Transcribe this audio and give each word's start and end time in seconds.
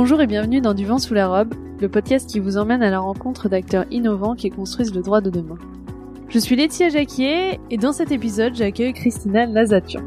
Bonjour 0.00 0.20
et 0.20 0.28
bienvenue 0.28 0.60
dans 0.60 0.74
Du 0.74 0.86
vent 0.86 1.00
sous 1.00 1.12
la 1.12 1.26
robe, 1.26 1.54
le 1.80 1.88
podcast 1.88 2.30
qui 2.30 2.38
vous 2.38 2.56
emmène 2.56 2.84
à 2.84 2.88
la 2.88 3.00
rencontre 3.00 3.48
d'acteurs 3.48 3.84
innovants 3.90 4.36
qui 4.36 4.48
construisent 4.48 4.94
le 4.94 5.02
droit 5.02 5.20
de 5.20 5.28
demain. 5.28 5.58
Je 6.28 6.38
suis 6.38 6.54
Laetitia 6.54 6.88
Jacquier 6.88 7.58
et 7.68 7.76
dans 7.78 7.90
cet 7.90 8.12
épisode, 8.12 8.54
j'accueille 8.54 8.92
Christina 8.92 9.44
Lazatian. 9.46 10.04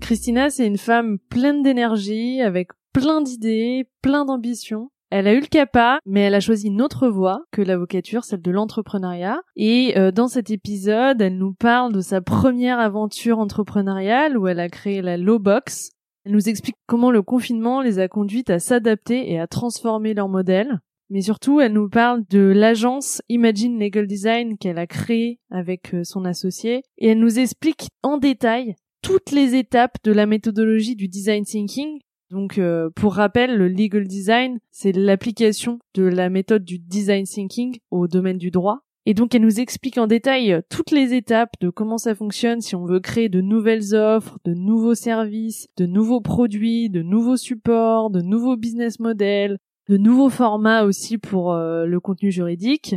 Christina, 0.00 0.48
c'est 0.48 0.66
une 0.66 0.78
femme 0.78 1.18
pleine 1.28 1.62
d'énergie, 1.62 2.40
avec 2.40 2.70
plein 2.94 3.20
d'idées, 3.20 3.86
plein 4.00 4.24
d'ambitions. 4.24 4.88
Elle 5.10 5.28
a 5.28 5.34
eu 5.34 5.40
le 5.40 5.46
CAPA, 5.46 6.00
mais 6.04 6.22
elle 6.22 6.34
a 6.34 6.40
choisi 6.40 6.66
une 6.66 6.82
autre 6.82 7.08
voie 7.08 7.44
que 7.52 7.62
l'avocature, 7.62 8.24
celle 8.24 8.42
de 8.42 8.50
l'entrepreneuriat. 8.50 9.40
Et 9.54 9.96
euh, 9.96 10.10
dans 10.10 10.26
cet 10.26 10.50
épisode, 10.50 11.20
elle 11.20 11.38
nous 11.38 11.54
parle 11.54 11.92
de 11.92 12.00
sa 12.00 12.20
première 12.20 12.80
aventure 12.80 13.38
entrepreneuriale 13.38 14.36
où 14.36 14.48
elle 14.48 14.58
a 14.58 14.68
créé 14.68 15.02
la 15.02 15.16
Lowbox. 15.16 15.90
Elle 16.24 16.32
nous 16.32 16.48
explique 16.48 16.76
comment 16.86 17.12
le 17.12 17.22
confinement 17.22 17.82
les 17.82 18.00
a 18.00 18.08
conduites 18.08 18.50
à 18.50 18.58
s'adapter 18.58 19.30
et 19.30 19.38
à 19.38 19.46
transformer 19.46 20.12
leur 20.12 20.28
modèle. 20.28 20.80
Mais 21.08 21.20
surtout, 21.20 21.60
elle 21.60 21.72
nous 21.72 21.88
parle 21.88 22.24
de 22.28 22.40
l'agence 22.40 23.22
Imagine 23.28 23.78
Legal 23.78 24.08
Design 24.08 24.58
qu'elle 24.58 24.78
a 24.78 24.88
créée 24.88 25.38
avec 25.50 25.94
euh, 25.94 26.02
son 26.02 26.24
associé. 26.24 26.82
Et 26.98 27.10
elle 27.10 27.20
nous 27.20 27.38
explique 27.38 27.86
en 28.02 28.18
détail 28.18 28.74
toutes 29.02 29.30
les 29.30 29.54
étapes 29.54 29.98
de 30.02 30.10
la 30.10 30.26
méthodologie 30.26 30.96
du 30.96 31.06
design 31.06 31.44
thinking. 31.44 32.00
Donc, 32.30 32.58
euh, 32.58 32.90
pour 32.90 33.14
rappel, 33.14 33.56
le 33.56 33.68
legal 33.68 34.06
design, 34.06 34.58
c'est 34.72 34.92
l'application 34.92 35.78
de 35.94 36.02
la 36.02 36.28
méthode 36.28 36.64
du 36.64 36.78
design 36.78 37.24
thinking 37.24 37.78
au 37.90 38.08
domaine 38.08 38.38
du 38.38 38.50
droit. 38.50 38.80
Et 39.08 39.14
donc, 39.14 39.36
elle 39.36 39.42
nous 39.42 39.60
explique 39.60 39.98
en 39.98 40.08
détail 40.08 40.60
toutes 40.68 40.90
les 40.90 41.14
étapes 41.14 41.54
de 41.60 41.70
comment 41.70 41.98
ça 41.98 42.16
fonctionne 42.16 42.60
si 42.60 42.74
on 42.74 42.84
veut 42.84 42.98
créer 42.98 43.28
de 43.28 43.40
nouvelles 43.40 43.94
offres, 43.94 44.38
de 44.44 44.52
nouveaux 44.52 44.96
services, 44.96 45.68
de 45.76 45.86
nouveaux 45.86 46.20
produits, 46.20 46.90
de 46.90 47.02
nouveaux 47.02 47.36
supports, 47.36 48.10
de 48.10 48.20
nouveaux 48.20 48.56
business 48.56 48.98
models, 48.98 49.58
de 49.88 49.96
nouveaux 49.96 50.30
formats 50.30 50.82
aussi 50.82 51.18
pour 51.18 51.52
euh, 51.52 51.86
le 51.86 52.00
contenu 52.00 52.32
juridique. 52.32 52.96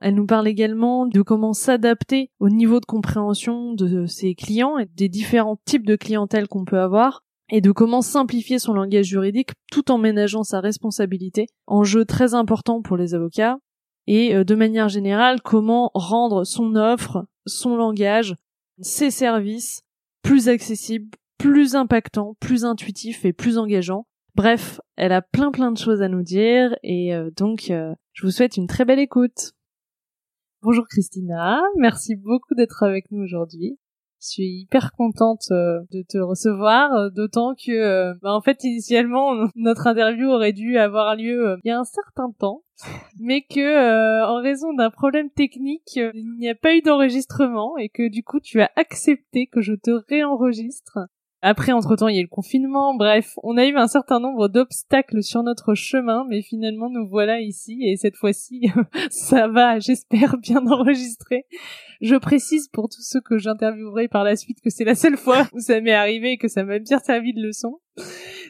Elle 0.00 0.14
nous 0.14 0.26
parle 0.26 0.46
également 0.46 1.06
de 1.06 1.22
comment 1.22 1.54
s'adapter 1.54 2.30
au 2.38 2.50
niveau 2.50 2.80
de 2.80 2.84
compréhension 2.84 3.72
de 3.72 4.04
ses 4.04 4.34
clients 4.34 4.76
et 4.76 4.84
des 4.84 5.08
différents 5.08 5.58
types 5.64 5.86
de 5.86 5.96
clientèle 5.96 6.48
qu'on 6.48 6.66
peut 6.66 6.78
avoir 6.78 7.22
et 7.50 7.60
de 7.60 7.70
comment 7.70 8.02
simplifier 8.02 8.58
son 8.58 8.74
langage 8.74 9.06
juridique 9.06 9.52
tout 9.70 9.90
en 9.90 9.98
ménageant 9.98 10.42
sa 10.42 10.60
responsabilité, 10.60 11.46
enjeu 11.66 12.04
très 12.04 12.34
important 12.34 12.82
pour 12.82 12.96
les 12.96 13.14
avocats, 13.14 13.58
et 14.06 14.34
euh, 14.34 14.44
de 14.44 14.54
manière 14.54 14.88
générale 14.88 15.40
comment 15.42 15.90
rendre 15.94 16.44
son 16.44 16.76
offre, 16.76 17.26
son 17.46 17.76
langage, 17.76 18.34
ses 18.80 19.10
services 19.10 19.82
plus 20.22 20.48
accessibles, 20.48 21.16
plus 21.38 21.76
impactants, 21.76 22.36
plus 22.40 22.64
intuitifs 22.64 23.24
et 23.24 23.32
plus 23.32 23.58
engageants. 23.58 24.06
Bref, 24.34 24.80
elle 24.96 25.12
a 25.12 25.22
plein 25.22 25.50
plein 25.50 25.72
de 25.72 25.78
choses 25.78 26.02
à 26.02 26.08
nous 26.08 26.22
dire 26.22 26.76
et 26.82 27.14
euh, 27.14 27.30
donc 27.36 27.70
euh, 27.70 27.94
je 28.12 28.26
vous 28.26 28.32
souhaite 28.32 28.56
une 28.56 28.66
très 28.66 28.84
belle 28.84 28.98
écoute. 28.98 29.52
Bonjour 30.62 30.86
Christina, 30.88 31.62
merci 31.76 32.16
beaucoup 32.16 32.54
d'être 32.54 32.82
avec 32.82 33.10
nous 33.10 33.22
aujourd'hui. 33.22 33.78
Je 34.20 34.28
suis 34.28 34.62
hyper 34.62 34.92
contente 34.92 35.48
euh, 35.50 35.80
de 35.92 36.02
te 36.02 36.16
recevoir, 36.18 36.92
euh, 36.94 37.10
d'autant 37.10 37.54
que, 37.54 37.70
euh, 37.70 38.14
bah, 38.22 38.32
en 38.32 38.40
fait, 38.40 38.64
initialement, 38.64 39.34
notre 39.56 39.86
interview 39.86 40.28
aurait 40.30 40.52
dû 40.54 40.78
avoir 40.78 41.16
lieu 41.16 41.58
il 41.64 41.68
y 41.68 41.70
a 41.70 41.78
un 41.78 41.84
certain 41.84 42.32
temps, 42.38 42.62
mais 43.20 43.42
que, 43.42 44.24
en 44.24 44.42
raison 44.42 44.72
d'un 44.72 44.90
problème 44.90 45.30
technique, 45.30 45.96
il 45.96 46.36
n'y 46.38 46.48
a 46.48 46.54
pas 46.54 46.74
eu 46.74 46.80
d'enregistrement 46.80 47.76
et 47.76 47.88
que 47.88 48.08
du 48.08 48.22
coup, 48.22 48.40
tu 48.40 48.60
as 48.60 48.70
accepté 48.76 49.46
que 49.46 49.60
je 49.60 49.74
te 49.74 49.90
réenregistre. 50.08 50.98
Après, 51.48 51.70
entre-temps, 51.70 52.08
il 52.08 52.16
y 52.16 52.18
a 52.18 52.22
eu 52.22 52.24
le 52.24 52.28
confinement. 52.28 52.96
Bref, 52.96 53.34
on 53.44 53.56
a 53.56 53.64
eu 53.64 53.76
un 53.76 53.86
certain 53.86 54.18
nombre 54.18 54.48
d'obstacles 54.48 55.22
sur 55.22 55.44
notre 55.44 55.76
chemin, 55.76 56.26
mais 56.28 56.42
finalement, 56.42 56.90
nous 56.90 57.06
voilà 57.06 57.40
ici. 57.40 57.78
Et 57.84 57.96
cette 57.96 58.16
fois-ci, 58.16 58.68
ça 59.10 59.46
va, 59.46 59.78
j'espère, 59.78 60.38
bien 60.38 60.66
enregistrer. 60.66 61.46
Je 62.00 62.16
précise 62.16 62.66
pour 62.66 62.88
tous 62.88 63.02
ceux 63.02 63.20
que 63.20 63.38
j'interviewerai 63.38 64.08
par 64.08 64.24
la 64.24 64.34
suite 64.34 64.58
que 64.60 64.70
c'est 64.70 64.82
la 64.82 64.96
seule 64.96 65.16
fois 65.16 65.46
où 65.52 65.60
ça 65.60 65.80
m'est 65.80 65.92
arrivé 65.92 66.32
et 66.32 66.36
que 66.36 66.48
ça 66.48 66.64
m'a 66.64 66.80
bien 66.80 66.98
servi 66.98 67.32
de 67.32 67.40
leçon. 67.40 67.78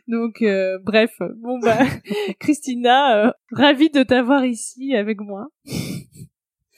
Donc, 0.09 0.41
euh, 0.41 0.79
bref, 0.83 1.19
bon 1.37 1.59
bah, 1.59 1.77
Christina, 2.41 3.27
euh, 3.27 3.33
ravie 3.53 3.91
de 3.91 4.05
t'avoir 4.05 4.47
ici 4.47 4.97
avec 4.97 5.21
moi. 5.21 5.49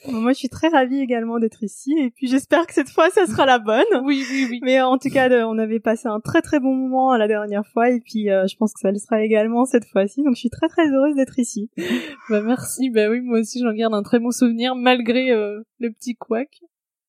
Moi, 0.07 0.31
je 0.31 0.37
suis 0.37 0.49
très 0.49 0.69
ravie 0.69 1.01
également 1.01 1.39
d'être 1.39 1.63
ici, 1.63 1.93
et 1.97 2.09
puis 2.09 2.27
j'espère 2.27 2.65
que 2.67 2.73
cette 2.73 2.89
fois, 2.89 3.09
ça 3.09 3.25
sera 3.25 3.45
la 3.45 3.59
bonne. 3.59 3.83
Oui, 4.03 4.23
oui, 4.31 4.47
oui. 4.49 4.59
Mais 4.63 4.79
en 4.81 4.97
tout 4.97 5.09
cas, 5.09 5.29
on 5.45 5.57
avait 5.57 5.81
passé 5.81 6.07
un 6.07 6.21
très 6.21 6.41
très 6.41 6.59
bon 6.59 6.73
moment 6.73 7.15
la 7.17 7.27
dernière 7.27 7.65
fois, 7.67 7.89
et 7.89 7.99
puis 7.99 8.29
euh, 8.29 8.47
je 8.47 8.55
pense 8.55 8.73
que 8.73 8.79
ça 8.79 8.91
le 8.91 8.97
sera 8.97 9.21
également 9.21 9.65
cette 9.65 9.85
fois-ci. 9.85 10.23
Donc, 10.23 10.35
je 10.35 10.39
suis 10.39 10.49
très 10.49 10.69
très 10.69 10.89
heureuse 10.89 11.15
d'être 11.15 11.37
ici. 11.37 11.69
bah 12.29 12.41
merci. 12.41 12.89
Bah 12.89 13.09
oui, 13.09 13.19
moi 13.19 13.39
aussi, 13.39 13.59
j'en 13.59 13.73
garde 13.73 13.93
un 13.93 14.03
très 14.03 14.19
bon 14.19 14.31
souvenir 14.31 14.75
malgré 14.75 15.31
euh, 15.31 15.61
le 15.79 15.91
petit 15.91 16.15
couac. 16.15 16.61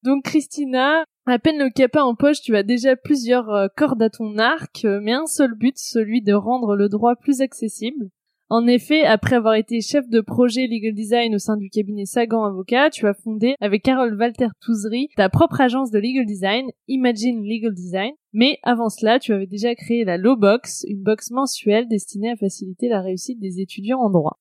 Donc, 0.02 0.24
Christina, 0.24 1.04
à 1.26 1.38
peine 1.38 1.58
le 1.58 1.70
capin 1.70 2.02
en 2.02 2.16
poche, 2.16 2.40
tu 2.40 2.56
as 2.56 2.62
déjà 2.64 2.96
plusieurs 2.96 3.50
euh, 3.50 3.68
cordes 3.76 4.02
à 4.02 4.10
ton 4.10 4.36
arc, 4.38 4.84
mais 4.84 5.12
un 5.12 5.26
seul 5.26 5.54
but, 5.54 5.76
celui 5.76 6.22
de 6.22 6.32
rendre 6.32 6.74
le 6.74 6.88
droit 6.88 7.14
plus 7.14 7.40
accessible. 7.40 8.10
En 8.52 8.66
effet, 8.66 9.04
après 9.04 9.36
avoir 9.36 9.54
été 9.54 9.80
chef 9.80 10.08
de 10.08 10.20
projet 10.20 10.66
legal 10.66 10.92
design 10.92 11.36
au 11.36 11.38
sein 11.38 11.56
du 11.56 11.70
cabinet 11.70 12.04
Sagan 12.04 12.42
Avocat, 12.42 12.90
tu 12.90 13.06
as 13.06 13.14
fondé 13.14 13.54
avec 13.60 13.84
Carole 13.84 14.18
Walter 14.18 14.48
Touzery 14.60 15.08
ta 15.14 15.28
propre 15.28 15.60
agence 15.60 15.92
de 15.92 16.00
legal 16.00 16.26
design, 16.26 16.66
Imagine 16.88 17.44
Legal 17.44 17.72
Design. 17.72 18.10
Mais 18.32 18.58
avant 18.64 18.88
cela, 18.88 19.20
tu 19.20 19.32
avais 19.32 19.46
déjà 19.46 19.76
créé 19.76 20.04
la 20.04 20.16
Law 20.16 20.34
Box, 20.34 20.84
une 20.88 21.00
box 21.00 21.30
mensuelle 21.30 21.86
destinée 21.86 22.32
à 22.32 22.36
faciliter 22.36 22.88
la 22.88 23.02
réussite 23.02 23.38
des 23.38 23.60
étudiants 23.60 24.00
en 24.00 24.10
droit. 24.10 24.40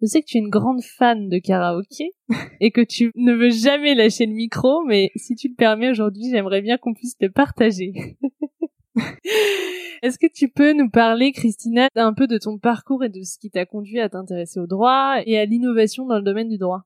Je 0.00 0.06
sais 0.06 0.20
que 0.20 0.26
tu 0.26 0.36
es 0.36 0.40
une 0.40 0.50
grande 0.50 0.82
fan 0.82 1.28
de 1.28 1.38
karaoké 1.38 2.12
et 2.60 2.70
que 2.70 2.80
tu 2.80 3.10
ne 3.16 3.32
veux 3.32 3.50
jamais 3.50 3.96
lâcher 3.96 4.26
le 4.26 4.34
micro, 4.34 4.84
mais 4.86 5.10
si 5.16 5.34
tu 5.34 5.48
le 5.48 5.56
permets 5.56 5.90
aujourd'hui, 5.90 6.30
j'aimerais 6.30 6.62
bien 6.62 6.78
qu'on 6.78 6.94
puisse 6.94 7.16
le 7.20 7.32
partager. 7.32 7.92
Est-ce 10.02 10.18
que 10.18 10.30
tu 10.32 10.48
peux 10.48 10.72
nous 10.72 10.90
parler, 10.90 11.32
Christina, 11.32 11.88
un 11.96 12.14
peu 12.14 12.26
de 12.26 12.38
ton 12.38 12.58
parcours 12.58 13.04
et 13.04 13.08
de 13.08 13.22
ce 13.22 13.38
qui 13.38 13.50
t'a 13.50 13.66
conduit 13.66 14.00
à 14.00 14.08
t'intéresser 14.08 14.60
au 14.60 14.66
droit 14.66 15.16
et 15.26 15.38
à 15.38 15.44
l'innovation 15.44 16.06
dans 16.06 16.16
le 16.16 16.22
domaine 16.22 16.48
du 16.48 16.58
droit? 16.58 16.84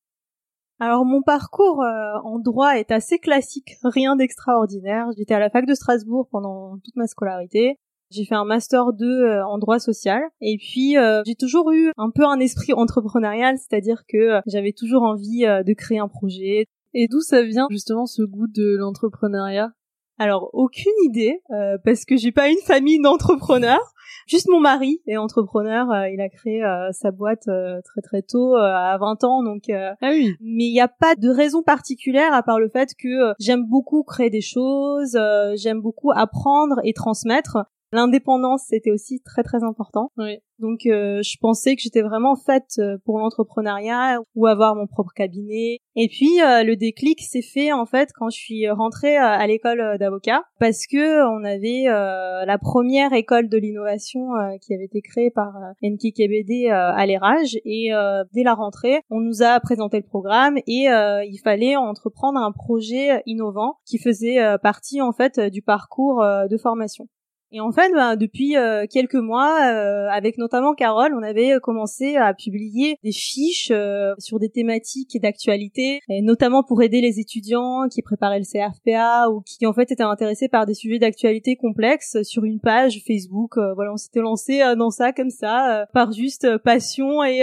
Alors 0.82 1.04
mon 1.04 1.22
parcours 1.22 1.82
euh, 1.82 2.18
en 2.24 2.40
droit 2.40 2.72
est 2.72 2.90
assez 2.90 3.20
classique, 3.20 3.76
rien 3.84 4.16
d'extraordinaire. 4.16 5.06
J'étais 5.16 5.34
à 5.34 5.38
la 5.38 5.48
fac 5.48 5.64
de 5.64 5.74
Strasbourg 5.74 6.26
pendant 6.28 6.76
toute 6.82 6.96
ma 6.96 7.06
scolarité. 7.06 7.78
J'ai 8.10 8.24
fait 8.24 8.34
un 8.34 8.44
master 8.44 8.92
2 8.92 9.06
euh, 9.06 9.46
en 9.46 9.58
droit 9.58 9.78
social 9.78 10.20
et 10.40 10.58
puis 10.58 10.96
euh, 10.96 11.22
j'ai 11.24 11.36
toujours 11.36 11.70
eu 11.70 11.92
un 11.98 12.10
peu 12.10 12.26
un 12.26 12.40
esprit 12.40 12.72
entrepreneurial, 12.72 13.58
c'est-à-dire 13.58 14.02
que 14.08 14.40
j'avais 14.46 14.72
toujours 14.72 15.04
envie 15.04 15.42
de 15.42 15.72
créer 15.72 16.00
un 16.00 16.08
projet. 16.08 16.66
Et 16.94 17.06
d'où 17.06 17.20
ça 17.20 17.42
vient 17.42 17.68
justement 17.70 18.06
ce 18.06 18.22
goût 18.22 18.48
de 18.48 18.76
l'entrepreneuriat? 18.76 19.70
Alors 20.18 20.50
aucune 20.52 20.92
idée 21.04 21.40
euh, 21.50 21.78
parce 21.84 22.04
que 22.04 22.16
j'ai 22.16 22.32
pas 22.32 22.48
une 22.48 22.60
famille 22.64 23.00
d'entrepreneurs. 23.00 23.92
Juste 24.28 24.48
mon 24.48 24.60
mari 24.60 25.00
est 25.06 25.16
entrepreneur, 25.16 25.90
euh, 25.90 26.08
il 26.08 26.20
a 26.20 26.28
créé 26.28 26.62
euh, 26.62 26.90
sa 26.92 27.10
boîte 27.10 27.44
très 27.84 28.02
très 28.02 28.22
tôt, 28.22 28.54
à 28.54 28.96
20 28.98 29.24
ans, 29.24 29.42
donc. 29.42 29.64
ah 29.70 29.96
oui. 30.10 30.36
Mais 30.40 30.64
il 30.64 30.72
n'y 30.72 30.80
a 30.80 30.88
pas 30.88 31.14
de 31.16 31.28
raison 31.28 31.62
particulière 31.62 32.32
à 32.32 32.42
part 32.42 32.60
le 32.60 32.68
fait 32.68 32.90
que 32.98 33.32
j'aime 33.40 33.66
beaucoup 33.66 34.02
créer 34.02 34.30
des 34.30 34.40
choses, 34.40 35.18
j'aime 35.56 35.80
beaucoup 35.80 36.12
apprendre 36.12 36.76
et 36.84 36.92
transmettre. 36.92 37.58
L'indépendance, 37.92 38.64
c'était 38.68 38.90
aussi 38.90 39.20
très 39.20 39.42
très 39.42 39.62
important. 39.62 40.10
Oui. 40.16 40.38
Donc 40.62 40.86
euh, 40.86 41.20
je 41.22 41.36
pensais 41.40 41.74
que 41.74 41.82
j'étais 41.82 42.02
vraiment 42.02 42.36
faite 42.36 42.78
euh, 42.78 42.96
pour 43.04 43.18
l'entrepreneuriat 43.18 44.20
ou 44.36 44.46
avoir 44.46 44.76
mon 44.76 44.86
propre 44.86 45.10
cabinet. 45.14 45.78
Et 45.96 46.08
puis 46.08 46.40
euh, 46.40 46.62
le 46.62 46.76
déclic 46.76 47.20
s'est 47.20 47.42
fait 47.42 47.72
en 47.72 47.84
fait 47.84 48.10
quand 48.14 48.30
je 48.30 48.38
suis 48.38 48.70
rentrée 48.70 49.16
à 49.16 49.44
l'école 49.46 49.98
d'avocat 49.98 50.44
parce 50.60 50.86
que 50.86 51.26
on 51.28 51.44
avait 51.44 51.84
la 51.84 52.58
première 52.58 53.12
école 53.12 53.48
de 53.48 53.58
l'innovation 53.58 54.28
qui 54.62 54.72
avait 54.72 54.84
été 54.84 55.02
créée 55.02 55.30
par 55.30 55.52
NKKBD 55.82 56.68
à 56.70 57.04
l'érage 57.06 57.56
et 57.64 57.90
dès 58.32 58.42
la 58.42 58.54
rentrée, 58.54 59.00
on 59.10 59.20
nous 59.20 59.42
a 59.42 59.58
présenté 59.60 59.98
le 59.98 60.06
programme 60.06 60.56
et 60.66 60.86
il 60.86 61.40
fallait 61.42 61.76
entreprendre 61.76 62.38
un 62.38 62.52
projet 62.52 63.22
innovant 63.26 63.76
qui 63.84 63.98
faisait 63.98 64.38
partie 64.62 65.02
en 65.02 65.12
fait 65.12 65.40
du 65.40 65.62
parcours 65.62 66.24
de 66.48 66.56
formation. 66.56 67.08
Et 67.54 67.60
en 67.60 67.70
fait, 67.70 67.92
ben, 67.92 68.16
depuis 68.16 68.56
euh, 68.56 68.86
quelques 68.90 69.14
mois, 69.14 69.58
euh, 69.60 70.08
avec 70.10 70.38
notamment 70.38 70.72
Carole, 70.72 71.12
on 71.14 71.22
avait 71.22 71.52
commencé 71.62 72.16
à 72.16 72.32
publier 72.32 72.96
des 73.04 73.12
fiches 73.12 73.70
euh, 73.70 74.14
sur 74.18 74.38
des 74.38 74.48
thématiques 74.48 75.20
d'actualité, 75.20 76.00
notamment 76.08 76.62
pour 76.62 76.82
aider 76.82 77.02
les 77.02 77.20
étudiants 77.20 77.88
qui 77.90 78.00
préparaient 78.00 78.38
le 78.38 78.46
CRFPA 78.46 79.28
ou 79.28 79.42
qui 79.42 79.66
en 79.66 79.74
fait 79.74 79.92
étaient 79.92 80.02
intéressés 80.02 80.48
par 80.48 80.64
des 80.64 80.72
sujets 80.72 80.98
d'actualité 80.98 81.56
complexes 81.56 82.22
sur 82.22 82.44
une 82.44 82.58
page 82.58 83.02
Facebook. 83.06 83.58
voilà, 83.74 83.92
on 83.92 83.98
s'était 83.98 84.20
lancé 84.20 84.62
dans 84.78 84.90
ça 84.90 85.12
comme 85.12 85.30
ça, 85.30 85.86
par 85.92 86.12
juste 86.12 86.56
passion 86.58 87.22
et, 87.22 87.42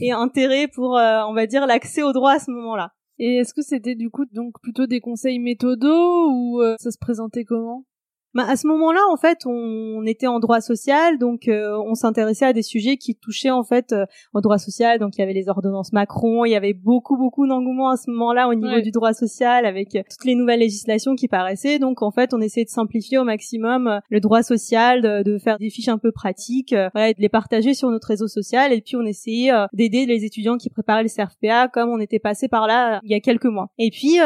et 0.00 0.12
intérêt 0.12 0.68
pour, 0.68 0.92
on 0.92 1.34
va 1.34 1.46
dire, 1.46 1.66
l'accès 1.66 2.02
au 2.02 2.12
droit 2.12 2.34
à 2.34 2.38
ce 2.38 2.50
moment-là. 2.52 2.92
Et 3.18 3.38
est-ce 3.38 3.54
que 3.54 3.62
c'était 3.62 3.96
du 3.96 4.08
coup 4.10 4.24
donc 4.32 4.60
plutôt 4.62 4.86
des 4.86 5.00
conseils 5.00 5.40
méthodaux 5.40 6.30
ou 6.30 6.62
ça 6.78 6.90
se 6.92 6.98
présentait 6.98 7.44
comment? 7.44 7.84
Bah, 8.34 8.46
à 8.48 8.56
ce 8.56 8.66
moment-là, 8.66 9.00
en 9.10 9.16
fait, 9.18 9.40
on 9.44 10.06
était 10.06 10.26
en 10.26 10.40
droit 10.40 10.62
social, 10.62 11.18
donc 11.18 11.48
euh, 11.48 11.76
on 11.86 11.94
s'intéressait 11.94 12.46
à 12.46 12.54
des 12.54 12.62
sujets 12.62 12.96
qui 12.96 13.14
touchaient 13.14 13.50
en 13.50 13.62
fait 13.62 13.92
euh, 13.92 14.06
au 14.32 14.40
droit 14.40 14.56
social. 14.56 14.98
Donc 14.98 15.16
il 15.16 15.20
y 15.20 15.22
avait 15.22 15.34
les 15.34 15.48
ordonnances 15.50 15.92
Macron, 15.92 16.46
il 16.46 16.50
y 16.50 16.56
avait 16.56 16.72
beaucoup 16.72 17.18
beaucoup 17.18 17.46
d'engouement 17.46 17.90
à 17.90 17.96
ce 17.96 18.10
moment-là 18.10 18.48
au 18.48 18.54
niveau 18.54 18.80
du 18.80 18.90
droit 18.90 19.12
social 19.12 19.66
avec 19.66 19.94
euh, 19.94 20.02
toutes 20.08 20.24
les 20.24 20.34
nouvelles 20.34 20.60
législations 20.60 21.14
qui 21.14 21.28
paraissaient. 21.28 21.78
Donc 21.78 22.00
en 22.00 22.10
fait, 22.10 22.32
on 22.32 22.40
essayait 22.40 22.64
de 22.64 22.70
simplifier 22.70 23.18
au 23.18 23.24
maximum 23.24 24.00
le 24.08 24.20
droit 24.20 24.42
social, 24.42 25.02
de, 25.02 25.38
faire 25.38 25.58
des 25.58 25.68
fiches 25.68 25.88
un 25.88 25.98
peu 25.98 26.12
pratiques, 26.12 26.74
voilà, 26.94 27.10
et 27.10 27.14
de 27.14 27.20
les 27.20 27.28
partager 27.28 27.74
sur 27.74 27.90
notre 27.90 28.08
réseau 28.08 28.28
social. 28.28 28.72
Et 28.72 28.80
puis 28.80 28.96
on 28.96 29.02
essayait 29.02 29.52
d'aider 29.72 30.06
les 30.06 30.24
étudiants 30.24 30.56
qui 30.56 30.70
préparaient 30.70 31.02
le 31.02 31.08
CRFPA, 31.08 31.68
comme 31.68 31.90
on 31.90 32.00
était 32.00 32.18
passé 32.18 32.48
par 32.48 32.66
là 32.66 33.00
il 33.02 33.10
y 33.10 33.14
a 33.14 33.20
quelques 33.20 33.46
mois. 33.46 33.68
Et 33.78 33.90
puis 33.90 34.18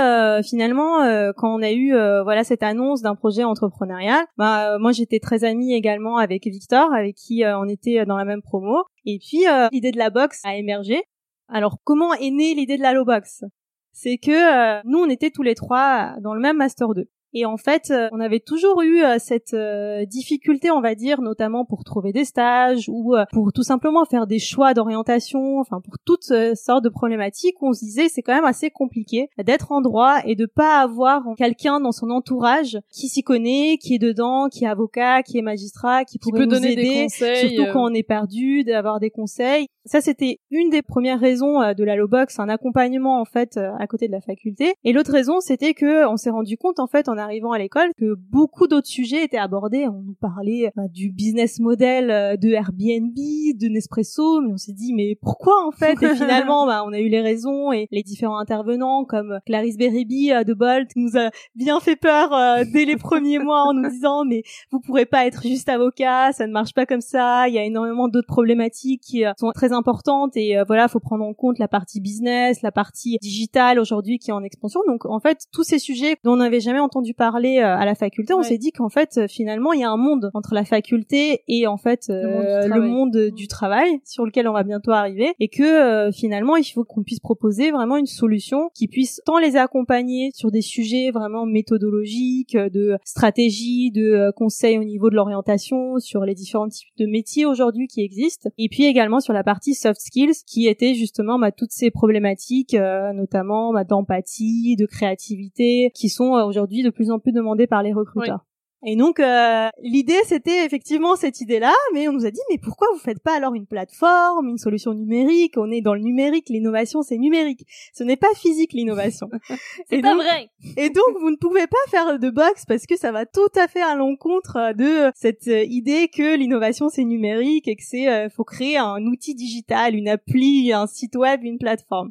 finalement, 0.45 1.33
quand 1.37 1.57
on 1.57 1.63
a 1.63 1.73
eu 1.73 1.93
voilà 2.23 2.45
cette 2.45 2.63
annonce 2.63 3.03
d'un 3.03 3.15
projet 3.15 3.43
entrepreneur 3.43 3.96
bah, 4.37 4.75
euh, 4.75 4.79
moi 4.79 4.93
j'étais 4.93 5.21
très 5.21 5.45
amie 5.45 5.75
également 5.75 6.17
avec 6.17 6.47
Victor, 6.47 6.93
avec 6.93 7.17
qui 7.17 7.45
euh, 7.45 7.59
on 7.59 7.69
était 7.69 8.05
dans 8.05 8.17
la 8.17 8.25
même 8.25 8.43
promo. 8.43 8.85
Et 9.05 9.19
puis 9.19 9.47
euh, 9.49 9.69
l'idée 9.73 9.93
de 9.93 9.99
la 9.99 10.11
boxe 10.11 10.41
a 10.45 10.57
émergé. 10.57 11.03
Alors 11.49 11.79
comment 11.85 12.15
est 12.15 12.31
née 12.31 12.55
l'idée 12.55 12.77
de 12.77 12.83
la 12.83 12.93
low 12.93 13.05
box 13.05 13.45
C'est 13.93 14.19
que 14.19 14.87
nous 14.87 14.99
on 14.99 15.09
était 15.09 15.31
tous 15.31 15.43
les 15.43 15.55
trois 15.55 16.15
dans 16.21 16.35
le 16.35 16.41
même 16.41 16.57
master 16.57 16.95
2. 16.95 17.09
Et 17.39 17.45
en 17.45 17.59
fait, 17.59 17.91
euh, 17.91 18.09
on 18.13 18.21
avait 18.21 18.41
toujours 18.41 18.81
eu 18.81 19.03
euh, 19.03 19.17
cette 19.19 19.53
euh, 19.53 20.07
difficulté, 20.07 20.71
on 20.71 20.81
va 20.81 20.95
dire, 20.95 21.21
notamment 21.21 21.67
pour 21.67 21.85
trouver 21.85 22.11
des 22.11 22.25
stages 22.25 22.89
ou 22.89 23.15
pour 23.31 23.53
tout 23.53 23.63
simplement 23.63 24.07
faire 24.07 24.27
des 24.27 24.39
choix 24.39 24.73
d'orientation, 24.73 25.59
enfin 25.59 25.83
pour 25.85 25.99
toutes 25.99 26.33
sortes 26.55 26.83
de 26.83 26.89
problématiques 26.89 27.61
où 27.61 27.69
on 27.69 27.73
se 27.75 27.85
disait 27.85 28.09
c'est 28.09 28.23
quand 28.23 28.35
même 28.35 28.47
assez 28.47 28.71
compliqué 28.71 29.29
d'être 29.45 29.71
en 29.71 29.83
droit 29.83 30.21
et 30.25 30.35
de 30.35 30.47
pas 30.47 30.81
avoir 30.81 31.25
quelqu'un 31.37 31.79
dans 31.79 31.93
son 31.93 32.09
entourage 32.09 32.79
qui 32.91 33.09
s'y 33.09 33.23
connaît, 33.23 33.77
qui 33.77 33.97
est 33.97 33.99
dedans, 33.99 34.49
qui 34.49 34.65
est 34.65 34.69
avocat, 34.69 35.23
qui 35.23 35.37
est 35.37 35.43
magistrat, 35.43 36.05
qui 36.05 36.19
pourrait 36.19 36.41
nous 36.41 36.47
donner 36.47 36.73
aider, 36.73 36.83
des 36.83 37.03
conseils, 37.03 37.51
surtout 37.51 37.73
quand 37.75 37.91
on 37.91 37.95
est 37.95 38.03
perdu, 38.03 38.65
d'avoir 38.65 38.99
des 38.99 39.11
conseils. 39.11 39.67
Ça, 39.85 40.01
c'était 40.01 40.41
une 40.51 40.71
des 40.71 40.83
premières 40.83 41.21
raisons 41.21 41.61
de 41.75 41.85
la 41.85 41.97
low 41.97 42.09
box, 42.09 42.39
un 42.39 42.49
accompagnement 42.49 43.21
en 43.21 43.25
fait 43.25 43.59
à 43.79 43.87
côté 43.87 44.07
de 44.07 44.13
la 44.13 44.21
faculté. 44.21 44.75
Et 44.85 44.93
l'autre 44.93 45.13
raison, 45.13 45.41
c'était 45.41 45.75
que 45.75 46.07
on 46.09 46.17
s'est 46.17 46.31
rendu 46.31 46.57
compte 46.57 46.81
en 46.81 46.87
fait 46.87 47.09
en 47.09 47.19
arrivant 47.27 47.53
à 47.53 47.59
l'école 47.59 47.91
que 47.99 48.15
beaucoup 48.15 48.67
d'autres 48.67 48.87
sujets 48.87 49.25
étaient 49.25 49.37
abordés. 49.37 49.87
On 49.89 50.03
nous 50.03 50.17
parlait 50.21 50.73
euh, 50.79 50.89
du 50.89 51.11
business 51.11 51.59
model 51.59 52.11
euh, 52.11 52.37
de 52.37 52.51
Airbnb, 52.51 53.15
de 53.15 53.69
Nespresso, 53.69 54.41
mais 54.41 54.53
on 54.53 54.57
s'est 54.57 54.73
dit 54.73 54.95
mais 54.95 55.17
pourquoi 55.21 55.67
en 55.67 55.73
fait? 55.73 56.03
Et 56.03 56.15
finalement, 56.15 56.67
bah, 56.67 56.85
on 56.87 56.93
a 56.93 57.01
eu 57.01 57.09
les 57.09 57.21
raisons 57.21 57.73
et 57.73 57.89
les 57.91 58.03
différents 58.03 58.39
intervenants 58.39 59.05
comme 59.05 59.41
Clarisse 59.45 59.77
Beribi 59.77 60.33
euh, 60.33 60.45
de 60.45 60.55
Bolt 60.55 60.89
nous 60.97 61.17
a 61.17 61.31
bien 61.55 61.81
fait 61.81 61.97
peur 61.97 62.31
dès 62.73 62.85
les 62.85 62.97
premiers 62.97 63.39
mois 63.39 63.65
en 63.65 63.75
nous 63.75 63.89
disant 63.89 64.25
mais 64.25 64.43
vous 64.71 64.81
pourrez 64.81 65.07
pas 65.07 65.27
être 65.27 65.43
juste 65.43 65.69
avocat, 65.69 66.33
ça 66.33 66.47
ne 66.47 66.53
marche 66.53 66.75
pas 66.75 66.87
comme 66.87 67.01
ça. 67.01 67.49
Il 67.49 67.55
y 67.55 67.59
a 67.59 67.65
énormément 67.65 68.09
d'autres 68.09 68.27
problématiques 68.27 69.03
qui 69.03 69.25
sont 69.39 69.51
très 69.53 69.73
importantes 69.73 70.37
et 70.37 70.57
voilà, 70.67 70.89
faut 70.89 71.01
prendre 71.01 71.25
en 71.25 71.35
compte 71.35 71.59
la 71.59 71.69
partie 71.69 72.01
business, 72.01 72.63
la 72.63 72.73
partie 72.73 73.19
digitale 73.21 73.79
aujourd'hui 73.79 74.19
qui 74.19 74.31
est 74.31 74.35
en 74.35 74.43
expansion. 74.43 74.81
Donc 74.87 75.05
en 75.07 75.21
fait, 75.21 75.47
tous 75.53 75.65
ces 75.65 75.79
sujets 75.79 76.17
dont 76.25 76.35
on 76.35 76.37
n'avait 76.37 76.61
jamais 76.61 76.81
entendu 76.81 77.15
parler 77.17 77.59
euh, 77.59 77.77
à 77.77 77.85
la 77.85 77.95
faculté, 77.95 78.33
on 78.35 78.43
s'est 78.43 78.59
dit 78.59 78.71
qu'en 78.71 78.89
fait 78.89 79.19
euh, 79.19 79.27
finalement 79.29 79.73
il 79.73 79.81
y 79.81 79.85
a 79.85 79.91
un 79.91 79.97
monde 79.97 80.31
entre 80.35 80.55
la 80.55 80.65
faculté 80.65 81.43
et 81.49 81.67
en 81.67 81.77
fait 81.77 82.07
le 82.09 82.81
monde, 82.81 83.17
du, 83.35 83.45
euh, 83.45 83.47
travail. 83.49 84.01
sur 84.05 84.25
lequel 84.25 84.49
on 84.49 84.53
va 84.53 84.63
bientôt 84.63 84.93
arriver 84.93 85.33
et 85.41 85.49
que 85.49 86.11
finalement 86.13 86.57
il 86.57 86.65
faut 86.65 86.85
qu'on 86.85 87.03
puisse 87.03 87.21
proposer 87.21 87.71
vraiment 87.71 87.97
une 87.97 88.07
solution 88.07 88.71
qui 88.75 88.89
puisse 88.89 89.21
tant 89.25 89.39
les 89.39 89.57
accompagner 89.57 90.31
sur 90.35 90.51
des 90.51 90.61
sujets 90.61 91.11
vraiment 91.11 91.47
méthodologiques, 91.47 92.57
de 92.57 92.99
stratégie, 93.05 93.91
de 93.91 94.33
conseils 94.37 94.79
au 94.79 94.85
niveau 94.85 95.11
de 95.11 95.15
l'orientation, 95.15 95.99
sur 95.99 96.25
les 96.25 96.35
différents 96.35 96.69
types 96.69 96.89
de 96.99 97.07
métiers 97.07 97.47
aujourd'hui 97.47 97.87
qui 97.87 98.03
existent 98.03 98.51
et 98.59 98.69
puis 98.69 98.85
également 98.85 99.21
sur 99.21 99.33
la 99.33 99.43
partie 99.43 99.75
soft 99.75 100.01
skills 100.01 100.43
qui 100.47 100.67
était 100.67 100.95
justement 100.95 101.39
bah, 101.39 101.53
toutes 101.53 101.73
ces 101.73 101.91
problématiques 101.91 102.77
notamment 103.15 103.73
bah, 103.73 103.85
d'empathie, 103.85 104.77
de 104.77 104.87
créativité 104.87 105.91
qui 105.95 106.09
sont 106.09 106.33
aujourd'hui 106.33 106.83
de 106.83 106.91
plus 106.97 107.11
en 107.11 107.21
plus 107.21 107.33
demandé 107.33 107.67
par 107.67 107.83
les 107.83 107.93
recruteurs. 107.93 108.45
Et 108.85 108.95
donc 108.95 109.21
euh, 109.21 109.69
l'idée 109.83 110.21
c'était 110.27 110.65
effectivement 110.65 111.17
cette 111.17 111.41
idée-là, 111.41 111.73
mais 111.95 112.09
on 112.09 112.13
nous 112.13 112.27
a 112.27 112.31
dit 112.31 112.41
mais 112.51 112.59
pourquoi 112.59 112.87
vous 112.93 112.99
faites 112.99 113.21
pas 113.21 113.35
alors 113.35 113.55
une 113.55 113.67
plateforme, 113.67 114.49
une 114.49 114.59
solution 114.59 114.93
numérique? 114.93 115.55
On 115.57 115.71
est 115.71 115.81
dans 115.81 115.95
le 115.95 116.03
numérique, 116.03 116.51
l'innovation 116.51 117.03
c'est 117.03 117.17
numérique, 117.17 117.67
ce 117.95 118.05
n'est 118.05 118.17
pas 118.17 118.33
physique 118.37 118.75
l'innovation. 118.75 119.29
c'est 119.91 120.03
pas 120.03 120.15
vrai. 120.15 120.51
Et 120.77 120.91
donc 120.91 121.19
vous 121.21 121.31
ne 121.31 121.37
pouvez 121.37 121.67
pas 121.67 121.91
faire 121.91 122.19
de 122.19 122.31
box 122.31 122.65
parce 122.67 122.87
que 122.87 122.97
ça 122.97 123.13
va 123.13 123.25
tout 123.25 123.49
à 123.57 123.67
fait 123.67 123.83
à 123.83 123.97
l'encontre 123.97 124.75
de 124.75 125.11
cette 125.15 125.47
idée 125.47 126.09
que 126.09 126.37
l'innovation 126.37 126.89
c'est 126.89 127.05
numérique 127.05 127.69
et 127.69 127.77
que 127.77 127.85
c'est 127.85 128.09
euh, 128.09 128.29
faut 128.29 128.45
créer 128.45 128.77
un 128.77 129.03
outil 129.07 129.35
digital, 129.35 129.95
une 129.95 130.09
appli, 130.09 130.73
un 130.73 130.87
site 130.87 131.17
web, 131.17 131.43
une 131.43 131.59
plateforme. 131.59 132.11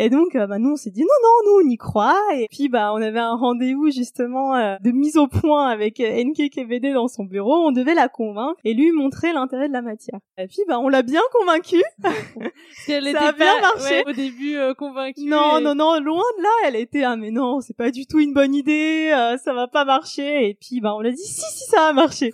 Et 0.00 0.10
donc, 0.10 0.36
euh, 0.36 0.46
bah, 0.46 0.60
nous, 0.60 0.70
on 0.70 0.76
s'est 0.76 0.92
dit 0.92 1.00
non, 1.00 1.06
non, 1.24 1.50
nous, 1.50 1.66
on 1.66 1.68
y 1.68 1.76
croit. 1.76 2.16
Et 2.36 2.46
puis, 2.48 2.68
bah, 2.68 2.92
on 2.94 3.02
avait 3.02 3.18
un 3.18 3.34
rendez-vous 3.34 3.90
justement 3.90 4.54
euh, 4.54 4.76
de 4.80 4.92
mise 4.92 5.16
au 5.16 5.26
point 5.26 5.66
avec 5.66 5.98
euh, 5.98 6.22
NK 6.22 6.50
KVD 6.50 6.92
dans 6.92 7.08
son 7.08 7.24
bureau. 7.24 7.66
On 7.66 7.72
devait 7.72 7.94
la 7.94 8.08
convaincre 8.08 8.60
et 8.64 8.74
lui 8.74 8.92
montrer 8.92 9.32
l'intérêt 9.32 9.66
de 9.66 9.72
la 9.72 9.82
matière. 9.82 10.20
Et 10.38 10.46
puis, 10.46 10.62
bah, 10.68 10.78
on 10.78 10.88
l'a 10.88 11.02
bien 11.02 11.20
convaincue. 11.32 11.82
ça 12.86 12.96
a 12.96 13.32
bien 13.32 13.60
marché. 13.60 14.04
au 14.06 14.12
début, 14.12 14.56
convaincue. 14.78 15.24
Non, 15.26 15.60
non, 15.60 15.74
non, 15.74 15.98
loin 15.98 16.22
de 16.38 16.42
là. 16.44 16.68
Elle 16.68 16.76
était 16.76 17.02
ah 17.02 17.16
mais 17.16 17.32
non, 17.32 17.60
c'est 17.60 17.76
pas 17.76 17.90
du 17.90 18.06
tout 18.06 18.20
une 18.20 18.32
bonne 18.32 18.54
idée. 18.54 19.10
ça 19.42 19.52
va 19.52 19.66
pas 19.66 19.84
marcher. 19.84 20.48
Et 20.48 20.54
puis, 20.54 20.80
bah, 20.80 20.94
on 20.94 21.00
l'a 21.00 21.10
dit 21.10 21.16
si, 21.16 21.40
si, 21.40 21.64
ça 21.70 21.88
va 21.88 21.92
marcher. 21.92 22.32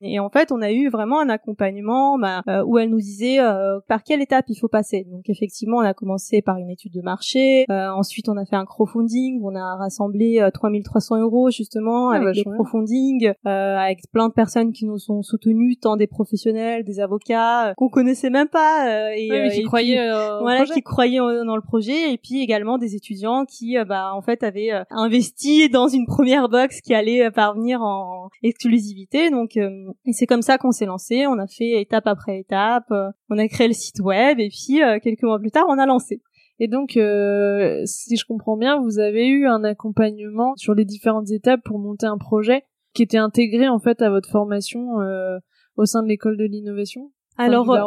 Et 0.00 0.18
en 0.18 0.30
fait, 0.30 0.50
on 0.50 0.60
a 0.62 0.72
eu 0.72 0.88
vraiment 0.88 1.20
un 1.20 1.28
accompagnement 1.28 2.18
bah, 2.18 2.42
où 2.66 2.76
elle 2.78 2.90
nous 2.90 3.00
disait 3.00 3.38
par 3.86 4.02
quelle 4.02 4.20
étape 4.20 4.46
il 4.48 4.56
faut 4.56 4.66
passer. 4.66 5.06
Donc, 5.08 5.28
effectivement, 5.28 5.76
on 5.76 5.84
a 5.84 5.94
commencé 5.94 6.42
par 6.42 6.56
une 6.56 6.70
étude 6.70 6.92
de 6.92 7.03
marché. 7.04 7.64
Euh, 7.70 7.90
ensuite, 7.90 8.28
on 8.28 8.36
a 8.36 8.44
fait 8.44 8.56
un 8.56 8.64
crowdfunding. 8.64 9.40
On 9.44 9.54
a 9.54 9.76
rassemblé 9.76 10.46
3300 10.52 11.16
euh, 11.16 11.20
euros 11.20 11.50
justement 11.50 12.10
ah, 12.10 12.16
avec 12.16 12.34
des 12.34 12.44
crowdfunding, 12.44 13.32
euh, 13.46 13.76
avec 13.76 14.10
plein 14.10 14.28
de 14.28 14.32
personnes 14.32 14.72
qui 14.72 14.86
nous 14.86 14.98
ont 15.10 15.22
soutenus, 15.22 15.78
tant 15.80 15.96
des 15.96 16.06
professionnels, 16.06 16.84
des 16.84 17.00
avocats 17.00 17.74
qu'on 17.76 17.88
connaissait 17.88 18.30
même 18.30 18.48
pas 18.48 19.14
et, 19.14 19.50
qui 19.52 19.62
croyaient, 19.62 20.10
voilà, 20.40 20.64
qui 20.64 20.82
croyaient 20.82 21.18
dans 21.18 21.56
le 21.56 21.62
projet, 21.62 22.12
et 22.12 22.18
puis 22.18 22.40
également 22.42 22.78
des 22.78 22.96
étudiants 22.96 23.44
qui, 23.44 23.76
bah, 23.86 24.12
en 24.14 24.22
fait, 24.22 24.42
avaient 24.42 24.70
investi 24.90 25.68
dans 25.68 25.88
une 25.88 26.06
première 26.06 26.48
box 26.48 26.80
qui 26.80 26.94
allait 26.94 27.30
parvenir 27.30 27.82
en 27.82 28.28
exclusivité. 28.42 29.30
Donc, 29.30 29.56
et 29.56 30.12
c'est 30.12 30.26
comme 30.26 30.42
ça 30.42 30.58
qu'on 30.58 30.72
s'est 30.72 30.86
lancé. 30.86 31.26
On 31.26 31.38
a 31.38 31.46
fait 31.46 31.80
étape 31.80 32.06
après 32.06 32.38
étape. 32.40 32.92
on 33.30 33.38
a 33.38 33.48
créé 33.48 33.68
le 33.68 33.74
site 33.74 34.00
web 34.00 34.40
et 34.40 34.48
puis 34.48 34.80
quelques 35.02 35.22
mois 35.22 35.38
plus 35.38 35.50
tard, 35.50 35.66
on 35.68 35.78
a 35.78 35.86
lancé. 35.86 36.22
Et 36.58 36.68
donc, 36.68 36.96
euh, 36.96 37.82
si 37.84 38.16
je 38.16 38.24
comprends 38.24 38.56
bien, 38.56 38.80
vous 38.80 38.98
avez 38.98 39.26
eu 39.26 39.46
un 39.46 39.64
accompagnement 39.64 40.54
sur 40.56 40.74
les 40.74 40.84
différentes 40.84 41.30
étapes 41.30 41.60
pour 41.64 41.78
monter 41.78 42.06
un 42.06 42.18
projet 42.18 42.62
qui 42.94 43.02
était 43.02 43.18
intégré 43.18 43.68
en 43.68 43.80
fait 43.80 44.02
à 44.02 44.10
votre 44.10 44.28
formation 44.28 45.00
euh, 45.00 45.38
au 45.76 45.84
sein 45.84 46.02
de 46.02 46.08
l'école 46.08 46.36
de 46.36 46.44
l'innovation. 46.44 47.10
Alors, 47.36 47.70
euh, 47.72 47.80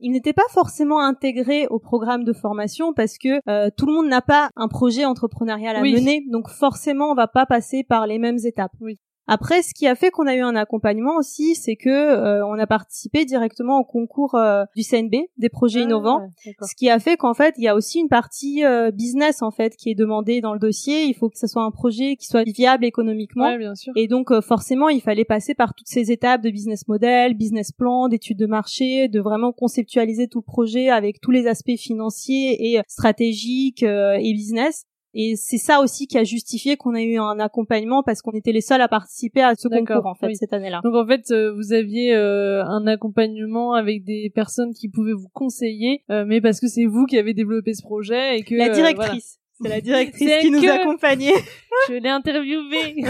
il 0.00 0.12
n'était 0.12 0.32
pas 0.32 0.46
forcément 0.50 1.00
intégré 1.00 1.66
au 1.68 1.80
programme 1.80 2.22
de 2.22 2.32
formation 2.32 2.92
parce 2.92 3.18
que 3.18 3.40
tout 3.70 3.86
le 3.86 3.92
monde 3.92 4.08
n'a 4.08 4.22
pas 4.22 4.50
un 4.56 4.68
projet 4.68 5.04
entrepreneurial 5.04 5.76
à 5.76 5.82
mener, 5.82 6.24
donc 6.30 6.48
forcément 6.48 7.10
on 7.10 7.14
va 7.14 7.28
pas 7.28 7.46
passer 7.46 7.84
par 7.84 8.06
les 8.06 8.18
mêmes 8.18 8.38
étapes. 8.44 8.72
Oui. 8.80 8.98
Après, 9.28 9.62
ce 9.62 9.72
qui 9.72 9.86
a 9.86 9.94
fait 9.94 10.10
qu'on 10.10 10.26
a 10.26 10.34
eu 10.34 10.40
un 10.40 10.56
accompagnement 10.56 11.16
aussi, 11.16 11.54
c'est 11.54 11.76
que 11.76 11.88
euh, 11.88 12.44
on 12.46 12.58
a 12.58 12.66
participé 12.66 13.24
directement 13.24 13.78
au 13.78 13.84
concours 13.84 14.34
euh, 14.34 14.64
du 14.74 14.82
CNB 14.82 15.14
des 15.36 15.48
projets 15.48 15.80
ah, 15.80 15.84
innovants, 15.84 16.28
ce 16.44 16.74
qui 16.74 16.90
a 16.90 16.98
fait 16.98 17.16
qu'en 17.16 17.34
fait, 17.34 17.54
il 17.56 17.64
y 17.64 17.68
a 17.68 17.76
aussi 17.76 18.00
une 18.00 18.08
partie 18.08 18.64
euh, 18.64 18.90
business 18.90 19.42
en 19.42 19.50
fait 19.50 19.76
qui 19.76 19.90
est 19.90 19.94
demandée 19.94 20.40
dans 20.40 20.52
le 20.52 20.58
dossier. 20.58 21.04
Il 21.04 21.14
faut 21.14 21.28
que 21.28 21.38
ce 21.38 21.46
soit 21.46 21.62
un 21.62 21.70
projet 21.70 22.16
qui 22.16 22.26
soit 22.26 22.42
viable 22.42 22.84
économiquement, 22.84 23.56
bien 23.56 23.74
sûr. 23.74 23.92
et 23.96 24.08
donc 24.08 24.32
forcément, 24.40 24.88
il 24.88 25.00
fallait 25.00 25.24
passer 25.24 25.54
par 25.54 25.74
toutes 25.74 25.88
ces 25.88 26.10
étapes 26.10 26.42
de 26.42 26.50
business 26.50 26.88
model, 26.88 27.34
business 27.34 27.70
plan, 27.70 28.08
d'études 28.08 28.38
de 28.38 28.46
marché, 28.46 29.08
de 29.08 29.20
vraiment 29.20 29.52
conceptualiser 29.52 30.26
tout 30.26 30.38
le 30.38 30.44
projet 30.44 30.88
avec 30.88 31.20
tous 31.20 31.30
les 31.30 31.46
aspects 31.46 31.76
financiers 31.76 32.72
et 32.74 32.80
stratégiques 32.88 33.84
et 33.84 34.32
business. 34.32 34.84
Et 35.14 35.34
c'est 35.36 35.58
ça 35.58 35.80
aussi 35.80 36.06
qui 36.06 36.16
a 36.18 36.24
justifié 36.24 36.76
qu'on 36.76 36.94
a 36.94 37.02
eu 37.02 37.18
un 37.18 37.38
accompagnement 37.38 38.02
parce 38.02 38.22
qu'on 38.22 38.32
était 38.32 38.52
les 38.52 38.60
seuls 38.60 38.80
à 38.80 38.88
participer 38.88 39.42
à 39.42 39.54
ce 39.54 39.68
concours 39.68 40.06
en 40.06 40.14
fait 40.14 40.34
cette 40.34 40.52
année-là. 40.52 40.80
Donc 40.82 40.94
en 40.94 41.06
fait, 41.06 41.30
euh, 41.30 41.52
vous 41.52 41.72
aviez 41.72 42.14
euh, 42.14 42.64
un 42.64 42.86
accompagnement 42.86 43.74
avec 43.74 44.04
des 44.04 44.30
personnes 44.34 44.72
qui 44.72 44.88
pouvaient 44.88 45.12
vous 45.12 45.28
conseiller, 45.32 46.02
euh, 46.10 46.24
mais 46.26 46.40
parce 46.40 46.60
que 46.60 46.68
c'est 46.68 46.86
vous 46.86 47.04
qui 47.04 47.18
avez 47.18 47.34
développé 47.34 47.74
ce 47.74 47.82
projet 47.82 48.38
et 48.38 48.42
que 48.42 48.54
la 48.54 48.70
directrice. 48.70 49.38
C'est 49.62 49.68
la 49.68 49.80
directrice 49.80 50.30
qui 50.40 50.50
nous 50.50 50.68
accompagnait. 50.68 51.34
Je 51.88 51.94
l'ai 51.94 52.08
interviewée. 52.08 53.04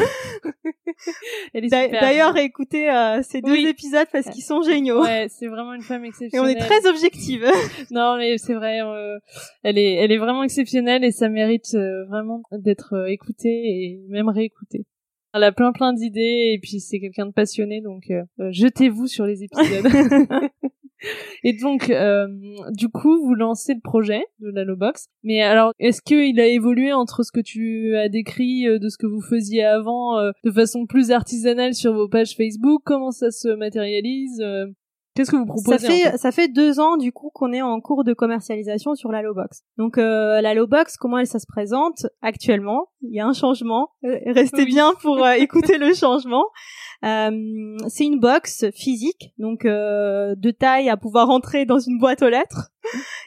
D'ailleurs, 2.01 2.37
écoutez 2.37 2.91
euh, 2.91 3.21
ces 3.23 3.41
deux 3.41 3.57
épisodes 3.67 4.07
parce 4.13 4.29
qu'ils 4.31 4.45
sont 4.45 4.63
géniaux. 4.63 5.03
Ouais, 5.03 5.27
c'est 5.29 5.49
vraiment 5.49 5.75
une 5.75 5.83
femme 5.83 6.05
exceptionnelle. 6.05 6.51
Et 6.51 6.55
on 6.55 6.59
est 6.59 6.61
très 6.61 6.87
objective. 6.89 7.45
non, 7.91 8.17
mais 8.17 8.39
c'est 8.39 8.55
vrai, 8.55 8.81
euh, 8.83 9.19
elle 9.63 9.79
est, 9.79 9.95
elle 9.95 10.13
est 10.13 10.19
vraiment 10.19 10.43
exceptionnelle 10.43 11.05
et 11.05 11.11
ça 11.11 11.29
mérite 11.29 11.75
euh, 11.75 12.05
vraiment 12.07 12.43
d'être 12.53 13.09
écoutée 13.09 13.49
et 13.49 14.01
même 14.09 14.29
réécoutée. 14.29 14.85
Elle 15.35 15.45
a 15.45 15.53
plein 15.53 15.73
plein 15.73 15.95
d'idées 15.95 16.53
et 16.55 16.59
puis 16.63 16.81
c'est 16.81 17.01
quelqu'un 17.01 17.27
de 17.27 17.33
passionné 17.33 17.81
donc 17.81 18.13
jetez-vous 18.39 19.07
sur 19.07 19.25
les 19.25 19.43
épisodes. 19.45 19.87
Et 21.45 21.53
donc, 21.55 21.91
euh, 21.91 22.27
du 22.71 22.89
coup, 22.89 23.25
vous 23.25 23.35
lancez 23.35 23.75
le 23.75 23.81
projet 23.81 24.25
de 24.41 24.51
la 24.51 24.65
Box. 24.75 25.09
Mais 25.23 25.43
alors, 25.43 25.73
est-ce 25.79 26.03
qu'il 26.03 26.41
a 26.41 26.47
évolué 26.47 26.93
entre 26.93 27.23
ce 27.23 27.33
que 27.33 27.41
tu 27.41 27.97
as 27.97 28.09
décrit 28.09 28.67
euh, 28.67 28.79
de 28.79 28.89
ce 28.89 28.97
que 28.97 29.07
vous 29.07 29.21
faisiez 29.21 29.65
avant, 29.65 30.19
euh, 30.19 30.31
de 30.45 30.51
façon 30.51 30.87
plus 30.87 31.11
artisanale 31.11 31.75
sur 31.75 31.93
vos 31.93 32.09
pages 32.09 32.37
Facebook? 32.37 32.83
Comment 32.85 33.11
ça 33.11 33.31
se 33.31 33.49
matérialise 33.49 34.43
Qu'est-ce 35.15 35.31
que 35.31 35.37
vous 35.37 35.47
proposez 35.47 35.79
Ça 35.79 35.89
fait 35.89 36.19
ça 36.19 36.33
fait 36.33 36.49
deux 36.49 36.81
ans 36.81 36.97
du 36.97 37.13
coup 37.13 37.31
qu'on 37.35 37.53
est 37.53 37.61
en 37.61 37.81
cours 37.81 38.03
de 38.03 38.15
commercialisation 38.15 38.95
sur 38.95 39.13
la 39.13 39.23
Box. 39.23 39.63
Donc 39.77 39.99
euh, 39.99 40.41
la 40.41 40.55
Box, 40.65 40.97
comment 40.97 41.19
elle 41.19 41.27
ça 41.27 41.39
se 41.39 41.47
présente 41.47 42.07
actuellement? 42.23 42.87
Il 43.03 43.15
y 43.15 43.21
a 43.21 43.27
un 43.27 43.35
changement. 43.35 43.91
Restez 44.03 44.65
bien 44.65 44.95
pour 45.03 45.27
écouter 45.39 45.77
le 45.77 45.93
changement. 45.93 46.45
Euh, 47.05 47.77
c'est 47.89 48.05
une 48.05 48.21
box 48.21 48.67
physique, 48.73 49.33
donc 49.39 49.65
euh, 49.65 50.35
de 50.37 50.51
taille 50.53 50.89
à 50.89 50.97
pouvoir 50.97 51.31
entrer 51.31 51.65
dans 51.65 51.79
une 51.79 51.99
boîte 51.99 52.23
aux 52.23 52.29
lettres. 52.29 52.71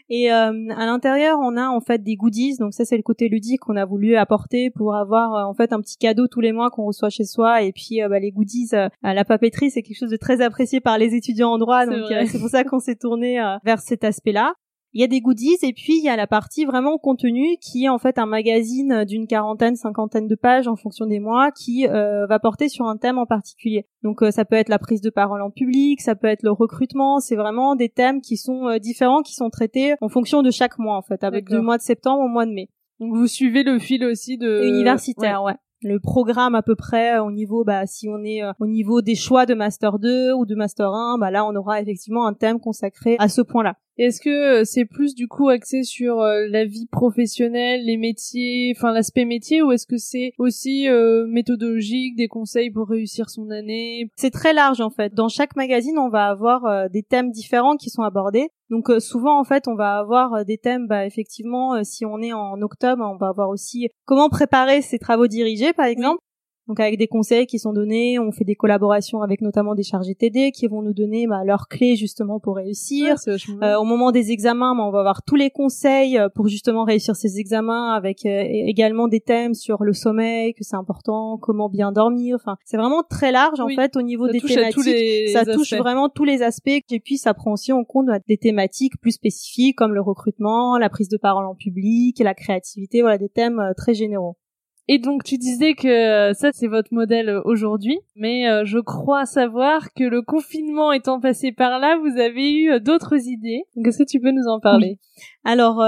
Et 0.10 0.32
euh, 0.32 0.70
à 0.75 0.86
l'intérieur, 0.86 1.39
on 1.41 1.58
a 1.58 1.67
en 1.67 1.82
fait 1.82 2.03
des 2.03 2.15
goodies. 2.15 2.58
Donc 2.58 2.74
ça, 2.74 2.86
c'est 2.86 2.98
le 2.98 3.03
côté 3.03 3.27
ludique 3.27 3.62
qu'on 3.62 3.75
a 3.75 3.86
voulu 3.86 4.15
apporter 4.15 4.70
pour 4.70 4.96
avoir 4.96 5.48
en 5.48 5.53
fait 5.53 5.74
un 5.74 5.82
petit 5.82 5.98
cadeau 5.98 6.27
tous 6.27 6.41
les 6.41 6.51
mois 6.51 6.70
qu'on 6.70 6.86
reçoit 6.86 7.10
chez 7.10 7.25
soi. 7.25 7.63
Et 7.63 7.72
puis 7.72 8.00
bah, 8.10 8.20
les 8.20 8.32
goodies, 8.32 8.70
à 8.75 9.13
la 9.13 9.25
papeterie, 9.25 9.72
c'est 9.72 9.82
quelque 9.82 9.98
chose 9.98 10.12
de 10.12 10.17
très 10.17 10.41
apprécié 10.41 10.79
par 10.79 10.98
les 10.98 11.15
étudiants 11.15 11.51
en 11.51 11.58
droit. 11.58 11.86
Donc 11.86 12.05
c'est 12.27 12.39
pour 12.39 12.50
ça 12.50 12.63
qu'on 12.63 12.79
s'est 12.79 12.96
tourné 12.96 13.39
vers 13.63 13.79
cet 13.79 14.03
aspect-là. 14.03 14.53
Il 14.95 15.01
y 15.01 15.03
a 15.03 15.07
des 15.07 15.19
goodies 15.19 15.57
et 15.61 15.73
puis 15.73 15.97
il 15.97 16.05
y 16.05 16.07
a 16.07 16.15
la 16.15 16.25
partie 16.25 16.63
vraiment 16.63 16.97
contenu 16.97 17.57
qui 17.59 17.83
est 17.83 17.89
en 17.89 17.97
fait 17.97 18.17
un 18.17 18.25
magazine 18.25 19.03
d'une 19.03 19.27
quarantaine, 19.27 19.75
cinquantaine 19.75 20.29
de 20.29 20.35
pages 20.35 20.69
en 20.69 20.77
fonction 20.77 21.05
des 21.05 21.19
mois 21.19 21.51
qui 21.51 21.85
euh, 21.85 22.25
va 22.27 22.39
porter 22.39 22.69
sur 22.69 22.85
un 22.85 22.95
thème 22.95 23.17
en 23.17 23.25
particulier. 23.25 23.87
Donc 24.03 24.23
euh, 24.23 24.31
ça 24.31 24.45
peut 24.45 24.55
être 24.55 24.69
la 24.69 24.79
prise 24.79 25.01
de 25.01 25.09
parole 25.09 25.41
en 25.41 25.51
public, 25.51 25.99
ça 25.99 26.15
peut 26.15 26.27
être 26.27 26.43
le 26.43 26.51
recrutement, 26.51 27.19
c'est 27.19 27.35
vraiment 27.35 27.75
des 27.75 27.89
thèmes 27.89 28.21
qui 28.21 28.37
sont 28.37 28.69
euh, 28.69 28.79
différents, 28.79 29.21
qui 29.21 29.33
sont 29.33 29.49
traités 29.49 29.95
en 29.99 30.07
fonction 30.07 30.41
de 30.41 30.49
chaque 30.49 30.79
mois 30.79 30.95
en 30.95 31.01
fait, 31.01 31.25
avec 31.25 31.49
du 31.49 31.59
mois 31.59 31.75
de 31.75 31.83
septembre 31.83 32.23
au 32.23 32.29
mois 32.29 32.45
de 32.45 32.51
mai. 32.51 32.69
Donc 33.01 33.13
vous 33.13 33.27
suivez 33.27 33.63
le 33.63 33.79
fil 33.79 34.05
aussi 34.05 34.37
de 34.37 34.63
universitaire, 34.65 35.43
ouais 35.43 35.55
le 35.85 35.99
programme 35.99 36.55
à 36.55 36.61
peu 36.61 36.75
près 36.75 37.19
au 37.19 37.31
niveau 37.31 37.63
bah 37.63 37.85
si 37.85 38.09
on 38.09 38.23
est 38.23 38.43
euh, 38.43 38.51
au 38.59 38.67
niveau 38.67 39.01
des 39.01 39.15
choix 39.15 39.45
de 39.45 39.53
master 39.53 39.99
2 39.99 40.33
ou 40.33 40.45
de 40.45 40.55
master 40.55 40.89
1 40.89 41.17
bah 41.19 41.31
là 41.31 41.45
on 41.45 41.55
aura 41.55 41.79
effectivement 41.81 42.25
un 42.25 42.33
thème 42.33 42.59
consacré 42.59 43.15
à 43.19 43.29
ce 43.29 43.41
point-là. 43.41 43.75
Est-ce 43.97 44.19
que 44.19 44.59
euh, 44.59 44.63
c'est 44.65 44.83
plus 44.83 45.15
du 45.15 45.29
coup 45.29 45.47
axé 45.47 45.83
sur 45.83 46.19
euh, 46.19 46.47
la 46.49 46.65
vie 46.65 46.87
professionnelle, 46.87 47.85
les 47.85 47.95
métiers, 47.95 48.73
enfin 48.75 48.91
l'aspect 48.91 49.23
métier, 49.23 49.61
ou 49.61 49.71
est-ce 49.71 49.87
que 49.87 49.97
c'est 49.97 50.33
aussi 50.37 50.87
méthodologique, 51.27 52.17
des 52.17 52.27
conseils 52.27 52.71
pour 52.71 52.89
réussir 52.89 53.29
son 53.29 53.49
année? 53.51 54.09
C'est 54.17 54.31
très 54.31 54.53
large 54.53 54.81
en 54.81 54.89
fait. 54.89 55.13
Dans 55.13 55.29
chaque 55.29 55.55
magazine, 55.55 55.97
on 55.97 56.09
va 56.09 56.27
avoir 56.27 56.89
des 56.89 57.03
thèmes 57.03 57.31
différents 57.31 57.77
qui 57.77 57.89
sont 57.89 58.01
abordés. 58.01 58.49
Donc 58.69 58.89
euh, 58.89 59.00
souvent 59.00 59.39
en 59.39 59.43
fait 59.43 59.67
on 59.67 59.75
va 59.75 59.98
avoir 59.98 60.34
euh, 60.34 60.43
des 60.43 60.57
thèmes 60.57 60.88
bah, 60.88 61.05
effectivement 61.05 61.75
euh, 61.75 61.81
si 61.84 62.05
on 62.05 62.19
est 62.22 62.34
en 62.34 62.62
octobre 62.62 63.03
on 63.05 63.17
va 63.17 63.27
avoir 63.27 63.50
aussi 63.50 63.89
comment 64.05 64.29
préparer 64.29 64.81
ses 64.81 64.98
travaux 64.98 65.27
dirigés 65.27 65.72
par 65.74 65.86
exemple 65.86 66.19
donc 66.67 66.79
avec 66.79 66.98
des 66.98 67.07
conseils 67.07 67.45
qui 67.45 67.60
sont 67.60 67.74
donnés, 67.74 68.17
on 68.19 68.31
fait 68.31 68.43
des 68.43 68.55
collaborations 68.55 69.22
avec 69.22 69.41
notamment 69.41 69.75
des 69.75 69.84
chargés 69.84 70.15
TD 70.15 70.51
qui 70.51 70.67
vont 70.67 70.81
nous 70.81 70.93
donner 70.93 71.27
bah, 71.27 71.43
leurs 71.45 71.67
clés 71.67 71.95
justement 71.95 72.39
pour 72.39 72.55
réussir. 72.55 73.17
euh, 73.62 73.77
au 73.77 73.84
moment 73.84 74.12
des 74.12 74.31
examens, 74.31 74.75
bah, 74.75 74.84
on 74.84 74.91
va 74.91 75.00
avoir 75.00 75.24
tous 75.24 75.36
les 75.36 75.50
conseils 75.50 76.17
euh, 76.17 76.29
pour 76.29 76.48
justement 76.48 76.84
réussir 76.84 77.15
ces 77.15 77.39
examens, 77.39 77.93
avec 77.93 78.25
euh, 78.25 78.43
également 78.50 79.07
des 79.07 79.19
thèmes 79.19 79.53
sur 79.53 79.84
le 79.84 79.93
sommeil, 79.93 80.53
que 80.53 80.63
c'est 80.63 80.75
important, 80.75 81.38
comment 81.38 81.69
bien 81.69 81.91
dormir. 81.91 82.36
Enfin, 82.39 82.57
c'est 82.65 82.77
vraiment 82.77 83.03
très 83.03 83.31
large 83.31 83.60
en 83.60 83.67
fait 83.69 83.95
au 83.95 84.01
niveau 84.01 84.27
des 84.27 84.41
thématiques. 84.41 85.29
ça 85.29 85.45
touche 85.45 85.74
vraiment 85.74 86.10
tous 86.10 86.24
les 86.24 86.41
aspects. 86.41 86.67
Et 86.67 87.00
puis 87.00 87.17
ça 87.17 87.34
prend 87.34 87.53
aussi 87.53 87.72
en 87.74 87.84
compte 87.84 88.07
bah, 88.07 88.19
des 88.27 88.38
thématiques 88.38 89.00
plus 89.00 89.12
spécifiques 89.12 89.77
comme 89.77 89.93
le 89.93 90.01
recrutement, 90.01 90.77
la 90.77 90.89
prise 90.89 91.10
de 91.10 91.17
parole 91.17 91.45
en 91.45 91.55
public, 91.55 92.19
la 92.19 92.34
créativité. 92.34 93.01
Voilà 93.01 93.17
des 93.17 93.29
thèmes 93.29 93.60
euh, 93.60 93.74
très 93.75 93.93
généraux. 93.93 94.38
Et 94.87 94.99
donc 94.99 95.23
tu 95.23 95.37
disais 95.37 95.73
que 95.73 95.87
euh, 95.87 96.33
ça 96.33 96.51
c'est 96.53 96.67
votre 96.67 96.93
modèle 96.93 97.29
euh, 97.29 97.41
aujourd'hui, 97.43 97.99
mais 98.15 98.47
euh, 98.47 98.65
je 98.65 98.77
crois 98.77 99.25
savoir 99.25 99.93
que 99.95 100.03
le 100.03 100.21
confinement 100.21 100.91
étant 100.91 101.19
passé 101.19 101.51
par 101.51 101.79
là, 101.79 101.97
vous 101.97 102.19
avez 102.19 102.53
eu 102.53 102.79
d'autres 102.79 103.27
idées. 103.27 103.63
Est-ce 103.83 103.97
que 103.97 104.03
tu 104.03 104.19
peux 104.19 104.31
nous 104.31 104.47
en 104.47 104.59
parler? 104.59 104.99
Alors 105.43 105.83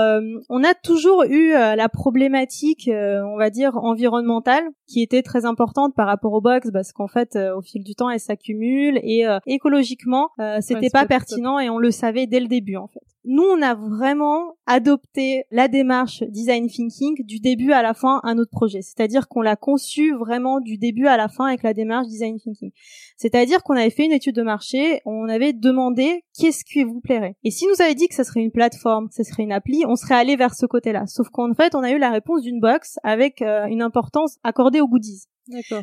on 0.50 0.64
a 0.64 0.74
toujours 0.74 1.24
eu 1.24 1.52
la 1.52 1.90
problématique, 1.90 2.90
on 2.90 3.38
va 3.38 3.50
dire 3.50 3.76
environnementale, 3.76 4.64
qui 4.88 5.02
était 5.02 5.22
très 5.22 5.46
importante 5.46 5.94
par 5.96 6.08
rapport 6.08 6.34
aux 6.34 6.42
box, 6.42 6.70
parce 6.72 6.92
qu'en 6.92 7.08
fait 7.08 7.38
au 7.56 7.62
fil 7.62 7.84
du 7.84 7.96
temps 7.96 8.10
elles 8.10 8.20
s'accumulent 8.20 9.00
et 9.04 9.26
écologiquement 9.46 10.30
c'était 10.62 10.90
pas 10.90 11.06
pertinent 11.06 11.60
et 11.60 11.70
on 11.70 11.78
le 11.78 11.92
savait 11.92 12.28
dès 12.28 12.40
le 12.40 12.48
début 12.48 12.78
en 12.78 12.88
fait. 12.88 13.02
Nous 13.26 13.44
on 13.44 13.62
a 13.62 13.76
vraiment 13.76 14.56
adopté 14.66 15.44
la 15.52 15.68
démarche 15.68 16.24
design 16.24 16.68
thinking 16.68 17.26
du 17.26 17.40
début 17.40 17.74
à 17.74 17.82
la 17.82 17.94
fin 17.94 18.22
à 18.24 18.34
notre 18.34 18.52
projet 18.52 18.82
c'est-à-dire 18.82 19.28
qu'on 19.28 19.42
l'a 19.42 19.56
conçu 19.56 20.14
vraiment 20.16 20.60
du 20.60 20.78
début 20.78 21.08
à 21.08 21.18
la 21.18 21.28
fin 21.28 21.46
avec 21.46 21.64
la 21.64 21.74
démarche 21.74 22.08
design 22.08 22.38
thinking. 22.40 22.72
C'est-à-dire 23.18 23.64
qu'on 23.64 23.76
avait 23.76 23.90
fait 23.90 24.06
une 24.06 24.12
étude 24.12 24.36
de 24.36 24.44
marché, 24.44 25.02
on 25.06 25.28
avait 25.28 25.54
demandé 25.54 26.24
qu'est-ce 26.38 26.64
qui 26.64 26.84
vous 26.84 27.02
plairait. 27.02 27.36
Et 27.44 27.52
si 27.52 27.66
nous 27.68 27.82
avait 27.82 27.96
dit 27.96 28.08
que 28.08 28.16
ça 28.16 28.24
serait 28.24 28.42
une 28.42 28.52
plateforme, 28.52 29.10
que 29.10 29.16
ça 29.16 29.24
serait 29.24 29.44
une 29.44 29.52
appli, 29.52 29.84
on 29.88 29.96
serait 29.96 30.16
allé 30.16 30.36
vers 30.36 30.54
ce 30.54 30.66
côté-là. 30.66 31.06
Sauf 31.08 31.30
qu'en 31.30 31.54
fait, 31.54 31.76
on 31.76 31.84
a 31.84 31.92
eu 31.92 31.98
la 31.98 32.12
réponse 32.12 32.42
d'une 32.42 32.60
box 32.60 32.98
avec 33.04 33.42
euh, 33.42 33.66
une 33.66 33.82
importance 33.82 34.38
accordée 34.44 34.77
aux 34.82 34.88
goodies. 34.88 35.28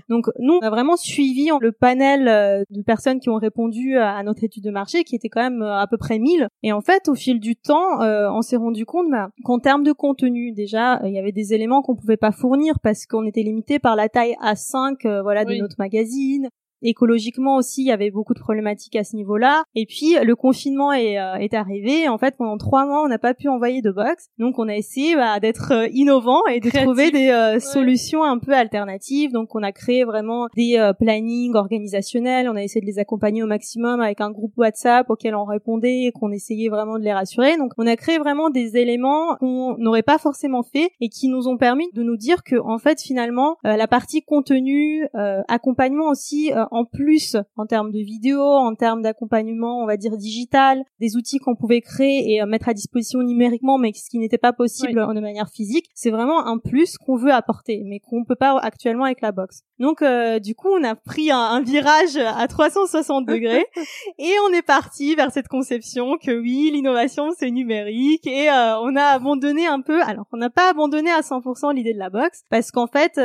Donc 0.08 0.26
nous, 0.38 0.58
on 0.60 0.66
a 0.66 0.70
vraiment 0.70 0.96
suivi 0.96 1.48
le 1.60 1.72
panel 1.72 2.28
euh, 2.28 2.64
de 2.70 2.82
personnes 2.82 3.20
qui 3.20 3.30
ont 3.30 3.36
répondu 3.36 3.96
à 3.96 4.22
notre 4.22 4.44
étude 4.44 4.64
de 4.64 4.70
marché, 4.70 5.04
qui 5.04 5.14
était 5.16 5.28
quand 5.28 5.42
même 5.42 5.62
euh, 5.62 5.78
à 5.78 5.86
peu 5.86 5.96
près 5.96 6.18
1000. 6.18 6.48
Et 6.62 6.72
en 6.72 6.80
fait, 6.80 7.08
au 7.08 7.14
fil 7.14 7.40
du 7.40 7.56
temps, 7.56 8.02
euh, 8.02 8.28
on 8.30 8.42
s'est 8.42 8.56
rendu 8.56 8.84
compte 8.84 9.10
bah, 9.10 9.30
qu'en 9.44 9.58
termes 9.58 9.82
de 9.82 9.92
contenu, 9.92 10.52
déjà, 10.52 11.00
il 11.04 11.12
y 11.12 11.18
avait 11.18 11.32
des 11.32 11.54
éléments 11.54 11.82
qu'on 11.82 11.96
pouvait 11.96 12.16
pas 12.16 12.32
fournir 12.32 12.78
parce 12.82 13.06
qu'on 13.06 13.24
était 13.24 13.42
limité 13.42 13.78
par 13.78 13.96
la 13.96 14.08
taille 14.08 14.36
A5, 14.42 15.22
voilà, 15.22 15.44
de 15.44 15.54
notre 15.54 15.76
magazine. 15.78 16.48
Écologiquement 16.84 17.56
aussi, 17.56 17.82
il 17.82 17.86
y 17.86 17.92
avait 17.92 18.10
beaucoup 18.10 18.34
de 18.34 18.40
problématiques 18.40 18.96
à 18.96 19.04
ce 19.04 19.16
niveau-là. 19.16 19.64
Et 19.74 19.86
puis 19.86 20.14
le 20.22 20.36
confinement 20.36 20.92
est, 20.92 21.18
euh, 21.18 21.34
est 21.36 21.54
arrivé. 21.54 22.08
En 22.08 22.18
fait, 22.18 22.36
pendant 22.36 22.58
trois 22.58 22.86
mois, 22.86 23.02
on 23.02 23.08
n'a 23.08 23.18
pas 23.18 23.34
pu 23.34 23.48
envoyer 23.48 23.82
de 23.82 23.90
box. 23.90 24.28
Donc, 24.38 24.58
on 24.58 24.68
a 24.68 24.76
essayé 24.76 25.16
bah, 25.16 25.40
d'être 25.40 25.72
euh, 25.72 25.88
innovant 25.92 26.44
et 26.46 26.60
de 26.60 26.70
trouver 26.70 27.10
des 27.10 27.30
euh, 27.30 27.60
solutions 27.60 28.22
un 28.22 28.38
peu 28.38 28.52
alternatives. 28.52 29.32
Donc, 29.32 29.54
on 29.54 29.62
a 29.62 29.72
créé 29.72 30.04
vraiment 30.04 30.48
des 30.54 30.92
plannings 30.98 31.54
organisationnels. 31.54 32.48
On 32.48 32.56
a 32.56 32.62
essayé 32.62 32.80
de 32.80 32.86
les 32.86 32.98
accompagner 32.98 33.42
au 33.42 33.46
maximum 33.46 34.00
avec 34.00 34.20
un 34.20 34.30
groupe 34.30 34.52
WhatsApp 34.56 35.08
auquel 35.10 35.34
on 35.34 35.44
répondait 35.44 36.04
et 36.04 36.12
qu'on 36.12 36.30
essayait 36.30 36.68
vraiment 36.68 36.98
de 36.98 37.04
les 37.04 37.12
rassurer. 37.12 37.56
Donc, 37.56 37.72
on 37.78 37.86
a 37.86 37.96
créé 37.96 38.18
vraiment 38.18 38.50
des 38.50 38.76
éléments 38.76 39.36
qu'on 39.36 39.76
n'aurait 39.78 40.02
pas 40.02 40.18
forcément 40.18 40.62
fait 40.62 40.90
et 41.00 41.08
qui 41.08 41.28
nous 41.28 41.48
ont 41.48 41.56
permis 41.56 41.88
de 41.94 42.02
nous 42.02 42.16
dire 42.16 42.42
que, 42.42 42.56
en 42.56 42.78
fait, 42.78 43.00
finalement, 43.00 43.56
la 43.62 43.86
partie 43.86 44.22
contenu, 44.22 45.06
accompagnement 45.48 46.08
aussi 46.08 46.50
en 46.74 46.84
plus 46.84 47.36
en 47.56 47.66
termes 47.66 47.92
de 47.92 48.00
vidéos, 48.00 48.42
en 48.42 48.74
termes 48.74 49.00
d'accompagnement, 49.00 49.80
on 49.80 49.86
va 49.86 49.96
dire 49.96 50.16
digital, 50.16 50.82
des 50.98 51.16
outils 51.16 51.38
qu'on 51.38 51.54
pouvait 51.54 51.80
créer 51.80 52.32
et 52.32 52.42
euh, 52.42 52.46
mettre 52.46 52.68
à 52.68 52.74
disposition 52.74 53.20
numériquement, 53.22 53.78
mais 53.78 53.92
ce 53.94 54.10
qui 54.10 54.18
n'était 54.18 54.38
pas 54.38 54.52
possible 54.52 55.06
de 55.14 55.20
manière 55.20 55.48
physique. 55.48 55.88
C'est 55.94 56.10
vraiment 56.10 56.44
un 56.46 56.58
plus 56.58 56.98
qu'on 56.98 57.16
veut 57.16 57.32
apporter, 57.32 57.82
mais 57.86 58.00
qu'on 58.00 58.24
peut 58.24 58.34
pas 58.34 58.58
actuellement 58.58 59.04
avec 59.04 59.20
la 59.20 59.30
box. 59.30 59.62
Donc 59.78 60.02
euh, 60.02 60.40
du 60.40 60.56
coup, 60.56 60.68
on 60.68 60.82
a 60.82 60.96
pris 60.96 61.30
un, 61.30 61.60
virage 61.60 62.16
à 62.16 62.46
360 62.48 63.26
degrés 63.26 63.66
et 64.18 64.32
on 64.48 64.52
est 64.52 64.62
parti 64.62 65.14
vers 65.14 65.30
cette 65.30 65.48
conception 65.48 66.18
que 66.18 66.36
oui, 66.36 66.70
l'innovation 66.72 67.30
c'est 67.38 67.50
numérique 67.50 68.26
et 68.26 68.50
euh, 68.50 68.78
on 68.80 68.96
a 68.96 69.04
abandonné 69.04 69.66
un 69.66 69.80
peu. 69.80 70.02
Alors, 70.02 70.26
on 70.32 70.38
n'a 70.38 70.50
pas 70.50 70.70
abandonné 70.70 71.10
à 71.10 71.20
100% 71.20 71.72
l'idée 71.72 71.94
de 71.94 71.98
la 71.98 72.10
box 72.10 72.42
parce 72.50 72.72
qu'en 72.72 72.88
fait, 72.88 73.20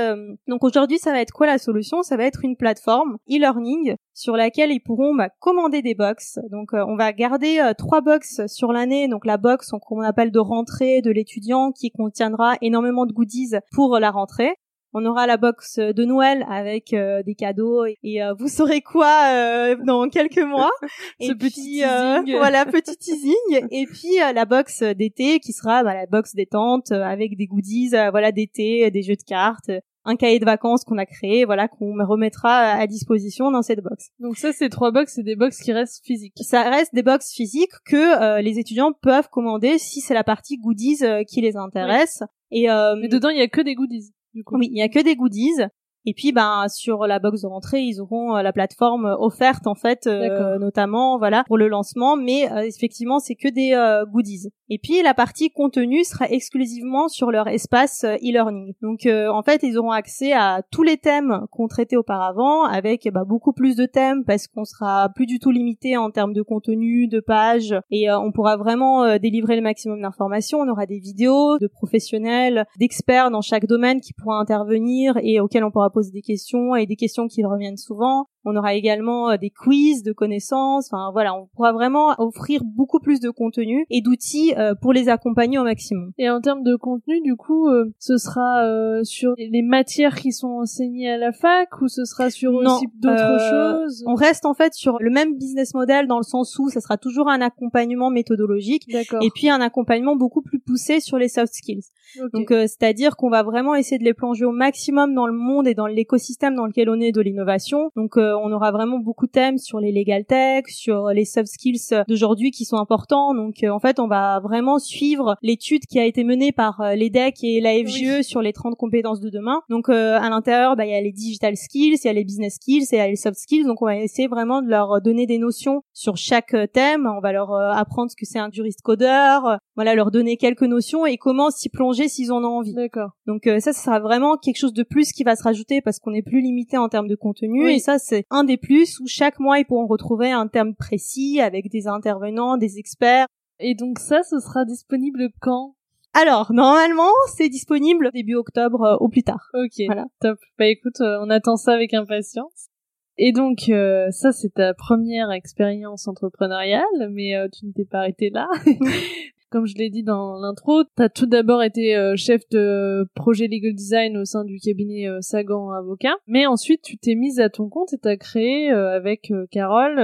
donc 0.48 0.64
aujourd'hui, 0.64 1.00
ça 1.00 1.12
va 1.12 1.20
être 1.20 1.32
quoi 1.32 1.48
la 1.48 1.58
solution? 1.58 2.04
Ça 2.04 2.16
va 2.16 2.26
être 2.26 2.42
une 2.44 2.56
plateforme 2.56 3.18
e-learning 3.30 3.96
sur 4.14 4.36
laquelle 4.36 4.72
ils 4.72 4.82
pourront 4.82 5.16
bah, 5.16 5.30
commander 5.40 5.82
des 5.82 5.96
box. 5.96 6.40
Donc 6.52 6.74
euh, 6.74 6.84
on 6.88 6.96
va 6.96 7.14
garder 7.14 7.60
euh, 7.60 7.74
trois 7.74 8.02
box 8.02 8.42
sur 8.48 8.74
l'année. 8.74 9.08
Donc 9.08 9.26
la 9.26 9.38
box 9.38 9.72
qu'on 9.82 10.02
appelle 10.02 10.32
de 10.32 10.40
rentrée 10.40 11.02
de 11.02 11.12
l'étudiant 11.12 11.72
qui 11.72 11.92
contiendra 11.92 12.56
énormément 12.62 13.06
de 13.06 13.14
goodies 13.14 13.56
pour 13.72 13.98
la 14.00 14.12
rentrée. 14.12 14.56
On 14.92 15.06
aura 15.06 15.28
la 15.28 15.38
box 15.38 15.78
de 15.78 16.04
Noël 16.04 16.44
avec 16.50 16.94
euh, 16.94 17.22
des 17.22 17.36
cadeaux 17.36 17.86
et, 17.86 18.20
vous 18.40 18.48
saurez 18.48 18.82
quoi 18.82 19.76
dans 19.86 20.10
quelques 20.10 20.44
mois. 20.44 20.72
et 21.20 21.36
petit 21.36 21.84
teasing. 21.84 22.38
voilà 22.38 22.66
petit 22.66 22.98
teasing. 23.00 23.68
et 23.70 23.86
puis 23.86 24.18
la 24.34 24.46
box 24.46 24.82
d'été 24.82 25.40
qui 25.40 25.54
sera 25.54 25.84
bah, 25.84 25.94
la 25.94 26.08
box 26.08 26.34
détente 26.34 26.92
avec 26.92 27.38
des 27.38 27.46
goodies 27.46 27.90
voilà 27.90 28.32
d'été, 28.32 28.90
des 28.90 29.04
jeux 29.04 29.16
de 29.16 29.24
cartes, 29.24 29.70
un 30.10 30.16
cahier 30.16 30.40
de 30.40 30.46
vacances 30.46 30.84
qu'on 30.84 30.98
a 30.98 31.06
créé, 31.06 31.46
voilà, 31.46 31.68
qu'on 31.68 31.94
remettra 32.06 32.72
à 32.72 32.88
disposition 32.88 33.52
dans 33.52 33.62
cette 33.62 33.82
box. 33.82 34.10
Donc 34.20 34.38
ça, 34.38 34.52
ces 34.52 34.70
trois 34.70 34.92
box, 34.92 35.14
c'est 35.16 35.24
des 35.24 35.36
box 35.36 35.62
qui 35.62 35.72
restent 35.72 36.04
physiques. 36.04 36.34
Ça 36.42 36.64
reste 36.64 36.94
des 36.96 37.04
box 37.04 37.32
physiques 37.32 37.72
que 37.86 38.22
euh, 38.22 38.42
les 38.42 38.58
étudiants 38.58 38.92
peuvent 38.92 39.30
commander 39.30 39.78
si 39.78 40.02
c'est 40.02 40.16
la 40.16 40.24
partie 40.24 40.58
goodies 40.58 41.04
euh, 41.04 41.24
qui 41.24 41.42
les 41.42 41.56
intéresse. 41.56 42.24
Et 42.52 42.70
euh, 42.70 42.96
mais 43.00 43.08
dedans, 43.08 43.30
il 43.30 43.38
y 43.38 43.42
a 43.42 43.48
que 43.48 43.62
des 43.62 43.76
goodies. 43.76 44.12
Du 44.34 44.44
coup. 44.44 44.58
Oui, 44.58 44.70
il 44.72 44.78
y 44.78 44.82
a 44.82 44.90
que 44.90 45.04
des 45.04 45.16
goodies. 45.16 45.62
Et 46.06 46.14
puis, 46.14 46.32
ben 46.32 46.66
sur 46.70 47.06
la 47.06 47.20
box 47.20 47.42
de 47.42 47.48
rentrée, 47.48 47.82
ils 47.82 48.02
auront 48.02 48.36
la 48.36 48.54
plateforme 48.54 49.16
offerte 49.20 49.68
en 49.68 49.76
fait, 49.76 50.08
notamment 50.08 51.20
voilà 51.20 51.44
pour 51.46 51.58
le 51.58 51.68
lancement. 51.68 52.16
Mais 52.16 52.50
effectivement, 52.66 53.20
c'est 53.20 53.36
que 53.36 53.50
des 53.50 53.76
goodies. 54.12 54.50
Et 54.70 54.78
puis 54.78 55.02
la 55.02 55.14
partie 55.14 55.50
contenu 55.50 56.04
sera 56.04 56.30
exclusivement 56.30 57.08
sur 57.08 57.32
leur 57.32 57.48
espace 57.48 58.04
e-learning. 58.04 58.74
Donc 58.82 59.08
en 59.08 59.42
fait, 59.44 59.64
ils 59.64 59.78
auront 59.78 59.92
accès 59.92 60.34
à 60.34 60.62
tous 60.72 60.84
les 60.84 60.98
thèmes 60.98 61.46
qu'on 61.52 61.68
traitait 61.68 61.96
auparavant, 61.96 62.64
avec 62.64 63.08
bah, 63.12 63.24
beaucoup 63.26 63.54
plus 63.54 63.76
de 63.76 63.86
thèmes 63.86 64.24
parce 64.26 64.48
qu'on 64.48 64.66
sera 64.66 65.10
plus 65.10 65.26
du 65.26 65.40
tout 65.40 65.52
limité 65.52 65.98
en 65.98 66.12
termes 66.12 66.34
de 66.34 66.42
contenu, 66.42 67.08
de 67.08 67.20
pages, 67.20 67.76
et 67.90 68.12
on 68.12 68.32
pourra 68.32 68.58
vraiment 68.58 69.18
délivrer 69.18 69.56
le 69.56 69.62
maximum 69.62 70.02
d'informations. 70.02 70.60
On 70.60 70.70
aura 70.70 70.86
des 70.86 71.00
vidéos 71.00 71.58
de 71.58 71.68
professionnels, 71.68 72.66
d'experts 72.80 73.32
dans 73.32 73.42
chaque 73.42 73.66
domaine 73.66 74.02
qui 74.02 74.14
pourront 74.14 74.34
intervenir 74.34 75.18
et 75.24 75.40
auxquels 75.40 75.64
on 75.64 75.72
pourra 75.72 75.90
poser 75.90 76.12
des 76.12 76.22
questions 76.22 76.76
et 76.76 76.86
des 76.86 76.96
questions 76.96 77.28
qui 77.28 77.44
reviennent 77.44 77.78
souvent. 77.78 78.28
On 78.46 78.56
aura 78.56 78.74
également 78.74 79.32
euh, 79.32 79.38
des 79.38 79.50
quiz 79.50 80.04
de 80.04 80.14
connaissances. 80.14 80.90
Enfin 80.92 81.12
voilà, 81.12 81.36
on 81.36 81.48
pourra 81.48 81.74
vraiment 81.74 82.16
offrir 82.18 82.62
beaucoup 82.64 83.00
plus 83.00 83.20
de 83.20 83.30
contenu 83.30 83.86
et 83.90 84.02
d'outils 84.02 84.54
euh, 84.60 84.76
pour 84.76 84.94
les 84.94 85.10
accompagner 85.10 85.58
au 85.58 85.64
maximum. 85.64 86.12
Et 86.18 86.30
en 86.30 86.42
termes 86.42 86.64
de 86.64 86.76
contenu, 86.76 87.22
du 87.22 87.36
coup, 87.36 87.68
euh, 87.68 87.86
ce 88.00 88.18
sera 88.18 88.64
sur 89.04 89.34
les 89.38 89.62
matières 89.62 90.16
qui 90.16 90.32
sont 90.32 90.48
enseignées 90.48 91.10
à 91.10 91.18
la 91.18 91.32
fac 91.32 91.82
ou 91.82 91.88
ce 91.88 92.06
sera 92.06 92.30
sur 92.30 92.54
aussi 92.54 92.88
d'autres 92.96 93.40
choses 93.50 94.04
On 94.06 94.16
reste 94.16 94.46
en 94.46 94.54
fait 94.54 94.74
sur 94.74 94.98
le 95.00 95.10
même 95.10 95.38
business 95.38 95.74
model 95.74 96.08
dans 96.08 96.18
le 96.18 96.24
sens 96.24 96.58
où 96.60 96.70
ça 96.70 96.82
sera 96.82 96.98
toujours 96.98 97.30
un 97.30 97.42
accompagnement 97.42 98.10
méthodologique 98.10 98.84
et 98.90 99.30
puis 99.34 99.50
un 99.50 99.62
accompagnement 99.62 100.16
beaucoup 100.16 100.42
plus 100.42 100.60
poussé 100.60 101.00
sur 101.00 101.18
les 101.18 101.30
soft 101.30 101.54
skills. 101.54 101.86
Donc 102.34 102.50
c'est-à-dire 102.50 103.16
qu'on 103.16 103.30
va 103.30 103.44
vraiment 103.44 103.76
essayer 103.76 103.98
de 103.98 104.04
les 104.04 104.14
plonger 104.14 104.46
au 104.46 104.52
maximum 104.52 105.14
dans 105.14 105.28
le 105.28 105.34
monde 105.34 105.68
et 105.68 105.74
dans 105.74 105.88
l'écosystème 105.88 106.56
dans 106.56 106.66
lequel 106.66 106.90
on 106.90 107.00
est 107.00 107.12
de 107.12 107.22
l'innovation. 107.22 107.92
Donc 107.96 108.18
on 108.18 108.52
aura 108.52 108.72
vraiment 108.72 109.00
beaucoup 109.00 109.26
de 109.26 109.32
thèmes 109.32 109.58
sur 109.58 109.80
les 109.80 109.92
legal 109.92 110.26
tech, 110.26 110.66
sur 110.68 111.10
les 111.10 111.26
soft 111.26 111.48
skills 111.48 112.04
d'aujourd'hui 112.08 112.52
qui 112.52 112.66
sont 112.66 112.78
importants. 112.78 113.34
Donc 113.34 113.64
euh, 113.64 113.70
en 113.70 113.80
fait, 113.80 114.00
on 114.00 114.08
va 114.08 114.40
vraiment 114.40 114.80
suivre 114.80 115.36
l'étude 115.42 115.86
qui 115.86 116.00
a 116.00 116.06
été 116.06 116.24
menée 116.24 116.52
par 116.52 116.82
euh, 116.82 116.96
l'EDEC 116.96 117.44
et 117.44 117.62
la 117.62 117.74
FGE 117.74 118.22
sur 118.22 118.42
les 118.42 118.54
30 118.54 118.76
compétences 118.76 119.20
de 119.20 119.30
demain. 119.30 119.62
Donc 119.70 119.90
euh, 119.90 120.18
à 120.20 120.30
l'intérieur, 120.30 120.76
bah, 120.76 120.86
il 120.86 120.92
y 120.92 120.96
a 120.96 121.02
les 121.02 121.12
digital 121.12 121.56
skills, 121.56 121.98
il 122.04 122.08
y 122.08 122.10
a 122.10 122.14
les 122.14 122.24
business 122.24 122.56
skills 122.56 122.88
et 122.92 122.96
il 122.96 122.98
y 122.98 123.02
a 123.02 123.08
les 123.08 123.16
soft 123.16 123.38
skills. 123.38 123.66
Donc 123.66 123.82
on 123.82 123.86
va 123.86 123.98
essayer 123.98 124.28
vraiment 124.28 124.62
de 124.62 124.70
leur 124.70 125.02
donner 125.02 125.26
des 125.26 125.38
notions 125.38 125.82
sur 125.94 126.18
chaque 126.18 126.56
thème. 126.74 127.08
On 127.08 127.22
va 127.22 127.32
leur 127.32 127.54
apprendre 127.54 128.12
ce 128.12 128.16
que 128.16 128.26
c'est 128.26 128.40
un 128.40 128.50
juriste 128.52 128.82
codeur, 128.82 129.60
voilà, 129.76 129.96
leur 129.96 130.12
donner 130.12 130.38
quelques 130.38 130.64
notions 130.64 131.06
et 131.06 131.18
comment 131.18 131.50
s'y 131.50 131.70
plonger 131.70 131.99
s'ils 132.08 132.32
en 132.32 132.44
ont 132.44 132.58
envie. 132.60 132.74
D'accord. 132.74 133.12
Donc 133.26 133.42
ça, 133.46 133.60
ça 133.60 133.74
sera 133.74 134.00
vraiment 134.00 134.38
quelque 134.38 134.58
chose 134.58 134.74
de 134.74 134.84
plus 134.84 135.12
qui 135.12 135.24
va 135.24 135.36
se 135.36 135.44
rajouter 135.44 135.82
parce 135.82 136.00
qu'on 136.00 136.14
est 136.14 136.22
plus 136.22 136.42
limité 136.42 136.78
en 136.78 136.90
termes 136.90 137.08
de 137.08 137.16
contenu 137.16 137.70
et 137.70 137.80
ça 137.80 138.00
c'est 138.00 138.26
un 138.30 138.44
des 138.44 138.58
plus 138.58 139.00
où 139.00 139.08
chaque 139.08 139.40
mois 139.40 139.60
ils 139.60 139.66
pourront 139.66 139.88
retrouver 139.88 140.32
un 140.32 140.48
terme 140.48 140.76
précis 140.76 141.42
avec 141.42 141.70
des 141.70 141.88
intervenants, 141.88 142.58
des 142.58 142.78
experts. 142.78 143.28
Et 143.60 143.76
donc 143.76 144.00
ça, 144.00 144.24
ce 144.24 144.40
sera 144.40 144.66
disponible 144.66 145.30
quand? 145.42 145.76
Alors, 146.14 146.52
normalement, 146.54 147.12
c'est 147.36 147.50
disponible 147.50 148.10
début 148.12 148.36
octobre 148.36 148.82
euh, 148.84 148.96
au 148.98 149.10
plus 149.10 149.24
tard. 149.24 149.50
Ok, 149.54 149.86
voilà. 149.86 150.06
top. 150.22 150.40
Bah 150.58 150.66
écoute, 150.66 151.02
euh, 151.02 151.20
on 151.22 151.30
attend 151.30 151.56
ça 151.56 151.74
avec 151.74 151.94
impatience. 151.94 152.70
Et 153.18 153.32
donc, 153.32 153.70
euh, 153.70 154.10
ça, 154.12 154.32
c'est 154.32 154.54
ta 154.54 154.74
première 154.74 155.30
expérience 155.32 156.08
entrepreneuriale, 156.08 156.84
mais 157.12 157.34
tu 157.52 157.66
ne 157.66 157.74
t'es 157.74 157.86
pas 157.86 158.00
arrêtée 158.00 158.30
là. 158.30 158.48
Comme 159.52 159.66
je 159.66 159.76
l'ai 159.76 159.90
dit 159.90 160.04
dans 160.04 160.40
l'intro, 160.40 160.84
tu 160.84 161.02
as 161.02 161.10
tout 161.10 161.26
d'abord 161.26 161.64
été 161.64 161.96
euh, 161.96 162.16
chef 162.16 162.48
de 162.52 163.10
projet 163.16 163.48
legal 163.48 163.74
design 163.74 164.16
au 164.18 164.26
sein 164.26 164.46
du 164.46 164.60
cabinet 164.60 165.08
euh, 165.08 165.22
Sagan 165.22 165.72
Avocat, 165.72 166.16
mais 166.28 166.46
ensuite 166.46 166.84
tu 166.84 167.00
t'es 167.00 167.16
mise 167.16 167.40
à 167.40 167.50
ton 167.50 167.68
compte 167.68 167.92
et 167.92 167.98
tu 167.98 168.08
as 168.08 168.18
créé 168.18 168.72
euh, 168.72 168.96
avec 168.96 169.34
Carole 169.50 169.96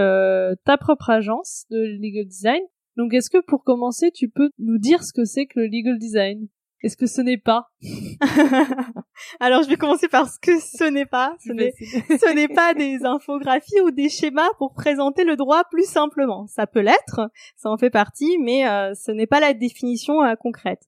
ta 0.65 0.77
propre 0.77 1.11
agence 1.11 1.65
de 1.69 1.77
legal 1.77 2.25
design. 2.25 2.61
Donc 2.97 3.13
est-ce 3.13 3.29
que 3.29 3.43
pour 3.45 3.63
commencer, 3.63 4.09
tu 4.11 4.29
peux 4.29 4.49
nous 4.57 4.79
dire 4.79 5.03
ce 5.03 5.13
que 5.13 5.25
c'est 5.25 5.45
que 5.45 5.59
le 5.59 5.67
legal 5.67 5.99
design? 5.99 6.47
Est-ce 6.85 6.97
que 6.97 7.07
ce 7.07 7.19
n'est 7.19 7.39
pas 7.39 7.71
Alors, 9.39 9.63
je 9.63 9.69
vais 9.69 9.75
commencer 9.75 10.07
par 10.07 10.29
ce 10.29 10.37
que 10.39 10.59
ce 10.59 10.83
n'est 10.83 11.07
pas. 11.07 11.35
Ce 11.45 12.33
n'est, 12.33 12.47
pas 12.47 12.73
des 12.73 13.05
infographies 13.05 13.81
ou 13.81 13.91
des 13.91 14.09
schémas 14.09 14.49
pour 14.59 14.73
présenter 14.73 15.23
le 15.23 15.35
droit 15.35 15.63
plus 15.71 15.89
simplement. 15.89 16.45
Ça 16.47 16.67
peut 16.67 16.81
l'être, 16.81 17.31
ça 17.55 17.69
en 17.69 17.77
fait 17.77 17.89
partie, 17.89 18.37
mais 18.39 18.67
euh, 18.67 18.93
ce 18.93 19.11
n'est 19.11 19.25
pas 19.25 19.39
la 19.39 19.53
définition 19.53 20.23
euh, 20.23 20.35
concrète. 20.35 20.83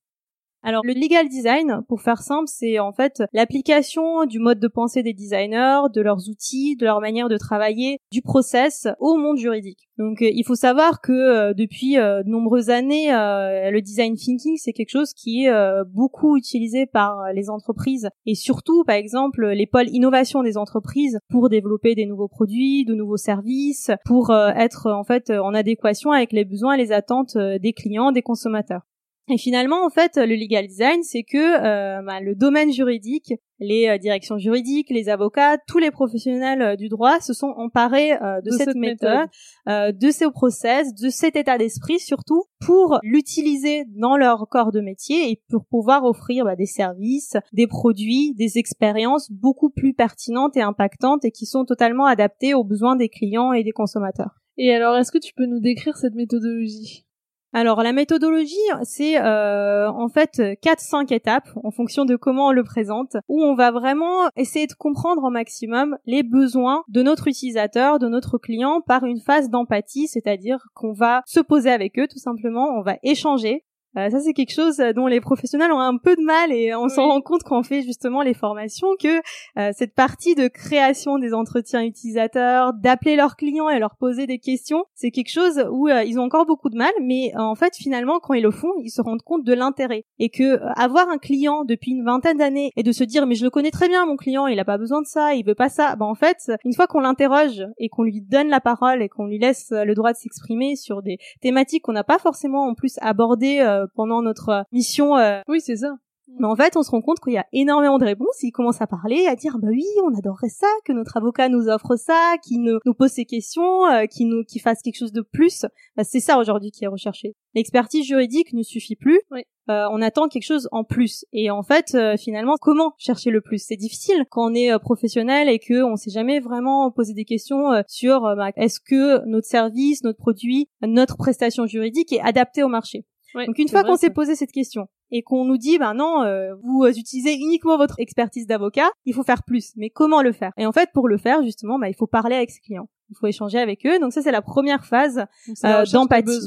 Alors 0.67 0.81
le 0.83 0.91
legal 0.91 1.29
design, 1.29 1.79
pour 1.87 2.01
faire 2.01 2.21
simple, 2.21 2.49
c'est 2.49 2.77
en 2.77 2.91
fait 2.91 3.23
l'application 3.31 4.25
du 4.25 4.37
mode 4.37 4.59
de 4.59 4.67
pensée 4.67 5.01
des 5.01 5.13
designers, 5.13 5.83
de 5.93 6.01
leurs 6.01 6.27
outils, 6.27 6.75
de 6.75 6.83
leur 6.83 6.99
manière 6.99 7.29
de 7.29 7.37
travailler, 7.37 7.99
du 8.11 8.21
process 8.21 8.85
au 8.99 9.15
monde 9.15 9.37
juridique. 9.37 9.87
Donc 9.97 10.21
euh, 10.21 10.29
il 10.29 10.43
faut 10.43 10.55
savoir 10.55 10.99
que 10.99 11.13
euh, 11.13 11.53
depuis 11.53 11.97
euh, 11.97 12.21
de 12.21 12.29
nombreuses 12.29 12.69
années, 12.69 13.07
le 13.07 13.79
design 13.79 14.15
thinking 14.15 14.57
c'est 14.57 14.73
quelque 14.73 14.89
chose 14.89 15.13
qui 15.13 15.45
est 15.45 15.51
beaucoup 15.85 16.35
utilisé 16.35 16.85
par 16.85 17.31
les 17.33 17.49
entreprises 17.49 18.09
et 18.25 18.35
surtout 18.35 18.83
par 18.83 18.97
exemple 18.97 19.47
les 19.47 19.67
pôles 19.67 19.87
innovation 19.87 20.43
des 20.43 20.57
entreprises 20.57 21.17
pour 21.29 21.47
développer 21.47 21.95
des 21.95 22.05
nouveaux 22.05 22.27
produits, 22.27 22.83
de 22.83 22.93
nouveaux 22.93 23.15
services, 23.15 23.89
pour 24.03 24.33
être 24.33 24.91
en 24.91 25.05
fait 25.05 25.29
en 25.29 25.53
adéquation 25.53 26.11
avec 26.11 26.33
les 26.33 26.43
besoins 26.43 26.73
et 26.73 26.77
les 26.77 26.91
attentes 26.91 27.37
des 27.37 27.71
clients, 27.71 28.11
des 28.11 28.21
consommateurs. 28.21 28.81
Et 29.29 29.37
finalement, 29.37 29.85
en 29.85 29.89
fait, 29.89 30.15
le 30.15 30.35
legal 30.35 30.67
design, 30.67 31.03
c'est 31.03 31.23
que 31.23 31.37
euh, 31.37 32.01
bah, 32.01 32.21
le 32.21 32.33
domaine 32.33 32.71
juridique, 32.71 33.33
les 33.59 33.89
euh, 33.89 33.97
directions 33.97 34.37
juridiques, 34.37 34.89
les 34.89 35.09
avocats, 35.09 35.57
tous 35.67 35.79
les 35.79 35.91
professionnels 35.91 36.61
euh, 36.61 36.75
du 36.77 36.87
droit 36.87 37.19
se 37.19 37.33
sont 37.33 37.53
emparés 37.57 38.11
de, 38.45 38.51
cette, 38.51 38.75
méthode, 38.75 39.27
de 39.67 40.11
ces 40.11 40.29
process, 40.31 40.95
de 40.95 41.09
cet 41.09 41.35
état 41.35 41.57
d'esprit 41.57 41.99
surtout, 41.99 42.45
pour 42.65 42.99
l'utiliser 43.03 43.83
dans 43.97 44.15
leur 44.15 44.47
corps 44.49 44.71
de 44.71 44.79
métier 44.79 45.29
et 45.29 45.41
pour 45.49 45.65
pouvoir 45.65 46.05
offrir 46.05 46.45
bah, 46.45 46.55
des 46.55 46.65
services, 46.65 47.35
des 47.51 47.67
produits, 47.67 48.33
des 48.35 48.57
expériences 48.57 49.29
beaucoup 49.29 49.69
plus 49.69 49.93
pertinentes 49.93 50.55
et 50.55 50.61
impactantes 50.61 51.25
et 51.25 51.31
qui 51.31 51.45
sont 51.45 51.65
totalement 51.65 52.05
adaptées 52.05 52.53
aux 52.53 52.63
besoins 52.63 52.95
des 52.95 53.09
clients 53.09 53.51
et 53.51 53.65
des 53.65 53.71
consommateurs. 53.71 54.39
Et 54.57 54.73
alors, 54.73 54.95
est-ce 54.95 55.11
que 55.11 55.19
tu 55.19 55.33
peux 55.33 55.45
nous 55.45 55.59
décrire 55.59 55.97
cette 55.97 56.15
méthodologie? 56.15 57.06
Alors 57.53 57.81
la 57.81 57.93
méthodologie, 57.93 58.55
c'est 58.83 59.19
euh, 59.21 59.89
en 59.89 60.09
fait 60.09 60.41
4-5 60.63 61.13
étapes 61.13 61.49
en 61.63 61.71
fonction 61.71 62.05
de 62.05 62.15
comment 62.15 62.47
on 62.47 62.51
le 62.51 62.63
présente, 62.63 63.15
où 63.29 63.41
on 63.41 63.55
va 63.55 63.71
vraiment 63.71 64.29
essayer 64.35 64.67
de 64.67 64.73
comprendre 64.73 65.23
au 65.23 65.29
maximum 65.29 65.97
les 66.05 66.23
besoins 66.23 66.83
de 66.89 67.01
notre 67.01 67.27
utilisateur, 67.27 67.99
de 67.99 68.07
notre 68.07 68.37
client 68.37 68.81
par 68.81 69.05
une 69.05 69.21
phase 69.21 69.49
d'empathie, 69.49 70.07
c'est-à-dire 70.07 70.67
qu'on 70.73 70.93
va 70.93 71.21
se 71.25 71.39
poser 71.39 71.71
avec 71.71 71.97
eux 71.99 72.07
tout 72.07 72.19
simplement, 72.19 72.77
on 72.77 72.81
va 72.81 72.97
échanger, 73.03 73.63
euh, 73.97 74.09
ça 74.09 74.19
c'est 74.19 74.33
quelque 74.33 74.53
chose 74.53 74.79
euh, 74.79 74.93
dont 74.93 75.07
les 75.07 75.19
professionnels 75.19 75.71
ont 75.71 75.79
un 75.79 75.97
peu 75.97 76.15
de 76.15 76.21
mal 76.21 76.51
et 76.51 76.75
on 76.75 76.87
s'en 76.87 77.07
rend 77.07 77.21
compte 77.21 77.43
quand 77.43 77.59
on 77.59 77.63
fait 77.63 77.81
justement 77.81 78.21
les 78.21 78.33
formations 78.33 78.89
que 79.01 79.17
euh, 79.57 79.71
cette 79.75 79.95
partie 79.95 80.35
de 80.35 80.47
création 80.47 81.17
des 81.17 81.33
entretiens 81.33 81.83
utilisateurs, 81.83 82.73
d'appeler 82.73 83.15
leurs 83.15 83.35
clients 83.35 83.69
et 83.69 83.79
leur 83.79 83.95
poser 83.95 84.27
des 84.27 84.37
questions, 84.37 84.85
c'est 84.93 85.11
quelque 85.11 85.31
chose 85.31 85.65
où 85.71 85.87
ils 85.89 86.19
ont 86.19 86.23
encore 86.23 86.45
beaucoup 86.45 86.69
de 86.69 86.77
mal, 86.77 86.91
mais 87.01 87.31
en 87.37 87.55
fait 87.55 87.75
finalement 87.75 88.19
quand 88.19 88.33
ils 88.33 88.43
le 88.43 88.51
font, 88.51 88.73
ils 88.83 88.89
se 88.89 89.01
rendent 89.01 89.21
compte 89.21 89.43
de 89.43 89.53
l'intérêt. 89.53 90.05
Et 90.19 90.29
que 90.29 90.59
avoir 90.79 91.09
un 91.09 91.17
client 91.17 91.63
depuis 91.63 91.91
une 91.91 92.03
vingtaine 92.03 92.37
d'années 92.37 92.71
et 92.75 92.83
de 92.83 92.91
se 92.91 93.03
dire 93.03 93.25
mais 93.25 93.35
je 93.35 93.43
le 93.43 93.49
connais 93.49 93.71
très 93.71 93.87
bien 93.87 94.05
mon 94.05 94.15
client, 94.15 94.47
il 94.47 94.59
a 94.59 94.65
pas 94.65 94.77
besoin 94.77 95.01
de 95.01 95.07
ça, 95.07 95.33
il 95.33 95.45
veut 95.45 95.55
pas 95.55 95.69
ça, 95.69 95.95
ben 95.95 96.05
en 96.05 96.15
fait 96.15 96.51
une 96.65 96.73
fois 96.73 96.87
qu'on 96.87 96.99
l'interroge 96.99 97.65
et 97.79 97.89
qu'on 97.89 98.03
lui 98.03 98.21
donne 98.21 98.49
la 98.49 98.61
parole 98.61 99.01
et 99.01 99.09
qu'on 99.09 99.25
lui 99.25 99.39
laisse 99.39 99.71
le 99.71 99.93
droit 99.93 100.11
de 100.11 100.17
s'exprimer 100.17 100.75
sur 100.75 101.01
des 101.01 101.17
thématiques 101.41 101.83
qu'on 101.83 101.93
n'a 101.93 102.03
pas 102.03 102.19
forcément 102.19 102.67
en 102.67 102.75
plus 102.75 102.97
abordées 103.01 103.59
pendant 103.95 104.21
notre 104.21 104.49
euh, 104.49 104.61
mission. 104.71 105.17
Euh, 105.17 105.41
oui, 105.47 105.61
c'est 105.61 105.77
ça. 105.77 105.95
Mais 106.39 106.45
en 106.45 106.55
fait, 106.55 106.75
on 106.75 106.83
se 106.83 106.91
rend 106.91 107.01
compte 107.01 107.19
qu'il 107.19 107.33
y 107.33 107.37
a 107.37 107.45
énormément 107.53 107.97
de 107.97 108.05
réponses. 108.05 108.43
Ils 108.43 108.51
commencent 108.51 108.81
à 108.81 108.87
parler, 108.87 109.27
à 109.27 109.35
dire 109.35 109.57
bah 109.59 109.69
oui, 109.71 109.85
on 110.03 110.17
adorerait 110.17 110.49
ça, 110.49 110.67
que 110.85 110.91
notre 110.91 111.15
avocat 111.17 111.47
nous 111.47 111.69
offre 111.69 111.95
ça, 111.95 112.35
qu'il 112.43 112.61
nous, 112.61 112.79
nous 112.85 112.93
pose 112.93 113.11
ces 113.11 113.25
questions, 113.25 113.85
euh, 113.85 114.05
qu'il 114.05 114.27
nous, 114.27 114.43
qu'il 114.43 114.61
fasse 114.61 114.81
quelque 114.81 114.97
chose 114.97 115.13
de 115.13 115.21
plus. 115.21 115.65
Bah, 115.95 116.03
c'est 116.03 116.19
ça 116.19 116.37
aujourd'hui 116.37 116.71
qui 116.71 116.83
est 116.83 116.89
recherché. 116.89 117.35
L'expertise 117.55 118.05
juridique 118.05 118.53
ne 118.53 118.61
suffit 118.61 118.95
plus. 118.95 119.21
Oui. 119.31 119.43
Euh, 119.69 119.85
on 119.91 120.01
attend 120.01 120.27
quelque 120.27 120.45
chose 120.45 120.67
en 120.71 120.83
plus. 120.83 121.25
Et 121.33 121.49
en 121.49 121.63
fait, 121.63 121.93
euh, 121.95 122.15
finalement, 122.17 122.55
comment 122.59 122.93
chercher 122.97 123.31
le 123.31 123.41
plus? 123.41 123.59
C'est 123.59 123.75
difficile 123.75 124.25
quand 124.29 124.51
on 124.51 124.53
est 124.53 124.71
euh, 124.71 124.79
professionnel 124.79 125.49
et 125.49 125.59
que 125.59 125.83
on 125.83 125.95
s'est 125.95 126.11
jamais 126.11 126.39
vraiment 126.39 126.89
posé 126.91 127.13
des 127.13 127.25
questions 127.25 127.71
sur 127.87 128.21
bah, 128.21 128.51
est-ce 128.55 128.79
que 128.79 129.25
notre 129.25 129.47
service, 129.47 130.03
notre 130.03 130.19
produit, 130.19 130.69
notre 130.81 131.17
prestation 131.17 131.65
juridique 131.65 132.13
est 132.13 132.21
adapté 132.21 132.63
au 132.63 132.69
marché? 132.69 133.05
Donc 133.45 133.59
une 133.59 133.69
fois 133.69 133.83
qu'on 133.83 133.95
s'est 133.95 134.09
posé 134.09 134.35
cette 134.35 134.51
question 134.51 134.87
et 135.11 135.21
qu'on 135.21 135.45
nous 135.45 135.57
dit 135.57 135.77
ben 135.77 135.93
non 135.93 136.23
euh, 136.23 136.53
vous 136.63 136.85
utilisez 136.87 137.33
uniquement 137.33 137.77
votre 137.77 137.99
expertise 137.99 138.47
d'avocat, 138.47 138.89
il 139.05 139.13
faut 139.13 139.23
faire 139.23 139.43
plus. 139.43 139.73
Mais 139.75 139.89
comment 139.89 140.21
le 140.21 140.31
faire? 140.31 140.51
Et 140.57 140.65
en 140.65 140.71
fait 140.71 140.89
pour 140.93 141.07
le 141.07 141.17
faire 141.17 141.43
justement, 141.43 141.79
bah, 141.79 141.89
il 141.89 141.95
faut 141.95 142.07
parler 142.07 142.35
avec 142.35 142.51
ses 142.51 142.59
clients. 142.59 142.89
Il 143.09 143.15
faut 143.17 143.27
échanger 143.27 143.59
avec 143.59 143.85
eux. 143.85 143.99
Donc 143.99 144.13
ça 144.13 144.21
c'est 144.21 144.31
la 144.31 144.41
première 144.41 144.85
phase 144.85 145.25
euh, 145.63 145.85
d'empathie. 145.91 146.39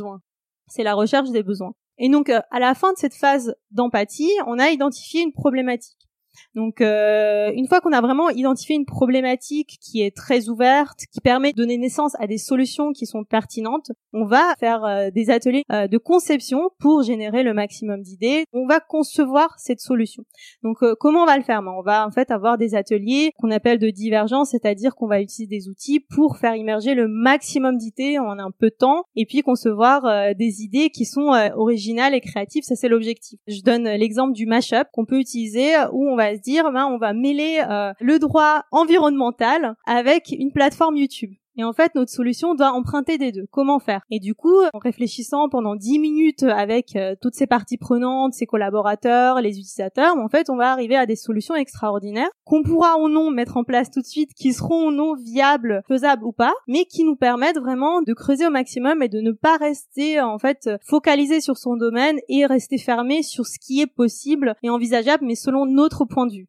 C'est 0.66 0.82
la 0.82 0.94
recherche 0.94 1.30
des 1.30 1.42
besoins. 1.42 1.74
Et 1.98 2.08
donc 2.08 2.28
euh, 2.28 2.40
à 2.50 2.58
la 2.58 2.74
fin 2.74 2.92
de 2.92 2.98
cette 2.98 3.14
phase 3.14 3.54
d'empathie, 3.70 4.32
on 4.46 4.58
a 4.58 4.70
identifié 4.70 5.22
une 5.22 5.32
problématique. 5.32 6.09
Donc 6.54 6.80
euh, 6.80 7.52
une 7.54 7.68
fois 7.68 7.80
qu'on 7.80 7.92
a 7.92 8.00
vraiment 8.00 8.28
identifié 8.30 8.74
une 8.74 8.84
problématique 8.84 9.78
qui 9.80 10.02
est 10.02 10.14
très 10.14 10.48
ouverte, 10.48 11.00
qui 11.12 11.20
permet 11.20 11.52
de 11.52 11.56
donner 11.56 11.78
naissance 11.78 12.14
à 12.18 12.26
des 12.26 12.38
solutions 12.38 12.92
qui 12.92 13.06
sont 13.06 13.24
pertinentes, 13.24 13.92
on 14.12 14.24
va 14.24 14.54
faire 14.58 14.84
euh, 14.84 15.10
des 15.10 15.30
ateliers 15.30 15.62
euh, 15.72 15.86
de 15.86 15.98
conception 15.98 16.70
pour 16.78 17.02
générer 17.02 17.42
le 17.42 17.54
maximum 17.54 18.02
d'idées. 18.02 18.44
On 18.52 18.66
va 18.66 18.80
concevoir 18.80 19.54
cette 19.58 19.80
solution. 19.80 20.24
Donc 20.62 20.78
comment 20.98 21.22
on 21.22 21.26
va 21.26 21.36
le 21.36 21.44
faire? 21.44 21.62
Ben, 21.62 21.72
On 21.76 21.82
va 21.82 22.06
en 22.06 22.10
fait 22.10 22.30
avoir 22.30 22.58
des 22.58 22.74
ateliers 22.74 23.30
qu'on 23.38 23.50
appelle 23.50 23.78
de 23.78 23.90
divergence, 23.90 24.50
c'est-à-dire 24.50 24.94
qu'on 24.94 25.06
va 25.06 25.20
utiliser 25.20 25.46
des 25.46 25.68
outils 25.68 26.00
pour 26.00 26.38
faire 26.38 26.56
immerger 26.56 26.94
le 26.94 27.08
maximum 27.08 27.76
d'idées 27.76 28.18
en 28.18 28.38
un 28.38 28.50
peu 28.50 28.70
de 28.70 28.76
temps 28.76 29.04
et 29.16 29.26
puis 29.26 29.42
concevoir 29.42 30.34
des 30.34 30.62
idées 30.62 30.90
qui 30.90 31.04
sont 31.04 31.32
originales 31.54 32.14
et 32.14 32.20
créatives. 32.20 32.62
Ça 32.64 32.74
c'est 32.74 32.88
l'objectif. 32.88 33.38
Je 33.46 33.62
donne 33.62 33.84
l'exemple 33.84 34.32
du 34.32 34.46
mashup 34.46 34.88
qu'on 34.92 35.04
peut 35.04 35.18
utiliser 35.18 35.74
où 35.92 36.08
on 36.08 36.16
va 36.16 36.19
se 36.34 36.40
dire, 36.40 36.70
ben, 36.72 36.86
on 36.86 36.98
va 36.98 37.12
mêler 37.12 37.62
euh, 37.68 37.92
le 38.00 38.18
droit 38.18 38.64
environnemental 38.70 39.74
avec 39.86 40.34
une 40.38 40.52
plateforme 40.52 40.96
YouTube. 40.96 41.32
Et 41.56 41.64
en 41.64 41.72
fait, 41.72 41.94
notre 41.94 42.10
solution 42.10 42.54
doit 42.54 42.72
emprunter 42.72 43.18
des 43.18 43.32
deux. 43.32 43.46
Comment 43.50 43.80
faire? 43.80 44.02
Et 44.10 44.20
du 44.20 44.34
coup, 44.34 44.62
en 44.72 44.78
réfléchissant 44.78 45.48
pendant 45.48 45.74
10 45.74 45.98
minutes 45.98 46.42
avec 46.44 46.96
euh, 46.96 47.14
toutes 47.20 47.34
ces 47.34 47.46
parties 47.46 47.76
prenantes, 47.76 48.34
ses 48.34 48.46
collaborateurs, 48.46 49.40
les 49.40 49.58
utilisateurs, 49.58 50.16
en 50.16 50.28
fait, 50.28 50.48
on 50.48 50.56
va 50.56 50.70
arriver 50.70 50.96
à 50.96 51.06
des 51.06 51.16
solutions 51.16 51.54
extraordinaires 51.54 52.30
qu'on 52.44 52.62
pourra 52.62 52.98
ou 52.98 53.08
non 53.08 53.30
mettre 53.30 53.56
en 53.56 53.64
place 53.64 53.90
tout 53.90 54.00
de 54.00 54.06
suite, 54.06 54.32
qui 54.34 54.52
seront 54.52 54.88
ou 54.88 54.90
non 54.90 55.14
viables, 55.14 55.82
faisables 55.88 56.24
ou 56.24 56.32
pas, 56.32 56.52
mais 56.68 56.84
qui 56.84 57.04
nous 57.04 57.16
permettent 57.16 57.58
vraiment 57.58 58.02
de 58.02 58.14
creuser 58.14 58.46
au 58.46 58.50
maximum 58.50 59.02
et 59.02 59.08
de 59.08 59.20
ne 59.20 59.32
pas 59.32 59.56
rester 59.56 60.20
en 60.20 60.38
fait 60.38 60.70
focalisé 60.82 61.40
sur 61.40 61.56
son 61.56 61.76
domaine 61.76 62.18
et 62.28 62.46
rester 62.46 62.78
fermé 62.78 63.22
sur 63.22 63.46
ce 63.46 63.58
qui 63.58 63.80
est 63.80 63.86
possible 63.86 64.54
et 64.62 64.70
envisageable, 64.70 65.24
mais 65.26 65.34
selon 65.34 65.66
notre 65.66 66.04
point 66.04 66.26
de 66.26 66.32
vue. 66.32 66.48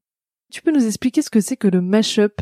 Tu 0.51 0.61
peux 0.61 0.71
nous 0.71 0.85
expliquer 0.85 1.21
ce 1.21 1.29
que 1.29 1.39
c'est 1.39 1.57
que 1.57 1.67
le 1.67 1.81
mashup? 1.81 2.41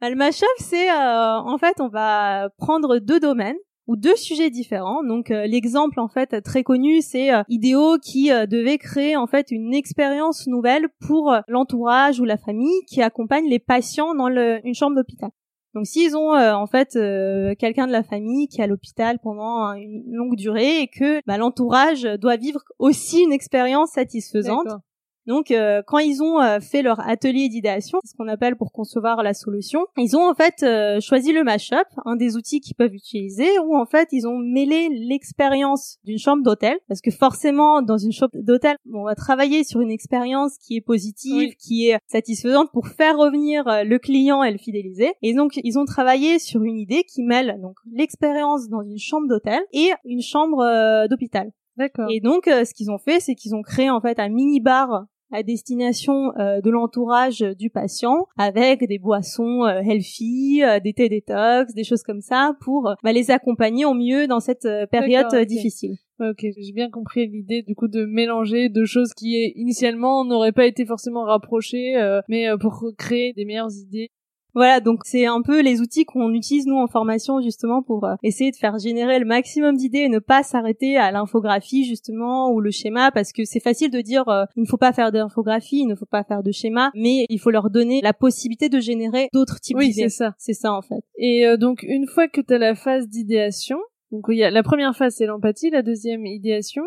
Bah, 0.00 0.08
le 0.08 0.16
mashup, 0.16 0.46
c'est 0.58 0.90
euh, 0.90 1.38
en 1.38 1.58
fait, 1.58 1.80
on 1.80 1.88
va 1.88 2.48
prendre 2.56 2.98
deux 2.98 3.20
domaines 3.20 3.56
ou 3.86 3.96
deux 3.96 4.16
sujets 4.16 4.48
différents. 4.48 5.02
Donc 5.02 5.30
euh, 5.30 5.46
l'exemple 5.46 6.00
en 6.00 6.08
fait 6.08 6.40
très 6.42 6.62
connu, 6.62 7.02
c'est 7.02 7.34
euh, 7.34 7.42
Idéo 7.48 7.98
qui 7.98 8.30
devait 8.30 8.78
créer 8.78 9.16
en 9.16 9.26
fait 9.26 9.50
une 9.50 9.74
expérience 9.74 10.46
nouvelle 10.46 10.88
pour 11.06 11.34
l'entourage 11.48 12.18
ou 12.20 12.24
la 12.24 12.38
famille 12.38 12.80
qui 12.86 13.02
accompagne 13.02 13.46
les 13.48 13.58
patients 13.58 14.14
dans 14.14 14.28
une 14.28 14.74
chambre 14.74 14.96
d'hôpital. 14.96 15.30
Donc 15.74 15.86
s'ils 15.86 16.16
ont 16.16 16.32
en 16.34 16.66
fait 16.66 16.98
quelqu'un 17.58 17.86
de 17.86 17.92
la 17.92 18.02
famille 18.02 18.48
qui 18.48 18.60
est 18.60 18.64
à 18.64 18.66
l'hôpital 18.66 19.18
pendant 19.22 19.72
une 19.74 20.02
longue 20.10 20.34
durée 20.34 20.80
et 20.80 20.88
que 20.88 21.20
bah, 21.26 21.36
l'entourage 21.36 22.02
doit 22.02 22.36
vivre 22.36 22.60
aussi 22.78 23.22
une 23.22 23.32
expérience 23.32 23.90
satisfaisante, 23.90 24.66
donc, 25.30 25.52
euh, 25.52 25.80
quand 25.86 25.98
ils 25.98 26.24
ont 26.24 26.40
euh, 26.40 26.58
fait 26.58 26.82
leur 26.82 26.98
atelier 27.08 27.48
d'idéation, 27.48 28.00
ce 28.04 28.16
qu'on 28.16 28.26
appelle 28.26 28.56
pour 28.56 28.72
concevoir 28.72 29.22
la 29.22 29.32
solution, 29.32 29.86
ils 29.96 30.16
ont 30.16 30.28
en 30.28 30.34
fait 30.34 30.64
euh, 30.64 31.00
choisi 31.00 31.32
le 31.32 31.44
mashup, 31.44 31.86
un 32.04 32.16
des 32.16 32.34
outils 32.36 32.60
qu'ils 32.60 32.74
peuvent 32.74 32.92
utiliser, 32.92 33.46
où 33.60 33.76
en 33.76 33.86
fait 33.86 34.08
ils 34.10 34.26
ont 34.26 34.38
mêlé 34.38 34.88
l'expérience 34.90 35.98
d'une 36.02 36.18
chambre 36.18 36.42
d'hôtel, 36.42 36.76
parce 36.88 37.00
que 37.00 37.12
forcément 37.12 37.80
dans 37.80 37.96
une 37.96 38.10
chambre 38.10 38.32
d'hôtel, 38.34 38.74
on 38.92 39.04
va 39.04 39.14
travailler 39.14 39.62
sur 39.62 39.80
une 39.80 39.92
expérience 39.92 40.58
qui 40.58 40.76
est 40.76 40.80
positive, 40.80 41.54
qui 41.60 41.90
est 41.90 42.00
satisfaisante 42.08 42.72
pour 42.72 42.88
faire 42.88 43.16
revenir 43.16 43.62
le 43.84 43.98
client 43.98 44.42
et 44.42 44.50
le 44.50 44.58
fidéliser. 44.58 45.12
Et 45.22 45.32
donc 45.32 45.60
ils 45.62 45.78
ont 45.78 45.84
travaillé 45.84 46.40
sur 46.40 46.64
une 46.64 46.76
idée 46.76 47.04
qui 47.04 47.22
mêle 47.22 47.60
donc 47.62 47.76
l'expérience 47.92 48.68
dans 48.68 48.82
une 48.82 48.98
chambre 48.98 49.28
d'hôtel 49.28 49.60
et 49.72 49.92
une 50.04 50.22
chambre 50.22 51.06
d'hôpital. 51.08 51.52
D'accord. 51.76 52.08
Et 52.10 52.20
donc, 52.20 52.46
ce 52.46 52.74
qu'ils 52.74 52.90
ont 52.90 52.98
fait, 52.98 53.20
c'est 53.20 53.34
qu'ils 53.34 53.54
ont 53.54 53.62
créé 53.62 53.88
en 53.88 54.00
fait 54.00 54.18
un 54.18 54.28
mini 54.28 54.60
bar 54.60 55.06
à 55.32 55.42
destination 55.42 56.36
euh, 56.38 56.60
de 56.60 56.70
l'entourage 56.70 57.40
du 57.40 57.70
patient 57.70 58.26
avec 58.36 58.86
des 58.86 58.98
boissons 58.98 59.64
euh, 59.64 59.80
healthy, 59.80 60.62
euh, 60.62 60.80
des 60.80 60.92
thés 60.92 61.08
détox, 61.08 61.74
des 61.74 61.84
choses 61.84 62.02
comme 62.02 62.20
ça 62.20 62.54
pour 62.60 62.94
bah, 63.02 63.12
les 63.12 63.30
accompagner 63.30 63.84
au 63.84 63.94
mieux 63.94 64.26
dans 64.26 64.40
cette 64.40 64.68
période 64.90 65.34
difficile. 65.46 65.96
Ok, 66.20 66.40
j'ai 66.42 66.72
bien 66.72 66.90
compris 66.90 67.26
l'idée 67.26 67.62
du 67.62 67.74
coup 67.74 67.88
de 67.88 68.04
mélanger 68.04 68.68
deux 68.68 68.84
choses 68.84 69.14
qui 69.14 69.52
initialement 69.56 70.24
n'auraient 70.24 70.52
pas 70.52 70.66
été 70.66 70.84
forcément 70.84 71.24
rapprochées, 71.24 71.94
mais 72.28 72.46
pour 72.60 72.84
créer 72.98 73.32
des 73.32 73.46
meilleures 73.46 73.72
idées. 73.72 74.10
Voilà, 74.54 74.80
donc 74.80 75.00
c'est 75.04 75.26
un 75.26 75.42
peu 75.42 75.60
les 75.60 75.80
outils 75.80 76.04
qu'on 76.04 76.32
utilise 76.32 76.66
nous 76.66 76.76
en 76.76 76.86
formation 76.86 77.40
justement 77.40 77.82
pour 77.82 78.04
euh, 78.04 78.14
essayer 78.22 78.50
de 78.50 78.56
faire 78.56 78.78
générer 78.78 79.18
le 79.18 79.24
maximum 79.24 79.76
d'idées 79.76 80.00
et 80.00 80.08
ne 80.08 80.18
pas 80.18 80.42
s'arrêter 80.42 80.96
à 80.96 81.10
l'infographie 81.12 81.84
justement 81.84 82.50
ou 82.50 82.60
le 82.60 82.70
schéma 82.70 83.10
parce 83.12 83.32
que 83.32 83.44
c'est 83.44 83.60
facile 83.60 83.90
de 83.90 84.00
dire 84.00 84.28
euh, 84.28 84.44
il 84.56 84.62
ne 84.62 84.68
faut 84.68 84.76
pas 84.76 84.92
faire 84.92 85.12
d'infographie, 85.12 85.80
il 85.80 85.86
ne 85.86 85.94
faut 85.94 86.06
pas 86.06 86.24
faire 86.24 86.42
de 86.42 86.52
schéma, 86.52 86.90
mais 86.94 87.26
il 87.28 87.38
faut 87.38 87.50
leur 87.50 87.70
donner 87.70 88.00
la 88.02 88.12
possibilité 88.12 88.68
de 88.68 88.80
générer 88.80 89.28
d'autres 89.32 89.60
types 89.60 89.78
d'idées. 89.78 90.04
Oui, 90.04 90.10
c'est 90.10 90.16
ça. 90.16 90.34
C'est 90.38 90.54
ça 90.54 90.72
en 90.72 90.82
fait. 90.82 91.02
Et 91.16 91.46
euh, 91.46 91.56
donc 91.56 91.82
une 91.82 92.06
fois 92.06 92.28
que 92.28 92.40
tu 92.40 92.54
as 92.54 92.58
la 92.58 92.74
phase 92.74 93.08
d'idéation, 93.08 93.78
donc 94.10 94.24
il 94.28 94.36
y 94.36 94.44
a 94.44 94.50
la 94.50 94.62
première 94.62 94.96
phase 94.96 95.14
c'est 95.16 95.26
l'empathie, 95.26 95.70
la 95.70 95.82
deuxième 95.82 96.26
idéation. 96.26 96.82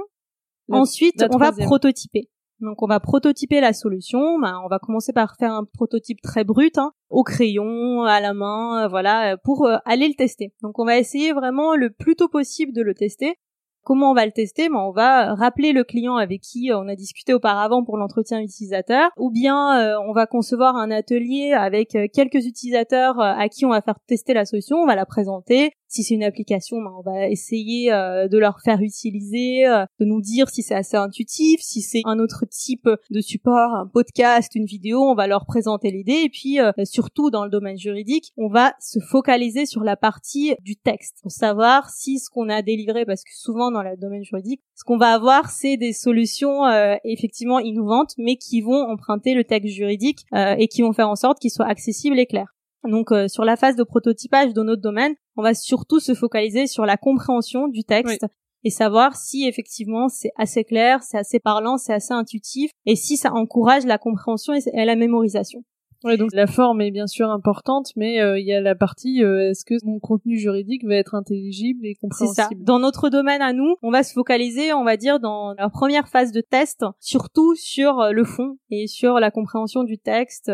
Ensuite, 0.69 1.25
on 1.29 1.37
va 1.37 1.51
prototyper. 1.51 2.29
Donc 2.63 2.81
on 2.81 2.87
va 2.87 2.99
prototyper 2.99 3.59
la 3.59 3.73
solution. 3.73 4.39
Ben, 4.39 4.61
on 4.63 4.69
va 4.69 4.79
commencer 4.79 5.11
par 5.11 5.35
faire 5.37 5.51
un 5.51 5.65
prototype 5.65 6.21
très 6.21 6.45
brut, 6.45 6.77
hein, 6.77 6.93
au 7.09 7.23
crayon, 7.23 8.03
à 8.03 8.21
la 8.21 8.33
main, 8.33 8.85
euh, 8.85 8.87
voilà, 8.87 9.35
pour 9.43 9.65
euh, 9.65 9.77
aller 9.85 10.07
le 10.07 10.15
tester. 10.15 10.53
Donc 10.61 10.79
on 10.79 10.85
va 10.85 10.97
essayer 10.97 11.33
vraiment 11.33 11.75
le 11.75 11.89
plus 11.89 12.15
tôt 12.15 12.29
possible 12.29 12.73
de 12.73 12.81
le 12.81 12.93
tester. 12.93 13.35
Comment 13.83 14.11
on 14.11 14.13
va 14.13 14.25
le 14.25 14.31
tester? 14.31 14.69
Ben, 14.69 14.77
On 14.77 14.91
va 14.91 15.33
rappeler 15.35 15.73
le 15.73 15.83
client 15.83 16.15
avec 16.15 16.39
qui 16.39 16.71
euh, 16.71 16.79
on 16.79 16.87
a 16.87 16.95
discuté 16.95 17.33
auparavant 17.33 17.83
pour 17.83 17.97
l'entretien 17.97 18.39
utilisateur, 18.39 19.09
ou 19.17 19.29
bien 19.29 19.99
on 19.99 20.13
va 20.13 20.25
concevoir 20.25 20.77
un 20.77 20.89
atelier 20.89 21.51
avec 21.51 21.97
quelques 22.13 22.45
utilisateurs 22.45 23.19
à 23.19 23.49
qui 23.49 23.65
on 23.65 23.71
va 23.71 23.81
faire 23.81 23.99
tester 24.07 24.33
la 24.33 24.45
solution, 24.45 24.77
on 24.77 24.85
va 24.85 24.95
la 24.95 25.05
présenter, 25.05 25.73
si 25.93 26.03
c'est 26.03 26.15
une 26.15 26.23
application, 26.23 26.77
ben, 26.81 26.91
on 26.97 27.01
va 27.01 27.29
essayer 27.29 27.93
euh, 27.93 28.27
de 28.27 28.39
leur 28.39 28.61
faire 28.61 28.81
utiliser, 28.81 29.67
euh, 29.67 29.85
de 29.99 30.05
nous 30.05 30.21
dire 30.21 30.49
si 30.49 30.63
c'est 30.63 30.73
assez 30.73 30.97
intuitif, 30.97 31.61
si 31.61 31.81
c'est 31.81 32.01
un 32.05 32.17
autre 32.17 32.45
type 32.49 32.89
de 33.11 33.21
support, 33.21 33.75
un 33.75 33.85
podcast, 33.85 34.55
une 34.55 34.65
vidéo, 34.65 35.03
on 35.03 35.13
va 35.13 35.27
leur 35.27 35.45
présenter 35.45 35.91
l'idée. 35.91 36.23
Et 36.25 36.29
puis, 36.29 36.59
euh, 36.59 36.71
surtout 36.83 37.29
dans 37.29 37.43
le 37.43 37.51
domaine 37.51 37.77
juridique, 37.77 38.33
on 38.37 38.47
va 38.47 38.73
se 38.79 38.99
focaliser 38.99 39.67
sur 39.67 39.83
la 39.83 39.95
partie 39.95 40.55
du 40.61 40.75
texte 40.75 41.19
pour 41.21 41.31
savoir 41.31 41.91
si 41.91 42.17
ce 42.17 42.27
qu'on 42.31 42.49
a 42.49 42.63
délivré, 42.63 43.05
parce 43.05 43.23
que 43.23 43.31
souvent 43.35 43.69
dans 43.69 43.83
le 43.83 43.95
domaine 43.95 44.23
juridique, 44.23 44.61
ce 44.73 44.83
qu'on 44.83 44.97
va 44.97 45.13
avoir, 45.13 45.51
c'est 45.51 45.77
des 45.77 45.93
solutions 45.93 46.63
effectivement 47.03 47.59
innovantes, 47.59 48.13
mais 48.17 48.37
qui 48.37 48.61
vont 48.61 48.89
emprunter 48.89 49.35
le 49.35 49.43
texte 49.43 49.73
juridique 49.73 50.25
et 50.33 50.67
qui 50.67 50.81
vont 50.81 50.93
faire 50.93 51.09
en 51.09 51.15
sorte 51.15 51.39
qu'il 51.39 51.51
soit 51.51 51.67
accessible 51.67 52.17
et 52.17 52.25
clair. 52.25 52.52
Donc 52.87 53.11
euh, 53.11 53.27
sur 53.27 53.45
la 53.45 53.55
phase 53.55 53.75
de 53.75 53.83
prototypage 53.83 54.53
dans 54.53 54.63
notre 54.63 54.81
domaine, 54.81 55.13
on 55.35 55.41
va 55.41 55.53
surtout 55.53 55.99
se 55.99 56.13
focaliser 56.13 56.67
sur 56.67 56.85
la 56.85 56.97
compréhension 56.97 57.67
du 57.67 57.83
texte 57.83 58.25
et 58.63 58.69
savoir 58.69 59.15
si 59.15 59.45
effectivement 59.47 60.09
c'est 60.09 60.31
assez 60.37 60.63
clair, 60.63 61.03
c'est 61.03 61.17
assez 61.17 61.39
parlant, 61.39 61.77
c'est 61.77 61.93
assez 61.93 62.13
intuitif 62.13 62.71
et 62.85 62.95
si 62.95 63.17
ça 63.17 63.33
encourage 63.33 63.85
la 63.85 63.97
compréhension 63.97 64.53
et 64.53 64.85
la 64.85 64.95
mémorisation. 64.95 65.63
Ouais, 66.03 66.17
donc 66.17 66.31
la 66.33 66.47
forme 66.47 66.81
est 66.81 66.91
bien 66.91 67.07
sûr 67.07 67.29
importante, 67.29 67.91
mais 67.95 68.19
euh, 68.19 68.37
il 68.37 68.45
y 68.45 68.51
a 68.51 68.59
la 68.59 68.75
partie 68.75 69.23
euh, 69.23 69.51
est-ce 69.51 69.63
que 69.63 69.75
mon 69.85 69.99
contenu 69.99 70.37
juridique 70.37 70.85
va 70.85 70.95
être 70.95 71.15
intelligible 71.15 71.85
et 71.85 71.95
compréhensible. 71.95 72.35
C'est 72.35 72.41
ça. 72.41 72.49
Dans 72.59 72.79
notre 72.79 73.07
domaine 73.07 73.41
à 73.41 73.53
nous, 73.53 73.75
on 73.81 73.89
va 73.89 74.03
se 74.03 74.11
focaliser, 74.11 74.73
on 74.73 74.83
va 74.83 74.97
dire, 74.97 75.21
dans 75.21 75.53
la 75.53 75.69
première 75.69 76.09
phase 76.09 76.33
de 76.33 76.41
test, 76.41 76.83
surtout 76.99 77.55
sur 77.55 78.09
le 78.11 78.23
fond 78.25 78.57
et 78.69 78.87
sur 78.87 79.21
la 79.21 79.31
compréhension 79.31 79.85
du 79.85 79.97
texte, 79.97 80.51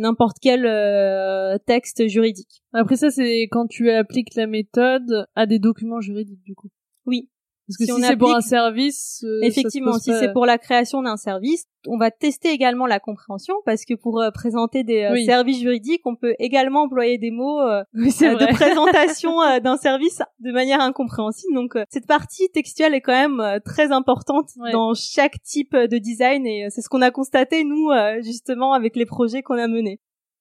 n'importe 0.00 0.38
quel 0.40 0.66
euh, 0.66 1.58
texte 1.66 2.08
juridique. 2.08 2.62
Après 2.72 2.96
ça, 2.96 3.10
c'est 3.10 3.42
quand 3.50 3.66
tu 3.66 3.90
appliques 3.90 4.34
la 4.34 4.46
méthode 4.46 5.26
à 5.34 5.46
des 5.46 5.58
documents 5.58 6.00
juridiques, 6.00 6.42
du 6.42 6.54
coup. 6.54 6.68
Oui. 7.06 7.28
Parce 7.70 7.88
que 7.88 7.94
si, 7.94 8.02
c'est 8.02 8.16
pour 8.16 8.34
un 8.34 8.40
service, 8.40 9.24
euh, 9.24 9.40
effectivement, 9.42 9.98
si 9.98 10.10
c'est 10.18 10.32
pour 10.32 10.44
la 10.44 10.58
création 10.58 11.02
d'un 11.02 11.16
service, 11.16 11.66
on 11.86 11.98
va 11.98 12.10
tester 12.10 12.50
également 12.50 12.86
la 12.86 12.98
compréhension 12.98 13.54
parce 13.64 13.84
que 13.84 13.94
pour 13.94 14.20
euh, 14.20 14.30
présenter 14.32 14.82
des 14.82 15.04
euh, 15.04 15.24
services 15.24 15.60
juridiques, 15.60 16.02
on 16.04 16.16
peut 16.16 16.34
également 16.40 16.82
employer 16.82 17.16
des 17.16 17.30
mots 17.30 17.60
de 17.94 18.52
présentation 18.52 19.36
d'un 19.62 19.76
service 19.76 20.20
de 20.40 20.50
manière 20.50 20.80
incompréhensible. 20.80 21.54
Donc 21.54 21.78
cette 21.90 22.08
partie 22.08 22.48
textuelle 22.50 22.94
est 22.94 23.00
quand 23.00 23.12
même 23.12 23.60
très 23.64 23.92
importante 23.92 24.50
dans 24.72 24.94
chaque 24.94 25.40
type 25.42 25.76
de 25.76 25.98
design 25.98 26.46
et 26.46 26.66
c'est 26.70 26.82
ce 26.82 26.88
qu'on 26.88 27.02
a 27.02 27.12
constaté 27.12 27.62
nous 27.62 27.90
justement 28.22 28.72
avec 28.72 28.96
les 28.96 29.06
projets 29.06 29.42
qu'on 29.42 29.58
a 29.58 29.68
menés. 29.68 30.00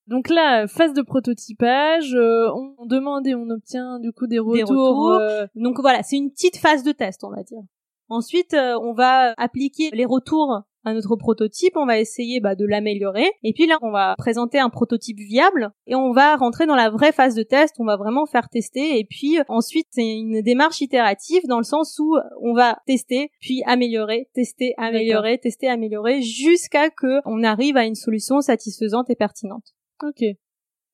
Donc 0.09 0.27
là, 0.29 0.67
phase 0.67 0.93
de 0.93 1.03
prototypage, 1.03 2.15
euh, 2.15 2.49
on 2.51 2.87
demande 2.87 3.27
et 3.27 3.35
on 3.35 3.47
obtient 3.51 3.99
du 3.99 4.11
coup 4.11 4.25
des 4.25 4.39
retours. 4.39 5.11
Euh, 5.11 5.45
Donc 5.53 5.79
voilà, 5.79 6.01
c'est 6.01 6.15
une 6.15 6.31
petite 6.31 6.57
phase 6.57 6.81
de 6.81 6.91
test, 6.91 7.23
on 7.23 7.29
va 7.29 7.43
dire. 7.43 7.61
Ensuite, 8.07 8.55
euh, 8.55 8.73
on 8.81 8.93
va 8.93 9.35
appliquer 9.37 9.91
les 9.93 10.05
retours 10.05 10.63
à 10.83 10.93
notre 10.95 11.15
prototype, 11.15 11.73
on 11.75 11.85
va 11.85 11.99
essayer 11.99 12.39
bah, 12.39 12.55
de 12.55 12.65
l'améliorer. 12.65 13.29
Et 13.43 13.53
puis 13.53 13.67
là, 13.67 13.77
on 13.83 13.91
va 13.91 14.15
présenter 14.17 14.57
un 14.57 14.69
prototype 14.69 15.19
viable 15.19 15.69
et 15.85 15.93
on 15.93 16.11
va 16.11 16.37
rentrer 16.37 16.65
dans 16.65 16.75
la 16.75 16.89
vraie 16.89 17.11
phase 17.11 17.35
de 17.35 17.43
test. 17.43 17.75
On 17.77 17.85
va 17.85 17.95
vraiment 17.95 18.25
faire 18.25 18.49
tester. 18.49 18.97
Et 18.97 19.05
puis 19.07 19.37
ensuite, 19.47 19.89
c'est 19.91 20.09
une 20.09 20.41
démarche 20.41 20.81
itérative 20.81 21.43
dans 21.47 21.59
le 21.59 21.63
sens 21.63 21.99
où 21.99 22.17
on 22.41 22.55
va 22.55 22.79
tester, 22.87 23.29
puis 23.41 23.61
améliorer, 23.67 24.27
tester, 24.33 24.73
améliorer, 24.77 25.37
tester, 25.37 25.67
améliorer, 25.67 26.23
jusqu'à 26.23 26.89
que 26.89 27.21
on 27.25 27.43
arrive 27.43 27.77
à 27.77 27.85
une 27.85 27.93
solution 27.93 28.41
satisfaisante 28.41 29.11
et 29.11 29.15
pertinente. 29.15 29.75
Ok. 30.03 30.23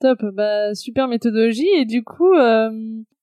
Top, 0.01 0.25
bah 0.33 0.75
super 0.75 1.07
méthodologie 1.07 1.69
et 1.77 1.85
du 1.85 2.03
coup 2.03 2.33
euh, 2.33 2.69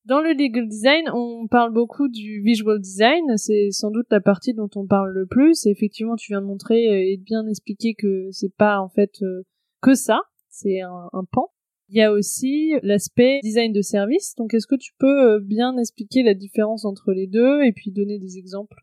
dans 0.05 0.19
le 0.19 0.33
legal 0.33 0.67
design, 0.67 1.05
on 1.13 1.47
parle 1.47 1.71
beaucoup 1.71 2.09
du 2.09 2.41
visual 2.41 2.79
design, 2.79 3.37
c'est 3.37 3.69
sans 3.71 3.89
doute 3.89 4.07
la 4.11 4.19
partie 4.19 4.53
dont 4.53 4.69
on 4.75 4.85
parle 4.85 5.11
le 5.13 5.25
plus. 5.25 5.65
Effectivement, 5.65 6.17
tu 6.17 6.33
viens 6.33 6.41
de 6.41 6.45
montrer 6.45 7.11
et 7.11 7.17
de 7.17 7.23
bien 7.23 7.47
expliquer 7.47 7.93
que 7.93 8.27
c'est 8.31 8.53
pas 8.53 8.79
en 8.79 8.89
fait 8.89 9.21
euh, 9.21 9.43
que 9.81 9.93
ça, 9.93 10.21
c'est 10.49 10.81
un, 10.81 11.09
pan. 11.31 11.51
Il 11.87 11.97
y 11.97 12.01
a 12.01 12.11
aussi 12.11 12.73
l'aspect 12.81 13.39
design 13.43 13.71
de 13.71 13.81
service. 13.81 14.35
Donc, 14.35 14.53
est-ce 14.53 14.67
que 14.67 14.75
tu 14.75 14.91
peux 14.97 15.35
euh, 15.35 15.39
bien 15.39 15.77
expliquer 15.77 16.23
la 16.23 16.33
différence 16.33 16.85
entre 16.85 17.13
les 17.13 17.27
deux 17.27 17.61
et 17.63 17.71
puis 17.71 17.91
donner 17.91 18.19
des 18.19 18.37
exemples? 18.37 18.82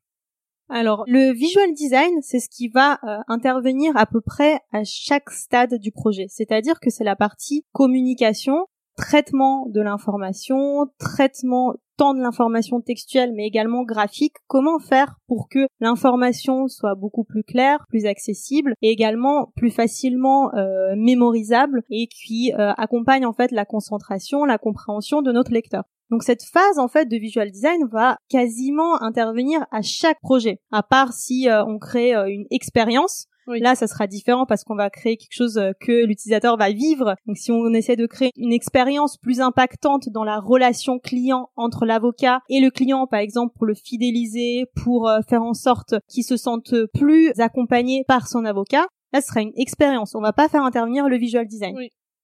Alors, 0.70 1.04
le 1.08 1.32
visual 1.32 1.74
design, 1.74 2.20
c'est 2.22 2.38
ce 2.38 2.48
qui 2.48 2.68
va 2.68 3.00
euh, 3.02 3.18
intervenir 3.26 3.96
à 3.96 4.06
peu 4.06 4.20
près 4.20 4.60
à 4.72 4.84
chaque 4.84 5.30
stade 5.30 5.74
du 5.74 5.90
projet. 5.90 6.26
C'est-à-dire 6.28 6.78
que 6.78 6.90
c'est 6.90 7.04
la 7.04 7.16
partie 7.16 7.64
communication 7.72 8.66
traitement 8.96 9.66
de 9.68 9.80
l'information, 9.80 10.86
traitement 10.98 11.74
tant 11.96 12.14
de 12.14 12.20
l'information 12.20 12.80
textuelle 12.80 13.32
mais 13.34 13.46
également 13.46 13.82
graphique, 13.82 14.34
comment 14.46 14.78
faire 14.78 15.16
pour 15.26 15.48
que 15.48 15.66
l'information 15.80 16.68
soit 16.68 16.94
beaucoup 16.94 17.24
plus 17.24 17.42
claire, 17.42 17.84
plus 17.88 18.06
accessible 18.06 18.74
et 18.82 18.90
également 18.90 19.52
plus 19.56 19.70
facilement 19.70 20.54
euh, 20.54 20.94
mémorisable 20.96 21.82
et 21.90 22.08
qui 22.08 22.52
euh, 22.52 22.72
accompagne 22.76 23.26
en 23.26 23.32
fait 23.32 23.52
la 23.52 23.64
concentration, 23.64 24.44
la 24.44 24.58
compréhension 24.58 25.22
de 25.22 25.32
notre 25.32 25.52
lecteur? 25.52 25.84
Donc 26.10 26.22
cette 26.22 26.42
phase 26.42 26.78
en 26.78 26.88
fait 26.88 27.06
de 27.06 27.16
visual 27.16 27.50
design 27.50 27.86
va 27.90 28.16
quasiment 28.28 29.00
intervenir 29.02 29.64
à 29.70 29.82
chaque 29.82 30.20
projet, 30.20 30.60
à 30.72 30.82
part 30.82 31.12
si 31.12 31.48
euh, 31.48 31.64
on 31.64 31.78
crée 31.78 32.12
une 32.12 32.46
expérience 32.50 33.26
Là, 33.58 33.74
ça 33.74 33.86
sera 33.86 34.06
différent 34.06 34.46
parce 34.46 34.64
qu'on 34.64 34.76
va 34.76 34.90
créer 34.90 35.16
quelque 35.16 35.34
chose 35.34 35.58
euh, 35.58 35.72
que 35.80 36.04
l'utilisateur 36.04 36.56
va 36.56 36.70
vivre. 36.70 37.16
Donc, 37.26 37.36
si 37.36 37.50
on 37.50 37.72
essaie 37.72 37.96
de 37.96 38.06
créer 38.06 38.30
une 38.36 38.52
expérience 38.52 39.16
plus 39.16 39.40
impactante 39.40 40.08
dans 40.10 40.24
la 40.24 40.38
relation 40.38 40.98
client 40.98 41.50
entre 41.56 41.84
l'avocat 41.84 42.40
et 42.48 42.60
le 42.60 42.70
client, 42.70 43.06
par 43.06 43.20
exemple, 43.20 43.54
pour 43.56 43.66
le 43.66 43.74
fidéliser, 43.74 44.66
pour 44.82 45.08
euh, 45.08 45.20
faire 45.28 45.42
en 45.42 45.54
sorte 45.54 45.94
qu'il 46.08 46.24
se 46.24 46.36
sente 46.36 46.74
plus 46.94 47.32
accompagné 47.40 48.04
par 48.06 48.28
son 48.28 48.44
avocat, 48.44 48.86
là, 49.12 49.20
ce 49.20 49.28
sera 49.28 49.40
une 49.40 49.52
expérience. 49.56 50.14
On 50.14 50.20
va 50.20 50.32
pas 50.32 50.48
faire 50.48 50.62
intervenir 50.62 51.08
le 51.08 51.16
visual 51.16 51.46
design. 51.46 51.76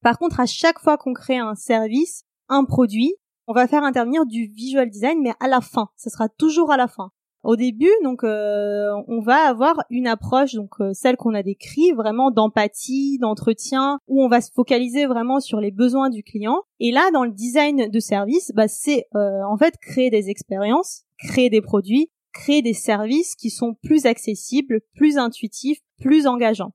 Par 0.03 0.17
contre, 0.17 0.39
à 0.39 0.45
chaque 0.45 0.79
fois 0.79 0.97
qu'on 0.97 1.13
crée 1.13 1.37
un 1.37 1.55
service, 1.55 2.23
un 2.47 2.63
produit, 2.63 3.15
on 3.47 3.53
va 3.53 3.67
faire 3.67 3.83
intervenir 3.83 4.25
du 4.25 4.47
visual 4.47 4.89
design, 4.89 5.21
mais 5.21 5.33
à 5.39 5.47
la 5.47 5.61
fin. 5.61 5.89
Ce 5.95 6.09
sera 6.09 6.29
toujours 6.29 6.71
à 6.71 6.77
la 6.77 6.87
fin. 6.87 7.11
Au 7.43 7.55
début, 7.55 7.91
donc, 8.03 8.25
euh, 8.25 8.91
on 9.07 9.21
va 9.21 9.47
avoir 9.47 9.85
une 9.89 10.07
approche, 10.07 10.53
donc 10.53 10.71
euh, 10.81 10.91
celle 10.93 11.15
qu'on 11.15 11.33
a 11.33 11.43
décrit, 11.43 11.91
vraiment 11.93 12.29
d'empathie, 12.29 13.19
d'entretien, 13.19 13.99
où 14.07 14.21
on 14.21 14.27
va 14.27 14.41
se 14.41 14.51
focaliser 14.51 15.05
vraiment 15.05 15.39
sur 15.39 15.61
les 15.61 15.71
besoins 15.71 16.09
du 16.09 16.23
client. 16.23 16.63
Et 16.81 16.91
là, 16.91 17.09
dans 17.13 17.23
le 17.23 17.31
design 17.31 17.89
de 17.89 17.99
service, 17.99 18.51
bah, 18.53 18.67
c'est 18.67 19.05
euh, 19.15 19.43
en 19.49 19.55
fait 19.55 19.75
créer 19.77 20.09
des 20.09 20.29
expériences, 20.29 21.03
créer 21.19 21.49
des 21.49 21.61
produits, 21.61 22.09
créer 22.33 22.61
des 22.61 22.73
services 22.73 23.35
qui 23.35 23.49
sont 23.49 23.75
plus 23.81 24.05
accessibles, 24.07 24.81
plus 24.95 25.17
intuitifs, 25.17 25.79
plus 26.01 26.27
engageants. 26.27 26.73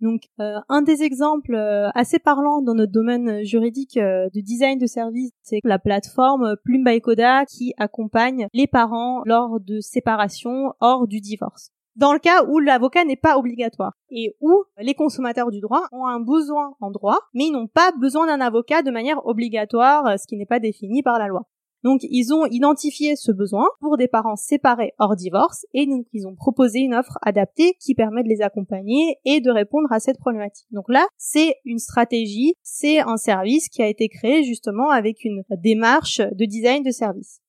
Donc, 0.00 0.22
euh, 0.40 0.58
un 0.68 0.82
des 0.82 1.02
exemples 1.02 1.54
euh, 1.54 1.90
assez 1.94 2.18
parlants 2.18 2.62
dans 2.62 2.74
notre 2.74 2.92
domaine 2.92 3.44
juridique 3.44 3.98
euh, 3.98 4.30
de 4.34 4.40
design 4.40 4.78
de 4.78 4.86
service, 4.86 5.30
c'est 5.42 5.60
la 5.62 5.78
plateforme 5.78 6.56
Plume 6.64 6.84
by 6.84 7.00
Coda 7.00 7.44
qui 7.44 7.74
accompagne 7.76 8.46
les 8.54 8.66
parents 8.66 9.22
lors 9.26 9.60
de 9.60 9.80
séparation 9.80 10.72
hors 10.80 11.06
du 11.06 11.20
divorce. 11.20 11.70
Dans 11.96 12.14
le 12.14 12.18
cas 12.18 12.44
où 12.46 12.60
l'avocat 12.60 13.04
n'est 13.04 13.16
pas 13.16 13.36
obligatoire 13.36 13.92
et 14.10 14.36
où 14.40 14.64
les 14.78 14.94
consommateurs 14.94 15.50
du 15.50 15.60
droit 15.60 15.86
ont 15.92 16.06
un 16.06 16.20
besoin 16.20 16.74
en 16.80 16.90
droit, 16.90 17.18
mais 17.34 17.46
ils 17.46 17.52
n'ont 17.52 17.66
pas 17.66 17.92
besoin 17.92 18.26
d'un 18.26 18.40
avocat 18.40 18.82
de 18.82 18.90
manière 18.90 19.26
obligatoire, 19.26 20.18
ce 20.18 20.26
qui 20.26 20.36
n'est 20.36 20.46
pas 20.46 20.60
défini 20.60 21.02
par 21.02 21.18
la 21.18 21.26
loi. 21.26 21.46
Donc 21.82 22.00
ils 22.02 22.32
ont 22.32 22.46
identifié 22.46 23.16
ce 23.16 23.32
besoin 23.32 23.66
pour 23.80 23.96
des 23.96 24.08
parents 24.08 24.36
séparés 24.36 24.92
hors 24.98 25.16
divorce 25.16 25.64
et 25.72 25.86
donc 25.86 26.06
ils 26.12 26.26
ont 26.26 26.34
proposé 26.34 26.80
une 26.80 26.94
offre 26.94 27.18
adaptée 27.22 27.74
qui 27.80 27.94
permet 27.94 28.22
de 28.22 28.28
les 28.28 28.42
accompagner 28.42 29.16
et 29.24 29.40
de 29.40 29.50
répondre 29.50 29.90
à 29.90 30.00
cette 30.00 30.18
problématique. 30.18 30.66
Donc 30.70 30.84
là, 30.88 31.06
c'est 31.16 31.54
une 31.64 31.78
stratégie, 31.78 32.54
c'est 32.62 33.00
un 33.00 33.16
service 33.16 33.68
qui 33.68 33.82
a 33.82 33.88
été 33.88 34.08
créé 34.08 34.44
justement 34.44 34.90
avec 34.90 35.24
une 35.24 35.42
démarche 35.50 36.18
de 36.20 36.44
design 36.44 36.82
de 36.82 36.90
service. 36.90 37.40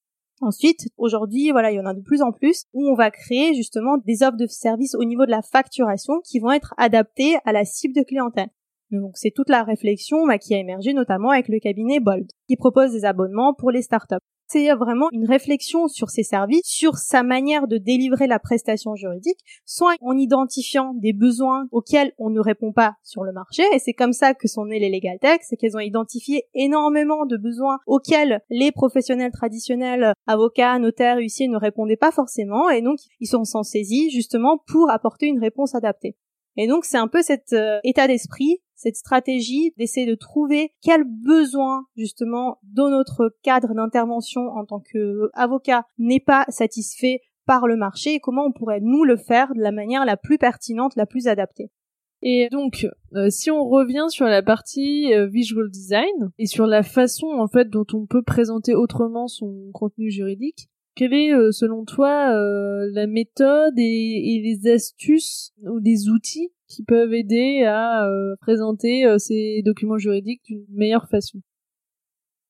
Ensuite, 0.42 0.88
aujourd'hui, 0.98 1.52
voilà, 1.52 1.72
il 1.72 1.76
y 1.76 1.80
en 1.80 1.86
a 1.86 1.94
de 1.94 2.02
plus 2.02 2.24
en 2.24 2.32
plus 2.32 2.66
où 2.74 2.90
on 2.90 2.96
va 2.96 3.12
créer 3.12 3.54
justement 3.54 3.98
des 3.98 4.24
offres 4.24 4.38
de 4.38 4.48
service 4.48 4.96
au 4.96 5.04
niveau 5.04 5.26
de 5.28 5.32
la 5.32 5.44
facturation 5.44 6.20
qui 6.24 6.40
vont 6.40 6.52
être 6.52 6.74
adaptées 6.78 7.38
à 7.46 7.52
la 7.52 7.64
cible 7.64 7.94
de 7.94 8.02
clientèle. 8.02 8.50
Donc 8.92 9.12
c'est 9.16 9.32
toute 9.32 9.50
la 9.50 9.64
réflexion 9.64 10.28
bah, 10.28 10.38
qui 10.38 10.54
a 10.54 10.58
émergé 10.58 10.94
notamment 10.94 11.30
avec 11.30 11.48
le 11.48 11.60
cabinet 11.60 12.00
Bold, 12.00 12.28
qui 12.48 12.58
propose 12.58 12.92
des 12.92 13.06
abonnements 13.06 13.54
pour 13.54 13.72
les 13.72 13.82
startups. 13.82 14.18
C'est 14.48 14.70
vraiment 14.74 15.08
une 15.14 15.26
réflexion 15.26 15.88
sur 15.88 16.10
ses 16.10 16.24
services, 16.24 16.66
sur 16.66 16.96
sa 16.96 17.24
manière 17.24 17.70
de 17.70 17.78
délivrer 17.78 18.28
la 18.28 18.38
prestation 18.38 18.96
juridique, 18.96 19.40
soit 19.66 19.96
en 20.02 20.18
identifiant 20.18 20.94
des 20.94 21.14
besoins 21.14 21.68
auxquels 21.72 22.12
on 22.18 22.30
ne 22.30 22.42
répond 22.42 22.74
pas 22.74 22.96
sur 23.02 23.24
le 23.24 23.32
marché, 23.32 23.64
et 23.74 23.80
c'est 23.80 23.94
comme 23.94 24.12
ça 24.12 24.34
que 24.34 24.50
sont 24.50 24.66
nés 24.66 24.80
les 24.80 24.90
Legal 24.90 25.20
Tech, 25.20 25.40
c'est 25.44 25.56
qu'elles 25.56 25.78
ont 25.78 25.80
identifié 25.80 26.44
énormément 26.54 27.26
de 27.26 27.38
besoins 27.38 27.80
auxquels 27.88 28.42
les 28.50 28.74
professionnels 28.74 29.32
traditionnels, 29.32 30.12
avocats, 30.28 30.80
notaires, 30.80 31.20
huissiers 31.20 31.48
ne 31.48 31.56
répondaient 31.56 31.96
pas 31.96 32.12
forcément, 32.12 32.70
et 32.70 32.82
donc 32.82 32.98
ils 33.22 33.28
sont 33.28 33.46
s'en 33.46 33.64
saisis 33.64 34.12
justement 34.12 34.62
pour 34.68 34.90
apporter 34.90 35.28
une 35.28 35.40
réponse 35.40 35.76
adaptée. 35.76 36.18
Et 36.58 36.68
donc 36.68 36.86
c'est 36.86 36.98
un 36.98 37.08
peu 37.08 37.22
cet 37.22 37.54
euh, 37.54 37.80
état 37.84 38.08
d'esprit 38.08 38.62
cette 38.82 38.96
stratégie 38.96 39.74
d'essayer 39.78 40.08
de 40.08 40.16
trouver 40.16 40.74
quel 40.82 41.04
besoin 41.04 41.86
justement 41.96 42.58
dans 42.64 42.90
notre 42.90 43.34
cadre 43.44 43.76
d'intervention 43.76 44.42
en 44.48 44.66
tant 44.66 44.80
qu'avocat 44.80 45.86
n'est 46.00 46.20
pas 46.20 46.46
satisfait 46.50 47.22
par 47.46 47.68
le 47.68 47.76
marché 47.76 48.16
et 48.16 48.20
comment 48.20 48.46
on 48.46 48.52
pourrait 48.52 48.82
nous 48.82 49.04
le 49.04 49.18
faire 49.18 49.54
de 49.54 49.62
la 49.62 49.72
manière 49.72 50.06
la 50.06 50.18
plus 50.18 50.38
pertinente, 50.38 50.96
la 50.96 51.06
plus 51.06 51.28
adaptée. 51.28 51.70
Et 52.24 52.50
donc, 52.52 52.88
euh, 53.14 53.30
si 53.30 53.50
on 53.50 53.68
revient 53.68 54.06
sur 54.10 54.26
la 54.26 54.44
partie 54.44 55.14
euh, 55.14 55.28
visual 55.28 55.70
design 55.70 56.32
et 56.38 56.46
sur 56.46 56.68
la 56.68 56.84
façon 56.84 57.28
en 57.28 57.48
fait 57.48 57.70
dont 57.70 57.86
on 57.94 58.06
peut 58.06 58.22
présenter 58.22 58.76
autrement 58.76 59.28
son 59.28 59.72
contenu 59.74 60.12
juridique, 60.12 60.70
quelle 60.96 61.14
est 61.14 61.34
euh, 61.34 61.52
selon 61.52 61.86
toi 61.86 62.34
la 62.92 63.08
méthode 63.08 63.78
et, 63.78 64.36
et, 64.36 64.42
les 64.42 64.72
astuces 64.72 65.54
ou 65.64 65.80
des 65.80 66.10
outils 66.10 66.52
qui 66.72 66.84
peuvent 66.84 67.14
aider 67.14 67.64
à 67.64 68.08
euh, 68.08 68.36
présenter 68.40 69.06
euh, 69.06 69.18
ces 69.18 69.62
documents 69.64 69.98
juridiques 69.98 70.42
d'une 70.46 70.66
meilleure 70.70 71.08
façon? 71.10 71.40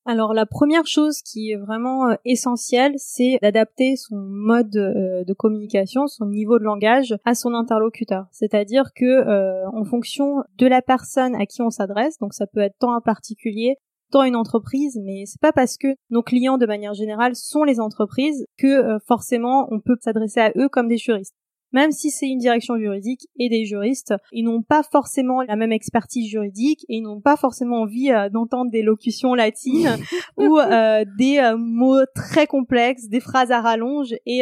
Alors 0.05 0.33
la 0.33 0.47
première 0.47 0.87
chose 0.87 1.21
qui 1.21 1.51
est 1.51 1.57
vraiment 1.57 2.09
euh, 2.09 2.15
essentielle, 2.25 2.93
c'est 2.97 3.37
d'adapter 3.41 3.95
son 3.95 4.15
mode 4.17 4.71
de 4.71 5.33
communication, 5.33 6.07
son 6.07 6.25
niveau 6.25 6.57
de 6.57 6.63
langage 6.63 7.15
à 7.25 7.35
son 7.35 7.53
interlocuteur. 7.53 8.25
C'est-à-dire 8.31 8.93
que 8.95 9.67
en 9.67 9.83
fonction 9.83 10.43
de 10.57 10.67
la 10.67 10.81
personne 10.81 11.35
à 11.35 11.45
qui 11.45 11.61
on 11.61 11.69
s'adresse, 11.69 12.17
donc 12.19 12.33
ça 12.33 12.47
peut 12.47 12.61
être 12.61 12.77
tant 12.79 12.93
un 12.93 13.01
particulier, 13.01 13.77
tant 14.11 14.23
une 14.23 14.35
entreprise, 14.35 14.99
mais 15.03 15.23
c'est 15.25 15.41
pas 15.41 15.51
parce 15.51 15.77
que 15.77 15.87
nos 16.09 16.21
clients 16.21 16.57
de 16.57 16.65
manière 16.65 16.93
générale 16.93 17.35
sont 17.35 17.63
les 17.63 17.79
entreprises 17.79 18.45
que 18.57 18.97
forcément 19.07 19.67
on 19.71 19.79
peut 19.79 19.95
s'adresser 20.01 20.39
à 20.39 20.51
eux 20.57 20.69
comme 20.69 20.87
des 20.87 20.97
juristes. 20.97 21.35
Même 21.73 21.91
si 21.91 22.11
c'est 22.11 22.27
une 22.27 22.39
direction 22.39 22.77
juridique 22.77 23.27
et 23.39 23.49
des 23.49 23.65
juristes, 23.65 24.13
ils 24.31 24.43
n'ont 24.43 24.61
pas 24.61 24.83
forcément 24.83 25.41
la 25.41 25.55
même 25.55 25.71
expertise 25.71 26.29
juridique 26.29 26.83
et 26.89 26.97
ils 26.97 27.01
n'ont 27.01 27.21
pas 27.21 27.37
forcément 27.37 27.81
envie 27.81 28.11
euh, 28.11 28.29
d'entendre 28.29 28.71
des 28.71 28.81
locutions 28.81 29.33
latines 29.33 29.95
ou 30.37 30.59
euh, 30.59 31.05
des 31.17 31.37
euh, 31.37 31.55
mots 31.57 32.05
très 32.13 32.45
complexes, 32.45 33.07
des 33.07 33.21
phrases 33.21 33.51
à 33.51 33.61
rallonge 33.61 34.13
et 34.25 34.41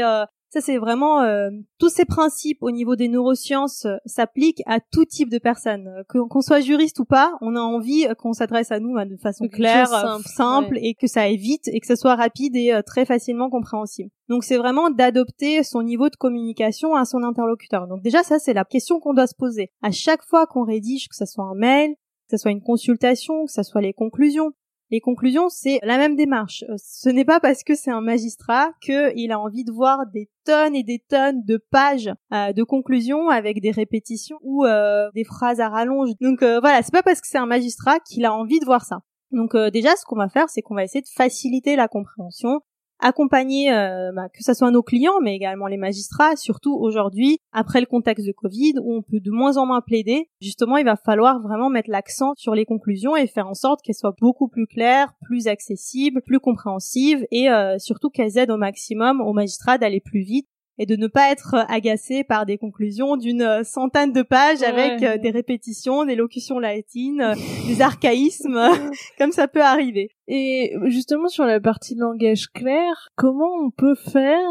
ça, 0.50 0.62
c'est 0.62 0.80
vraiment 0.80 1.22
euh, 1.22 1.52
tous 1.78 1.90
ces 1.90 2.06
principes 2.06 2.64
au 2.64 2.72
niveau 2.72 2.96
des 2.96 3.08
neurosciences 3.08 3.86
euh, 3.86 3.98
s'appliquent 4.06 4.64
à 4.66 4.80
tout 4.80 5.06
type 5.06 5.30
de 5.30 5.38
personnes, 5.38 5.88
euh, 5.88 6.04
qu'on 6.28 6.42
soit 6.42 6.60
juriste 6.60 7.00
ou 7.00 7.06
pas. 7.06 7.38
On 7.42 7.56
a 7.56 7.60
envie 7.60 8.08
qu'on 8.18 8.34
s'adresse 8.34 8.72
à 8.72 8.80
nous 8.80 8.98
de 9.06 9.18
façon 9.18 9.48
claire, 9.48 9.90
simple, 10.26 10.80
et 10.82 10.96
que 10.96 11.06
ça 11.06 11.22
aille 11.22 11.38
vite 11.38 11.68
et 11.68 11.80
que 11.80 11.86
ce 11.86 11.96
soit 11.96 12.16
rapide 12.16 12.56
et 12.56 12.80
très 12.84 13.06
facilement 13.06 13.50
compréhensible. 13.50 14.10
Donc, 14.28 14.44
c'est 14.44 14.58
vraiment 14.58 14.90
d'adopter 14.90 15.64
son 15.64 15.84
niveau 15.84 16.10
de 16.10 16.16
communication 16.16 16.96
à 16.96 17.06
son 17.06 17.22
interlocuteur. 17.24 17.88
Donc 17.88 18.02
déjà, 18.02 18.24
ça, 18.24 18.40
c'est 18.40 18.54
la 18.54 18.66
question 18.66 19.00
qu'on 19.00 19.14
doit 19.14 19.28
se 19.28 19.36
poser 19.36 19.72
à 19.84 19.92
chaque 19.92 20.24
fois 20.24 20.48
qu'on 20.48 20.64
rédige, 20.64 21.08
que 21.10 21.16
ce 21.16 21.26
soit 21.26 21.46
un 21.46 21.56
mail, 21.56 21.92
que 22.30 22.38
ce 22.38 22.38
soit 22.38 22.52
une 22.52 22.62
consultation, 22.62 23.46
que 23.46 23.52
ce 23.52 23.64
soit 23.64 23.82
les 23.82 23.94
conclusions, 23.94 24.52
Les 24.92 25.02
conclusions, 25.02 25.50
c'est 25.50 25.80
la 25.84 25.98
même 25.98 26.16
démarche. 26.16 26.64
Euh, 26.68 26.76
ce 26.84 27.10
n'est 27.10 27.26
pas 27.26 27.40
parce 27.40 27.64
que 27.64 27.76
c'est 27.76 27.92
un 27.92 28.02
magistrat 28.02 28.72
qu'il 28.82 29.32
a 29.32 29.40
envie 29.40 29.64
de 29.64 29.72
voir 29.72 30.08
des 30.12 30.30
tonnes 30.46 30.76
et 30.76 30.82
des 30.82 30.98
tonnes 30.98 31.44
de 31.46 31.58
pages 31.58 32.10
euh, 32.34 32.54
de 32.54 32.64
conclusions 32.64 33.30
avec 33.30 33.62
des 33.62 33.70
répétitions 33.70 34.38
ou 34.42 34.66
euh, 34.66 35.12
des 35.14 35.24
phrases 35.24 35.60
à 35.60 35.70
rallonge. 35.70 36.10
Donc 36.22 36.40
voilà, 36.42 36.82
c'est 36.82 36.94
pas 36.94 37.04
parce 37.04 37.22
que 37.22 37.28
c'est 37.28 37.38
un 37.38 37.46
magistrat 37.46 38.00
qu'il 38.00 38.26
a 38.26 38.34
envie 38.34 38.60
de 38.60 38.66
voir 38.66 38.84
ça. 38.84 39.02
Donc 39.32 39.56
déjà, 39.72 39.96
ce 39.96 40.06
qu'on 40.06 40.16
va 40.16 40.28
faire, 40.28 40.50
c'est 40.50 40.64
qu'on 40.64 40.74
va 40.74 40.84
essayer 40.84 41.02
de 41.02 41.08
faciliter 41.08 41.76
la 41.76 41.88
compréhension 41.88 42.62
accompagner 43.00 43.72
euh, 43.72 44.12
bah, 44.14 44.30
que 44.30 44.44
ce 44.44 44.54
soit 44.54 44.72
nos 44.72 44.84
clients 44.84 45.20
mais 45.22 45.36
également 45.36 45.68
les 45.68 45.78
magistrats 45.78 46.36
surtout 46.36 46.76
aujourd'hui 46.76 47.40
après 47.52 47.80
le 47.80 47.86
contexte 47.86 48.28
de 48.28 48.32
Covid 48.32 48.74
où 48.82 48.96
on 48.96 49.02
peut 49.02 49.20
de 49.20 49.32
moins 49.32 49.58
en 49.58 49.66
moins 49.66 49.82
plaider. 49.82 50.30
Justement 50.42 50.78
il 50.78 50.86
va 50.86 50.96
falloir 50.96 51.42
vraiment 51.42 51.70
mettre 51.70 51.90
l'accent 51.90 52.34
sur 52.36 52.56
les 52.56 52.66
conclusions 52.66 53.16
et 53.16 53.28
faire 53.28 53.48
en 53.48 53.54
sorte 53.54 53.82
qu'elles 53.82 53.96
soient 53.96 54.16
beaucoup 54.20 54.48
plus 54.48 54.68
claires 54.68 55.14
plus 55.22 55.48
accessibles 55.48 56.22
plus 56.22 56.40
compréhensives 56.40 57.26
et 57.32 57.50
euh, 57.50 57.78
surtout 57.80 58.10
qu'elles 58.10 58.38
aident 58.38 58.52
au 58.52 58.58
maximum 58.58 59.22
aux 59.22 59.34
magistrats 59.34 59.78
d'aller 59.78 60.02
plus 60.02 60.22
vite 60.22 60.48
et 60.80 60.86
de 60.86 60.96
ne 60.96 61.08
pas 61.08 61.30
être 61.30 61.56
agacé 61.68 62.24
par 62.24 62.46
des 62.46 62.58
conclusions 62.58 63.18
d'une 63.18 63.42
euh, 63.42 63.64
centaine 63.64 64.14
de 64.14 64.22
pages 64.22 64.64
avec 64.64 65.04
euh, 65.04 65.18
des 65.18 65.30
répétitions, 65.30 66.06
des 66.06 66.16
locutions 66.16 66.58
latines, 66.58 67.22
euh, 67.22 67.36
des 67.68 67.82
archaïsmes, 67.82 68.58
comme 69.18 69.34
ça 69.34 69.50
peut 69.50 69.62
arriver. 69.62 70.10
Et 70.30 70.74
justement 70.86 71.28
sur 71.28 71.44
la 71.44 71.60
partie 71.60 71.96
langage 71.96 72.48
clair, 72.48 73.10
comment 73.16 73.52
on 73.62 73.72
peut 73.72 73.96
faire 73.96 74.48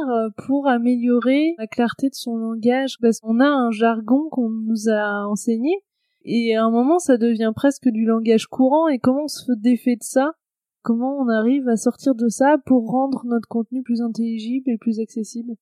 pour 0.46 0.68
améliorer 0.68 1.54
la 1.56 1.66
clarté 1.66 2.10
de 2.10 2.14
son 2.14 2.36
langage? 2.36 2.96
Parce 3.00 3.20
qu'on 3.20 3.40
a 3.40 3.48
un 3.48 3.70
jargon 3.70 4.28
qu'on 4.30 4.50
nous 4.50 4.90
a 4.90 5.26
enseigné 5.26 5.82
et 6.24 6.56
à 6.56 6.64
un 6.64 6.70
moment 6.70 6.98
ça 6.98 7.16
devient 7.16 7.52
presque 7.54 7.88
du 7.88 8.04
langage 8.04 8.48
courant. 8.48 8.88
Et 8.88 8.98
comment 8.98 9.24
on 9.24 9.28
se 9.28 9.52
défait 9.52 9.96
de 9.96 10.02
ça? 10.02 10.32
Comment 10.82 11.16
on 11.18 11.28
arrive 11.28 11.68
à 11.68 11.76
sortir 11.76 12.14
de 12.14 12.28
ça 12.28 12.56
pour 12.66 12.90
rendre 12.90 13.22
notre 13.24 13.48
contenu 13.48 13.82
plus 13.82 14.02
intelligible 14.02 14.70
et 14.70 14.78
plus 14.78 15.00
accessible? 15.00 15.54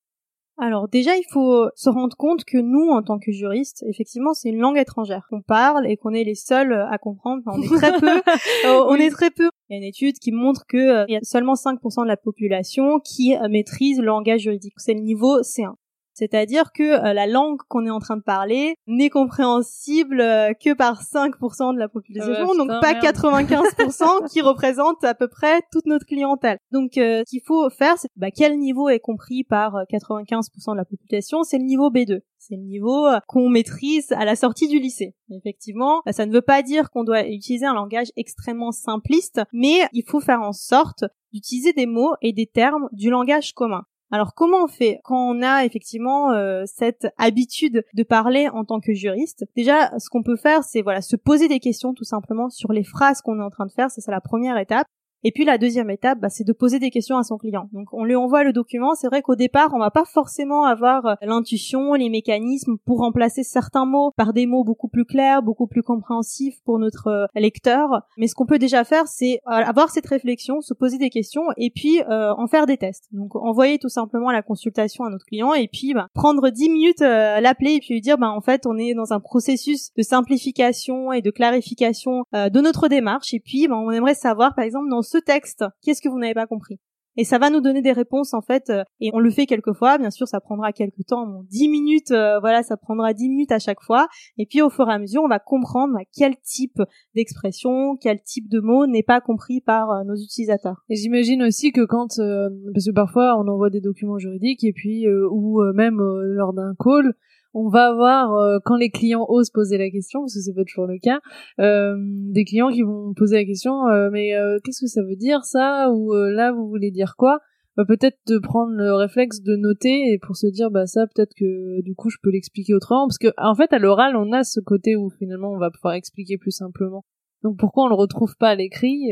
Alors 0.59 0.89
déjà, 0.89 1.17
il 1.17 1.25
faut 1.31 1.67
se 1.75 1.91
rendre 1.91 2.17
compte 2.17 2.45
que 2.45 2.57
nous, 2.57 2.89
en 2.89 3.03
tant 3.03 3.19
que 3.19 3.31
juristes, 3.31 3.85
effectivement, 3.87 4.33
c'est 4.33 4.49
une 4.49 4.59
langue 4.59 4.79
étrangère 4.79 5.27
qu'on 5.29 5.43
parle 5.43 5.87
et 5.87 5.99
qu'on 5.99 6.15
est 6.15 6.25
les 6.25 6.35
seuls 6.35 6.73
à 6.73 6.97
comprendre. 6.99 7.43
on 7.47 7.61
est 7.61 7.77
très 7.77 7.93
peu. 7.99 8.07
Euh, 8.65 8.85
on 8.89 8.95
est 8.95 9.11
très 9.11 9.31
peu. 9.31 9.49
Il 9.69 9.75
y 9.75 9.77
a 9.77 9.79
une 9.79 9.89
étude 9.89 10.19
qui 10.19 10.33
montre 10.33 10.65
que 10.67 10.77
euh, 10.77 11.05
il 11.09 11.15
y 11.15 11.17
a 11.17 11.21
seulement 11.23 11.55
5% 11.55 12.03
de 12.03 12.09
la 12.09 12.17
population 12.17 13.01
qui 13.01 13.37
euh, 13.37 13.49
maîtrise 13.49 13.99
le 13.99 14.07
langage 14.07 14.43
juridique. 14.43 14.75
C'est 14.77 14.95
le 14.95 15.01
niveau 15.01 15.41
C1. 15.43 15.75
C'est-à-dire 16.17 16.73
que 16.73 16.83
euh, 16.83 17.13
la 17.13 17.27
langue 17.27 17.59
qu'on 17.69 17.85
est 17.85 17.91
en 17.91 17.99
train 17.99 18.17
de 18.17 18.23
parler 18.23 18.77
n'est 18.87 19.11
compréhensible 19.11 20.23
euh, 20.23 20.55
que 20.55 20.73
par 20.73 21.03
5% 21.03 21.75
de 21.75 21.79
la 21.79 21.89
population, 21.89 22.33
ah 22.35 22.57
donc 22.57 22.69
pas 22.81 22.95
95% 22.95 24.27
qui 24.33 24.41
représente 24.41 25.05
à 25.05 25.15
peu 25.15 25.29
près 25.29 25.61
toute 25.71 25.85
notre 25.85 26.07
clientèle. 26.07 26.57
Donc 26.73 26.97
euh, 26.97 27.23
ce 27.27 27.31
qu'il 27.31 27.43
faut 27.45 27.69
faire, 27.69 27.99
c'est 27.99 28.09
bah, 28.17 28.31
quel 28.31 28.59
niveau 28.59 28.89
est 28.89 28.99
compris 28.99 29.45
par 29.45 29.75
95% 29.93 30.73
de 30.73 30.77
la 30.79 30.87
population? 30.87 31.43
C'est 31.43 31.59
le 31.59 31.65
niveau 31.65 31.91
B2. 31.91 32.21
C'est 32.39 32.57
le 32.57 32.63
niveau 32.63 33.09
qu'on 33.27 33.51
maîtrise 33.51 34.13
à 34.13 34.25
la 34.25 34.37
sortie 34.37 34.69
du 34.69 34.79
lycée. 34.79 35.15
Effectivement, 35.31 36.01
ça 36.11 36.27
ne 36.27 36.33
veut 36.33 36.43
pas 36.43 36.63
dire 36.63 36.91
qu'on 36.91 37.03
doit 37.03 37.27
utiliser 37.27 37.67
un 37.67 37.75
langage 37.75 38.09
extrêmement 38.17 38.71
simpliste, 38.71 39.41
mais 39.53 39.81
il 39.93 40.05
faut 40.07 40.21
faire 40.21 40.41
en 40.41 40.53
sorte 40.53 41.05
d'utiliser 41.33 41.73
des 41.73 41.87
mots 41.87 42.15
et 42.23 42.33
des 42.33 42.47
termes 42.47 42.89
du 42.93 43.11
langage 43.11 43.53
commun. 43.53 43.85
Alors 44.13 44.35
comment 44.35 44.65
on 44.65 44.69
fait 44.69 45.01
quand 45.03 45.19
on 45.19 45.43
a 45.43 45.65
effectivement 45.65 46.31
euh, 46.31 46.63
cette 46.67 47.09
habitude 47.19 47.85
de 47.93 48.03
parler 48.05 48.49
en 48.49 48.65
tant 48.65 48.79
que 48.79 48.95
juriste? 48.95 49.45
Déjà, 49.57 49.99
ce 49.99 50.09
qu'on 50.09 50.23
peut 50.23 50.37
faire, 50.37 50.63
c'est 50.63 50.83
voilà 50.83 51.03
se 51.03 51.17
poser 51.17 51.49
des 51.49 51.59
questions 51.59 51.93
tout 51.93 52.05
simplement 52.05 52.49
sur 52.49 52.73
les 52.73 52.85
phrases 52.85 53.21
qu'on 53.21 53.41
est 53.41 53.45
en 53.45 53.51
train 53.51 53.67
de 53.67 53.73
faire. 53.73 53.91
Ça, 53.91 54.01
c'est 54.01 54.13
la 54.13 54.21
première 54.21 54.59
étape. 54.59 54.87
Et 55.27 55.33
puis 55.33 55.45
la 55.45 55.59
deuxième 55.59 55.91
étape, 55.91 56.21
bah, 56.21 56.29
c'est 56.29 56.47
de 56.47 56.53
poser 56.53 56.79
des 56.79 56.91
questions 56.91 57.19
à 57.19 57.25
son 57.25 57.37
client. 57.37 57.69
Donc 57.73 57.89
on 57.91 58.05
lui 58.05 58.15
envoie 58.15 58.45
le 58.45 58.53
document. 58.53 58.95
C'est 58.95 59.09
vrai 59.09 59.23
qu'au 59.23 59.35
départ, 59.35 59.71
on 59.75 59.81
va 59.81 59.91
pas 59.91 60.05
forcément 60.05 60.67
avoir 60.67 61.05
euh, 61.05 61.15
l'intuition, 61.21 61.95
les 61.95 62.09
mécanismes 62.09 62.77
pour 62.87 62.99
remplacer 62.99 63.43
certains 63.43 63.87
mots 63.87 64.13
par 64.17 64.33
des 64.33 64.47
mots 64.47 64.63
beaucoup 64.63 64.87
plus 64.87 65.05
clairs, 65.05 65.43
beaucoup 65.43 65.67
plus 65.67 65.83
compréhensifs 65.83 66.63
pour 66.65 66.79
notre 66.79 67.09
euh, 67.09 67.27
lecteur. 67.35 68.03
Mais 68.17 68.29
ce 68.29 68.37
qu'on 68.37 68.47
peut 68.47 68.61
déjà 68.61 68.85
faire, 68.85 69.09
c'est 69.09 69.41
euh, 69.49 69.51
avoir 69.51 69.91
cette 69.91 70.07
réflexion, 70.07 70.61
se 70.61 70.75
poser 70.75 70.97
des 70.97 71.11
questions 71.11 71.43
et 71.57 71.71
puis 71.75 72.01
en 72.07 72.47
faire 72.47 72.67
des 72.67 72.77
tests. 72.77 73.09
Donc 73.11 73.35
envoyer 73.35 73.79
tout 73.79 73.89
simplement 73.89 74.31
la 74.31 74.43
consultation 74.43 75.03
à 75.03 75.11
notre 75.11 75.27
client 75.27 75.55
et 75.55 75.67
puis 75.67 75.93
bah, 75.93 76.07
prendre 76.15 76.51
dix 76.51 76.69
minutes, 76.69 77.01
l'appeler 77.01 77.73
et 77.73 77.81
puis 77.81 77.95
lui 77.95 78.01
dire, 78.01 78.17
bah 78.17 78.31
en 78.31 78.41
fait, 78.41 78.65
on 78.65 78.79
est 78.79 78.95
dans 78.95 79.13
un 79.13 79.19
processus 79.19 79.93
de 79.97 80.03
simplification 80.03 81.13
et 81.13 81.21
de 81.21 81.33
clarification 81.33 82.25
de 82.33 82.61
notre 82.61 82.87
démarche. 82.87 83.35
Et 83.35 83.41
puis, 83.41 83.67
bah, 83.67 83.77
on 83.77 83.91
aimerait 83.91 84.15
savoir, 84.15 84.55
par 84.55 84.65
exemple, 84.65 84.89
dans 84.89 85.03
ce 85.03 85.16
texte, 85.21 85.65
qu'est-ce 85.83 86.03
que 86.03 86.09
vous 86.09 86.19
n'avez 86.19 86.35
pas 86.35 86.47
compris? 86.47 86.79
Et 87.19 87.25
ça 87.25 87.39
va 87.39 87.49
nous 87.49 87.61
donner 87.61 87.81
des 87.81 87.93
réponses 87.93 88.35
en 88.35 88.43
fait 88.43 88.69
euh, 88.69 88.85
et 89.01 89.11
on 89.15 89.19
le 89.19 89.31
fait 89.31 89.47
quelques 89.47 89.73
fois 89.73 89.97
bien 89.97 90.11
sûr 90.11 90.29
ça 90.29 90.41
prendra 90.41 90.73
quelques 90.73 91.07
temps 91.07 91.27
bon, 91.27 91.45
10 91.49 91.69
minutes 91.69 92.11
euh, 92.11 92.39
voilà 92.41 92.63
ça 92.63 92.77
prendra 92.77 93.15
10 93.15 93.29
minutes 93.31 93.53
à 93.53 93.59
chaque 93.59 93.81
fois. 93.81 94.07
Et 94.37 94.45
puis 94.45 94.61
au 94.61 94.69
fur 94.69 94.89
et 94.89 94.93
à 94.93 94.99
mesure 94.99 95.23
on 95.23 95.29
va 95.29 95.39
comprendre 95.39 95.99
quel 96.15 96.37
type 96.43 96.83
d'expression 97.15 97.97
quel 97.97 98.23
type 98.23 98.49
de 98.49 98.61
mot 98.61 98.87
n'est 98.87 99.03
pas 99.03 99.21
compris 99.23 99.63
par 99.63 99.91
euh, 99.91 100.05
nos 100.05 100.17
utilisateurs. 100.17 100.85
Et 100.91 100.97
j'imagine 100.97 101.43
aussi 101.43 101.73
que 101.73 101.85
quand 101.87 102.17
parce 102.17 102.87
que 102.87 102.93
parfois 102.93 103.39
on 103.39 103.49
envoie 103.49 103.71
des 103.71 103.81
documents 103.81 104.19
juridiques 104.19 104.65
et 104.65 104.73
puis 104.73 105.07
ou 105.31 105.63
même 105.75 105.99
lors 105.99 106.53
d'un 106.53 106.75
call 106.79 107.15
on 107.57 107.71
va 107.71 107.87
avoir 107.87 108.35
euh, 108.35 108.59
quand 108.63 108.77
les 108.77 108.91
clients 108.91 109.25
osent 109.29 109.51
poser 109.51 109.79
la 109.79 109.89
question 109.91 110.21
parce 110.21 110.35
que 110.35 110.41
c'est 110.41 110.53
pas 110.53 110.65
toujours 110.65 110.87
le 110.87 110.99
cas 110.99 111.21
euh, 111.59 111.97
des 111.99 112.45
clients 112.45 112.71
qui 112.71 112.83
vont 112.83 113.15
poser 113.15 113.37
la 113.37 113.45
question 113.47 113.89
euh, 113.89 114.11
mais 114.13 114.33
qu'est-ce 114.63 114.83
que 114.83 114.87
ça 114.87 115.03
veut 115.03 115.17
dire 115.17 115.45
ça? 115.45 115.91
Ou 115.91 116.13
là 116.15 116.53
vous 116.53 116.69
voulez 116.69 116.91
dire 116.91 117.15
quoi? 117.17 117.41
Bah, 117.77 117.85
peut-être 117.87 118.19
de 118.27 118.39
prendre 118.39 118.73
le 118.73 118.95
réflexe 118.95 119.43
de 119.43 119.57
noter 119.57 120.13
et 120.13 120.19
pour 120.19 120.37
se 120.37 120.47
dire 120.47 120.71
bah 120.71 120.87
ça 120.87 121.07
peut-être 121.07 121.33
que 121.35 121.83
du 121.83 121.95
coup 121.95 122.11
je 122.11 122.19
peux 122.23 122.31
l'expliquer 122.31 122.75
autrement. 122.75 123.07
Parce 123.07 123.19
que 123.19 123.29
en 123.39 123.55
fait 123.55 123.73
à 123.73 123.79
l'oral 123.79 124.17
on 124.17 124.33
a 124.33 124.45
ce 124.45 124.61
côté 124.61 124.97
où 124.97 125.09
finalement 125.09 125.53
on 125.53 125.59
va 125.59 125.71
pouvoir 125.71 125.95
expliquer 125.95 126.37
plus 126.37 126.53
simplement. 126.53 127.05
Donc 127.43 127.59
pourquoi 127.59 127.85
on 127.85 127.89
le 127.89 127.95
retrouve 127.95 128.37
pas 128.37 128.51
à 128.51 128.55
l'écrit? 128.55 129.09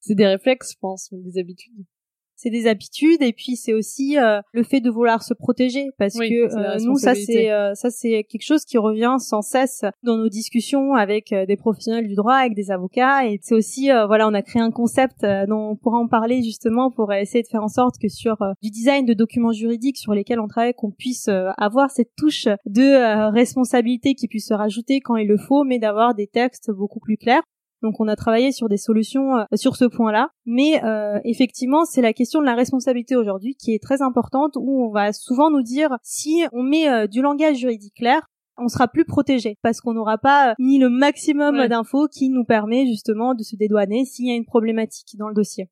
C'est 0.00 0.14
des 0.14 0.26
réflexes 0.26 0.72
je 0.72 0.78
pense 0.80 1.08
des 1.12 1.38
habitudes 1.38 1.86
c'est 2.36 2.50
des 2.50 2.66
habitudes 2.66 3.22
et 3.22 3.32
puis 3.32 3.56
c'est 3.56 3.72
aussi 3.72 4.18
euh, 4.18 4.40
le 4.52 4.62
fait 4.62 4.80
de 4.80 4.90
vouloir 4.90 5.22
se 5.22 5.34
protéger 5.34 5.88
parce 5.98 6.14
que 6.14 6.54
euh, 6.54 6.78
nous 6.84 6.96
ça 6.96 7.14
c'est 7.14 7.50
euh, 7.50 7.74
ça 7.74 7.90
c'est 7.90 8.24
quelque 8.24 8.44
chose 8.44 8.64
qui 8.64 8.78
revient 8.78 9.16
sans 9.18 9.42
cesse 9.42 9.84
dans 10.02 10.16
nos 10.16 10.28
discussions 10.28 10.94
avec 10.94 11.34
des 11.34 11.56
professionnels 11.56 12.06
du 12.06 12.14
droit 12.14 12.34
avec 12.34 12.54
des 12.54 12.70
avocats 12.70 13.26
et 13.26 13.38
c'est 13.42 13.54
aussi 13.54 13.88
voilà 14.06 14.28
on 14.28 14.34
a 14.34 14.42
créé 14.42 14.60
un 14.60 14.70
concept 14.70 15.22
dont 15.22 15.70
on 15.70 15.76
pourra 15.76 15.98
en 15.98 16.08
parler 16.08 16.42
justement 16.42 16.90
pour 16.90 17.12
essayer 17.12 17.42
de 17.42 17.48
faire 17.48 17.62
en 17.62 17.68
sorte 17.68 17.96
que 18.00 18.08
sur 18.08 18.36
du 18.62 18.70
design 18.70 19.06
de 19.06 19.14
documents 19.14 19.52
juridiques 19.52 19.98
sur 19.98 20.12
lesquels 20.12 20.40
on 20.40 20.48
travaille 20.48 20.74
qu'on 20.74 20.90
puisse 20.90 21.28
avoir 21.56 21.90
cette 21.90 22.14
touche 22.16 22.46
de 22.66 23.30
responsabilité 23.32 24.14
qui 24.14 24.28
puisse 24.28 24.48
se 24.48 24.54
rajouter 24.54 25.00
quand 25.00 25.16
il 25.16 25.26
le 25.26 25.38
faut 25.38 25.64
mais 25.64 25.78
d'avoir 25.78 26.14
des 26.14 26.26
textes 26.26 26.70
beaucoup 26.70 27.00
plus 27.00 27.16
clairs 27.16 27.42
donc 27.82 28.00
on 28.00 28.08
a 28.08 28.16
travaillé 28.16 28.52
sur 28.52 28.68
des 28.68 28.76
solutions 28.76 29.36
euh, 29.36 29.44
sur 29.54 29.76
ce 29.76 29.84
point-là, 29.84 30.30
mais 30.44 30.82
euh, 30.84 31.18
effectivement 31.24 31.84
c'est 31.84 32.02
la 32.02 32.12
question 32.12 32.40
de 32.40 32.46
la 32.46 32.54
responsabilité 32.54 33.16
aujourd'hui 33.16 33.54
qui 33.54 33.74
est 33.74 33.82
très 33.82 34.02
importante 34.02 34.52
où 34.56 34.84
on 34.84 34.90
va 34.90 35.12
souvent 35.12 35.50
nous 35.50 35.62
dire 35.62 35.90
si 36.02 36.44
on 36.52 36.62
met 36.62 36.88
euh, 36.88 37.06
du 37.06 37.22
langage 37.22 37.56
juridique 37.56 37.94
clair, 37.94 38.26
on 38.58 38.68
sera 38.68 38.88
plus 38.88 39.04
protégé 39.04 39.58
parce 39.62 39.80
qu'on 39.80 39.92
n'aura 39.92 40.16
pas 40.18 40.54
ni 40.58 40.78
le 40.78 40.88
maximum 40.88 41.68
d'infos 41.68 42.08
qui 42.08 42.30
nous 42.30 42.44
permet 42.44 42.86
justement 42.86 43.34
de 43.34 43.42
se 43.42 43.54
dédouaner 43.56 44.04
s'il 44.06 44.26
y 44.26 44.30
a 44.30 44.34
une 44.34 44.46
problématique 44.46 45.16
dans 45.18 45.28
le 45.28 45.34
dossier. 45.34 45.68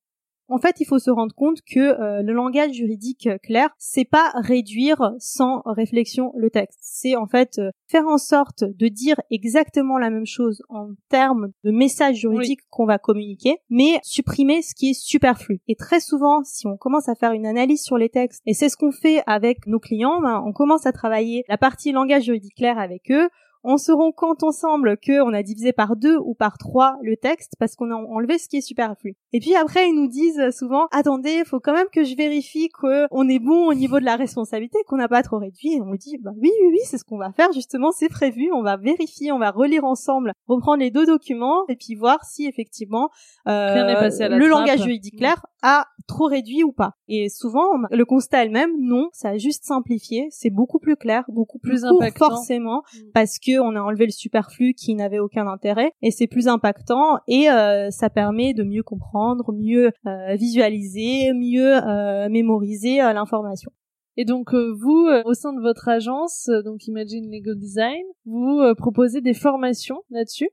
En 0.48 0.58
fait, 0.58 0.76
il 0.80 0.84
faut 0.84 0.98
se 0.98 1.10
rendre 1.10 1.34
compte 1.34 1.58
que 1.62 1.80
euh, 1.80 2.22
le 2.22 2.32
langage 2.32 2.72
juridique 2.72 3.28
clair, 3.42 3.70
c'est 3.78 4.04
pas 4.04 4.32
réduire 4.34 5.12
sans 5.18 5.62
réflexion 5.64 6.32
le 6.36 6.50
texte. 6.50 6.78
C'est 6.82 7.16
en 7.16 7.26
fait 7.26 7.58
euh, 7.58 7.70
faire 7.88 8.06
en 8.06 8.18
sorte 8.18 8.64
de 8.64 8.88
dire 8.88 9.16
exactement 9.30 9.98
la 9.98 10.10
même 10.10 10.26
chose 10.26 10.62
en 10.68 10.90
termes 11.08 11.48
de 11.64 11.70
message 11.70 12.16
juridique 12.16 12.60
qu'on 12.70 12.86
va 12.86 12.98
communiquer, 12.98 13.56
mais 13.70 13.98
supprimer 14.02 14.62
ce 14.62 14.74
qui 14.74 14.90
est 14.90 15.00
superflu. 15.00 15.60
Et 15.68 15.76
très 15.76 16.00
souvent, 16.00 16.42
si 16.44 16.66
on 16.66 16.76
commence 16.76 17.08
à 17.08 17.14
faire 17.14 17.32
une 17.32 17.46
analyse 17.46 17.82
sur 17.82 17.96
les 17.96 18.10
textes, 18.10 18.42
et 18.46 18.54
c'est 18.54 18.68
ce 18.68 18.76
qu'on 18.76 18.92
fait 18.92 19.22
avec 19.26 19.66
nos 19.66 19.78
clients, 19.78 20.20
ben, 20.20 20.42
on 20.46 20.52
commence 20.52 20.86
à 20.86 20.92
travailler 20.92 21.44
la 21.48 21.58
partie 21.58 21.92
langage 21.92 22.24
juridique 22.24 22.56
clair 22.56 22.78
avec 22.78 23.10
eux, 23.10 23.28
on 23.64 23.78
se 23.78 23.90
rend 23.92 24.12
compte 24.12 24.42
ensemble 24.42 24.96
que 24.98 25.22
on 25.22 25.32
a 25.32 25.42
divisé 25.42 25.72
par 25.72 25.96
deux 25.96 26.18
ou 26.18 26.34
par 26.34 26.58
trois 26.58 26.96
le 27.02 27.16
texte 27.16 27.54
parce 27.58 27.74
qu'on 27.74 27.90
a 27.90 27.94
enlevé 27.94 28.38
ce 28.38 28.48
qui 28.48 28.58
est 28.58 28.60
superflu. 28.60 29.16
Et 29.32 29.40
puis 29.40 29.56
après, 29.56 29.88
ils 29.88 29.94
nous 29.94 30.08
disent 30.08 30.50
souvent, 30.56 30.86
attendez, 30.92 31.42
faut 31.44 31.60
quand 31.60 31.72
même 31.72 31.88
que 31.92 32.04
je 32.04 32.14
vérifie 32.14 32.68
qu'on 32.68 33.28
est 33.28 33.38
bon 33.38 33.66
au 33.66 33.74
niveau 33.74 33.98
de 33.98 34.04
la 34.04 34.16
responsabilité, 34.16 34.78
qu'on 34.86 34.96
n'a 34.96 35.08
pas 35.08 35.22
trop 35.22 35.38
réduit. 35.38 35.74
Et 35.74 35.80
on 35.80 35.94
dit, 35.94 36.18
bah 36.18 36.32
oui, 36.36 36.50
oui, 36.60 36.68
oui, 36.72 36.78
c'est 36.84 36.98
ce 36.98 37.04
qu'on 37.04 37.18
va 37.18 37.32
faire 37.32 37.52
justement, 37.52 37.90
c'est 37.90 38.08
prévu. 38.08 38.50
On 38.52 38.62
va 38.62 38.76
vérifier, 38.76 39.32
on 39.32 39.38
va 39.38 39.50
relire 39.50 39.84
ensemble, 39.84 40.32
reprendre 40.46 40.80
les 40.80 40.90
deux 40.90 41.06
documents 41.06 41.64
et 41.68 41.76
puis 41.76 41.94
voir 41.94 42.24
si 42.24 42.46
effectivement 42.46 43.10
euh, 43.48 43.74
le 43.74 44.46
langage 44.46 44.82
juridique 44.82 45.16
clair 45.16 45.46
a 45.62 45.86
trop 46.06 46.26
réduit 46.26 46.62
ou 46.62 46.72
pas. 46.72 46.92
Et 47.08 47.28
souvent, 47.30 47.66
le 47.90 48.04
constat 48.04 48.44
elle-même, 48.44 48.72
non, 48.78 49.08
ça 49.12 49.30
a 49.30 49.38
juste 49.38 49.64
simplifié, 49.64 50.28
c'est 50.30 50.50
beaucoup 50.50 50.78
plus 50.78 50.96
clair, 50.96 51.24
beaucoup 51.28 51.58
plus, 51.58 51.82
court 51.82 52.04
forcément, 52.16 52.82
mm. 52.92 52.98
parce 53.14 53.38
que 53.38 53.53
on 53.58 53.76
a 53.76 53.80
enlevé 53.80 54.06
le 54.06 54.12
superflu 54.12 54.74
qui 54.74 54.94
n'avait 54.94 55.18
aucun 55.18 55.46
intérêt 55.46 55.92
et 56.02 56.10
c'est 56.10 56.26
plus 56.26 56.48
impactant 56.48 57.18
et 57.26 57.50
euh, 57.50 57.90
ça 57.90 58.10
permet 58.10 58.54
de 58.54 58.62
mieux 58.62 58.82
comprendre, 58.82 59.52
mieux 59.52 59.90
euh, 60.06 60.34
visualiser, 60.36 61.32
mieux 61.32 61.76
euh, 61.76 62.28
mémoriser 62.28 62.98
l'information. 62.98 63.70
Et 64.16 64.24
donc 64.24 64.54
vous, 64.54 65.08
au 65.24 65.34
sein 65.34 65.52
de 65.52 65.60
votre 65.60 65.88
agence, 65.88 66.48
donc 66.64 66.86
Imagine 66.86 67.28
Lego 67.30 67.54
Design, 67.54 68.04
vous 68.24 68.62
proposez 68.76 69.20
des 69.20 69.34
formations 69.34 70.02
là-dessus? 70.10 70.50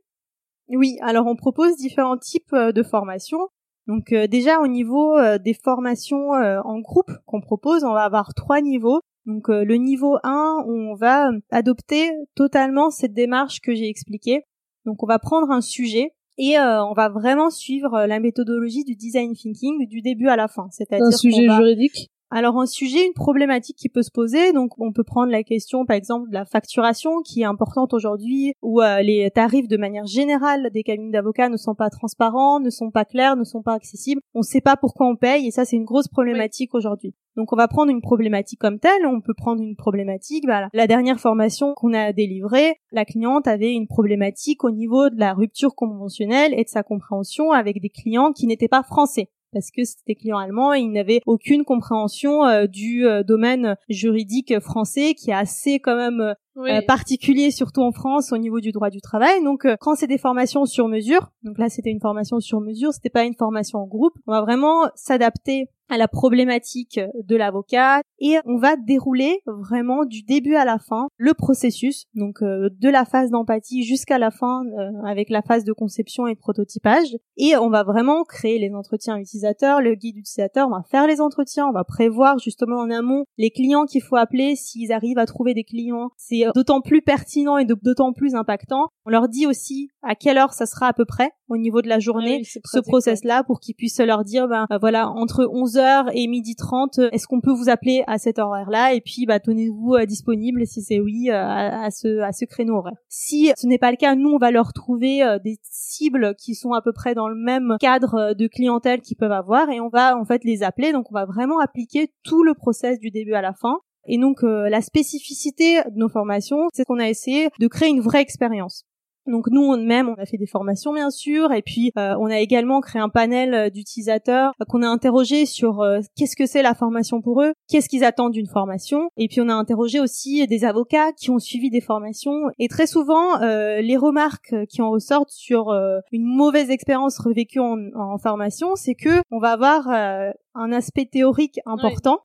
Oui, 0.70 0.98
alors 1.02 1.28
on 1.28 1.36
propose 1.36 1.78
différents 1.78 2.18
types 2.18 2.56
de 2.56 2.82
formations. 2.82 3.50
Donc 3.86 4.14
déjà 4.14 4.62
au 4.62 4.68
niveau 4.68 5.16
des 5.38 5.54
formations 5.54 6.32
en 6.32 6.80
groupe 6.80 7.12
qu'on 7.28 7.42
propose, 7.42 7.84
on 7.84 7.94
va 7.94 8.04
avoir 8.04 8.34
trois 8.34 8.62
niveaux. 8.62 9.02
Donc 9.26 9.50
euh, 9.50 9.64
le 9.64 9.76
niveau 9.76 10.18
1, 10.24 10.64
on 10.68 10.96
va 10.96 11.32
adopter 11.52 12.12
totalement 12.36 12.90
cette 12.90 13.14
démarche 13.14 13.60
que 13.62 13.74
j'ai 13.74 13.88
expliquée. 13.88 14.44
Donc 14.86 15.04
on 15.04 15.08
va 15.08 15.20
prendre 15.20 15.52
un 15.52 15.62
sujet 15.62 16.14
et 16.38 16.58
euh, 16.58 16.84
on 16.84 16.94
va 16.94 17.10
vraiment 17.10 17.50
suivre 17.50 17.94
euh, 17.94 18.08
la 18.08 18.20
méthodologie 18.20 18.84
du 18.84 18.96
design 18.96 19.34
thinking 19.34 19.88
du 19.88 20.02
début 20.02 20.28
à 20.28 20.36
la 20.36 20.48
fin. 20.48 20.68
C'est-à-dire 20.72 21.06
un 21.06 21.12
sujet 21.12 21.48
juridique? 21.48 22.10
Alors 22.34 22.58
un 22.58 22.66
sujet, 22.66 23.06
une 23.06 23.14
problématique 23.14 23.76
qui 23.76 23.90
peut 23.90 24.04
se 24.04 24.10
poser, 24.10 24.54
donc 24.54 24.72
on 24.80 24.94
peut 24.94 25.04
prendre 25.04 25.34
la 25.34 25.44
question 25.44 25.86
par 25.86 25.98
exemple 25.98 26.30
de 26.30 26.34
la 26.34 26.46
facturation 26.46 27.22
qui 27.24 27.42
est 27.42 27.46
importante 27.46 27.94
aujourd'hui, 27.94 28.54
où 28.62 28.82
euh, 28.82 29.02
les 29.02 29.30
tarifs 29.32 29.68
de 29.68 29.76
manière 29.76 30.06
générale 30.06 30.70
des 30.74 30.84
cabinets 30.84 31.12
d'avocats 31.12 31.50
ne 31.50 31.58
sont 31.58 31.76
pas 31.76 31.90
transparents, 31.90 32.62
ne 32.62 32.70
sont 32.70 32.90
pas 32.90 33.04
clairs, 33.04 33.36
ne 33.36 33.44
sont 33.44 33.62
pas 33.62 33.74
accessibles. 33.74 34.22
On 34.34 34.40
ne 34.40 34.46
sait 34.46 34.62
pas 34.62 34.78
pourquoi 34.78 35.08
on 35.08 35.18
paye 35.18 35.46
et 35.46 35.52
ça 35.52 35.66
c'est 35.66 35.76
une 35.76 35.84
grosse 35.84 36.08
problématique 36.08 36.74
aujourd'hui. 36.74 37.14
Donc 37.38 37.54
on 37.54 37.56
va 37.56 37.68
prendre 37.68 37.92
une 37.92 38.02
problématique 38.02 38.60
comme 38.60 38.80
telle, 38.80 39.06
on 39.06 39.22
peut 39.22 39.34
prendre 39.34 39.62
une 39.62 39.76
problématique. 39.76 40.44
Voilà. 40.46 40.70
La 40.74 40.88
dernière 40.88 41.20
formation 41.20 41.74
qu'on 41.76 41.94
a 41.94 42.14
délivrée, 42.14 42.76
la 42.92 43.06
cliente 43.06 43.48
avait 43.48 43.74
une 43.74 43.88
problématique 43.88 44.64
au 44.64 44.72
niveau 44.72 45.10
de 45.10 45.20
la 45.20 45.34
rupture 45.34 45.76
conventionnelle 45.76 46.54
et 46.58 46.64
de 46.64 46.70
sa 46.70 46.84
compréhension 46.84 47.52
avec 47.52 47.82
des 47.82 47.90
clients 47.90 48.32
qui 48.32 48.48
n'étaient 48.48 48.68
pas 48.68 48.84
français 48.84 49.30
parce 49.52 49.72
que 49.72 49.84
c'était 49.84 50.16
clients 50.16 50.38
allemands 50.38 50.74
et 50.74 50.80
ils 50.80 50.92
n'avaient 50.92 51.22
aucune 51.26 51.64
compréhension 51.64 52.46
euh, 52.46 52.68
du 52.68 53.06
euh, 53.06 53.24
domaine 53.24 53.76
juridique 53.90 54.60
français 54.60 55.14
qui 55.14 55.32
est 55.32 55.36
assez 55.36 55.80
quand 55.80 55.96
même 55.96 56.36
euh, 56.58 56.82
particulier 56.88 57.52
surtout 57.52 57.82
en 57.82 57.92
France 57.92 58.32
au 58.32 58.38
niveau 58.38 58.60
du 58.60 58.72
droit 58.72 58.90
du 58.90 59.02
travail. 59.02 59.44
Donc 59.44 59.68
quand 59.80 59.96
c'est 59.96 60.08
des 60.08 60.18
formations 60.18 60.66
sur 60.66 60.88
mesure, 60.88 61.32
donc 61.44 61.58
là 61.58 61.70
c'était 61.70 61.92
une 61.92 62.02
formation 62.02 62.40
sur 62.40 62.62
mesure, 62.62 62.94
c'était 62.94 63.10
pas 63.10 63.24
une 63.24 63.36
formation 63.36 63.80
en 63.80 63.88
groupe, 63.88 64.14
on 64.28 64.32
va 64.32 64.42
vraiment 64.42 64.90
s'adapter 64.96 65.68
à 65.92 65.98
la 65.98 66.08
problématique 66.08 67.00
de 67.22 67.36
l'avocat 67.36 68.02
et 68.20 68.38
on 68.46 68.58
va 68.58 68.78
dérouler 68.78 69.42
vraiment 69.46 70.06
du 70.06 70.24
début 70.24 70.56
à 70.56 70.64
la 70.64 70.80
fin 70.80 71.08
le 71.18 71.34
processus, 71.34 72.06
donc 72.16 72.42
euh, 72.42 72.70
de 72.80 72.90
la 72.90 73.04
phase 73.04 73.30
d'empathie 73.30 73.84
jusqu'à 73.84 74.18
la 74.18 74.32
fin 74.32 74.64
euh, 74.66 74.90
avec 75.06 75.30
la 75.30 75.42
phase 75.42 75.66
de 75.66 75.74
conception 75.74 76.28
et 76.28 76.34
de 76.34 76.40
prototypage 76.40 77.18
et 77.36 77.58
on 77.58 77.70
va 77.70 77.84
vraiment 77.84 78.24
créer 78.24 78.58
les 78.58 78.74
entretiens 78.74 79.18
utilisateurs, 79.18 79.82
le 79.82 79.96
guide 79.96 80.18
utilisateur, 80.18 80.68
on 80.68 80.72
va 80.72 80.84
faire 80.90 81.08
les 81.08 81.20
entretiens, 81.20 81.68
on 81.68 81.74
va 81.74 81.84
prévoir 81.84 82.40
justement 82.40 82.78
en 82.78 82.90
amont 82.90 83.26
les 83.38 83.52
clients 83.52 83.86
qu'il 83.86 84.02
faut 84.02 84.16
appeler 84.16 84.56
s'ils 84.56 84.94
arrivent 84.94 85.18
à 85.18 85.26
trouver 85.26 85.54
des 85.54 85.66
clients. 85.66 86.12
C'est 86.16 86.48
euh, 86.48 86.52
d'autant 86.56 86.80
plus 86.80 87.02
pertinent 87.02 87.58
et 87.58 87.66
d'autant 87.66 88.14
plus 88.14 88.34
impactant. 88.36 88.88
On 89.06 89.10
leur 89.10 89.28
dit 89.28 89.46
aussi 89.46 89.90
à 90.04 90.16
quelle 90.16 90.38
heure 90.38 90.54
ça 90.54 90.66
sera 90.66 90.88
à 90.88 90.94
peu 90.94 91.06
près 91.06 91.32
au 91.52 91.58
niveau 91.58 91.82
de 91.82 91.90
la 91.90 92.00
journée 92.00 92.42
ce 92.44 92.80
process 92.80 93.24
là 93.24 93.44
pour 93.44 93.60
qu'ils 93.60 93.76
puissent 93.76 94.00
leur 94.00 94.24
dire 94.24 94.48
ben 94.48 94.66
voilà 94.80 95.10
entre 95.10 95.48
11 95.52 95.80
et 96.14 96.28
midi 96.28 96.56
30, 96.56 97.00
est-ce 97.12 97.28
qu'on 97.28 97.42
peut 97.42 97.52
vous 97.52 97.70
appeler 97.70 98.04
à 98.08 98.18
cet 98.18 98.40
horaire-là? 98.40 98.94
Et 98.94 99.02
puis, 99.02 99.26
bah, 99.26 99.40
tenez-vous 99.40 99.96
euh, 99.96 100.06
disponible 100.06 100.66
si 100.66 100.82
c'est 100.82 101.00
oui 101.00 101.30
euh, 101.30 101.36
à, 101.36 101.92
ce 101.92 102.20
à 102.20 102.32
ce 102.32 102.46
créneau 102.46 102.78
horaire. 102.78 102.98
Si 103.08 103.52
ce 103.58 103.68
n'est 103.68 103.78
pas 103.78 103.92
le 103.92 103.98
cas, 103.98 104.16
nous 104.16 104.30
on 104.30 104.38
va 104.38 104.52
leur 104.52 104.74
trouver 104.74 105.24
euh, 105.24 105.40
des 105.40 105.58
cibles 105.64 106.36
qui 106.36 106.56
sont 106.56 106.74
à 106.74 106.82
peu 106.82 106.94
près 106.94 107.14
dans 107.16 107.28
le 107.28 107.36
même 107.36 107.78
cadre 107.80 108.34
de 108.34 108.48
clientèle 108.48 109.02
qu'ils 109.02 109.18
peuvent 109.18 109.32
avoir 109.32 109.70
et 109.70 109.80
on 109.80 109.90
va 109.90 110.18
en 110.18 110.26
fait 110.26 110.44
les 110.44 110.64
appeler. 110.64 110.92
Donc 110.92 111.12
on 111.12 111.16
va 111.16 111.26
vraiment 111.26 111.60
appliquer 111.60 112.14
tout 112.24 112.44
le 112.44 112.54
process 112.54 113.00
du 113.00 113.12
début 113.12 113.34
à 113.34 113.42
la 113.42 113.54
fin. 113.54 113.80
Et 114.08 114.18
donc 114.18 114.42
la 114.42 114.82
spécificité 114.82 115.82
de 115.84 115.98
nos 115.98 116.10
formations, 116.10 116.68
c'est 116.74 116.86
qu'on 116.86 117.00
a 117.00 117.08
essayé 117.08 117.50
de 117.60 117.68
créer 117.68 117.90
une 117.90 118.02
vraie 118.02 118.22
expérience. 118.22 118.86
Donc 119.28 119.48
nous 119.52 119.76
même 119.78 120.10
on 120.10 120.22
a 120.22 120.26
fait 120.26 120.38
des 120.38 120.48
formations 120.48 120.94
bien 120.94 121.12
sûr 121.12 121.52
et 121.52 121.62
puis 121.62 121.92
euh, 121.98 122.16
on 122.20 122.26
a 122.26 122.40
également 122.40 122.82
créé 122.82 123.02
un 123.02 123.10
panel 123.10 123.54
euh, 123.54 123.70
d'utilisateurs 123.70 124.54
euh, 124.60 124.66
qu'on 124.66 124.82
a 124.82 124.88
interrogé 124.88 125.46
sur 125.46 125.84
qu'est-ce 126.16 126.36
que 126.36 126.46
c'est 126.46 126.62
la 126.62 126.74
formation 126.74 127.22
pour 127.22 127.42
eux, 127.42 127.54
qu'est-ce 127.68 127.88
qu'ils 127.88 128.04
attendent 128.04 128.34
d'une 128.34 128.48
formation 128.48 129.10
et 129.18 129.28
puis 129.28 129.42
on 129.42 129.50
a 129.50 129.54
interrogé 129.54 130.00
aussi 130.00 130.46
des 130.48 130.66
avocats 130.66 131.12
qui 131.14 131.30
ont 131.30 131.40
suivi 131.40 131.70
des 131.70 131.82
formations 131.82 132.42
et 132.58 132.68
très 132.68 132.88
souvent 132.88 133.40
les 133.40 133.98
remarques 133.98 134.56
qui 134.70 134.82
en 134.82 134.90
ressortent 134.90 135.32
sur 135.32 135.72
une 136.12 136.24
mauvaise 136.24 136.70
expérience 136.70 137.20
revécue 137.20 137.60
en, 137.60 138.18
formation 138.22 138.76
c'est 138.76 138.96
que 138.96 139.22
on 139.32 139.40
va 139.40 139.52
avoir 139.52 139.88
un 139.88 140.72
aspect 140.72 141.06
théorique 141.06 141.60
important 141.66 142.20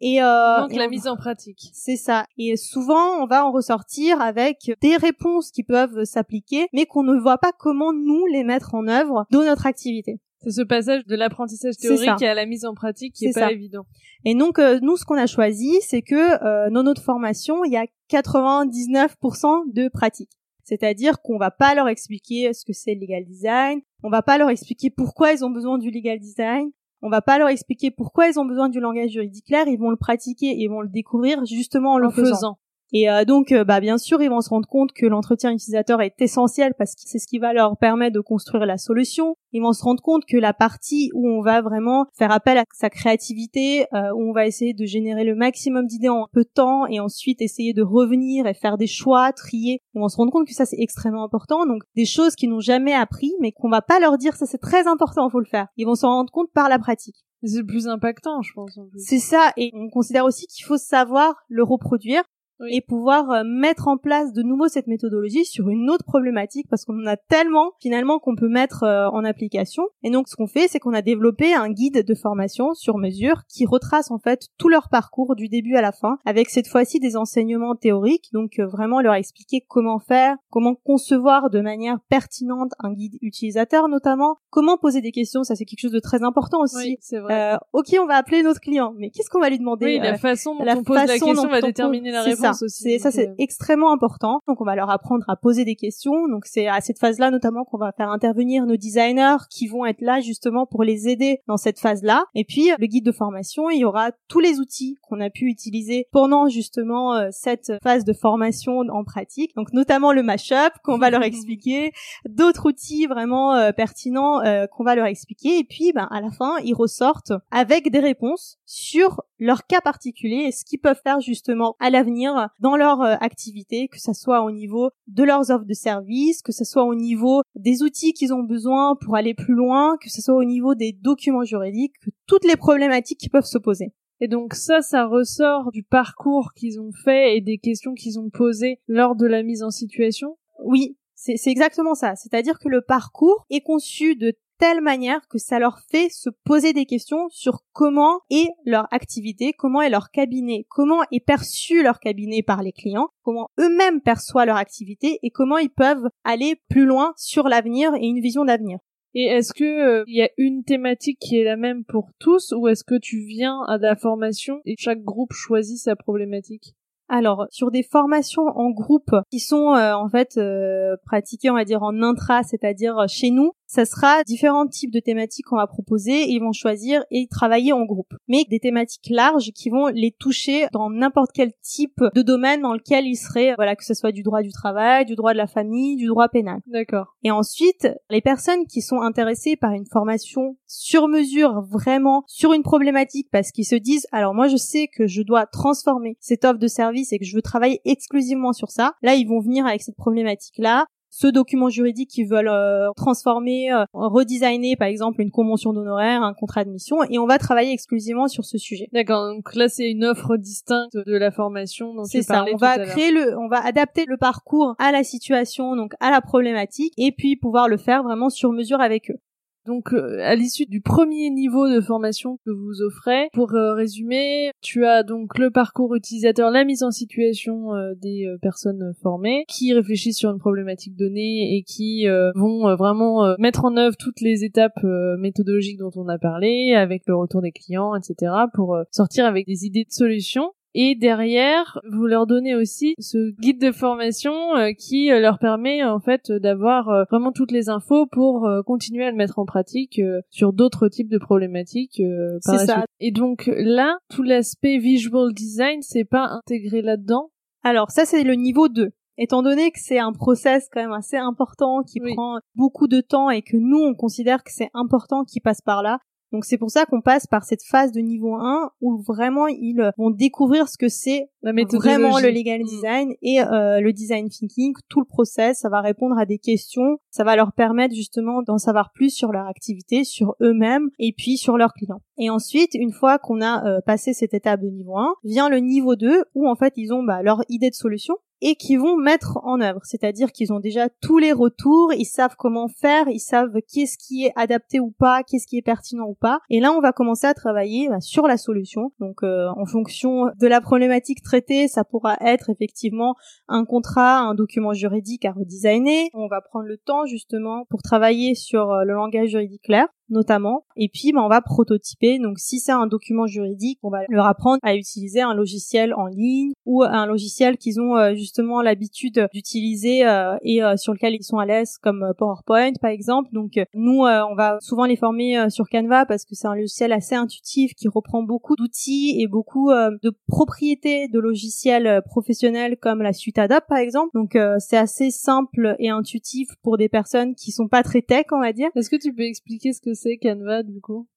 et, 0.00 0.22
euh, 0.22 0.60
Donc 0.60 0.74
la 0.74 0.88
mise 0.88 1.06
en 1.06 1.16
pratique. 1.16 1.70
C'est 1.72 1.96
ça. 1.96 2.26
Et 2.36 2.56
souvent, 2.56 3.22
on 3.22 3.26
va 3.26 3.46
en 3.46 3.52
ressortir 3.52 4.20
avec 4.20 4.72
des 4.80 4.96
réponses 4.96 5.50
qui 5.50 5.62
peuvent 5.62 6.04
s'appliquer, 6.04 6.66
mais 6.72 6.86
qu'on 6.86 7.02
ne 7.02 7.18
voit 7.18 7.38
pas 7.38 7.52
comment 7.58 7.92
nous 7.92 8.26
les 8.26 8.44
mettre 8.44 8.74
en 8.74 8.88
œuvre 8.88 9.26
dans 9.30 9.42
notre 9.42 9.66
activité. 9.66 10.20
C'est 10.42 10.50
ce 10.50 10.62
passage 10.62 11.04
de 11.06 11.16
l'apprentissage 11.16 11.76
théorique 11.76 12.22
à 12.22 12.34
la 12.34 12.46
mise 12.46 12.66
en 12.66 12.74
pratique 12.74 13.14
qui 13.14 13.26
est, 13.26 13.32
pas 13.32 13.50
évident. 13.50 13.86
Et 14.24 14.34
donc 14.34 14.58
euh, 14.58 14.78
nous, 14.82 14.96
ce 14.96 15.04
qu'on 15.04 15.16
a 15.16 15.26
choisi, 15.26 15.80
c'est 15.80 16.02
que 16.02 16.44
euh, 16.44 16.70
dans 16.70 16.82
notre 16.82 17.02
formation, 17.02 17.64
il 17.64 17.72
y 17.72 17.76
a 17.76 17.86
99% 18.10 19.72
de 19.72 19.88
pratique. 19.88 20.30
C'est-à-dire 20.62 21.20
qu'on 21.22 21.38
va 21.38 21.50
pas 21.50 21.74
leur 21.74 21.88
expliquer 21.88 22.52
ce 22.52 22.64
que 22.64 22.72
c'est 22.72 22.94
le 22.94 23.00
legal 23.00 23.24
design, 23.24 23.80
on 24.02 24.10
va 24.10 24.22
pas 24.22 24.36
leur 24.36 24.50
expliquer 24.50 24.90
pourquoi 24.90 25.32
ils 25.32 25.44
ont 25.44 25.50
besoin 25.50 25.78
du 25.78 25.90
legal 25.90 26.18
design, 26.18 26.70
on 27.02 27.10
va 27.10 27.22
pas 27.22 27.38
leur 27.38 27.48
expliquer 27.48 27.90
pourquoi 27.90 28.28
ils 28.28 28.38
ont 28.38 28.44
besoin 28.44 28.68
du 28.68 28.80
langage 28.80 29.10
juridique 29.10 29.46
clair, 29.46 29.66
ils 29.68 29.78
vont 29.78 29.90
le 29.90 29.96
pratiquer 29.96 30.46
et 30.46 30.62
ils 30.62 30.68
vont 30.68 30.80
le 30.80 30.88
découvrir 30.88 31.44
justement 31.44 31.94
en, 31.94 31.98
le 31.98 32.10
faisant. 32.10 32.58
Et 32.92 33.10
euh, 33.10 33.24
donc, 33.24 33.52
euh, 33.52 33.64
bah, 33.64 33.80
bien 33.80 33.98
sûr, 33.98 34.22
ils 34.22 34.30
vont 34.30 34.40
se 34.40 34.48
rendre 34.48 34.68
compte 34.68 34.92
que 34.92 35.06
l'entretien 35.06 35.52
utilisateur 35.52 36.00
est 36.02 36.20
essentiel 36.20 36.74
parce 36.78 36.94
que 36.94 37.02
c'est 37.04 37.18
ce 37.18 37.26
qui 37.26 37.38
va 37.38 37.52
leur 37.52 37.76
permettre 37.76 38.14
de 38.14 38.20
construire 38.20 38.64
la 38.64 38.78
solution. 38.78 39.36
Ils 39.52 39.62
vont 39.62 39.72
se 39.72 39.82
rendre 39.82 40.02
compte 40.02 40.24
que 40.24 40.36
la 40.36 40.52
partie 40.52 41.10
où 41.14 41.28
on 41.28 41.42
va 41.42 41.62
vraiment 41.62 42.06
faire 42.16 42.30
appel 42.30 42.58
à 42.58 42.64
sa 42.72 42.90
créativité, 42.90 43.86
euh, 43.92 44.12
où 44.14 44.30
on 44.30 44.32
va 44.32 44.46
essayer 44.46 44.74
de 44.74 44.84
générer 44.84 45.24
le 45.24 45.34
maximum 45.34 45.86
d'idées 45.86 46.08
en 46.08 46.26
peu 46.32 46.44
de 46.44 46.50
temps 46.52 46.86
et 46.86 47.00
ensuite 47.00 47.42
essayer 47.42 47.72
de 47.72 47.82
revenir 47.82 48.46
et 48.46 48.54
faire 48.54 48.76
des 48.76 48.86
choix, 48.86 49.32
trier, 49.32 49.80
ils 49.94 50.00
vont 50.00 50.08
se 50.08 50.16
rendre 50.16 50.32
compte 50.32 50.46
que 50.46 50.54
ça 50.54 50.66
c'est 50.66 50.78
extrêmement 50.78 51.24
important. 51.24 51.66
Donc 51.66 51.82
des 51.96 52.04
choses 52.04 52.36
qu'ils 52.36 52.50
n'ont 52.50 52.60
jamais 52.60 52.94
appris, 52.94 53.32
mais 53.40 53.52
qu'on 53.52 53.68
va 53.68 53.82
pas 53.82 53.98
leur 53.98 54.18
dire 54.18 54.34
ça 54.36 54.46
c'est 54.46 54.58
très 54.58 54.86
important, 54.86 55.28
faut 55.28 55.40
le 55.40 55.46
faire. 55.46 55.66
Ils 55.76 55.86
vont 55.86 55.94
s'en 55.94 56.08
rendre 56.08 56.30
compte 56.30 56.50
par 56.52 56.68
la 56.68 56.78
pratique. 56.78 57.24
C'est 57.42 57.58
le 57.58 57.66
plus 57.66 57.86
impactant, 57.86 58.42
je 58.42 58.52
pense. 58.54 58.78
C'est 58.96 59.18
ça, 59.18 59.52
et 59.56 59.70
on 59.74 59.88
considère 59.88 60.24
aussi 60.24 60.46
qu'il 60.46 60.64
faut 60.64 60.78
savoir 60.78 61.44
le 61.48 61.62
reproduire 61.62 62.22
et 62.68 62.80
pouvoir 62.80 63.30
euh, 63.30 63.42
mettre 63.44 63.88
en 63.88 63.96
place 63.96 64.32
de 64.32 64.42
nouveau 64.42 64.68
cette 64.68 64.86
méthodologie 64.86 65.44
sur 65.44 65.68
une 65.68 65.90
autre 65.90 66.04
problématique 66.04 66.66
parce 66.68 66.84
qu'on 66.84 67.02
en 67.02 67.06
a 67.06 67.16
tellement 67.16 67.72
finalement 67.80 68.18
qu'on 68.18 68.36
peut 68.36 68.48
mettre 68.48 68.84
euh, 68.84 69.08
en 69.10 69.24
application. 69.24 69.84
Et 70.02 70.10
donc 70.10 70.28
ce 70.28 70.36
qu'on 70.36 70.46
fait, 70.46 70.68
c'est 70.68 70.78
qu'on 70.78 70.94
a 70.94 71.02
développé 71.02 71.54
un 71.54 71.70
guide 71.70 72.04
de 72.04 72.14
formation 72.14 72.74
sur 72.74 72.98
mesure 72.98 73.42
qui 73.48 73.66
retrace 73.66 74.10
en 74.10 74.18
fait 74.18 74.48
tout 74.58 74.68
leur 74.68 74.88
parcours 74.88 75.36
du 75.36 75.48
début 75.48 75.76
à 75.76 75.82
la 75.82 75.92
fin 75.92 76.18
avec 76.24 76.48
cette 76.50 76.68
fois-ci 76.68 77.00
des 77.00 77.16
enseignements 77.16 77.74
théoriques, 77.74 78.30
donc 78.32 78.58
euh, 78.58 78.66
vraiment 78.66 79.00
leur 79.00 79.14
expliquer 79.14 79.64
comment 79.66 79.98
faire, 79.98 80.36
comment 80.50 80.74
concevoir 80.74 81.50
de 81.50 81.60
manière 81.60 81.98
pertinente 82.08 82.72
un 82.78 82.92
guide 82.92 83.16
utilisateur 83.20 83.88
notamment, 83.88 84.38
comment 84.50 84.78
poser 84.78 85.00
des 85.00 85.12
questions, 85.12 85.44
ça 85.44 85.54
c'est 85.54 85.64
quelque 85.64 85.80
chose 85.80 85.92
de 85.92 86.00
très 86.00 86.22
important 86.22 86.60
aussi. 86.62 86.76
Oui, 86.76 86.96
c'est 87.00 87.18
vrai. 87.18 87.56
ok, 87.72 87.96
on 88.00 88.06
va 88.06 88.14
appeler 88.14 88.42
notre 88.42 88.60
client, 88.60 88.94
mais 88.96 89.10
qu'est-ce 89.10 89.30
qu'on 89.30 89.40
va 89.40 89.50
lui 89.50 89.58
demander 89.58 89.86
Oui, 89.86 89.98
la 89.98 90.18
façon 90.18 90.54
dont 90.54 90.64
on 90.66 90.82
pose 90.82 90.96
la 90.96 91.18
question 91.18 91.48
va 91.48 91.60
déterminer 91.60 92.10
la 92.10 92.22
réponse. 92.22 92.45
C'est 92.54 92.98
ça, 92.98 93.10
c'est 93.10 93.34
extrêmement 93.38 93.92
important. 93.92 94.40
Donc 94.46 94.60
on 94.60 94.64
va 94.64 94.74
leur 94.74 94.90
apprendre 94.90 95.24
à 95.28 95.36
poser 95.36 95.64
des 95.64 95.76
questions. 95.76 96.28
Donc 96.28 96.46
c'est 96.46 96.68
à 96.68 96.80
cette 96.80 96.98
phase-là 96.98 97.30
notamment 97.30 97.64
qu'on 97.64 97.78
va 97.78 97.92
faire 97.92 98.10
intervenir 98.10 98.66
nos 98.66 98.76
designers 98.76 99.36
qui 99.50 99.66
vont 99.66 99.86
être 99.86 100.00
là 100.00 100.20
justement 100.20 100.66
pour 100.66 100.82
les 100.82 101.08
aider 101.08 101.40
dans 101.46 101.56
cette 101.56 101.80
phase-là. 101.80 102.24
Et 102.34 102.44
puis 102.44 102.70
le 102.78 102.86
guide 102.86 103.04
de 103.04 103.12
formation, 103.12 103.70
il 103.70 103.80
y 103.80 103.84
aura 103.84 104.10
tous 104.28 104.40
les 104.40 104.58
outils 104.60 104.96
qu'on 105.02 105.20
a 105.20 105.30
pu 105.30 105.46
utiliser 105.46 106.08
pendant 106.12 106.48
justement 106.48 107.14
euh, 107.14 107.28
cette 107.30 107.72
phase 107.82 108.04
de 108.04 108.12
formation 108.12 108.78
en 108.78 109.04
pratique. 109.04 109.54
Donc 109.56 109.72
notamment 109.72 110.12
le 110.12 110.22
mashup 110.22 110.72
qu'on 110.82 110.98
va 110.98 111.10
leur 111.10 111.22
expliquer, 111.24 111.92
d'autres 112.28 112.66
outils 112.66 113.06
vraiment 113.06 113.54
euh, 113.54 113.72
pertinents 113.72 114.42
euh, 114.42 114.66
qu'on 114.66 114.84
va 114.84 114.94
leur 114.94 115.06
expliquer. 115.06 115.58
Et 115.58 115.64
puis 115.64 115.92
ben 115.92 116.08
à 116.10 116.20
la 116.20 116.30
fin, 116.30 116.56
ils 116.64 116.74
ressortent 116.74 117.32
avec 117.50 117.90
des 117.90 118.00
réponses 118.00 118.58
sur 118.64 119.22
leur 119.38 119.66
cas 119.66 119.80
particulier 119.80 120.46
et 120.48 120.52
ce 120.52 120.64
qu'ils 120.64 120.80
peuvent 120.80 121.00
faire 121.02 121.20
justement 121.20 121.76
à 121.80 121.90
l'avenir 121.90 122.48
dans 122.60 122.76
leur 122.76 123.02
euh, 123.02 123.14
activité, 123.20 123.88
que 123.88 124.00
ce 124.00 124.12
soit 124.12 124.42
au 124.42 124.50
niveau 124.50 124.90
de 125.06 125.24
leurs 125.24 125.50
offres 125.50 125.66
de 125.66 125.74
services, 125.74 126.42
que 126.42 126.52
ce 126.52 126.64
soit 126.64 126.84
au 126.84 126.94
niveau 126.94 127.42
des 127.54 127.82
outils 127.82 128.12
qu'ils 128.12 128.34
ont 128.34 128.42
besoin 128.42 128.96
pour 128.96 129.16
aller 129.16 129.34
plus 129.34 129.54
loin, 129.54 129.96
que 130.00 130.10
ce 130.10 130.22
soit 130.22 130.34
au 130.34 130.44
niveau 130.44 130.74
des 130.74 130.92
documents 130.92 131.44
juridiques, 131.44 131.94
que 132.00 132.10
toutes 132.26 132.44
les 132.44 132.56
problématiques 132.56 133.18
qui 133.18 133.28
peuvent 133.28 133.44
se 133.44 133.58
poser. 133.58 133.92
Et 134.20 134.28
donc 134.28 134.54
ça, 134.54 134.80
ça 134.80 135.06
ressort 135.06 135.70
du 135.72 135.82
parcours 135.82 136.52
qu'ils 136.54 136.80
ont 136.80 136.92
fait 136.92 137.36
et 137.36 137.40
des 137.40 137.58
questions 137.58 137.94
qu'ils 137.94 138.18
ont 138.18 138.30
posées 138.30 138.80
lors 138.88 139.14
de 139.14 139.26
la 139.26 139.42
mise 139.42 139.62
en 139.62 139.70
situation? 139.70 140.38
Oui, 140.64 140.96
c'est 141.14 141.36
exactement 141.46 141.94
ça. 141.94 142.14
C'est-à-dire 142.14 142.58
que 142.58 142.68
le 142.68 142.82
parcours 142.82 143.46
est 143.50 143.60
conçu 143.60 144.16
de 144.16 144.32
telle 144.58 144.80
manière 144.80 145.26
que 145.28 145.38
ça 145.38 145.58
leur 145.58 145.80
fait 145.90 146.08
se 146.10 146.30
poser 146.44 146.72
des 146.72 146.86
questions 146.86 147.28
sur 147.30 147.60
comment 147.72 148.20
est 148.30 148.48
leur 148.64 148.86
activité, 148.92 149.52
comment 149.52 149.82
est 149.82 149.90
leur 149.90 150.10
cabinet, 150.10 150.66
comment 150.68 151.02
est 151.12 151.24
perçu 151.24 151.82
leur 151.82 152.00
cabinet 152.00 152.42
par 152.42 152.62
les 152.62 152.72
clients, 152.72 153.08
comment 153.22 153.48
eux-mêmes 153.58 154.00
perçoivent 154.00 154.46
leur 154.46 154.56
activité 154.56 155.18
et 155.22 155.30
comment 155.30 155.58
ils 155.58 155.70
peuvent 155.70 156.08
aller 156.24 156.56
plus 156.68 156.86
loin 156.86 157.12
sur 157.16 157.48
l'avenir 157.48 157.92
et 157.94 158.06
une 158.06 158.20
vision 158.20 158.44
d'avenir. 158.44 158.78
Et 159.18 159.24
est-ce 159.24 159.54
que 159.54 159.64
euh, 159.64 160.04
il 160.06 160.16
y 160.16 160.22
a 160.22 160.28
une 160.36 160.62
thématique 160.62 161.18
qui 161.18 161.38
est 161.38 161.44
la 161.44 161.56
même 161.56 161.84
pour 161.84 162.10
tous 162.18 162.52
ou 162.54 162.68
est-ce 162.68 162.84
que 162.84 162.98
tu 162.98 163.20
viens 163.20 163.62
à 163.66 163.78
la 163.78 163.96
formation 163.96 164.60
et 164.66 164.74
chaque 164.78 165.02
groupe 165.02 165.32
choisit 165.32 165.78
sa 165.78 165.96
problématique? 165.96 166.74
Alors, 167.08 167.46
sur 167.50 167.70
des 167.70 167.82
formations 167.82 168.42
en 168.42 168.70
groupe 168.70 169.14
qui 169.30 169.38
sont 169.38 169.74
euh, 169.74 169.94
en 169.94 170.08
fait 170.10 170.36
euh, 170.36 170.96
pratiquées, 171.06 171.48
on 171.48 171.54
va 171.54 171.64
dire 171.64 171.82
en 171.82 172.02
intra, 172.02 172.42
c'est-à-dire 172.42 173.06
chez 173.08 173.30
nous, 173.30 173.52
ça 173.66 173.84
sera 173.84 174.22
différents 174.24 174.66
types 174.66 174.92
de 174.92 175.00
thématiques 175.00 175.46
qu'on 175.46 175.56
va 175.56 175.66
proposer 175.66 176.22
et 176.22 176.30
ils 176.30 176.40
vont 176.40 176.52
choisir 176.52 177.04
et 177.10 177.26
travailler 177.28 177.72
en 177.72 177.84
groupe. 177.84 178.14
Mais 178.28 178.44
des 178.48 178.60
thématiques 178.60 179.08
larges 179.10 179.50
qui 179.54 179.70
vont 179.70 179.88
les 179.88 180.12
toucher 180.12 180.66
dans 180.72 180.90
n'importe 180.90 181.30
quel 181.34 181.52
type 181.62 182.02
de 182.14 182.22
domaine 182.22 182.62
dans 182.62 182.72
lequel 182.72 183.06
ils 183.06 183.16
seraient, 183.16 183.54
voilà, 183.56 183.76
que 183.76 183.84
ce 183.84 183.94
soit 183.94 184.12
du 184.12 184.22
droit 184.22 184.42
du 184.42 184.52
travail, 184.52 185.04
du 185.04 185.16
droit 185.16 185.32
de 185.32 185.38
la 185.38 185.46
famille, 185.46 185.96
du 185.96 186.06
droit 186.06 186.28
pénal. 186.28 186.60
D'accord. 186.66 187.16
Et 187.22 187.30
ensuite, 187.30 187.88
les 188.10 188.20
personnes 188.20 188.66
qui 188.66 188.82
sont 188.82 189.00
intéressées 189.00 189.56
par 189.56 189.72
une 189.72 189.86
formation 189.86 190.56
sur 190.66 191.08
mesure 191.08 191.62
vraiment 191.70 192.24
sur 192.26 192.52
une 192.52 192.62
problématique 192.62 193.28
parce 193.30 193.50
qu'ils 193.50 193.66
se 193.66 193.74
disent, 193.74 194.06
alors 194.12 194.34
moi 194.34 194.48
je 194.48 194.56
sais 194.56 194.88
que 194.88 195.06
je 195.06 195.22
dois 195.22 195.46
transformer 195.46 196.16
cette 196.20 196.44
offre 196.44 196.58
de 196.58 196.68
service 196.68 197.12
et 197.12 197.18
que 197.18 197.24
je 197.24 197.34
veux 197.34 197.42
travailler 197.42 197.80
exclusivement 197.84 198.52
sur 198.52 198.70
ça. 198.70 198.94
Là, 199.02 199.14
ils 199.14 199.26
vont 199.26 199.40
venir 199.40 199.66
avec 199.66 199.82
cette 199.82 199.96
problématique-là 199.96 200.86
ce 201.18 201.28
document 201.28 201.70
juridique 201.70 202.10
qu'ils 202.10 202.28
veulent 202.28 202.50
euh, 202.50 202.90
transformer, 202.94 203.72
euh, 203.72 203.86
redesigner 203.94 204.76
par 204.76 204.86
exemple 204.86 205.22
une 205.22 205.30
convention 205.30 205.72
d'honoraires, 205.72 206.22
un 206.22 206.34
contrat 206.34 206.64
de 206.64 206.70
mission, 206.70 206.98
et 207.08 207.18
on 207.18 207.26
va 207.26 207.38
travailler 207.38 207.72
exclusivement 207.72 208.28
sur 208.28 208.44
ce 208.44 208.58
sujet. 208.58 208.88
D'accord, 208.92 209.32
donc 209.34 209.54
là 209.54 209.70
c'est 209.70 209.90
une 209.90 210.04
offre 210.04 210.36
distincte 210.36 210.94
de 210.94 211.16
la 211.16 211.30
formation 211.30 211.94
dont 211.94 212.04
C'est 212.04 212.20
ça, 212.20 212.44
on 212.52 212.56
va 212.56 212.78
créer 212.78 213.12
le, 213.12 213.38
on 213.38 213.48
va 213.48 213.64
adapter 213.64 214.04
le 214.06 214.18
parcours 214.18 214.74
à 214.78 214.92
la 214.92 215.04
situation, 215.04 215.74
donc 215.74 215.94
à 216.00 216.10
la 216.10 216.20
problématique, 216.20 216.92
et 216.98 217.12
puis 217.12 217.36
pouvoir 217.36 217.68
le 217.68 217.78
faire 217.78 218.02
vraiment 218.02 218.28
sur 218.28 218.52
mesure 218.52 218.82
avec 218.82 219.10
eux. 219.10 219.18
Donc 219.66 219.92
euh, 219.92 220.18
à 220.22 220.36
l'issue 220.36 220.66
du 220.66 220.80
premier 220.80 221.30
niveau 221.30 221.68
de 221.68 221.80
formation 221.80 222.38
que 222.44 222.50
vous 222.50 222.82
offrez, 222.82 223.28
pour 223.32 223.52
euh, 223.54 223.74
résumer, 223.74 224.50
tu 224.60 224.86
as 224.86 225.02
donc 225.02 225.38
le 225.38 225.50
parcours 225.50 225.94
utilisateur, 225.94 226.50
la 226.50 226.64
mise 226.64 226.84
en 226.84 226.92
situation 226.92 227.74
euh, 227.74 227.94
des 228.00 228.26
personnes 228.40 228.92
formées 229.02 229.44
qui 229.48 229.72
réfléchissent 229.72 230.18
sur 230.18 230.30
une 230.30 230.38
problématique 230.38 230.96
donnée 230.96 231.56
et 231.56 231.62
qui 231.62 232.06
vont 232.34 232.74
vraiment 232.76 233.36
mettre 233.38 233.64
en 233.64 233.76
œuvre 233.76 233.96
toutes 233.96 234.20
les 234.20 234.44
étapes 234.44 234.82
méthodologiques 235.18 235.78
dont 235.78 235.90
on 235.96 236.08
a 236.08 236.18
parlé 236.18 236.74
avec 236.74 237.02
le 237.06 237.16
retour 237.16 237.42
des 237.42 237.52
clients, 237.52 237.94
etc. 237.94 238.32
pour 238.54 238.76
sortir 238.90 239.26
avec 239.26 239.46
des 239.46 239.64
idées 239.64 239.84
de 239.84 239.92
solutions. 239.92 240.52
Et 240.78 240.94
derrière, 240.94 241.80
vous 241.90 242.04
leur 242.04 242.26
donnez 242.26 242.54
aussi 242.54 242.94
ce 242.98 243.30
guide 243.40 243.58
de 243.58 243.72
formation 243.72 244.54
euh, 244.56 244.72
qui 244.72 245.10
euh, 245.10 245.20
leur 245.20 245.38
permet 245.38 245.82
en 245.82 246.00
fait 246.00 246.30
d'avoir 246.30 246.90
euh, 246.90 247.04
vraiment 247.10 247.32
toutes 247.32 247.50
les 247.50 247.70
infos 247.70 248.04
pour 248.04 248.46
continuer 248.66 249.06
à 249.06 249.10
le 249.10 249.16
mettre 249.16 249.38
en 249.38 249.46
pratique 249.46 250.02
sur 250.28 250.52
d'autres 250.52 250.88
types 250.88 251.08
de 251.08 251.16
problématiques. 251.16 252.02
c'est 252.40 252.66
ça. 252.66 252.84
Et 253.00 253.10
donc 253.10 253.50
là, 253.56 253.96
tout 254.14 254.22
l'aspect 254.22 254.76
visual 254.76 255.32
design, 255.32 255.80
c'est 255.80 256.04
pas 256.04 256.26
intégré 256.26 256.82
là-dedans? 256.82 257.30
Alors 257.62 257.90
ça, 257.90 258.04
c'est 258.04 258.22
le 258.22 258.34
niveau 258.34 258.68
2 258.68 258.90
étant 259.18 259.42
donné 259.42 259.70
que 259.70 259.78
c'est 259.80 259.98
un 259.98 260.12
process 260.12 260.68
quand 260.70 260.82
même 260.82 260.92
assez 260.92 261.16
important 261.16 261.82
qui 261.82 262.00
prend 262.00 262.38
beaucoup 262.54 262.86
de 262.86 263.00
temps 263.00 263.30
et 263.30 263.40
que 263.40 263.56
nous 263.56 263.78
on 263.78 263.94
considère 263.94 264.44
que 264.44 264.52
c'est 264.52 264.68
important 264.74 265.24
qu'il 265.24 265.40
passe 265.40 265.62
par 265.62 265.82
là, 265.82 266.00
donc 266.32 266.44
c'est 266.44 266.58
pour 266.58 266.70
ça 266.70 266.86
qu'on 266.86 267.00
passe 267.00 267.26
par 267.26 267.44
cette 267.44 267.62
phase 267.62 267.92
de 267.92 268.00
niveau 268.00 268.34
1 268.34 268.70
où 268.80 269.02
vraiment 269.02 269.46
ils 269.46 269.92
vont 269.96 270.10
découvrir 270.10 270.68
ce 270.68 270.76
que 270.76 270.88
c'est 270.88 271.28
vraiment 271.42 272.18
le 272.18 272.30
legal 272.30 272.60
mm. 272.60 272.64
design 272.64 273.14
et 273.22 273.40
euh, 273.40 273.80
le 273.80 273.92
design 273.92 274.28
thinking, 274.28 274.74
tout 274.88 275.00
le 275.00 275.06
process, 275.06 275.60
ça 275.60 275.68
va 275.68 275.80
répondre 275.80 276.18
à 276.18 276.26
des 276.26 276.38
questions, 276.38 276.98
ça 277.10 277.24
va 277.24 277.36
leur 277.36 277.52
permettre 277.52 277.94
justement 277.94 278.42
d'en 278.42 278.58
savoir 278.58 278.90
plus 278.92 279.10
sur 279.10 279.32
leur 279.32 279.46
activité, 279.46 280.04
sur 280.04 280.34
eux-mêmes 280.42 280.88
et 280.98 281.12
puis 281.16 281.36
sur 281.36 281.56
leurs 281.56 281.72
clients. 281.72 282.00
Et 282.18 282.30
ensuite, 282.30 282.74
une 282.74 282.92
fois 282.92 283.18
qu'on 283.18 283.40
a 283.40 283.64
euh, 283.66 283.80
passé 283.84 284.12
cette 284.12 284.34
étape 284.34 284.60
de 284.60 284.68
niveau 284.68 284.98
1, 284.98 285.14
vient 285.24 285.48
le 285.48 285.58
niveau 285.58 285.96
2 285.96 286.24
où 286.34 286.48
en 286.48 286.56
fait 286.56 286.72
ils 286.76 286.92
ont 286.92 287.02
bah, 287.02 287.22
leur 287.22 287.42
idée 287.48 287.70
de 287.70 287.74
solution 287.74 288.16
et 288.46 288.54
qui 288.54 288.76
vont 288.76 288.96
mettre 288.96 289.40
en 289.42 289.60
œuvre. 289.60 289.80
C'est-à-dire 289.82 290.30
qu'ils 290.30 290.52
ont 290.52 290.60
déjà 290.60 290.88
tous 290.88 291.18
les 291.18 291.32
retours, 291.32 291.92
ils 291.92 292.04
savent 292.04 292.36
comment 292.38 292.68
faire, 292.68 293.08
ils 293.08 293.18
savent 293.18 293.60
qu'est-ce 293.66 293.98
qui 293.98 294.24
est 294.24 294.32
adapté 294.36 294.78
ou 294.78 294.92
pas, 294.92 295.24
qu'est-ce 295.24 295.48
qui 295.48 295.58
est 295.58 295.62
pertinent 295.62 296.04
ou 296.04 296.14
pas. 296.14 296.38
Et 296.48 296.60
là, 296.60 296.70
on 296.70 296.80
va 296.80 296.92
commencer 296.92 297.26
à 297.26 297.34
travailler 297.34 297.88
bah, 297.88 298.00
sur 298.00 298.28
la 298.28 298.36
solution. 298.36 298.92
Donc, 299.00 299.24
euh, 299.24 299.48
en 299.56 299.66
fonction 299.66 300.26
de 300.38 300.46
la 300.46 300.60
problématique 300.60 301.24
traitée, 301.24 301.66
ça 301.66 301.82
pourra 301.82 302.18
être 302.20 302.48
effectivement 302.48 303.16
un 303.48 303.64
contrat, 303.64 304.20
un 304.20 304.36
document 304.36 304.72
juridique 304.72 305.24
à 305.24 305.32
redesigner. 305.32 306.08
On 306.14 306.28
va 306.28 306.40
prendre 306.40 306.66
le 306.66 306.76
temps 306.76 307.04
justement 307.04 307.64
pour 307.68 307.82
travailler 307.82 308.36
sur 308.36 308.70
euh, 308.70 308.84
le 308.84 308.94
langage 308.94 309.30
juridique 309.30 309.62
clair 309.62 309.88
notamment. 310.08 310.64
Et 310.76 310.88
puis, 310.88 311.12
bah, 311.12 311.22
on 311.24 311.28
va 311.28 311.40
prototyper. 311.40 312.18
Donc, 312.18 312.38
si 312.38 312.60
c'est 312.60 312.72
un 312.72 312.86
document 312.86 313.26
juridique, 313.26 313.78
on 313.82 313.90
va 313.90 314.00
leur 314.08 314.26
apprendre 314.26 314.58
à 314.62 314.74
utiliser 314.74 315.20
un 315.20 315.34
logiciel 315.34 315.94
en 315.94 316.06
ligne 316.06 316.52
ou 316.64 316.82
un 316.82 317.06
logiciel 317.06 317.56
qu'ils 317.56 317.80
ont 317.80 317.96
euh, 317.96 318.14
justement 318.14 318.62
l'habitude 318.62 319.28
d'utiliser 319.32 320.06
euh, 320.06 320.36
et 320.42 320.62
euh, 320.62 320.76
sur 320.76 320.92
lequel 320.92 321.14
ils 321.14 321.22
sont 321.22 321.38
à 321.38 321.46
l'aise, 321.46 321.78
comme 321.82 322.12
PowerPoint 322.18 322.72
par 322.80 322.90
exemple. 322.90 323.30
Donc, 323.32 323.58
nous, 323.74 324.00
on 324.00 324.34
va 324.34 324.58
souvent 324.60 324.84
les 324.84 324.96
former 324.96 325.48
sur 325.50 325.68
Canva 325.68 326.06
parce 326.06 326.24
que 326.24 326.34
c'est 326.34 326.46
un 326.46 326.54
logiciel 326.54 326.92
assez 326.92 327.14
intuitif 327.14 327.72
qui 327.74 327.88
reprend 327.88 328.22
beaucoup 328.22 328.56
d'outils 328.56 329.20
et 329.20 329.26
beaucoup 329.26 329.70
de 329.70 330.12
propriétés 330.26 331.08
de 331.08 331.18
logiciels 331.18 332.02
professionnels 332.04 332.76
comme 332.76 333.02
la 333.02 333.12
suite 333.12 333.38
Adobe 333.38 333.64
par 333.68 333.78
exemple. 333.78 334.10
Donc, 334.14 334.38
c'est 334.58 334.76
assez 334.76 335.10
simple 335.10 335.76
et 335.78 335.90
intuitif 335.90 336.48
pour 336.62 336.76
des 336.76 336.88
personnes 336.88 337.34
qui 337.34 337.50
sont 337.50 337.68
pas 337.68 337.82
très 337.82 338.02
tech, 338.02 338.26
on 338.32 338.40
va 338.40 338.52
dire. 338.52 338.68
Est-ce 338.74 338.90
que 338.90 338.96
tu 338.96 339.12
peux 339.12 339.22
expliquer 339.22 339.72
ce 339.72 339.80
que 339.80 339.94
c'est 339.96 340.18
Canva 340.18 340.62
du 340.62 340.80
coup? 340.80 341.08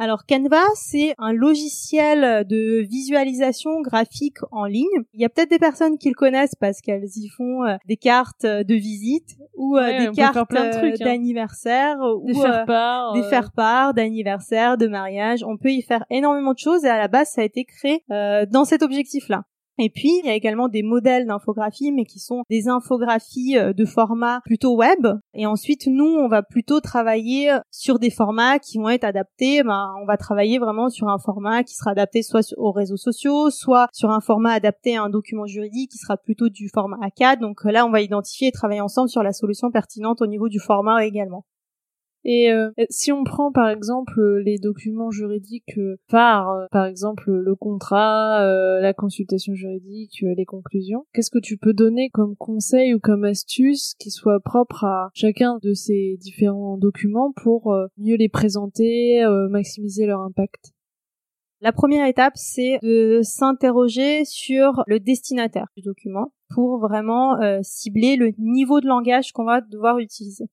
Alors 0.00 0.26
Canva, 0.26 0.64
c'est 0.74 1.14
un 1.18 1.32
logiciel 1.32 2.44
de 2.48 2.80
visualisation 2.80 3.80
graphique 3.80 4.38
en 4.50 4.64
ligne. 4.64 4.86
Il 5.12 5.20
y 5.20 5.24
a 5.24 5.28
peut-être 5.28 5.50
des 5.50 5.60
personnes 5.60 5.98
qui 5.98 6.08
le 6.08 6.14
connaissent 6.14 6.56
parce 6.56 6.80
qu'elles 6.80 7.06
y 7.14 7.28
font 7.28 7.64
euh, 7.64 7.76
des 7.86 7.96
cartes 7.96 8.44
de 8.44 8.74
visite 8.74 9.36
ou 9.54 9.76
euh, 9.76 10.06
des 10.06 10.10
cartes 10.10 10.36
euh, 10.36 10.82
hein. 10.82 10.92
d'anniversaire 10.98 11.96
ou 12.00 12.26
des 12.26 12.34
faire-part, 12.34 13.12
des 13.12 13.22
faire-part 13.22 13.94
d'anniversaire, 13.94 14.76
de 14.78 14.88
mariage. 14.88 15.44
On 15.44 15.56
peut 15.56 15.70
y 15.70 15.82
faire 15.82 16.04
énormément 16.10 16.54
de 16.54 16.58
choses 16.58 16.84
et 16.84 16.88
à 16.88 16.98
la 16.98 17.06
base, 17.06 17.30
ça 17.30 17.42
a 17.42 17.44
été 17.44 17.64
créé 17.64 18.02
dans 18.08 18.64
cet 18.64 18.82
objectif-là. 18.82 19.44
Et 19.78 19.90
puis, 19.90 20.20
il 20.22 20.26
y 20.26 20.30
a 20.30 20.34
également 20.34 20.68
des 20.68 20.82
modèles 20.82 21.26
d'infographie, 21.26 21.90
mais 21.90 22.04
qui 22.04 22.20
sont 22.20 22.42
des 22.48 22.68
infographies 22.68 23.58
euh, 23.58 23.72
de 23.72 23.84
format 23.84 24.40
plutôt 24.44 24.76
web. 24.76 25.06
Et 25.34 25.46
ensuite, 25.46 25.88
nous, 25.88 26.04
on 26.04 26.28
va 26.28 26.42
plutôt 26.42 26.80
travailler 26.80 27.50
sur 27.70 27.98
des 27.98 28.10
formats 28.10 28.58
qui 28.60 28.78
vont 28.78 28.88
être 28.88 29.04
adaptés. 29.04 29.62
Ben, 29.64 29.92
on 30.00 30.06
va 30.06 30.16
travailler 30.16 30.58
vraiment 30.58 30.88
sur 30.90 31.08
un 31.08 31.18
format 31.18 31.64
qui 31.64 31.74
sera 31.74 31.90
adapté 31.90 32.22
soit 32.22 32.54
aux 32.56 32.70
réseaux 32.70 32.96
sociaux, 32.96 33.50
soit 33.50 33.88
sur 33.92 34.10
un 34.10 34.20
format 34.20 34.52
adapté 34.52 34.96
à 34.96 35.02
un 35.02 35.10
document 35.10 35.46
juridique 35.46 35.90
qui 35.90 35.98
sera 35.98 36.16
plutôt 36.16 36.48
du 36.48 36.68
format 36.72 36.98
A4. 36.98 37.40
Donc 37.40 37.64
là, 37.64 37.84
on 37.84 37.90
va 37.90 38.00
identifier 38.00 38.48
et 38.48 38.52
travailler 38.52 38.80
ensemble 38.80 39.08
sur 39.08 39.22
la 39.22 39.32
solution 39.32 39.70
pertinente 39.70 40.22
au 40.22 40.26
niveau 40.26 40.48
du 40.48 40.60
format 40.60 41.04
également. 41.04 41.44
Et 42.24 42.50
euh, 42.50 42.70
si 42.88 43.12
on 43.12 43.22
prend 43.22 43.52
par 43.52 43.68
exemple 43.68 44.38
les 44.38 44.58
documents 44.58 45.10
juridiques 45.10 45.76
euh, 45.76 45.96
phares, 46.10 46.50
euh, 46.50 46.66
par 46.70 46.86
exemple 46.86 47.30
le 47.30 47.54
contrat, 47.54 48.42
la 48.80 48.94
consultation 48.94 49.54
juridique, 49.54 50.24
les 50.36 50.44
conclusions, 50.44 51.06
qu'est-ce 51.12 51.30
que 51.30 51.38
tu 51.38 51.56
peux 51.56 51.74
donner 51.74 52.08
comme 52.10 52.36
conseil 52.36 52.94
ou 52.94 53.00
comme 53.00 53.24
astuce 53.24 53.94
qui 53.98 54.10
soit 54.10 54.40
propre 54.40 54.84
à 54.84 55.10
chacun 55.14 55.58
de 55.62 55.74
ces 55.74 56.16
différents 56.20 56.78
documents 56.78 57.32
pour 57.42 57.74
mieux 57.98 58.16
les 58.16 58.28
présenter, 58.28 59.24
maximiser 59.50 60.06
leur 60.06 60.20
impact? 60.20 60.72
La 61.60 61.72
première 61.72 62.06
étape, 62.06 62.34
c'est 62.36 62.78
de 62.82 63.20
s'interroger 63.22 64.24
sur 64.24 64.82
le 64.86 65.00
destinataire 65.00 65.66
du 65.76 65.82
document 65.82 66.32
pour 66.54 66.78
vraiment 66.78 67.38
cibler 67.62 68.16
le 68.16 68.32
niveau 68.38 68.80
de 68.80 68.86
langage 68.86 69.32
qu'on 69.32 69.44
va 69.44 69.60
devoir 69.60 69.98
utiliser. 69.98 70.44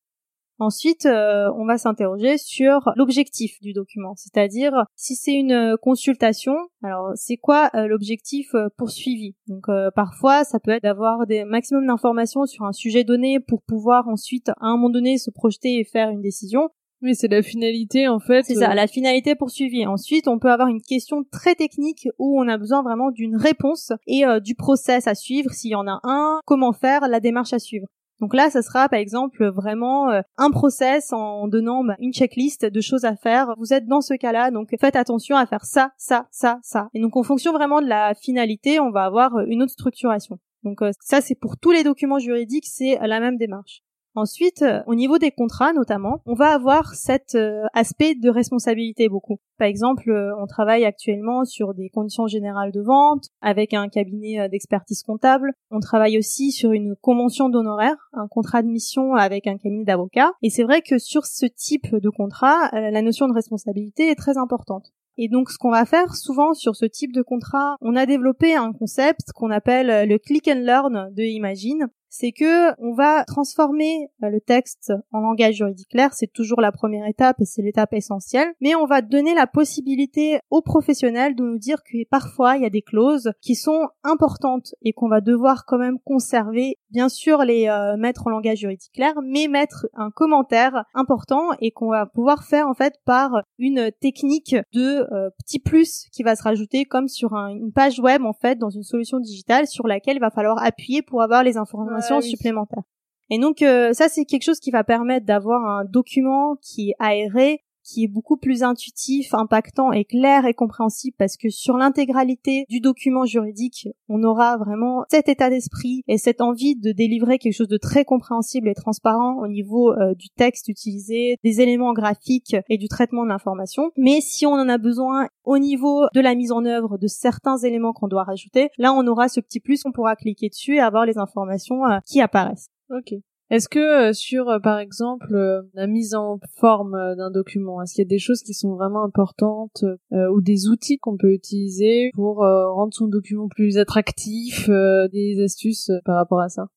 Ensuite, 0.62 1.08
euh, 1.08 1.52
on 1.58 1.66
va 1.66 1.80
s'interroger 1.80 2.38
sur 2.38 2.92
l'objectif 2.96 3.60
du 3.62 3.74
document, 3.74 4.14
c'est-à-dire 4.16 4.86
si 4.96 5.16
c'est 5.16 5.34
une 5.34 5.54
euh, 5.54 5.76
consultation, 5.76 6.54
alors 6.84 7.14
c'est 7.16 7.38
quoi 7.38 7.72
euh, 7.74 7.88
l'objectif 7.88 8.52
poursuivi? 8.78 9.34
Donc 9.48 9.66
parfois, 9.96 10.44
ça 10.44 10.60
peut 10.60 10.70
être 10.70 10.84
d'avoir 10.84 11.26
des 11.26 11.46
maximum 11.46 11.88
d'informations 11.88 12.46
sur 12.46 12.66
un 12.66 12.74
sujet 12.74 13.04
donné 13.04 13.40
pour 13.40 13.64
pouvoir 13.64 14.08
ensuite 14.08 14.50
à 14.50 14.68
un 14.68 14.76
moment 14.76 14.92
donné 14.92 15.18
se 15.18 15.32
projeter 15.32 15.80
et 15.80 15.84
faire 15.84 16.10
une 16.10 16.22
décision. 16.22 16.70
Oui, 17.02 17.16
c'est 17.16 17.28
la 17.28 17.42
finalité 17.42 18.08
en 18.08 18.20
fait. 18.20 18.44
C'est 18.44 18.54
ça, 18.54 18.76
la 18.76 18.86
finalité 18.86 19.34
poursuivie. 19.34 19.88
Ensuite, 19.88 20.28
on 20.28 20.38
peut 20.38 20.52
avoir 20.52 20.68
une 20.68 20.82
question 20.84 21.24
très 21.32 21.56
technique 21.56 22.08
où 22.20 22.40
on 22.40 22.48
a 22.48 22.60
besoin 22.60 22.84
vraiment 22.84 23.10
d'une 23.10 23.36
réponse 23.36 23.94
et 24.06 24.26
du 24.44 24.54
process 24.54 25.08
à 25.08 25.16
suivre 25.16 25.50
s'il 25.52 25.72
y 25.72 25.76
en 25.76 25.88
a 25.88 26.00
un, 26.04 26.40
comment 26.46 26.72
faire, 26.72 27.08
la 27.08 27.20
démarche 27.20 27.54
à 27.54 27.60
suivre. 27.60 27.88
Donc 28.22 28.36
là, 28.36 28.52
ça 28.52 28.62
sera 28.62 28.88
par 28.88 29.00
exemple 29.00 29.50
vraiment 29.50 30.12
euh, 30.12 30.22
un 30.38 30.52
process 30.52 31.12
en 31.12 31.48
donnant 31.48 31.84
bah, 31.84 31.96
une 32.00 32.14
checklist 32.14 32.66
de 32.66 32.82
choses 32.82 33.04
à 33.04 33.16
faire. 33.16 33.56
Vous 33.58 33.74
êtes 33.74 33.88
dans 33.88 34.02
ce 34.02 34.14
cas-là, 34.14 34.52
donc 34.52 34.70
faites 34.80 34.96
attention 34.96 35.36
à 35.36 35.48
faire 35.48 35.66
ça, 35.66 35.92
ça, 35.98 36.28
ça, 36.30 36.60
ça. 36.62 36.88
Et 36.94 37.02
donc 37.02 37.18
en 37.18 37.24
fonction 37.24 37.52
vraiment 37.52 37.82
de 37.82 37.88
la 37.88 38.14
finalité, 38.14 38.80
on 38.80 38.92
va 38.92 39.06
avoir 39.06 39.36
euh, 39.36 39.46
une 39.48 39.64
autre 39.64 39.72
structuration. 39.72 40.38
Donc 40.64 40.84
euh, 40.84 40.92
ça, 41.02 41.20
c'est 41.20 41.34
pour 41.34 41.58
tous 41.58 41.72
les 41.72 41.84
documents 41.84 42.20
juridiques, 42.20 42.68
c'est 42.68 43.00
la 43.02 43.20
même 43.20 43.38
démarche. 43.38 43.82
Ensuite, 44.14 44.62
euh, 44.62 44.82
au 44.88 44.96
niveau 44.96 45.18
des 45.20 45.32
contrats 45.32 45.72
notamment, 45.72 46.20
on 46.26 46.34
va 46.34 46.50
avoir 46.50 46.96
cet 46.96 47.36
euh, 47.36 47.64
aspect 47.74 48.14
de 48.14 48.30
responsabilité 48.30 49.08
beaucoup. 49.08 49.40
Par 49.58 49.70
exemple, 49.70 50.10
euh, 50.10 50.36
on 50.38 50.48
travaille 50.48 50.84
actuellement 50.84 51.46
sur 51.46 51.74
des 51.74 51.90
conditions 51.90 52.28
générales 52.28 52.74
de 52.74 52.82
vente 52.82 53.28
avec 53.42 53.74
un 53.74 53.88
cabinet 53.88 54.50
d'expertise 54.50 55.04
comptable. 55.04 55.54
On 55.70 55.80
travaille 55.80 56.18
aussi 56.18 56.52
sur 56.52 56.74
une 56.74 56.96
convention 57.00 57.48
d'honoraires, 57.48 58.10
un 58.12 58.28
contrat 58.28 58.64
de 58.64 58.68
mission 58.68 59.14
avec 59.14 59.48
un 59.48 59.58
cabinet 59.58 59.86
d'avocats. 59.86 60.34
Et 60.42 60.50
c'est 60.50 60.64
vrai 60.64 60.82
que 60.82 60.98
sur 60.98 61.26
ce 61.26 61.46
type 61.46 61.96
de 61.96 62.10
contrat, 62.10 62.70
la 62.74 63.02
notion 63.02 63.28
de 63.28 63.34
responsabilité 63.34 64.10
est 64.10 64.16
très 64.16 64.38
importante. 64.38 64.92
Et 65.18 65.30
donc, 65.30 65.52
ce 65.52 65.58
qu'on 65.58 65.72
va 65.72 65.86
faire 65.86 66.16
souvent 66.16 66.54
sur 66.54 66.76
ce 66.76 66.86
type 66.86 67.14
de 67.14 67.22
contrat, 67.22 67.76
on 67.82 67.96
a 67.96 68.06
développé 68.06 68.56
un 68.56 68.74
concept 68.74 69.32
qu'on 69.36 69.52
appelle 69.52 70.08
le 70.08 70.18
click 70.18 70.48
and 70.48 70.62
learn 70.62 71.14
de 71.14 71.24
Imagine 71.24 71.88
c'est 72.12 72.34
que 72.34 72.78
on 72.82 72.94
va 72.94 73.24
transformer 73.24 74.10
euh, 74.22 74.30
le 74.30 74.42
texte 74.42 74.94
en 75.14 75.22
langage 75.22 75.56
juridique 75.56 75.88
clair, 75.90 76.14
c'est 76.14 76.32
toujours 76.32 76.60
la 76.60 76.74
première 76.74 77.08
étape 77.08 77.38
et 77.40 77.46
c'est 77.46 77.62
l'étape 77.62 77.94
essentielle, 77.94 78.54
mais 78.60 78.76
on 78.76 78.86
va 78.86 79.02
donner 79.02 79.34
la 79.34 79.48
possibilité 79.48 80.40
aux 80.50 80.62
professionnels 80.62 81.36
de 81.36 81.44
nous 81.44 81.58
dire 81.58 81.78
que 81.84 82.06
parfois 82.10 82.58
il 82.58 82.64
y 82.64 82.66
a 82.66 82.70
des 82.70 82.82
clauses 82.82 83.32
qui 83.42 83.56
sont 83.56 83.88
importantes 84.04 84.76
et 84.82 84.92
qu'on 84.92 85.08
va 85.08 85.22
devoir 85.22 85.64
quand 85.66 85.78
même 85.78 86.00
conserver, 86.04 86.78
bien 86.90 87.08
sûr 87.08 87.46
les 87.46 87.70
euh, 87.70 87.96
mettre 87.96 88.28
en 88.28 88.30
langage 88.30 88.60
juridique 88.60 88.92
clair, 88.94 89.14
mais 89.24 89.48
mettre 89.48 89.88
un 89.94 90.12
commentaire 90.12 90.84
important 90.94 91.52
et 91.62 91.72
qu'on 91.72 91.92
va 91.92 92.06
pouvoir 92.08 92.44
faire 92.44 92.68
en 92.68 92.74
fait 92.74 92.96
par 93.06 93.42
une 93.58 93.90
technique 94.02 94.58
de 94.74 95.08
euh, 95.14 95.30
petit 95.40 95.60
plus 95.60 96.08
qui 96.12 96.24
va 96.24 96.36
se 96.36 96.44
rajouter 96.44 96.84
comme 96.84 97.08
sur 97.08 97.34
une 97.36 97.72
page 97.72 98.02
web 98.02 98.26
en 98.26 98.34
fait 98.34 98.58
dans 98.58 98.70
une 98.70 98.84
solution 98.84 99.20
digitale 99.22 99.66
sur 99.66 99.88
laquelle 99.88 100.18
il 100.18 100.22
va 100.22 100.30
falloir 100.30 100.62
appuyer 100.62 101.02
pour 101.02 101.22
avoir 101.22 101.44
les 101.44 101.56
informations 101.56 102.01
supplémentaires. 102.22 102.84
Et 103.30 103.40
donc 103.40 103.62
euh, 103.62 103.94
ça 103.94 104.10
c'est 104.10 104.26
quelque 104.26 104.44
chose 104.44 104.60
qui 104.60 104.72
va 104.72 104.84
permettre 104.84 105.26
d'avoir 105.26 105.64
un 105.66 105.86
document 105.86 106.56
qui 106.62 106.90
est 106.90 106.96
aéré, 107.00 107.64
qui 107.92 108.04
est 108.06 108.08
beaucoup 108.08 108.38
plus 108.38 108.64
intuitif, 108.64 109.34
impactant 109.34 109.92
et 109.92 110.06
clair 110.06 110.46
et 110.46 110.54
compréhensible 110.54 111.16
parce 111.18 111.38
que 111.38 111.50
sur 111.50 111.78
l'intégralité 111.78 112.66
du 112.70 112.80
document 112.80 113.26
juridique, 113.26 113.90
on 114.08 114.24
aura 114.24 114.58
vraiment 114.58 115.04
cet 115.10 115.28
état 115.28 115.50
d'esprit 115.50 116.04
et 116.08 116.18
cette 116.18 116.42
envie 116.42 116.76
de 116.76 116.92
délivrer 116.92 117.38
quelque 117.38 117.54
chose 117.54 117.68
de 117.68 117.78
très 117.78 118.06
compréhensible 118.06 118.70
et 118.70 118.74
transparent 118.74 119.40
au 119.42 119.48
niveau 119.48 119.92
euh, 119.92 120.14
du 120.16 120.30
texte 120.30 120.70
utilisé, 120.70 121.38
des 121.44 121.62
éléments 121.62 121.94
graphiques 121.94 122.56
et 122.70 122.78
du 122.78 122.88
traitement 122.88 123.24
de 123.24 123.30
l'information. 123.30 123.92
Mais 123.98 124.22
si 124.22 124.46
on 124.46 124.54
en 124.54 124.70
a 124.70 124.78
besoin 124.78 125.28
au 125.44 125.58
niveau 125.58 126.06
de 126.14 126.22
la 126.22 126.36
mise 126.36 126.52
en 126.52 126.66
œuvre 126.66 126.98
de 126.98 127.08
certains 127.08 127.58
éléments 127.58 127.94
qu'on 127.94 128.08
doit 128.08 128.24
rajouter, 128.24 128.70
là 128.78 128.94
on 128.94 129.06
aura 129.08 129.28
ce 129.28 129.40
petit 129.42 129.60
plus, 129.60 129.82
on 129.86 129.92
pourra 129.92 130.16
cliquer 130.16 130.50
dessus 130.50 130.76
et 130.76 130.80
avoir 130.80 131.06
les 131.06 131.18
informations 131.18 131.86
euh, 131.86 132.00
qui 132.06 132.22
apparaissent. 132.22 132.70
Ok. 132.90 133.14
Est-ce 133.52 133.68
que 133.68 133.80
euh, 133.80 134.14
sur, 134.14 134.48
euh, 134.48 134.60
par 134.60 134.80
exemple, 134.80 135.36
euh, 135.36 135.62
la 135.74 135.86
mise 135.86 136.16
en 136.16 136.40
forme 136.56 136.94
d'un 137.18 137.30
document, 137.30 137.82
est-ce 137.82 137.94
qu'il 137.94 138.02
y 138.02 138.08
a 138.08 138.08
des 138.08 138.18
choses 138.18 138.44
qui 138.44 138.54
sont 138.54 138.76
vraiment 138.76 139.04
importantes 139.04 139.84
ou 140.12 140.42
des 140.42 140.70
outils 140.70 141.00
qu'on 141.00 141.18
peut 141.18 141.34
utiliser 141.34 142.12
pour 142.14 142.38
rendre 142.38 142.94
son 142.94 143.08
document 143.08 143.50
plus 143.50 143.78
attractif, 143.78 144.70
des 144.70 145.42
astuces 145.44 145.92
par 146.06 146.16
rapport 146.16 146.40
à 146.40 146.50
ça? 146.50 146.68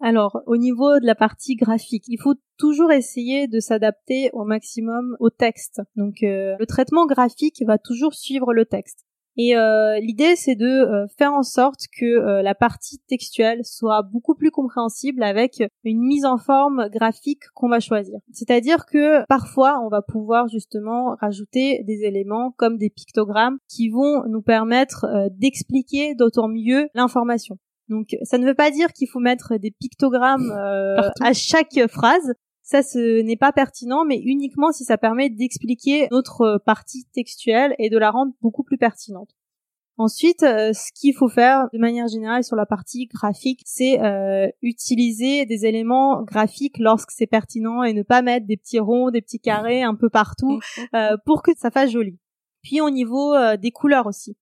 Alors, 0.00 0.40
au 0.46 0.56
niveau 0.56 0.98
de 0.98 1.06
la 1.06 1.14
partie 1.14 1.56
graphique, 1.56 2.04
il 2.08 2.18
faut 2.20 2.34
toujours 2.56 2.90
essayer 2.90 3.46
de 3.46 3.60
s'adapter 3.60 4.30
au 4.32 4.44
maximum 4.44 5.16
au 5.20 5.30
texte. 5.30 5.82
Donc, 5.96 6.16
le 6.22 6.64
traitement 6.64 7.06
graphique 7.06 7.62
va 7.66 7.78
toujours 7.78 8.14
suivre 8.14 8.54
le 8.54 8.64
texte. 8.64 9.04
Et 9.36 9.56
euh, 9.56 9.98
l'idée, 9.98 10.36
c'est 10.36 10.54
de 10.54 10.66
euh, 10.66 11.06
faire 11.18 11.32
en 11.32 11.42
sorte 11.42 11.86
que 11.98 12.04
euh, 12.04 12.42
la 12.42 12.54
partie 12.54 12.98
textuelle 13.08 13.64
soit 13.64 14.02
beaucoup 14.02 14.34
plus 14.34 14.50
compréhensible 14.50 15.22
avec 15.22 15.62
une 15.82 16.00
mise 16.00 16.24
en 16.24 16.38
forme 16.38 16.88
graphique 16.90 17.42
qu'on 17.54 17.68
va 17.68 17.80
choisir. 17.80 18.18
C'est-à-dire 18.32 18.86
que 18.86 19.24
parfois, 19.26 19.80
on 19.84 19.88
va 19.88 20.02
pouvoir 20.02 20.48
justement 20.48 21.16
rajouter 21.20 21.82
des 21.84 22.04
éléments 22.04 22.52
comme 22.56 22.78
des 22.78 22.90
pictogrammes 22.90 23.58
qui 23.68 23.88
vont 23.88 24.22
nous 24.28 24.42
permettre 24.42 25.06
d'expliquer 25.32 26.14
d'autant 26.14 26.48
mieux 26.48 26.88
l'information. 26.94 27.58
Donc, 27.88 28.16
ça 28.22 28.38
ne 28.38 28.46
veut 28.46 28.54
pas 28.54 28.70
dire 28.70 28.92
qu'il 28.92 29.08
faut 29.08 29.20
mettre 29.20 29.56
des 29.56 29.70
pictogrammes 29.70 30.50
à 30.52 31.32
chaque 31.32 31.78
phrase, 31.88 32.32
ça 32.64 32.82
ce 32.82 33.20
n'est 33.20 33.36
pas 33.36 33.52
pertinent, 33.52 34.04
mais 34.04 34.18
uniquement 34.18 34.72
si 34.72 34.84
ça 34.84 34.98
permet 34.98 35.28
d'expliquer 35.28 36.08
notre 36.10 36.60
partie 36.64 37.04
textuelle 37.12 37.76
et 37.78 37.90
de 37.90 37.98
la 37.98 38.10
rendre 38.10 38.32
beaucoup 38.40 38.64
plus 38.64 38.78
pertinente. 38.78 39.36
Ensuite, 39.96 40.42
euh, 40.42 40.72
ce 40.72 40.90
qu'il 40.92 41.14
faut 41.14 41.28
faire 41.28 41.68
de 41.72 41.78
manière 41.78 42.08
générale 42.08 42.42
sur 42.42 42.56
la 42.56 42.66
partie 42.66 43.06
graphique, 43.06 43.60
c'est 43.64 44.02
euh, 44.02 44.48
utiliser 44.60 45.46
des 45.46 45.66
éléments 45.66 46.22
graphiques 46.22 46.78
lorsque 46.78 47.12
c'est 47.12 47.28
pertinent 47.28 47.84
et 47.84 47.92
ne 47.92 48.02
pas 48.02 48.22
mettre 48.22 48.46
des 48.46 48.56
petits 48.56 48.80
ronds, 48.80 49.10
des 49.10 49.22
petits 49.22 49.38
carrés 49.38 49.82
un 49.82 49.94
peu 49.94 50.08
partout 50.08 50.58
euh, 50.94 51.16
pour 51.24 51.42
que 51.42 51.52
ça 51.56 51.70
fasse 51.70 51.90
joli. 51.90 52.18
Puis 52.62 52.80
au 52.80 52.90
niveau 52.90 53.34
des 53.58 53.70
couleurs 53.70 54.06
aussi. 54.06 54.38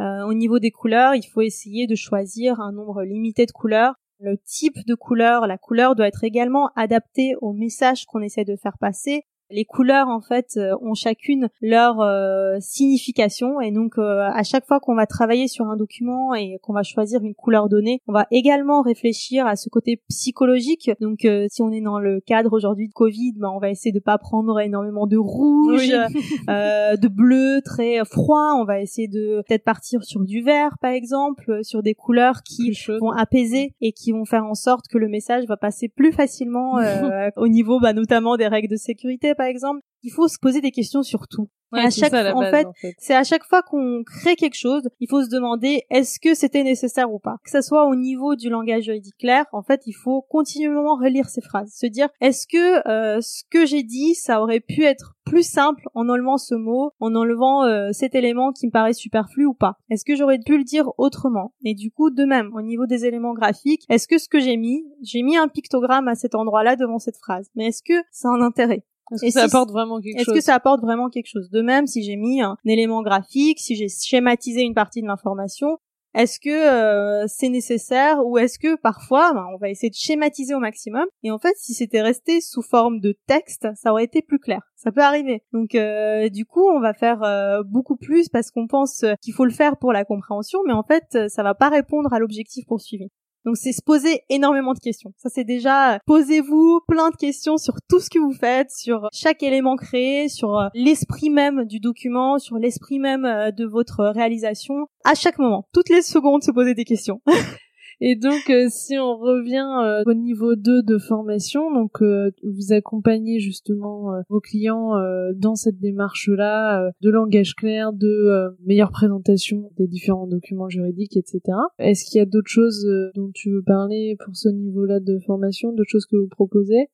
au 0.00 0.32
niveau 0.32 0.58
des 0.58 0.70
couleurs, 0.70 1.14
il 1.14 1.26
faut 1.26 1.42
essayer 1.42 1.86
de 1.86 1.94
choisir 1.94 2.58
un 2.58 2.72
nombre 2.72 3.02
limité 3.02 3.44
de 3.44 3.52
couleurs 3.52 3.96
le 4.18 4.38
type 4.38 4.86
de 4.86 4.94
couleur, 4.94 5.46
la 5.46 5.58
couleur 5.58 5.94
doit 5.94 6.08
être 6.08 6.24
également 6.24 6.70
adaptée 6.76 7.34
au 7.40 7.52
message 7.52 8.06
qu'on 8.06 8.22
essaie 8.22 8.44
de 8.44 8.56
faire 8.56 8.78
passer. 8.78 9.24
Les 9.50 9.64
couleurs 9.64 10.08
en 10.08 10.20
fait 10.20 10.56
euh, 10.56 10.74
ont 10.82 10.94
chacune 10.94 11.48
leur 11.60 12.00
euh, 12.00 12.56
signification 12.58 13.60
et 13.60 13.70
donc 13.70 13.96
euh, 13.96 14.28
à 14.32 14.42
chaque 14.42 14.66
fois 14.66 14.80
qu'on 14.80 14.96
va 14.96 15.06
travailler 15.06 15.46
sur 15.46 15.66
un 15.66 15.76
document 15.76 16.34
et 16.34 16.58
qu'on 16.62 16.72
va 16.72 16.82
choisir 16.82 17.22
une 17.22 17.34
couleur 17.34 17.68
donnée, 17.68 18.00
on 18.08 18.12
va 18.12 18.26
également 18.32 18.82
réfléchir 18.82 19.46
à 19.46 19.54
ce 19.54 19.68
côté 19.68 20.02
psychologique. 20.08 20.90
Donc 21.00 21.26
si 21.48 21.62
on 21.62 21.70
est 21.70 21.80
dans 21.80 22.00
le 22.00 22.20
cadre 22.20 22.52
aujourd'hui 22.52 22.88
de 22.88 22.92
Covid, 22.92 23.34
ben, 23.36 23.50
on 23.54 23.58
va 23.58 23.70
essayer 23.70 23.92
de 23.92 24.00
pas 24.00 24.18
prendre 24.18 24.58
énormément 24.58 25.06
de 25.06 25.16
rouge, 25.16 25.88
de 26.48 27.08
bleu 27.08 27.60
très 27.64 28.04
froid. 28.04 28.54
On 28.58 28.64
va 28.64 28.80
essayer 28.80 29.08
de 29.08 29.42
peut-être 29.46 29.64
partir 29.64 30.02
sur 30.02 30.24
du 30.24 30.42
vert 30.42 30.76
par 30.80 30.90
exemple, 30.90 31.60
sur 31.62 31.82
des 31.82 31.94
couleurs 31.94 32.42
qui 32.42 32.76
vont 33.00 33.12
apaiser 33.12 33.74
et 33.80 33.92
qui 33.92 34.12
vont 34.12 34.24
faire 34.24 34.44
en 34.44 34.54
sorte 34.54 34.88
que 34.88 34.98
le 34.98 35.08
message 35.08 35.44
va 35.46 35.56
passer 35.56 35.88
plus 35.88 36.12
facilement 36.12 36.78
au 37.36 37.48
niveau 37.48 37.78
bah, 37.78 37.92
notamment 37.92 38.36
des 38.36 38.48
règles 38.48 38.68
de 38.68 38.76
sécurité 38.76 39.35
par 39.36 39.46
exemple, 39.46 39.80
il 40.02 40.10
faut 40.10 40.28
se 40.28 40.38
poser 40.38 40.60
des 40.60 40.70
questions 40.70 41.02
sur 41.02 41.26
tout. 41.26 41.48
à 41.72 41.90
chaque 41.90 42.14
en, 42.14 42.42
fait, 42.42 42.66
c'est 42.98 43.14
à 43.14 43.24
chaque 43.24 43.44
fois 43.44 43.62
qu'on 43.62 44.04
crée 44.04 44.36
quelque 44.36 44.56
chose, 44.56 44.88
il 45.00 45.08
faut 45.10 45.24
se 45.24 45.28
demander 45.28 45.82
est-ce 45.90 46.20
que 46.20 46.34
c'était 46.34 46.62
nécessaire 46.62 47.12
ou 47.12 47.18
pas? 47.18 47.36
Que 47.44 47.50
ce 47.50 47.60
soit 47.60 47.86
au 47.86 47.96
niveau 47.96 48.36
du 48.36 48.48
langage 48.48 48.84
juridique 48.84 49.16
clair, 49.18 49.46
en 49.52 49.62
fait, 49.62 49.82
il 49.86 49.94
faut 49.94 50.22
continuellement 50.22 50.94
relire 50.94 51.28
ces 51.28 51.40
phrases, 51.40 51.72
se 51.74 51.86
dire 51.86 52.08
est-ce 52.20 52.46
que 52.46 52.88
euh, 52.88 53.20
ce 53.20 53.42
que 53.50 53.66
j'ai 53.66 53.82
dit, 53.82 54.14
ça 54.14 54.40
aurait 54.40 54.60
pu 54.60 54.84
être 54.84 55.14
plus 55.24 55.42
simple 55.42 55.82
en 55.94 56.08
enlevant 56.08 56.38
ce 56.38 56.54
mot, 56.54 56.92
en 57.00 57.16
enlevant 57.16 57.64
euh, 57.64 57.88
cet 57.90 58.14
élément 58.14 58.52
qui 58.52 58.66
me 58.66 58.70
paraît 58.70 58.92
superflu 58.92 59.44
ou 59.44 59.54
pas? 59.54 59.74
Est-ce 59.90 60.04
que 60.04 60.14
j'aurais 60.14 60.38
pu 60.38 60.56
le 60.56 60.62
dire 60.62 60.88
autrement? 60.98 61.52
Et 61.64 61.74
du 61.74 61.90
coup, 61.90 62.10
de 62.10 62.24
même, 62.24 62.52
au 62.54 62.62
niveau 62.62 62.86
des 62.86 63.06
éléments 63.06 63.34
graphiques, 63.34 63.84
est-ce 63.88 64.06
que 64.06 64.18
ce 64.18 64.28
que 64.28 64.38
j'ai 64.38 64.56
mis, 64.56 64.84
j'ai 65.02 65.22
mis 65.22 65.36
un 65.36 65.48
pictogramme 65.48 66.06
à 66.06 66.14
cet 66.14 66.36
endroit-là 66.36 66.76
devant 66.76 67.00
cette 67.00 67.16
phrase, 67.16 67.50
mais 67.56 67.66
est-ce 67.66 67.82
que 67.82 68.00
ça 68.12 68.28
a 68.28 68.32
un 68.32 68.40
intérêt? 68.40 68.84
Est-ce 69.12 69.24
que 69.24 69.30
ça 69.30 69.44
apporte 69.44 69.70
vraiment 69.70 70.00
quelque 70.00 70.18
chose 70.18 70.28
Est-ce 70.28 70.34
que 70.34 70.44
ça 70.44 70.54
apporte 70.54 70.80
vraiment 70.80 71.08
quelque 71.08 71.28
chose 71.28 71.50
De 71.50 71.62
même, 71.62 71.86
si 71.86 72.02
j'ai 72.02 72.16
mis 72.16 72.40
un 72.40 72.56
élément 72.64 73.02
graphique, 73.02 73.60
si 73.60 73.76
j'ai 73.76 73.88
schématisé 73.88 74.62
une 74.62 74.74
partie 74.74 75.02
de 75.02 75.06
l'information, 75.06 75.78
est-ce 76.16 76.40
que 76.40 76.48
euh, 76.48 77.26
c'est 77.28 77.50
nécessaire 77.50 78.24
ou 78.24 78.38
est-ce 78.38 78.58
que 78.58 78.76
parfois 78.76 79.34
ben, 79.34 79.46
on 79.52 79.58
va 79.58 79.68
essayer 79.68 79.90
de 79.90 79.94
schématiser 79.94 80.54
au 80.54 80.60
maximum 80.60 81.04
et 81.22 81.30
en 81.30 81.38
fait 81.38 81.54
si 81.58 81.74
c'était 81.74 82.00
resté 82.00 82.40
sous 82.40 82.62
forme 82.62 83.00
de 83.00 83.14
texte 83.26 83.68
ça 83.74 83.92
aurait 83.92 84.04
été 84.04 84.22
plus 84.22 84.38
clair. 84.38 84.62
Ça 84.76 84.92
peut 84.92 85.02
arriver. 85.02 85.42
Donc 85.52 85.74
euh, 85.74 86.30
du 86.30 86.46
coup 86.46 86.66
on 86.70 86.80
va 86.80 86.94
faire 86.94 87.22
euh, 87.22 87.62
beaucoup 87.62 87.96
plus 87.96 88.30
parce 88.30 88.50
qu'on 88.50 88.66
pense 88.66 89.04
qu'il 89.20 89.34
faut 89.34 89.44
le 89.44 89.52
faire 89.52 89.76
pour 89.76 89.92
la 89.92 90.06
compréhension 90.06 90.60
mais 90.66 90.72
en 90.72 90.84
fait 90.84 91.28
ça 91.28 91.42
va 91.42 91.54
pas 91.54 91.68
répondre 91.68 92.10
à 92.14 92.18
l'objectif 92.18 92.64
poursuivi 92.66 93.10
donc 93.46 93.56
c'est 93.56 93.72
se 93.72 93.80
poser 93.82 94.22
énormément 94.28 94.74
de 94.74 94.80
questions. 94.80 95.12
Ça 95.16 95.30
c'est 95.32 95.44
déjà 95.44 96.00
posez-vous 96.04 96.80
plein 96.86 97.10
de 97.10 97.16
questions 97.16 97.56
sur 97.56 97.74
tout 97.88 98.00
ce 98.00 98.10
que 98.10 98.18
vous 98.18 98.34
faites, 98.34 98.70
sur 98.70 99.08
chaque 99.12 99.42
élément 99.42 99.76
créé, 99.76 100.28
sur 100.28 100.58
euh, 100.58 100.68
l'esprit 100.74 101.30
même 101.30 101.64
du 101.64 101.80
document, 101.80 102.38
sur 102.38 102.56
l'esprit 102.56 102.98
même 102.98 103.24
euh, 103.24 103.52
de 103.52 103.64
votre 103.64 104.04
réalisation. 104.04 104.88
À 105.04 105.14
chaque 105.14 105.38
moment, 105.38 105.68
toutes 105.72 105.88
les 105.88 106.02
secondes, 106.02 106.42
se 106.42 106.50
poser 106.50 106.74
des 106.74 106.84
questions. 106.84 107.20
Et 108.00 108.14
donc, 108.14 108.50
euh, 108.50 108.66
si 108.68 108.98
on 108.98 109.16
revient 109.16 109.66
euh, 109.82 110.02
au 110.04 110.12
niveau 110.12 110.54
2 110.54 110.82
de 110.82 110.98
formation, 110.98 111.72
donc 111.72 112.02
euh, 112.02 112.30
vous 112.42 112.72
accompagnez 112.72 113.40
justement 113.40 114.12
vos 114.28 114.40
clients 114.40 114.92
dans 115.34 115.54
cette 115.54 115.78
démarche-là 115.78 116.90
de 117.00 117.10
langage 117.10 117.54
clair, 117.54 117.92
de 117.92 118.54
meilleure 118.64 118.90
présentation 118.90 119.70
des 119.76 119.86
différents 119.86 120.26
documents 120.26 120.68
juridiques, 120.68 121.16
etc. 121.16 121.40
Est-ce 121.78 122.04
qu'il 122.04 122.18
y 122.18 122.22
a 122.22 122.26
d'autres 122.26 122.50
choses 122.50 122.86
dont 123.14 123.30
tu 123.32 123.50
veux 123.50 123.62
parler 123.62 124.16
pour 124.24 124.36
ce 124.36 124.48
niveau-là 124.48 125.00
de 125.00 125.18
formation, 125.26 125.72
d'autres 125.72 125.90
choses 125.90 126.06
que 126.06 126.16
vous 126.16 126.28
proposez? 126.28 126.88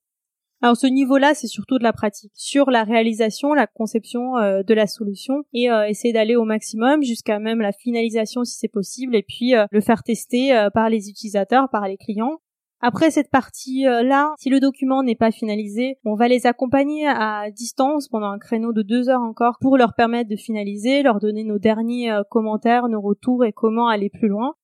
Alors 0.64 0.76
ce 0.76 0.86
niveau-là, 0.86 1.34
c'est 1.34 1.48
surtout 1.48 1.78
de 1.78 1.82
la 1.82 1.92
pratique 1.92 2.30
sur 2.36 2.70
la 2.70 2.84
réalisation, 2.84 3.52
la 3.52 3.66
conception 3.66 4.36
euh, 4.36 4.62
de 4.62 4.74
la 4.74 4.86
solution 4.86 5.42
et 5.52 5.68
euh, 5.68 5.88
essayer 5.88 6.12
d'aller 6.12 6.36
au 6.36 6.44
maximum 6.44 7.02
jusqu'à 7.02 7.40
même 7.40 7.60
la 7.60 7.72
finalisation 7.72 8.44
si 8.44 8.56
c'est 8.56 8.68
possible 8.68 9.16
et 9.16 9.24
puis 9.24 9.56
euh, 9.56 9.66
le 9.72 9.80
faire 9.80 10.04
tester 10.04 10.68
par 10.72 10.88
les 10.88 11.10
utilisateurs, 11.10 11.68
par 11.68 11.88
les 11.88 11.96
clients. 11.96 12.38
Après 12.80 13.10
cette 13.10 13.30
partie-là, 13.30 14.34
si 14.38 14.50
le 14.50 14.60
document 14.60 15.02
n'est 15.02 15.16
pas 15.16 15.32
finalisé, 15.32 15.98
on 16.04 16.14
va 16.14 16.28
les 16.28 16.46
accompagner 16.46 17.06
à 17.08 17.50
distance 17.50 18.08
pendant 18.08 18.28
un 18.28 18.38
créneau 18.38 18.72
de 18.72 18.82
deux 18.82 19.08
heures 19.08 19.22
encore 19.22 19.58
pour 19.60 19.76
leur 19.76 19.94
permettre 19.94 20.30
de 20.30 20.36
finaliser, 20.36 21.02
leur 21.02 21.18
donner 21.18 21.44
nos 21.44 21.58
derniers 21.58 22.12
commentaires, 22.28 22.88
nos 22.88 23.00
retours 23.00 23.44
et 23.44 23.52
comment 23.52 23.88
aller 23.88 24.10
plus 24.10 24.28
loin. 24.28 24.54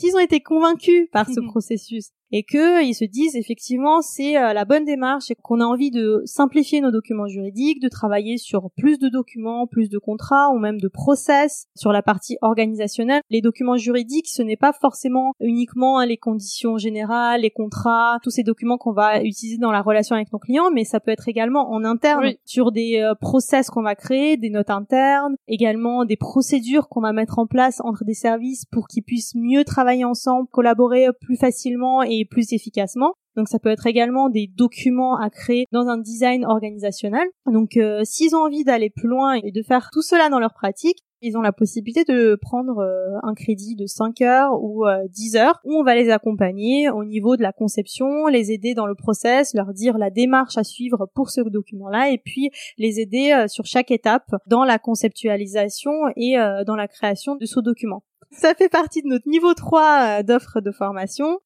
S'ils 0.00 0.14
ont 0.14 0.20
été 0.20 0.40
convaincus 0.40 1.08
par 1.12 1.28
ce 1.28 1.40
processus 1.46 2.10
et 2.32 2.42
que 2.42 2.84
ils 2.84 2.94
se 2.94 3.04
disent 3.04 3.36
effectivement 3.36 4.00
c'est 4.00 4.36
euh, 4.36 4.52
la 4.52 4.64
bonne 4.64 4.84
démarche 4.84 5.30
et 5.30 5.34
qu'on 5.34 5.60
a 5.60 5.64
envie 5.64 5.90
de 5.90 6.22
simplifier 6.24 6.80
nos 6.80 6.90
documents 6.90 7.28
juridiques, 7.28 7.80
de 7.80 7.88
travailler 7.88 8.38
sur 8.38 8.70
plus 8.76 8.98
de 8.98 9.08
documents, 9.08 9.66
plus 9.66 9.88
de 9.88 9.98
contrats 9.98 10.50
ou 10.50 10.58
même 10.58 10.80
de 10.80 10.88
process 10.88 11.66
sur 11.74 11.92
la 11.92 12.02
partie 12.02 12.36
organisationnelle. 12.42 13.22
Les 13.30 13.40
documents 13.40 13.76
juridiques, 13.76 14.28
ce 14.28 14.42
n'est 14.42 14.56
pas 14.56 14.72
forcément 14.72 15.32
uniquement 15.40 15.98
hein, 15.98 16.06
les 16.06 16.16
conditions 16.16 16.78
générales, 16.78 17.42
les 17.42 17.50
contrats, 17.50 18.18
tous 18.22 18.30
ces 18.30 18.42
documents 18.42 18.78
qu'on 18.78 18.92
va 18.92 19.22
utiliser 19.22 19.58
dans 19.58 19.72
la 19.72 19.82
relation 19.82 20.16
avec 20.16 20.32
nos 20.32 20.38
clients, 20.38 20.70
mais 20.72 20.84
ça 20.84 21.00
peut 21.00 21.10
être 21.10 21.28
également 21.28 21.70
en 21.72 21.84
interne 21.84 22.32
sur 22.44 22.72
des 22.72 23.00
euh, 23.00 23.14
process 23.14 23.70
qu'on 23.70 23.82
va 23.82 23.94
créer, 23.94 24.36
des 24.36 24.50
notes 24.50 24.70
internes, 24.70 25.36
également 25.48 26.04
des 26.04 26.16
procédures 26.16 26.88
qu'on 26.88 27.00
va 27.00 27.12
mettre 27.12 27.38
en 27.38 27.46
place 27.46 27.80
entre 27.84 28.04
des 28.04 28.14
services 28.14 28.64
pour 28.64 28.88
qu'ils 28.88 29.02
puissent 29.02 29.34
mieux 29.34 29.64
travailler 29.64 30.04
ensemble, 30.04 30.48
collaborer 30.48 31.08
plus 31.20 31.36
facilement 31.36 32.02
et 32.02 32.15
plus 32.24 32.52
efficacement. 32.52 33.14
Donc 33.36 33.48
ça 33.48 33.58
peut 33.58 33.68
être 33.68 33.86
également 33.86 34.30
des 34.30 34.46
documents 34.46 35.18
à 35.18 35.28
créer 35.28 35.66
dans 35.70 35.88
un 35.88 35.98
design 35.98 36.44
organisationnel. 36.46 37.28
Donc 37.46 37.76
euh, 37.76 38.00
s'ils 38.02 38.34
ont 38.34 38.40
envie 38.40 38.64
d'aller 38.64 38.90
plus 38.90 39.08
loin 39.08 39.34
et 39.34 39.52
de 39.52 39.62
faire 39.62 39.90
tout 39.92 40.02
cela 40.02 40.30
dans 40.30 40.38
leur 40.38 40.54
pratique, 40.54 40.98
ils 41.22 41.36
ont 41.36 41.42
la 41.42 41.52
possibilité 41.52 42.04
de 42.04 42.38
prendre 42.40 42.78
euh, 42.78 43.18
un 43.22 43.34
crédit 43.34 43.74
de 43.74 43.86
5 43.86 44.20
heures 44.22 44.62
ou 44.62 44.84
10 45.10 45.36
euh, 45.36 45.38
heures 45.38 45.60
où 45.64 45.74
on 45.74 45.82
va 45.82 45.94
les 45.94 46.10
accompagner 46.10 46.88
au 46.88 47.04
niveau 47.04 47.36
de 47.36 47.42
la 47.42 47.52
conception, 47.52 48.26
les 48.26 48.52
aider 48.52 48.74
dans 48.74 48.86
le 48.86 48.94
process, 48.94 49.52
leur 49.54 49.72
dire 49.74 49.98
la 49.98 50.10
démarche 50.10 50.56
à 50.56 50.64
suivre 50.64 51.06
pour 51.14 51.28
ce 51.30 51.42
document-là 51.42 52.10
et 52.10 52.18
puis 52.18 52.50
les 52.78 53.00
aider 53.00 53.44
sur 53.48 53.66
chaque 53.66 53.90
étape 53.90 54.34
dans 54.46 54.64
la 54.64 54.78
conceptualisation 54.78 55.92
et 56.16 56.36
dans 56.66 56.76
la 56.76 56.88
création 56.88 57.36
de 57.36 57.46
ce 57.46 57.60
document. 57.60 58.02
Ça 58.30 58.54
fait 58.54 58.68
partie 58.68 59.02
de 59.02 59.08
notre 59.08 59.28
niveau 59.28 59.54
3 59.54 60.22
d'offres 60.22 60.60
de 60.60 60.70
formation. 60.70 61.38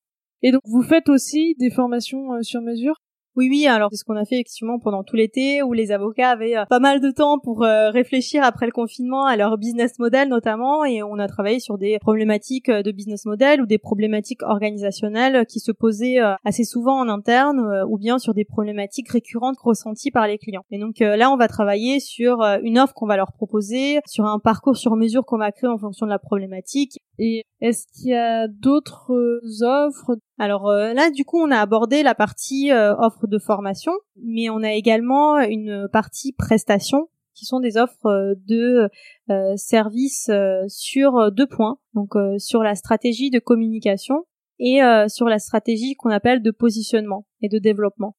Et 0.42 0.52
donc 0.52 0.62
vous 0.64 0.82
faites 0.82 1.08
aussi 1.08 1.54
des 1.58 1.70
formations 1.70 2.32
euh, 2.32 2.42
sur 2.42 2.62
mesure? 2.62 2.94
Oui, 3.36 3.46
oui, 3.48 3.66
alors 3.68 3.90
c'est 3.92 3.96
ce 3.96 4.04
qu'on 4.04 4.16
a 4.16 4.24
fait 4.24 4.36
effectivement 4.36 4.80
pendant 4.80 5.04
tout 5.04 5.14
l'été 5.14 5.62
où 5.62 5.72
les 5.72 5.92
avocats 5.92 6.30
avaient 6.30 6.56
euh, 6.56 6.64
pas 6.68 6.80
mal 6.80 7.00
de 7.00 7.12
temps 7.12 7.38
pour 7.38 7.62
euh, 7.62 7.90
réfléchir 7.90 8.42
après 8.42 8.66
le 8.66 8.72
confinement 8.72 9.24
à 9.24 9.36
leur 9.36 9.56
business 9.56 10.00
model 10.00 10.28
notamment 10.28 10.84
et 10.84 11.04
on 11.04 11.16
a 11.18 11.28
travaillé 11.28 11.60
sur 11.60 11.78
des 11.78 11.98
problématiques 12.00 12.70
de 12.70 12.90
business 12.90 13.26
model 13.26 13.62
ou 13.62 13.66
des 13.66 13.78
problématiques 13.78 14.42
organisationnelles 14.42 15.46
qui 15.46 15.60
se 15.60 15.70
posaient 15.70 16.18
assez 16.44 16.64
souvent 16.64 16.98
en 16.98 17.08
interne 17.08 17.84
ou 17.88 17.98
bien 17.98 18.18
sur 18.18 18.34
des 18.34 18.44
problématiques 18.44 19.08
récurrentes 19.10 19.58
ressenties 19.60 20.10
par 20.10 20.26
les 20.26 20.36
clients. 20.36 20.64
Et 20.72 20.78
donc 20.78 20.98
là, 20.98 21.30
on 21.30 21.36
va 21.36 21.46
travailler 21.46 22.00
sur 22.00 22.42
une 22.62 22.78
offre 22.80 22.94
qu'on 22.94 23.06
va 23.06 23.16
leur 23.16 23.32
proposer, 23.32 24.00
sur 24.06 24.26
un 24.26 24.40
parcours 24.40 24.76
sur 24.76 24.96
mesure 24.96 25.24
qu'on 25.24 25.38
va 25.38 25.52
créer 25.52 25.70
en 25.70 25.78
fonction 25.78 26.04
de 26.04 26.10
la 26.10 26.18
problématique. 26.18 26.98
Et 27.22 27.42
est-ce 27.60 27.86
qu'il 27.92 28.12
y 28.12 28.14
a 28.14 28.48
d'autres 28.48 29.62
offres? 29.62 30.16
Alors 30.38 30.70
euh, 30.70 30.94
là, 30.94 31.10
du 31.10 31.26
coup, 31.26 31.38
on 31.38 31.50
a 31.50 31.58
abordé 31.58 32.02
la 32.02 32.14
partie 32.14 32.72
euh, 32.72 32.96
offre 32.96 33.26
de 33.26 33.38
formation, 33.38 33.92
mais 34.16 34.48
on 34.48 34.62
a 34.62 34.72
également 34.72 35.38
une 35.40 35.86
partie 35.92 36.32
prestation 36.32 37.10
qui 37.34 37.44
sont 37.44 37.60
des 37.60 37.76
offres 37.76 38.06
euh, 38.06 38.34
de 38.48 38.88
services 39.56 40.30
sur 40.68 41.30
deux 41.30 41.46
points, 41.46 41.78
donc 41.94 42.14
sur 42.38 42.62
la 42.62 42.74
stratégie 42.74 43.30
de 43.30 43.38
communication 43.38 44.24
et 44.58 44.80
sur 45.06 45.26
la 45.26 45.38
stratégie 45.38 45.94
qu'on 45.94 46.10
appelle 46.10 46.42
de 46.42 46.50
positionnement 46.50 47.26
et 47.40 47.48
de 47.48 47.58
développement. 47.58 48.16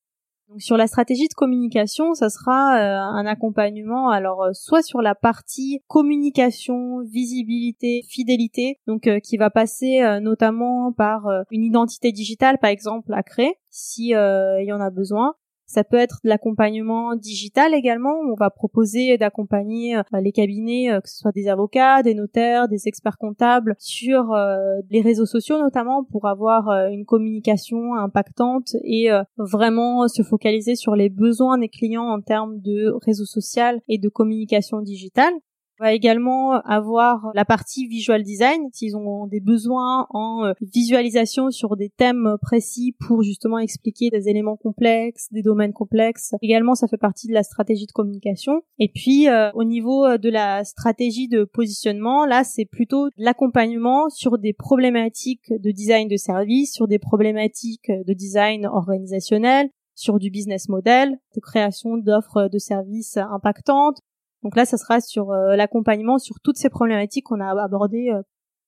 Sur 0.58 0.76
la 0.76 0.88
stratégie 0.88 1.28
de 1.28 1.34
communication, 1.34 2.14
ça 2.14 2.30
sera 2.30 2.78
euh, 2.78 2.98
un 2.98 3.26
accompagnement 3.26 4.10
alors 4.10 4.44
euh, 4.44 4.54
soit 4.54 4.82
sur 4.82 5.02
la 5.02 5.16
partie 5.16 5.82
communication, 5.88 7.00
visibilité, 7.02 8.04
fidélité, 8.08 8.80
donc 8.86 9.08
euh, 9.08 9.20
qui 9.20 9.38
va 9.38 9.50
passer 9.50 10.02
notamment 10.22 10.92
par 10.92 11.28
une 11.52 11.64
identité 11.64 12.12
digitale 12.12 12.58
par 12.60 12.70
exemple 12.70 13.14
à 13.14 13.24
créer 13.24 13.56
si 13.70 14.10
il 14.10 14.66
y 14.66 14.74
en 14.74 14.82
a 14.82 14.90
besoin, 14.90 15.36
ça 15.72 15.86
peut 15.86 15.98
être 15.98 16.20
de 16.26 16.30
l'accompagnement 16.30 17.16
digital 17.16 17.74
également. 17.74 18.14
On 18.30 18.36
va 18.36 18.50
proposer 18.50 19.18
d'accompagner 19.18 19.96
euh, 19.96 20.02
les 20.22 20.34
cabinets, 20.34 20.92
euh, 20.92 21.00
que 21.00 21.10
ce 21.10 21.18
soit 21.18 21.32
des 21.32 21.48
avocats, 21.48 22.04
des 22.04 22.14
notaires, 22.14 22.68
des 22.68 22.90
experts 22.90 23.18
comptables, 23.18 23.76
sur 23.80 24.34
euh, 24.34 24.82
les 24.90 25.00
réseaux 25.00 25.26
sociaux 25.26 25.60
notamment 25.60 26.04
pour 26.04 26.28
avoir 26.28 26.68
une 26.90 27.06
communication 27.06 27.96
impactante 27.96 28.76
et 28.84 29.10
vraiment 29.38 30.08
se 30.08 30.24
focaliser 30.24 30.76
sur 30.76 30.96
les 30.96 31.10
besoins 31.10 31.58
des 31.58 31.70
clients 31.70 32.08
en 32.08 32.22
termes 32.22 32.60
de 32.60 32.94
réseau 33.06 33.26
social 33.26 33.80
et 33.88 33.98
de 33.98 34.10
communication 34.10 34.82
digitale. 34.82 35.34
On 35.82 35.86
va 35.86 35.94
également 35.94 36.62
avoir 36.62 37.32
la 37.34 37.44
partie 37.44 37.88
visual 37.88 38.22
design, 38.22 38.70
s'ils 38.72 38.96
ont 38.96 39.26
des 39.26 39.40
besoins 39.40 40.06
en 40.12 40.46
euh, 40.46 40.54
visualisation 40.62 41.50
sur 41.50 41.76
des 41.76 41.90
thèmes 41.90 42.36
précis 42.40 42.96
pour 43.00 43.24
justement 43.24 43.58
expliquer 43.58 44.12
des 44.12 44.30
éléments 44.30 44.58
complexes, 44.58 45.30
des 45.32 45.42
domaines 45.42 45.74
complexes. 45.74 46.36
Également, 46.44 46.76
ça 46.76 46.88
fait 46.88 47.00
partie 47.00 47.28
de 47.28 47.34
la 47.34 47.42
stratégie 47.42 47.88
de 47.88 47.92
communication. 47.94 48.62
Et 48.78 48.92
puis, 48.94 49.28
euh, 49.28 49.50
au 49.56 49.64
niveau 49.64 50.06
euh, 50.06 50.20
de 50.20 50.30
la 50.30 50.64
stratégie 50.66 51.28
de 51.28 51.46
positionnement, 51.46 52.28
là, 52.28 52.44
c'est 52.44 52.66
plutôt 52.66 53.08
l'accompagnement 53.18 54.08
sur 54.10 54.38
des 54.38 54.54
problématiques 54.54 55.52
de 55.52 55.72
design 55.72 56.08
de 56.08 56.18
service, 56.18 56.74
sur 56.74 56.88
des 56.88 57.00
problématiques 57.00 57.90
de 57.90 58.14
design 58.14 58.68
organisationnel, 58.68 59.72
sur 59.96 60.20
du 60.20 60.30
business 60.30 60.70
model, 60.70 61.18
de 61.36 61.40
création 61.40 61.98
d'offres 61.98 62.50
de 62.52 62.60
services 62.60 63.18
impactantes, 63.18 63.98
donc 64.44 64.56
là, 64.56 64.66
ça 64.66 64.78
sera 64.78 65.02
sur 65.02 65.32
euh, 65.32 65.56
l'accompagnement 65.56 66.18
sur 66.18 66.40
toutes 66.44 66.58
ces 66.58 66.70
problématiques 66.70 67.26
qu'on 67.26 67.40
a 67.40 67.64
abordées. 67.64 68.10
Euh. 68.12 68.22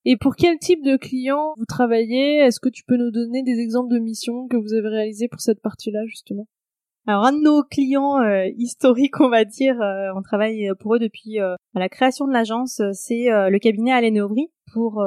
Et 0.05 0.17
pour 0.17 0.35
quel 0.35 0.59
type 0.59 0.83
de 0.83 0.97
clients 0.97 1.53
vous 1.57 1.65
travaillez? 1.65 2.37
Est-ce 2.37 2.59
que 2.59 2.69
tu 2.69 2.83
peux 2.83 2.97
nous 2.97 3.11
donner 3.11 3.41
des 3.41 3.59
exemples 3.59 3.93
de 3.93 3.99
missions 3.99 4.47
que 4.47 4.57
vous 4.57 4.73
avez 4.73 4.89
réalisées 4.89 5.27
pour 5.29 5.39
cette 5.39 5.61
partie-là, 5.61 6.05
justement? 6.05 6.47
Alors 7.07 7.25
un 7.25 7.33
de 7.33 7.41
nos 7.41 7.63
clients 7.63 8.19
euh, 8.19 8.47
historiques, 8.57 9.19
on 9.19 9.29
va 9.29 9.45
dire, 9.45 9.75
on 10.15 10.21
travaille 10.21 10.69
pour 10.79 10.95
eux 10.95 10.99
depuis 10.99 11.37
la 11.73 11.89
création 11.89 12.27
de 12.27 12.33
l'agence, 12.33 12.81
c'est 12.93 13.25
le 13.27 13.57
cabinet 13.59 13.91
Allen 13.91 14.21
Aubry 14.21 14.51
pour 14.73 15.03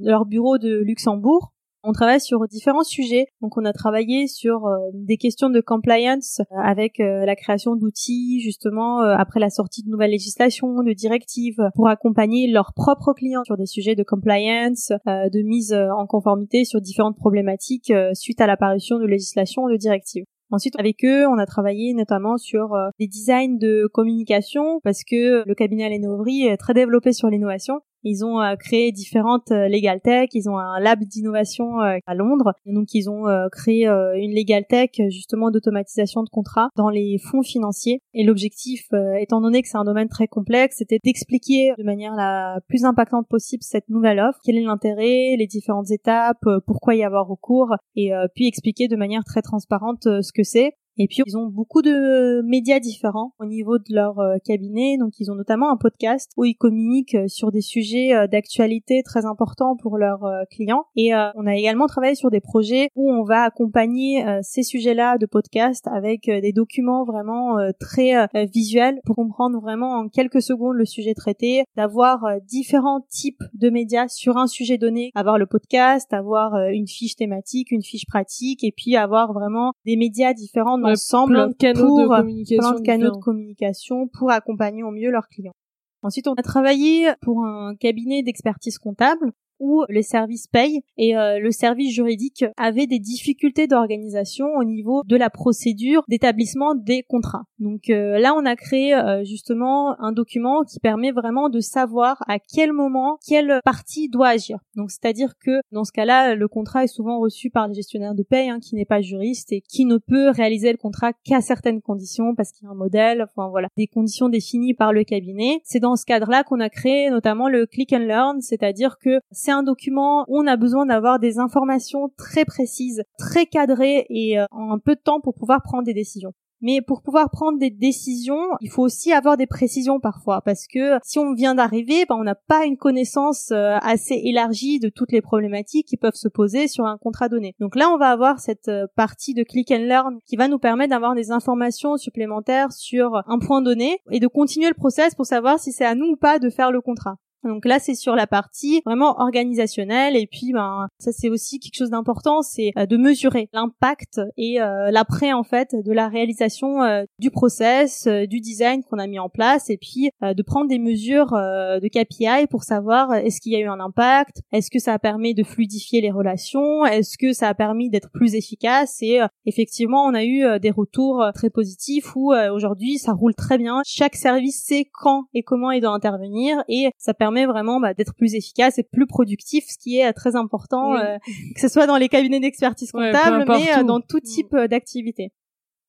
leur 0.00 0.24
bureau 0.26 0.58
de 0.58 0.82
Luxembourg. 0.84 1.52
On 1.84 1.92
travaille 1.92 2.20
sur 2.20 2.46
différents 2.46 2.84
sujets. 2.84 3.26
Donc 3.40 3.56
on 3.56 3.64
a 3.64 3.72
travaillé 3.72 4.28
sur 4.28 4.66
euh, 4.66 4.78
des 4.94 5.16
questions 5.16 5.50
de 5.50 5.60
compliance 5.60 6.40
euh, 6.40 6.56
avec 6.62 7.00
euh, 7.00 7.26
la 7.26 7.34
création 7.34 7.74
d'outils 7.74 8.40
justement 8.40 9.00
après 9.00 9.40
la 9.40 9.50
sortie 9.50 9.82
de 9.82 9.90
nouvelles 9.90 10.12
législations, 10.12 10.82
de 10.82 10.92
directives 10.92 11.60
pour 11.74 11.88
accompagner 11.88 12.48
leurs 12.48 12.72
propres 12.74 13.12
clients 13.12 13.42
sur 13.44 13.56
des 13.56 13.66
sujets 13.66 13.94
de 13.94 14.02
compliance, 14.02 14.92
de 15.06 15.42
mise 15.42 15.72
en 15.72 16.06
conformité 16.06 16.64
sur 16.64 16.80
différentes 16.80 17.16
problématiques 17.16 17.92
suite 18.14 18.40
à 18.40 18.46
l'apparition 18.46 18.98
de 18.98 19.06
législations 19.06 19.62
ou 19.62 19.70
de 19.70 19.76
directives. 19.76 20.24
Ensuite, 20.50 20.78
avec 20.78 21.04
eux, 21.04 21.26
on 21.26 21.38
a 21.38 21.46
travaillé 21.46 21.94
notamment 21.94 22.36
sur 22.36 22.76
des 22.98 23.06
designs 23.06 23.58
de 23.58 23.88
communication 23.92 24.80
parce 24.84 25.02
que 25.04 25.46
le 25.46 25.54
cabinet 25.54 25.86
Alain 25.86 26.24
est 26.26 26.56
très 26.56 26.74
développé 26.74 27.12
sur 27.12 27.28
l'innovation 27.28 27.80
ils 28.02 28.24
ont 28.24 28.40
euh, 28.40 28.56
créé 28.56 28.92
différentes 28.92 29.50
euh, 29.50 29.68
legal 29.68 30.00
tech, 30.00 30.28
ils 30.32 30.48
ont 30.48 30.58
un 30.58 30.80
lab 30.80 31.00
d'innovation 31.04 31.80
euh, 31.80 31.98
à 32.06 32.14
Londres, 32.14 32.52
donc 32.66 32.94
ils 32.94 33.08
ont 33.08 33.24
créé 33.50 33.86
une 33.86 34.34
legal 34.34 34.64
tech 34.68 34.90
justement 35.08 35.50
d'automatisation 35.50 36.22
de 36.22 36.28
contrats 36.28 36.68
dans 36.76 36.88
les 36.88 37.18
fonds 37.18 37.42
financiers. 37.42 38.00
Et 38.14 38.24
l'objectif, 38.24 38.88
étant 39.18 39.40
donné 39.40 39.62
que 39.62 39.68
c'est 39.68 39.76
un 39.76 39.84
domaine 39.84 40.08
très 40.08 40.26
complexe, 40.26 40.76
c'était 40.78 40.98
d'expliquer 41.02 41.72
de 41.78 41.84
manière 41.84 42.14
la 42.14 42.58
plus 42.68 42.84
impactante 42.84 43.26
possible 43.28 43.62
cette 43.62 43.88
nouvelle 43.88 44.20
offre, 44.20 44.38
quel 44.44 44.56
est 44.56 44.62
l'intérêt, 44.62 45.36
les 45.36 45.46
différentes 45.46 45.90
étapes, 45.90 46.44
pourquoi 46.66 46.94
y 46.94 47.04
avoir 47.04 47.26
recours, 47.26 47.74
et 47.96 48.12
puis 48.34 48.46
expliquer 48.46 48.88
de 48.88 48.96
manière 48.96 49.24
très 49.24 49.42
transparente 49.42 50.02
ce 50.04 50.32
que 50.32 50.42
c'est 50.42 50.72
Et 50.98 51.06
puis 51.08 51.22
ils 51.26 51.36
ont 51.36 51.46
beaucoup 51.46 51.82
de 51.82 52.42
médias 52.42 52.80
différents 52.80 53.32
au 53.38 53.46
niveau 53.46 53.78
de 53.78 53.94
leur 53.94 54.18
euh, 54.18 54.36
cabinet. 54.44 54.96
Donc 54.98 55.18
ils 55.18 55.30
ont 55.30 55.34
notamment 55.34 55.70
un 55.70 55.76
podcast 55.76 56.30
où 56.36 56.44
ils 56.44 56.54
communiquent 56.54 57.14
euh, 57.14 57.28
sur 57.28 57.50
des 57.50 57.60
sujets 57.60 58.14
euh, 58.14 58.26
d'actualité 58.26 59.02
très 59.02 59.24
importants 59.24 59.76
pour 59.76 59.98
leurs 59.98 60.26
clients. 60.50 60.84
Et 60.96 61.12
on 61.14 61.46
a 61.46 61.54
également 61.56 61.86
travaillé 61.86 62.14
sur 62.14 62.30
des 62.30 62.40
projets 62.40 62.88
où 62.94 63.10
on 63.10 63.24
va 63.24 63.42
accompagner 63.42 64.24
ces 64.42 64.62
sujets-là 64.62 65.18
de 65.18 65.26
podcast 65.26 65.86
avec 65.88 66.26
des 66.26 66.52
documents 66.52 67.04
vraiment 67.04 67.56
très 67.78 68.26
visuels 68.46 69.00
pour 69.04 69.16
comprendre 69.16 69.60
vraiment 69.60 69.92
en 69.92 70.08
quelques 70.08 70.42
secondes 70.42 70.76
le 70.76 70.84
sujet 70.84 71.14
traité, 71.14 71.64
d'avoir 71.76 72.24
différents 72.46 73.00
types 73.08 73.42
de 73.54 73.70
médias 73.70 74.08
sur 74.08 74.36
un 74.36 74.46
sujet 74.46 74.78
donné, 74.78 75.10
avoir 75.14 75.38
le 75.38 75.46
podcast, 75.46 76.12
avoir 76.12 76.54
une 76.70 76.88
fiche 76.88 77.16
thématique, 77.16 77.70
une 77.70 77.82
fiche 77.82 78.06
pratique 78.06 78.64
et 78.64 78.72
puis 78.72 78.96
avoir 78.96 79.32
vraiment 79.32 79.72
des 79.84 79.96
médias 79.96 80.34
différents 80.34 80.78
ensemble 80.84 81.34
plein 81.34 81.48
de 81.48 81.54
canaux 81.54 81.86
pour 81.86 82.02
de 82.02 82.20
communication 82.20 82.70
plein 82.70 82.80
de 82.80 82.84
canaux 82.84 83.10
de 83.10 83.20
communication 83.20 84.08
pour 84.08 84.30
accompagner 84.30 84.82
au 84.82 84.90
mieux 84.90 85.10
leurs 85.10 85.28
clients. 85.28 85.54
Ensuite, 86.02 86.26
on 86.26 86.34
a 86.34 86.42
travaillé 86.42 87.12
pour 87.20 87.44
un 87.44 87.74
cabinet 87.76 88.22
d'expertise 88.22 88.78
comptable 88.78 89.32
où 89.62 89.84
les 89.88 90.02
services 90.02 90.48
payent 90.48 90.82
et 90.98 91.16
euh, 91.16 91.38
le 91.38 91.52
service 91.52 91.94
juridique 91.94 92.44
avait 92.56 92.88
des 92.88 92.98
difficultés 92.98 93.68
d'organisation 93.68 94.46
au 94.58 94.64
niveau 94.64 95.02
de 95.06 95.16
la 95.16 95.30
procédure 95.30 96.02
d'établissement 96.08 96.74
des 96.74 97.04
contrats. 97.04 97.44
Donc 97.60 97.88
euh, 97.88 98.18
là, 98.18 98.34
on 98.36 98.44
a 98.44 98.56
créé 98.56 98.92
euh, 98.92 99.24
justement 99.24 99.98
un 100.00 100.10
document 100.10 100.64
qui 100.64 100.80
permet 100.80 101.12
vraiment 101.12 101.48
de 101.48 101.60
savoir 101.60 102.16
à 102.26 102.38
quel 102.40 102.72
moment 102.72 103.18
quelle 103.26 103.60
partie 103.64 104.08
doit 104.08 104.28
agir. 104.28 104.58
Donc 104.74 104.90
c'est-à-dire 104.90 105.34
que 105.38 105.60
dans 105.70 105.84
ce 105.84 105.92
cas-là, 105.92 106.34
le 106.34 106.48
contrat 106.48 106.82
est 106.82 106.88
souvent 106.88 107.20
reçu 107.20 107.48
par 107.48 107.68
le 107.68 107.74
gestionnaire 107.74 108.16
de 108.16 108.24
paye 108.24 108.48
hein, 108.48 108.58
qui 108.58 108.74
n'est 108.74 108.84
pas 108.84 109.00
juriste 109.00 109.52
et 109.52 109.60
qui 109.60 109.84
ne 109.84 109.98
peut 109.98 110.30
réaliser 110.30 110.72
le 110.72 110.78
contrat 110.78 111.12
qu'à 111.24 111.40
certaines 111.40 111.80
conditions 111.80 112.34
parce 112.34 112.50
qu'il 112.50 112.64
y 112.64 112.68
a 112.68 112.72
un 112.72 112.74
modèle, 112.74 113.22
enfin 113.22 113.48
voilà, 113.48 113.68
des 113.76 113.86
conditions 113.86 114.28
définies 114.28 114.74
par 114.74 114.92
le 114.92 115.04
cabinet. 115.04 115.60
C'est 115.62 115.78
dans 115.78 115.94
ce 115.94 116.04
cadre-là 116.04 116.42
qu'on 116.42 116.58
a 116.58 116.68
créé 116.68 117.10
notamment 117.10 117.48
le 117.48 117.66
click 117.66 117.92
and 117.92 117.98
learn, 117.98 118.40
c'est-à-dire 118.40 118.98
que 118.98 119.20
c'est 119.30 119.51
un 119.52 119.62
document 119.62 120.24
on 120.28 120.46
a 120.46 120.56
besoin 120.56 120.86
d'avoir 120.86 121.18
des 121.18 121.38
informations 121.38 122.10
très 122.16 122.44
précises, 122.44 123.02
très 123.18 123.46
cadrées 123.46 124.06
et 124.08 124.38
euh, 124.38 124.46
en 124.50 124.78
peu 124.78 124.94
de 124.94 125.00
temps 125.00 125.20
pour 125.20 125.34
pouvoir 125.34 125.62
prendre 125.62 125.84
des 125.84 125.94
décisions. 125.94 126.32
Mais 126.64 126.80
pour 126.80 127.02
pouvoir 127.02 127.28
prendre 127.28 127.58
des 127.58 127.70
décisions, 127.70 128.46
il 128.60 128.70
faut 128.70 128.82
aussi 128.82 129.12
avoir 129.12 129.36
des 129.36 129.48
précisions 129.48 129.98
parfois, 129.98 130.42
parce 130.42 130.68
que 130.72 130.98
si 131.02 131.18
on 131.18 131.34
vient 131.34 131.56
d'arriver, 131.56 132.06
ben, 132.08 132.14
on 132.14 132.22
n'a 132.22 132.36
pas 132.36 132.64
une 132.64 132.76
connaissance 132.76 133.50
euh, 133.50 133.78
assez 133.82 134.14
élargie 134.14 134.78
de 134.78 134.88
toutes 134.88 135.10
les 135.10 135.20
problématiques 135.20 135.88
qui 135.88 135.96
peuvent 135.96 136.14
se 136.14 136.28
poser 136.28 136.68
sur 136.68 136.86
un 136.86 136.98
contrat 136.98 137.28
donné. 137.28 137.56
Donc 137.58 137.74
là, 137.74 137.90
on 137.90 137.98
va 137.98 138.10
avoir 138.10 138.38
cette 138.38 138.68
euh, 138.68 138.86
partie 138.94 139.34
de 139.34 139.42
click 139.42 139.72
and 139.72 139.86
learn 139.88 140.18
qui 140.24 140.36
va 140.36 140.46
nous 140.46 140.60
permettre 140.60 140.90
d'avoir 140.90 141.16
des 141.16 141.32
informations 141.32 141.96
supplémentaires 141.96 142.72
sur 142.72 143.22
un 143.26 143.40
point 143.40 143.60
donné 143.60 143.98
et 144.12 144.20
de 144.20 144.28
continuer 144.28 144.68
le 144.68 144.74
process 144.74 145.16
pour 145.16 145.26
savoir 145.26 145.58
si 145.58 145.72
c'est 145.72 145.84
à 145.84 145.96
nous 145.96 146.12
ou 146.12 146.16
pas 146.16 146.38
de 146.38 146.48
faire 146.48 146.70
le 146.70 146.80
contrat. 146.80 147.16
Donc 147.44 147.64
là, 147.64 147.78
c'est 147.78 147.94
sur 147.94 148.14
la 148.14 148.26
partie 148.26 148.82
vraiment 148.84 149.20
organisationnelle 149.20 150.16
et 150.16 150.26
puis 150.26 150.52
ben 150.52 150.88
ça 150.98 151.12
c'est 151.12 151.28
aussi 151.28 151.58
quelque 151.58 151.76
chose 151.76 151.90
d'important, 151.90 152.42
c'est 152.42 152.72
euh, 152.78 152.86
de 152.86 152.96
mesurer 152.96 153.48
l'impact 153.52 154.20
et 154.36 154.60
euh, 154.60 154.90
l'après 154.90 155.32
en 155.32 155.42
fait 155.42 155.74
de 155.74 155.92
la 155.92 156.08
réalisation 156.08 156.82
euh, 156.82 157.04
du 157.18 157.30
process, 157.30 158.06
du 158.06 158.40
design 158.40 158.82
qu'on 158.84 158.98
a 158.98 159.06
mis 159.06 159.18
en 159.18 159.28
place 159.28 159.70
et 159.70 159.76
puis 159.76 160.10
de 160.20 160.42
prendre 160.42 160.68
des 160.68 160.78
mesures 160.78 161.32
de 161.32 161.88
KPI 161.88 162.46
pour 162.48 162.64
savoir 162.64 163.14
est-ce 163.14 163.40
qu'il 163.40 163.52
y 163.52 163.56
a 163.56 163.60
eu 163.60 163.68
un 163.68 163.80
impact, 163.80 164.42
est-ce 164.52 164.70
que 164.70 164.78
ça 164.78 164.92
a 164.92 164.98
permis 164.98 165.34
de 165.34 165.42
fluidifier 165.42 166.00
les 166.00 166.10
relations, 166.10 166.84
est-ce 166.84 167.16
que 167.18 167.32
ça 167.32 167.48
a 167.48 167.54
permis 167.54 167.90
d'être 167.90 168.10
plus 168.10 168.34
efficace 168.34 169.02
et 169.02 169.20
effectivement, 169.46 170.04
on 170.04 170.14
a 170.14 170.24
eu 170.24 170.60
des 170.60 170.70
retours 170.70 171.24
très 171.34 171.50
positifs 171.50 172.14
où 172.16 172.32
aujourd'hui 172.32 172.98
ça 172.98 173.12
roule 173.12 173.34
très 173.34 173.58
bien, 173.58 173.80
chaque 173.84 174.16
service 174.16 174.62
sait 174.64 174.86
quand 174.92 175.24
et 175.34 175.42
comment 175.42 175.70
il 175.70 175.80
doit 175.80 175.92
intervenir 175.92 176.62
et 176.68 176.90
ça 176.98 177.14
permet 177.14 177.31
vraiment 177.46 177.80
bah, 177.80 177.94
d'être 177.94 178.14
plus 178.14 178.34
efficace 178.34 178.78
et 178.78 178.82
plus 178.82 179.06
productif, 179.06 179.64
ce 179.68 179.78
qui 179.78 179.98
est 179.98 180.08
euh, 180.08 180.12
très 180.12 180.36
important, 180.36 180.96
euh, 180.96 181.18
que 181.54 181.60
ce 181.60 181.68
soit 181.68 181.86
dans 181.86 181.96
les 181.96 182.08
cabinets 182.08 182.40
d'expertise 182.40 182.92
comptable, 182.92 183.44
mais 183.48 183.78
euh, 183.78 183.82
dans 183.82 184.00
tout 184.00 184.18
mm. 184.18 184.22
type 184.22 184.56
d'activité. 184.56 185.32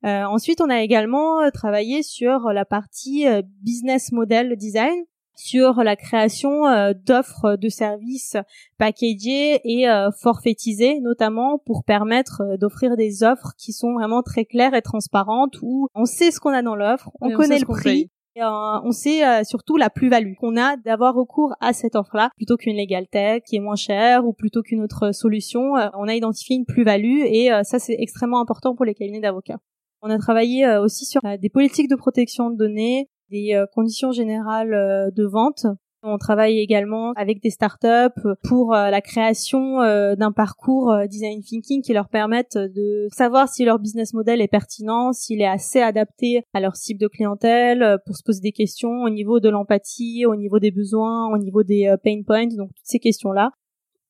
ensuite, 0.04 0.62
on 0.62 0.70
a 0.70 0.82
également 0.82 1.50
travaillé 1.52 2.04
sur 2.04 2.52
la 2.54 2.66
partie 2.66 3.26
business 3.62 4.12
model 4.12 4.56
design, 4.58 5.04
sur 5.36 5.84
la 5.84 5.96
création 5.96 6.94
d'offres 7.06 7.56
de 7.56 7.70
services 7.70 8.38
packagées 8.78 9.62
et 9.64 9.88
forfaitisées, 10.22 11.00
notamment 11.00 11.58
pour 11.66 11.84
permettre 11.84 12.58
d'offrir 12.60 12.98
des 12.98 13.24
offres 13.24 13.54
qui 13.58 13.74
sont 13.74 13.94
vraiment 13.94 14.22
très 14.22 14.46
claires 14.46 14.76
et 14.76 14.82
transparentes, 14.82 15.58
où 15.62 15.88
on 15.96 16.06
sait 16.06 16.32
ce 16.32 16.40
qu'on 16.40 16.54
a 16.54 16.62
dans 16.62 16.76
l'offre, 16.76 17.10
on 17.22 17.32
connaît 17.32 17.60
le 17.60 17.66
prix, 17.66 18.12
euh, 18.38 18.80
on 18.84 18.92
sait 18.92 19.26
euh, 19.26 19.44
surtout 19.44 19.78
la 19.78 19.90
plus-value 19.90 20.34
qu'on 20.36 20.58
a 20.58 20.76
d'avoir 20.78 21.14
recours 21.14 21.54
à 21.60 21.72
cette 21.74 21.96
offre-là 21.96 22.30
plutôt 22.36 22.58
qu'une 22.58 22.76
legal 22.76 23.06
qui 23.46 23.56
est 23.56 23.60
moins 23.60 23.76
chère 23.76 24.26
ou 24.26 24.34
plutôt 24.34 24.64
qu'une 24.64 24.82
autre 24.82 25.12
solution. 25.12 25.78
Euh, 25.78 25.88
on 25.94 26.08
a 26.08 26.16
identifié 26.16 26.56
une 26.56 26.66
plus-value 26.66 27.22
et 27.26 27.50
ça 27.64 27.80
c'est 27.80 27.96
extrêmement 28.00 28.42
important 28.42 28.76
pour 28.76 28.86
les 28.86 28.96
cabinets 28.96 29.20
d'avocats. 29.20 29.60
On 30.02 30.10
a 30.10 30.18
travaillé 30.18 30.68
aussi 30.78 31.06
sur 31.06 31.22
des 31.40 31.50
politiques 31.50 31.90
de 31.90 31.96
protection 31.96 32.50
de 32.50 32.58
données, 32.58 33.08
des 33.30 33.64
conditions 33.74 34.12
générales 34.12 35.12
de 35.16 35.26
vente 35.26 35.66
on 36.04 36.18
travaille 36.18 36.60
également 36.60 37.14
avec 37.16 37.42
des 37.42 37.50
startups 37.50 38.22
pour 38.44 38.74
euh, 38.74 38.90
la 38.90 39.02
création 39.02 39.82
euh, 39.82 40.16
d'un 40.16 40.32
parcours 40.32 40.92
euh, 40.92 41.08
design 41.08 41.42
thinking 41.42 41.82
qui 41.82 41.94
leur 41.94 42.10
permettent 42.10 42.58
de 42.58 43.08
savoir 43.12 43.48
si 43.48 43.64
leur 43.64 43.80
business 43.80 44.14
model 44.14 44.42
est 44.42 44.48
pertinent, 44.48 45.14
s'il 45.14 45.42
est 45.42 45.48
assez 45.48 45.80
adapté 45.80 46.44
à 46.54 46.60
leur 46.60 46.76
cible 46.76 47.00
de 47.00 47.08
clientèle, 47.08 47.98
pour 48.06 48.18
se 48.18 48.24
poser 48.24 48.42
des 48.42 48.52
questions 48.52 49.04
au 49.04 49.10
niveau 49.10 49.40
de 49.40 49.50
l'empathie, 49.50 50.26
au 50.26 50.36
niveau 50.36 50.60
des 50.60 50.72
besoins, 50.72 51.34
au 51.34 51.38
niveau 51.38 51.64
des 51.64 51.94
pain 52.04 52.22
points, 52.26 52.48
donc 52.48 52.70
toutes 52.76 52.86
ces 52.86 53.00
questions-là. 53.00 53.52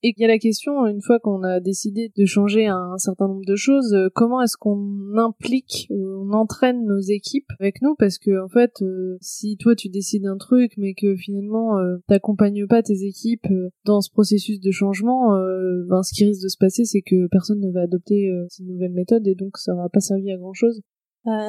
Et 0.06 0.14
il 0.18 0.22
y 0.22 0.26
a 0.26 0.28
la 0.28 0.38
question, 0.38 0.86
une 0.86 1.02
fois 1.02 1.18
qu'on 1.20 1.44
a 1.44 1.62
décidé 1.62 2.12
de 2.18 2.26
changer 2.26 2.68
un, 2.68 2.98
certain 2.98 3.30
nombre 3.30 3.46
de 3.48 3.56
choses, 3.56 3.94
euh, 3.94 4.10
comment 4.14 4.42
est-ce 4.42 4.58
qu'on 4.58 5.16
implique, 5.16 5.88
on 5.92 6.34
entraîne 6.34 6.84
nos 6.84 7.00
équipes 7.00 7.50
avec 7.58 7.82
nous? 7.82 7.96
Parce 7.98 8.18
que 8.18 8.44
en 8.44 8.50
fait, 8.50 8.82
euh, 8.82 9.18
si 9.22 9.56
toi 9.56 9.76
tu 9.76 9.88
décides 9.88 10.26
un 10.26 10.36
truc, 10.36 10.74
mais 10.76 10.94
que 10.94 11.16
finalement 11.16 11.78
euh, 11.78 12.00
t'accompagnes 12.10 12.68
pas 12.68 12.84
tes 12.84 13.06
équipes 13.06 13.48
dans 13.86 14.02
ce 14.02 14.12
processus 14.12 14.60
de 14.60 14.72
changement, 14.72 15.38
ben, 15.88 16.04
ce 16.04 16.14
qui 16.14 16.26
risque 16.26 16.44
de 16.44 16.50
se 16.50 16.58
passer, 16.58 16.84
c'est 16.84 17.02
que 17.02 17.28
personne 17.28 17.62
ne 17.62 17.72
va 17.72 17.84
adopter 17.84 18.30
ces 18.50 18.64
nouvelles 18.64 18.92
méthodes 18.92 19.26
et 19.26 19.36
donc 19.36 19.58
ça 19.58 19.72
n'aura 19.72 19.88
pas 19.88 20.02
servi 20.02 20.30
à 20.32 20.38
grand 20.38 20.54
chose. 20.54 20.82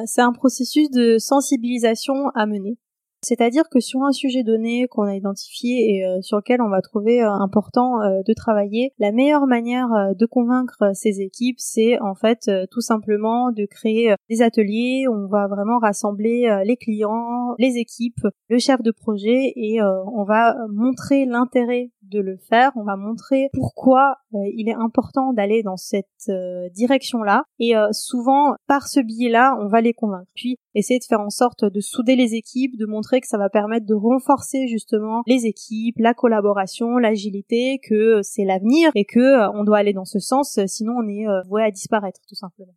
c'est 0.05 0.21
un 0.21 0.31
processus 0.31 0.89
de 0.91 1.17
sensibilisation 1.17 2.29
à 2.35 2.45
mener. 2.45 2.77
C'est-à-dire 3.25 3.63
que 3.71 3.79
sur 3.79 4.03
un 4.03 4.11
sujet 4.11 4.43
donné 4.43 4.87
qu'on 4.87 5.03
a 5.03 5.15
identifié 5.15 5.95
et 5.95 6.05
euh, 6.05 6.21
sur 6.21 6.37
lequel 6.37 6.61
on 6.61 6.69
va 6.69 6.81
trouver 6.81 7.23
euh, 7.23 7.31
important 7.31 7.99
euh, 8.01 8.21
de 8.25 8.33
travailler, 8.33 8.93
la 8.99 9.11
meilleure 9.11 9.47
manière 9.47 9.87
de 10.15 10.25
convaincre 10.27 10.91
ces 10.93 11.21
équipes, 11.21 11.57
c'est 11.59 11.99
en 12.01 12.13
fait 12.13 12.49
tout 12.69 12.81
simplement 12.81 13.51
de 13.51 13.65
créer 13.65 14.13
des 14.29 14.41
ateliers 14.41 15.05
où 15.07 15.13
on 15.13 15.27
va 15.27 15.47
vraiment 15.47 15.79
rassembler 15.79 16.61
les 16.65 16.77
clients, 16.77 17.55
les 17.57 17.77
équipes, 17.77 18.27
le 18.49 18.59
chef 18.59 18.81
de 18.81 18.91
projet 18.91 19.53
et 19.55 19.81
on 19.81 20.23
va 20.23 20.55
montrer 20.69 21.25
l'intérêt 21.25 21.91
de 22.03 22.19
le 22.19 22.37
faire, 22.37 22.71
on 22.75 22.83
va 22.83 22.95
montrer 22.95 23.47
pourquoi 23.53 24.17
il 24.33 24.69
est 24.69 24.75
important 24.75 25.33
d'aller 25.33 25.63
dans 25.63 25.77
cette 25.77 26.31
direction-là 26.73 27.43
et 27.59 27.73
souvent 27.91 28.55
par 28.67 28.87
ce 28.87 28.99
biais-là, 28.99 29.57
on 29.61 29.67
va 29.67 29.81
les 29.81 29.93
convaincre. 29.93 30.29
Puis 30.35 30.57
essayer 30.73 30.99
de 30.99 31.05
faire 31.05 31.21
en 31.21 31.29
sorte 31.29 31.65
de 31.65 31.79
souder 31.79 32.15
les 32.15 32.35
équipes, 32.35 32.77
de 32.77 32.85
montrer 32.85 33.14
que 33.21 33.27
ça 33.27 33.37
va 33.37 33.49
permettre 33.49 33.85
de 33.85 33.93
renforcer 33.93 34.67
justement 34.67 35.23
les 35.27 35.45
équipes, 35.45 35.95
la 35.99 36.13
collaboration, 36.13 36.97
l'agilité, 36.97 37.79
que 37.87 38.21
c'est 38.21 38.45
l'avenir 38.45 38.91
et 38.95 39.05
que 39.05 39.19
euh, 39.19 39.51
on 39.53 39.63
doit 39.63 39.77
aller 39.77 39.93
dans 39.93 40.05
ce 40.05 40.19
sens, 40.19 40.59
sinon 40.67 40.93
on 40.97 41.07
est 41.07 41.27
euh, 41.27 41.41
voué 41.49 41.63
à 41.63 41.71
disparaître 41.71 42.21
tout 42.27 42.35
simplement. 42.35 42.73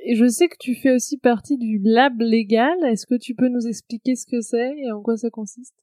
Et 0.00 0.14
je 0.14 0.28
sais 0.28 0.48
que 0.48 0.56
tu 0.60 0.74
fais 0.74 0.92
aussi 0.92 1.18
partie 1.18 1.58
du 1.58 1.80
lab 1.82 2.20
légal. 2.20 2.78
Est-ce 2.84 3.06
que 3.06 3.16
tu 3.16 3.34
peux 3.34 3.48
nous 3.48 3.66
expliquer 3.66 4.14
ce 4.14 4.26
que 4.26 4.40
c'est 4.40 4.76
et 4.78 4.92
en 4.92 5.02
quoi 5.02 5.16
ça 5.16 5.28
consiste? 5.28 5.74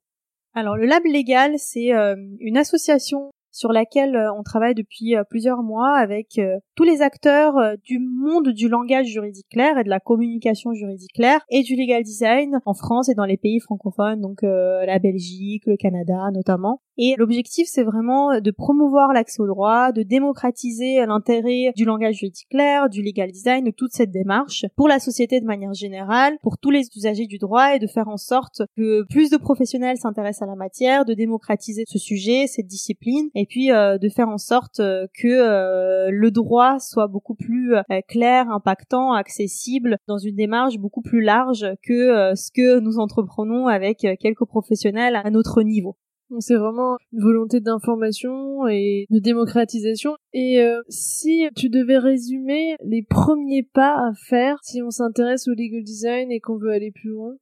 Alors 0.56 0.78
le 0.78 0.86
Lab 0.86 1.04
Légal, 1.04 1.60
c'est 1.60 1.94
euh, 1.94 2.16
une 2.40 2.58
association 2.58 3.30
sur 3.56 3.72
laquelle 3.72 4.18
on 4.38 4.44
travaille 4.44 4.76
depuis 4.76 5.16
plusieurs 5.30 5.64
mois 5.64 5.96
avec 5.96 6.40
tous 6.76 6.84
les 6.84 7.02
acteurs 7.02 7.58
euh, 7.58 7.76
du 7.84 8.00
monde 8.00 8.50
du 8.50 8.68
langage 8.68 9.08
juridique 9.08 9.48
clair 9.50 9.78
et 9.78 9.84
de 9.84 9.90
la 9.90 10.00
communication 10.00 10.74
juridique 10.74 11.14
claire 11.14 11.40
et 11.50 11.64
du 11.64 11.76
legal 11.76 12.04
design 12.04 12.60
en 12.66 12.74
France 12.74 13.10
et 13.10 13.14
dans 13.14 13.26
les 13.26 13.38
pays 13.38 13.60
francophones, 13.60 14.22
donc 14.22 14.44
euh, 14.44 14.86
la 14.86 15.00
Belgique, 15.00 15.64
le 15.66 15.78
Canada 15.78 16.30
notamment. 16.34 16.82
Et 16.98 17.16
l'objectif, 17.18 17.68
c'est 17.70 17.84
vraiment 17.84 18.40
de 18.40 18.52
promouvoir 18.52 19.12
l'accès 19.12 19.42
au 19.42 19.48
droit, 19.48 19.92
de 19.92 20.02
démocratiser 20.02 21.06
l'intérêt 21.06 21.74
du 21.76 21.84
langage 21.84 22.16
juridique 22.16 22.48
clair, 22.50 22.90
du 22.90 23.02
legal 23.02 23.32
design, 23.32 23.66
de 23.66 23.72
toute 23.72 23.92
cette 23.92 24.12
démarche 24.12 24.66
pour 24.78 24.88
la 24.88 25.00
société 25.00 25.42
de 25.42 25.46
manière 25.46 25.74
générale, 25.74 26.38
pour 26.42 26.58
tous 26.58 26.72
les 26.72 26.88
usagers 26.96 27.28
du 27.28 27.38
droit 27.38 27.76
et 27.76 27.80
de 27.80 27.88
faire 27.88 28.08
en 28.08 28.16
sorte 28.16 28.62
que 28.78 29.06
plus 29.10 29.30
de 29.30 29.36
professionnels 29.36 29.98
s'intéressent 29.98 30.48
à 30.48 30.52
la 30.52 30.56
matière, 30.56 31.04
de 31.04 31.14
démocratiser 31.14 31.84
ce 31.86 32.00
sujet, 32.00 32.48
cette 32.48 32.68
discipline, 32.68 33.30
et 33.46 33.48
puis 33.48 33.68
de 33.68 34.10
faire 34.10 34.28
en 34.28 34.40
sorte 34.40 34.78
que 34.78 36.10
le 36.10 36.32
droit 36.32 36.80
soit 36.80 37.08
beaucoup 37.08 37.36
plus 37.36 37.76
clair, 38.08 38.50
impactant, 38.50 39.14
accessible 39.14 39.98
dans 40.08 40.18
une 40.18 40.36
démarche 40.36 40.80
beaucoup 40.80 41.02
plus 41.02 41.22
large 41.22 41.68
que 41.84 42.34
ce 42.36 42.50
que 42.52 42.80
nous 42.80 42.98
entreprenons 42.98 43.68
avec 43.68 44.08
quelques 44.20 44.46
professionnels 44.46 45.16
à 45.16 45.30
notre 45.30 45.62
niveau. 45.62 45.96
Donc 46.32 46.42
c'est 46.42 46.56
vraiment 46.56 46.98
une 47.14 47.22
volonté 47.22 47.60
d'information 47.60 48.68
et 48.68 49.06
de 49.12 49.20
démocratisation. 49.20 50.16
Et 50.34 50.60
euh, 50.60 50.82
si 50.90 51.48
tu 51.56 51.70
devais 51.70 52.00
résumer 52.00 52.76
les 52.84 53.04
premiers 53.04 53.64
pas 53.64 53.94
à 53.94 54.12
faire 54.28 54.58
si 54.64 54.82
on 54.82 54.90
s'intéresse 54.90 55.48
au 55.48 55.52
legal 55.52 55.84
design 55.84 56.32
et 56.32 56.40
qu'on 56.40 56.58
veut 56.58 56.72
aller 56.72 56.92
plus 56.92 57.10
loin? 57.10 57.36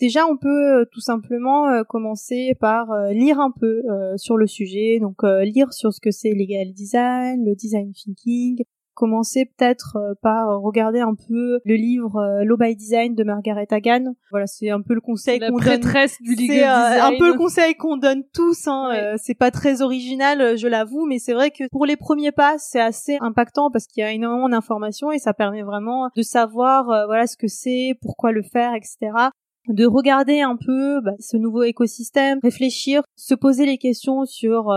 Déjà, 0.00 0.26
on 0.26 0.36
peut 0.36 0.80
euh, 0.80 0.84
tout 0.92 1.00
simplement 1.00 1.68
euh, 1.68 1.82
commencer 1.82 2.54
par 2.60 2.88
lire 3.10 3.40
un 3.40 3.50
peu 3.50 3.82
sur 4.16 4.36
le 4.36 4.46
sujet, 4.46 4.98
donc 5.00 5.22
lire 5.22 5.72
sur 5.72 5.92
ce 5.92 6.00
que 6.00 6.10
c'est 6.10 6.32
legal 6.32 6.72
design, 6.72 7.44
le 7.44 7.54
design 7.54 7.92
thinking, 7.92 8.64
commencer 8.96 9.44
peut-être 9.44 9.96
euh, 9.96 10.14
par 10.22 10.60
regarder 10.60 11.00
un 11.00 11.14
peu 11.14 11.60
le 11.64 11.74
livre 11.74 12.16
euh, 12.16 12.44
Law 12.44 12.56
by 12.56 12.74
Design 12.74 13.14
de 13.14 13.22
Margaret 13.22 13.68
Hagan. 13.70 14.14
Voilà, 14.32 14.48
c'est 14.48 14.70
un 14.70 14.80
peu 14.80 14.94
le 14.94 15.00
conseil 15.00 15.38
qu'on 15.38 15.58
donne. 15.58 15.80
du 16.20 16.34
legal 16.34 16.48
design. 16.48 16.64
un 16.64 17.18
peu 17.18 17.28
le 17.28 17.38
conseil 17.38 17.76
qu'on 17.76 17.98
donne 17.98 18.24
tous. 18.32 18.66
Hein. 18.66 18.90
Euh, 18.94 19.14
c'est 19.22 19.34
pas 19.34 19.52
très 19.52 19.82
original, 19.82 20.56
je 20.56 20.66
l'avoue, 20.66 21.06
mais 21.06 21.18
c'est 21.20 21.34
vrai 21.34 21.50
que 21.50 21.64
pour 21.70 21.86
les 21.86 21.96
premiers 21.96 22.32
pas, 22.32 22.56
c'est 22.58 22.80
assez 22.80 23.18
impactant 23.20 23.70
parce 23.70 23.86
qu'il 23.86 24.00
y 24.00 24.04
a 24.04 24.10
énormément 24.10 24.48
d'informations 24.48 25.12
et 25.12 25.18
ça 25.18 25.34
permet 25.34 25.62
vraiment 25.62 26.08
de 26.16 26.22
savoir 26.22 26.86
voilà 27.06 27.26
ce 27.26 27.36
que 27.36 27.48
c'est, 27.48 27.98
pourquoi 28.00 28.32
le 28.32 28.42
faire, 28.42 28.74
etc 28.74 29.30
de 29.68 29.86
regarder 29.86 30.40
un 30.40 30.56
peu 30.56 31.00
bah, 31.00 31.12
ce 31.20 31.36
nouveau 31.36 31.62
écosystème, 31.62 32.38
réfléchir, 32.42 33.02
se 33.16 33.34
poser 33.34 33.66
les 33.66 33.78
questions 33.78 34.24
sur 34.24 34.72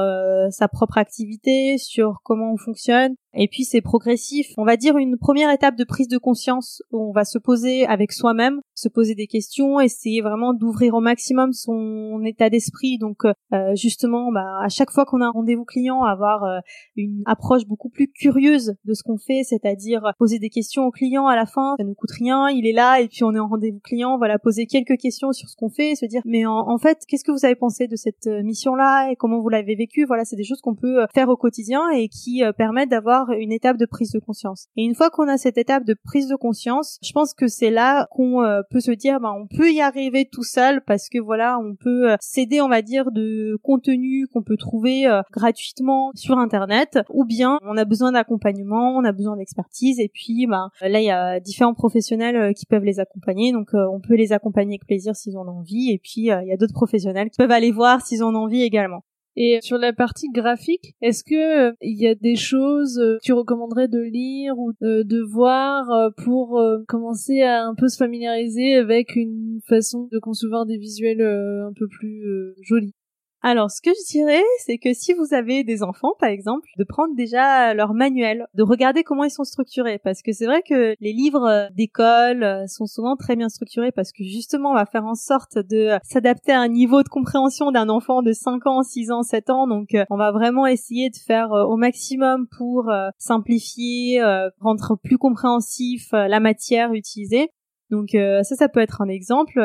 sa 0.51 0.67
propre 0.67 0.97
activité, 0.97 1.77
sur 1.77 2.21
comment 2.23 2.53
on 2.53 2.57
fonctionne, 2.57 3.15
et 3.33 3.47
puis 3.47 3.63
c'est 3.63 3.81
progressif. 3.81 4.47
On 4.57 4.65
va 4.65 4.75
dire 4.77 4.97
une 4.97 5.17
première 5.17 5.51
étape 5.51 5.75
de 5.75 5.83
prise 5.83 6.07
de 6.07 6.17
conscience 6.17 6.81
où 6.91 7.09
on 7.09 7.11
va 7.11 7.25
se 7.25 7.37
poser 7.37 7.85
avec 7.85 8.11
soi-même, 8.11 8.61
se 8.73 8.89
poser 8.89 9.13
des 9.13 9.27
questions, 9.27 9.79
essayer 9.79 10.21
vraiment 10.21 10.53
d'ouvrir 10.53 10.95
au 10.95 10.99
maximum 10.99 11.53
son 11.53 12.21
état 12.25 12.49
d'esprit. 12.49 12.97
Donc 12.97 13.25
euh, 13.25 13.75
justement, 13.75 14.31
bah, 14.31 14.59
à 14.63 14.69
chaque 14.69 14.91
fois 14.91 15.05
qu'on 15.05 15.21
a 15.21 15.25
un 15.25 15.31
rendez-vous 15.31 15.65
client, 15.65 16.03
avoir 16.03 16.43
euh, 16.43 16.59
une 16.95 17.21
approche 17.25 17.65
beaucoup 17.65 17.89
plus 17.89 18.07
curieuse 18.07 18.73
de 18.85 18.93
ce 18.93 19.03
qu'on 19.03 19.17
fait, 19.17 19.43
c'est-à-dire 19.43 20.11
poser 20.17 20.39
des 20.39 20.49
questions 20.49 20.85
au 20.85 20.91
client 20.91 21.27
à 21.27 21.35
la 21.35 21.45
fin, 21.45 21.75
ça 21.77 21.83
ne 21.83 21.93
coûte 21.93 22.11
rien, 22.11 22.49
il 22.49 22.65
est 22.65 22.73
là 22.73 22.99
et 22.99 23.07
puis 23.07 23.23
on 23.23 23.33
est 23.33 23.39
en 23.39 23.47
rendez-vous 23.47 23.79
client, 23.79 24.17
voilà, 24.17 24.39
poser 24.39 24.65
quelques 24.65 24.97
questions 24.97 25.31
sur 25.33 25.49
ce 25.49 25.55
qu'on 25.55 25.69
fait 25.69 25.91
et 25.91 25.95
se 25.95 26.05
dire 26.05 26.21
mais 26.25 26.45
en, 26.45 26.77
fait, 26.77 26.99
qu'est-ce 27.07 27.23
que 27.23 27.31
vous 27.31 27.45
avez 27.45 27.55
pensé 27.55 27.87
de 27.87 27.95
cette 27.95 28.27
euh, 28.27 28.41
mission-là 28.43 29.11
et 29.11 29.15
comment 29.15 29.39
vous 29.39 29.49
l'avez 29.49 29.75
vécu? 29.75 30.05
Voilà, 30.05 30.25
c'est 30.25 30.35
des 30.35 30.43
choses 30.43 30.61
qu'on 30.61 30.75
peut 30.75 31.05
faire 31.13 31.29
au 31.29 31.37
quotidien 31.37 31.89
et 31.89 32.07
qui 32.07 32.41
permettent 32.57 32.89
d'avoir 32.89 33.18
une 33.37 33.51
étape 33.51 33.77
de 33.77 33.85
prise 33.85 34.11
de 34.11 34.19
conscience. 34.19 34.67
Et 34.75 34.83
une 34.83 34.95
fois 34.95 35.09
qu'on 35.09 35.27
a 35.27 35.37
cette 35.37 35.57
étape 35.57 35.85
de 35.85 35.95
prise 36.03 36.27
de 36.27 36.35
conscience, 36.35 36.97
je 37.03 37.11
pense 37.11 37.33
que 37.33 37.47
c'est 37.47 37.71
là 37.71 38.07
qu'on 38.11 38.43
euh, 38.43 38.61
peut 38.69 38.79
se 38.79 38.91
dire, 38.91 39.19
bah, 39.19 39.33
on 39.35 39.47
peut 39.47 39.71
y 39.71 39.81
arriver 39.81 40.27
tout 40.31 40.43
seul 40.43 40.81
parce 40.85 41.09
que 41.09 41.19
voilà, 41.19 41.59
on 41.59 41.75
peut 41.75 42.11
euh, 42.11 42.15
s'aider, 42.19 42.61
on 42.61 42.69
va 42.69 42.81
dire, 42.81 43.11
de 43.11 43.57
contenu 43.63 44.27
qu'on 44.27 44.43
peut 44.43 44.57
trouver 44.57 45.05
euh, 45.07 45.21
gratuitement 45.31 46.11
sur 46.15 46.37
Internet, 46.37 46.99
ou 47.09 47.25
bien 47.25 47.59
on 47.63 47.77
a 47.77 47.85
besoin 47.85 48.11
d'accompagnement, 48.11 48.95
on 48.95 49.03
a 49.03 49.11
besoin 49.11 49.37
d'expertise, 49.37 49.99
et 49.99 50.09
puis 50.13 50.47
bah, 50.47 50.69
là 50.81 50.99
il 50.99 51.05
y 51.05 51.11
a 51.11 51.39
différents 51.39 51.73
professionnels 51.73 52.53
qui 52.53 52.65
peuvent 52.65 52.83
les 52.83 52.99
accompagner, 52.99 53.51
donc 53.51 53.69
on 53.73 53.99
peut 53.99 54.15
les 54.15 54.31
accompagner 54.31 54.73
avec 54.73 54.85
plaisir 54.85 55.15
s'ils 55.15 55.37
en 55.37 55.47
ont 55.47 55.59
envie, 55.59 55.91
et 55.91 55.99
puis 55.99 56.21
il 56.21 56.47
y 56.47 56.53
a 56.53 56.57
d'autres 56.57 56.73
professionnels 56.73 57.29
qui 57.29 57.37
peuvent 57.37 57.51
aller 57.51 57.71
voir 57.71 58.05
s'ils 58.05 58.23
en 58.23 58.33
ont 58.35 58.43
envie 58.43 58.61
également. 58.61 59.03
Et 59.41 59.59
sur 59.61 59.77
la 59.77 59.93
partie 59.93 60.27
graphique, 60.27 60.95
est-ce 61.01 61.23
que 61.23 61.73
il 61.81 61.95
euh, 61.95 62.03
y 62.03 62.07
a 62.07 62.13
des 62.13 62.35
choses 62.35 62.99
euh, 62.99 63.15
que 63.19 63.23
tu 63.23 63.31
recommanderais 63.31 63.87
de 63.87 64.01
lire 64.01 64.59
ou 64.59 64.73
euh, 64.83 65.05
de 65.05 65.21
voir 65.21 66.11
pour 66.25 66.61
commencer 66.89 67.41
à 67.41 67.65
un 67.65 67.73
peu 67.73 67.87
se 67.87 67.95
familiariser 67.95 68.75
avec 68.75 69.15
une 69.15 69.61
façon 69.65 70.09
de 70.11 70.19
concevoir 70.19 70.65
des 70.65 70.77
visuels 70.77 71.21
un 71.21 71.71
peu 71.73 71.87
plus 71.87 72.25
jolis 72.61 72.93
alors, 73.41 73.71
ce 73.71 73.81
que 73.81 73.91
je 73.91 74.11
dirais, 74.11 74.43
c'est 74.65 74.77
que 74.77 74.93
si 74.93 75.13
vous 75.13 75.33
avez 75.33 75.63
des 75.63 75.81
enfants, 75.81 76.13
par 76.19 76.27
exemple, 76.27 76.67
de 76.77 76.83
prendre 76.83 77.15
déjà 77.15 77.73
leur 77.73 77.93
manuel, 77.93 78.45
de 78.53 78.63
regarder 78.63 79.03
comment 79.03 79.23
ils 79.23 79.31
sont 79.31 79.45
structurés, 79.45 79.97
parce 79.97 80.21
que 80.21 80.33
c'est 80.33 80.45
vrai 80.45 80.61
que 80.61 80.95
les 80.99 81.13
livres 81.13 81.69
d'école 81.73 82.43
euh, 82.43 82.67
sont 82.67 82.85
souvent 82.85 83.15
très 83.15 83.37
bien 83.37 83.47
structurés, 83.47 83.93
parce 83.93 84.11
que 84.11 84.25
justement, 84.25 84.71
on 84.71 84.73
va 84.73 84.85
faire 84.85 85.05
en 85.05 85.15
sorte 85.15 85.57
de 85.57 85.91
s'adapter 86.03 86.51
à 86.51 86.59
un 86.59 86.67
niveau 86.67 87.01
de 87.01 87.07
compréhension 87.07 87.71
d'un 87.71 87.87
enfant 87.87 88.21
de 88.23 88.33
5 88.33 88.67
ans, 88.67 88.83
6 88.83 89.11
ans, 89.11 89.23
7 89.23 89.49
ans, 89.51 89.67
donc 89.67 89.93
euh, 89.93 90.03
on 90.09 90.17
va 90.17 90.33
vraiment 90.33 90.67
essayer 90.67 91.09
de 91.09 91.15
faire 91.15 91.53
euh, 91.53 91.63
au 91.63 91.77
maximum 91.77 92.45
pour 92.57 92.91
simplifier, 93.17 94.21
rendre 94.59 94.97
plus 95.01 95.17
compréhensif 95.17 96.09
la 96.11 96.39
matière 96.39 96.93
utilisée. 96.93 97.49
Donc 97.89 98.09
ça, 98.11 98.55
ça 98.55 98.69
peut 98.69 98.79
être 98.79 99.01
un 99.01 99.07
exemple. 99.07 99.59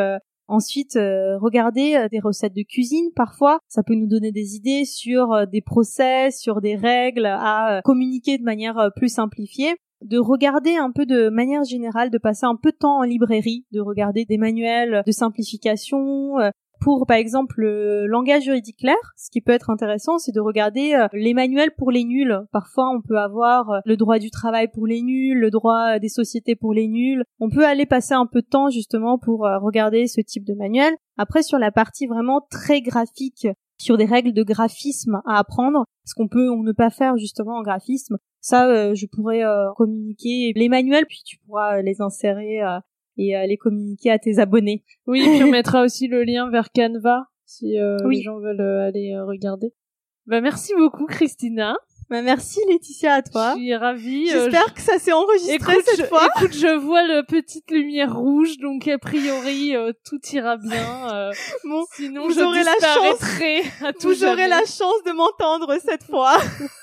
Ensuite, 0.46 0.96
euh, 0.96 1.38
regarder 1.38 1.94
euh, 1.94 2.08
des 2.08 2.20
recettes 2.20 2.54
de 2.54 2.62
cuisine. 2.62 3.10
Parfois, 3.16 3.60
ça 3.68 3.82
peut 3.82 3.94
nous 3.94 4.06
donner 4.06 4.30
des 4.30 4.56
idées 4.56 4.84
sur 4.84 5.32
euh, 5.32 5.46
des 5.46 5.62
process, 5.62 6.38
sur 6.38 6.60
des 6.60 6.76
règles 6.76 7.26
à 7.26 7.80
communiquer 7.84 8.36
de 8.36 8.44
manière 8.44 8.90
plus 8.96 9.08
simplifiée. 9.08 9.74
De 10.02 10.18
regarder 10.18 10.76
un 10.76 10.90
peu 10.90 11.06
de 11.06 11.30
manière 11.30 11.64
générale, 11.64 12.10
de 12.10 12.18
passer 12.18 12.44
un 12.44 12.56
peu 12.56 12.72
de 12.72 12.76
temps 12.76 12.98
en 12.98 13.02
librairie, 13.04 13.64
de 13.72 13.80
regarder 13.80 14.26
des 14.26 14.36
manuels 14.36 15.02
de 15.06 15.12
simplification, 15.12 16.34
pour 16.84 17.06
par 17.06 17.16
exemple 17.16 17.62
le 17.62 18.06
langage 18.06 18.42
juridique 18.42 18.76
clair, 18.76 18.96
ce 19.16 19.30
qui 19.30 19.40
peut 19.40 19.52
être 19.52 19.70
intéressant, 19.70 20.18
c'est 20.18 20.34
de 20.34 20.40
regarder 20.40 20.92
euh, 20.92 21.08
les 21.14 21.32
manuels 21.32 21.70
pour 21.78 21.90
les 21.90 22.04
nuls. 22.04 22.38
Parfois, 22.52 22.90
on 22.90 23.00
peut 23.00 23.16
avoir 23.16 23.70
euh, 23.70 23.78
le 23.86 23.96
droit 23.96 24.18
du 24.18 24.30
travail 24.30 24.68
pour 24.70 24.86
les 24.86 25.00
nuls, 25.00 25.40
le 25.40 25.50
droit 25.50 25.98
des 25.98 26.10
sociétés 26.10 26.56
pour 26.56 26.74
les 26.74 26.86
nuls. 26.86 27.24
On 27.40 27.48
peut 27.48 27.64
aller 27.64 27.86
passer 27.86 28.12
un 28.12 28.26
peu 28.26 28.42
de 28.42 28.46
temps 28.46 28.68
justement 28.68 29.18
pour 29.18 29.46
euh, 29.46 29.58
regarder 29.60 30.06
ce 30.06 30.20
type 30.20 30.44
de 30.44 30.52
manuel. 30.52 30.92
Après, 31.16 31.42
sur 31.42 31.58
la 31.58 31.72
partie 31.72 32.06
vraiment 32.06 32.42
très 32.50 32.82
graphique, 32.82 33.48
sur 33.78 33.96
des 33.96 34.04
règles 34.04 34.34
de 34.34 34.42
graphisme 34.42 35.22
à 35.24 35.38
apprendre, 35.38 35.86
ce 36.04 36.12
qu'on 36.14 36.28
peut 36.28 36.50
ou 36.50 36.62
ne 36.64 36.72
pas 36.72 36.90
faire 36.90 37.16
justement 37.16 37.56
en 37.56 37.62
graphisme, 37.62 38.18
ça, 38.40 38.92
je 38.94 39.06
pourrais 39.06 39.42
communiquer 39.76 40.52
les 40.54 40.68
manuels, 40.68 41.06
puis 41.06 41.22
tu 41.24 41.38
pourras 41.38 41.80
les 41.80 42.02
insérer 42.02 42.60
et 43.16 43.36
euh, 43.36 43.46
les 43.46 43.56
communiquer 43.56 44.10
à 44.10 44.18
tes 44.18 44.38
abonnés. 44.38 44.84
Oui, 45.06 45.20
et 45.20 45.24
puis 45.24 45.44
on 45.44 45.50
mettra 45.50 45.82
aussi 45.82 46.08
le 46.08 46.24
lien 46.24 46.50
vers 46.50 46.70
Canva 46.72 47.28
si 47.46 47.78
euh, 47.78 47.96
les 48.08 48.22
gens 48.22 48.38
veulent 48.38 48.60
euh, 48.60 48.88
aller 48.88 49.18
regarder. 49.20 49.72
Bah 50.26 50.40
merci 50.40 50.72
beaucoup 50.76 51.06
Christina. 51.06 51.76
Bah, 52.10 52.20
merci 52.22 52.60
Laetitia 52.68 53.14
à 53.14 53.22
toi. 53.22 53.52
Je 53.54 53.60
suis 53.60 53.74
ravie. 53.74 54.30
Euh, 54.30 54.44
J'espère 54.44 54.74
que 54.74 54.80
ça 54.80 54.98
s'est 54.98 55.12
enregistré 55.12 55.76
cette 55.84 56.06
fois. 56.08 56.28
Écoute, 56.36 56.52
je 56.52 56.76
vois 56.76 57.02
la 57.06 57.22
petite 57.22 57.70
lumière 57.70 58.14
rouge, 58.14 58.58
donc 58.58 58.86
a 58.88 58.98
priori 58.98 59.74
euh, 59.74 59.92
tout 60.04 60.20
ira 60.32 60.56
bien. 60.56 61.12
Euh, 61.12 61.32
bon, 61.64 61.84
sinon 61.92 62.28
je 62.28 62.40
la 62.40 62.74
chance. 62.94 63.82
à 63.82 63.92
tout 63.92 64.10
la 64.10 64.60
chance 64.66 65.02
de 65.06 65.12
m'entendre 65.12 65.76
cette 65.82 66.04
fois. 66.04 66.36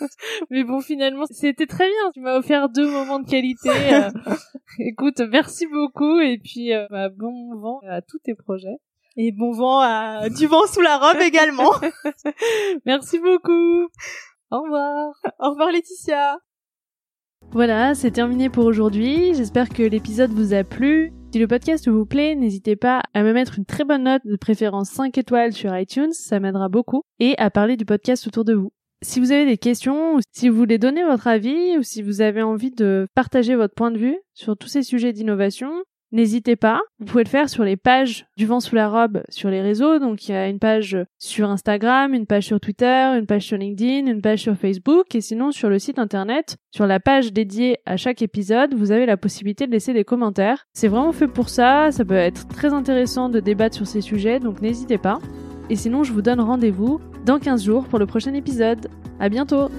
Mais 0.49 0.63
bon, 0.63 0.81
finalement, 0.81 1.25
c'était 1.29 1.67
très 1.67 1.87
bien. 1.87 2.11
Tu 2.13 2.21
m'as 2.21 2.37
offert 2.37 2.69
deux 2.69 2.89
moments 2.89 3.19
de 3.19 3.29
qualité. 3.29 3.69
écoute, 4.79 5.21
merci 5.31 5.67
beaucoup 5.67 6.19
et 6.19 6.39
puis 6.39 6.71
bah, 6.89 7.09
bon 7.09 7.55
vent 7.55 7.79
à 7.87 8.01
tous 8.01 8.19
tes 8.19 8.33
projets. 8.33 8.77
Et 9.17 9.33
bon 9.33 9.51
vent 9.51 9.81
à 9.81 10.29
du 10.29 10.47
vent 10.47 10.65
sous 10.67 10.81
la 10.81 10.97
robe 10.97 11.21
également. 11.21 11.73
merci 12.85 13.19
beaucoup. 13.19 13.89
Au 14.51 14.63
revoir. 14.63 15.13
Au 15.39 15.51
revoir 15.51 15.71
Laetitia. 15.71 16.37
Voilà, 17.51 17.95
c'est 17.95 18.11
terminé 18.11 18.49
pour 18.49 18.65
aujourd'hui. 18.65 19.33
J'espère 19.33 19.69
que 19.69 19.81
l'épisode 19.81 20.31
vous 20.31 20.53
a 20.53 20.65
plu. 20.65 21.13
Si 21.31 21.39
le 21.39 21.47
podcast 21.47 21.87
vous 21.87 22.05
plaît, 22.05 22.35
n'hésitez 22.35 22.75
pas 22.75 23.01
à 23.13 23.23
me 23.23 23.31
mettre 23.31 23.57
une 23.57 23.65
très 23.65 23.85
bonne 23.85 24.03
note, 24.03 24.21
de 24.25 24.35
préférence 24.35 24.89
5 24.89 25.17
étoiles 25.17 25.53
sur 25.53 25.73
iTunes, 25.77 26.11
ça 26.11 26.41
m'aidera 26.41 26.67
beaucoup, 26.67 27.03
et 27.19 27.37
à 27.37 27.49
parler 27.49 27.77
du 27.77 27.85
podcast 27.85 28.27
autour 28.27 28.43
de 28.43 28.53
vous. 28.53 28.73
Si 29.03 29.21
vous 29.21 29.31
avez 29.31 29.45
des 29.45 29.57
questions, 29.57 30.15
ou 30.15 30.19
si 30.33 30.49
vous 30.49 30.57
voulez 30.57 30.77
donner 30.77 31.05
votre 31.05 31.27
avis, 31.27 31.77
ou 31.77 31.83
si 31.83 32.01
vous 32.01 32.19
avez 32.19 32.41
envie 32.41 32.71
de 32.71 33.07
partager 33.15 33.55
votre 33.55 33.73
point 33.73 33.91
de 33.91 33.97
vue 33.97 34.19
sur 34.33 34.57
tous 34.57 34.67
ces 34.67 34.83
sujets 34.83 35.13
d'innovation, 35.13 35.71
N'hésitez 36.13 36.57
pas, 36.57 36.81
vous 36.99 37.05
pouvez 37.05 37.23
le 37.23 37.29
faire 37.29 37.47
sur 37.47 37.63
les 37.63 37.77
pages 37.77 38.25
du 38.35 38.45
vent 38.45 38.59
sous 38.59 38.75
la 38.75 38.89
robe 38.89 39.23
sur 39.29 39.49
les 39.49 39.61
réseaux. 39.61 39.97
Donc 39.97 40.27
il 40.27 40.31
y 40.31 40.35
a 40.35 40.49
une 40.49 40.59
page 40.59 40.97
sur 41.17 41.49
Instagram, 41.49 42.13
une 42.13 42.25
page 42.25 42.47
sur 42.47 42.59
Twitter, 42.59 43.13
une 43.17 43.25
page 43.25 43.43
sur 43.43 43.57
LinkedIn, 43.57 44.11
une 44.11 44.21
page 44.21 44.39
sur 44.39 44.57
Facebook 44.57 45.15
et 45.15 45.21
sinon 45.21 45.51
sur 45.51 45.69
le 45.69 45.79
site 45.79 45.99
internet, 45.99 46.57
sur 46.71 46.85
la 46.85 46.99
page 46.99 47.31
dédiée 47.31 47.77
à 47.85 47.95
chaque 47.95 48.21
épisode, 48.21 48.73
vous 48.73 48.91
avez 48.91 49.05
la 49.05 49.15
possibilité 49.15 49.67
de 49.67 49.71
laisser 49.71 49.93
des 49.93 50.03
commentaires. 50.03 50.65
C'est 50.73 50.89
vraiment 50.89 51.13
fait 51.13 51.27
pour 51.27 51.47
ça, 51.47 51.91
ça 51.91 52.03
peut 52.03 52.13
être 52.15 52.45
très 52.49 52.73
intéressant 52.73 53.29
de 53.29 53.39
débattre 53.39 53.77
sur 53.77 53.87
ces 53.87 54.01
sujets, 54.01 54.39
donc 54.41 54.61
n'hésitez 54.61 54.97
pas. 54.97 55.19
Et 55.69 55.77
sinon 55.77 56.03
je 56.03 56.11
vous 56.11 56.21
donne 56.21 56.41
rendez-vous 56.41 56.99
dans 57.25 57.39
15 57.39 57.63
jours 57.63 57.85
pour 57.85 57.99
le 57.99 58.05
prochain 58.05 58.33
épisode. 58.33 58.89
À 59.21 59.29
bientôt! 59.29 59.69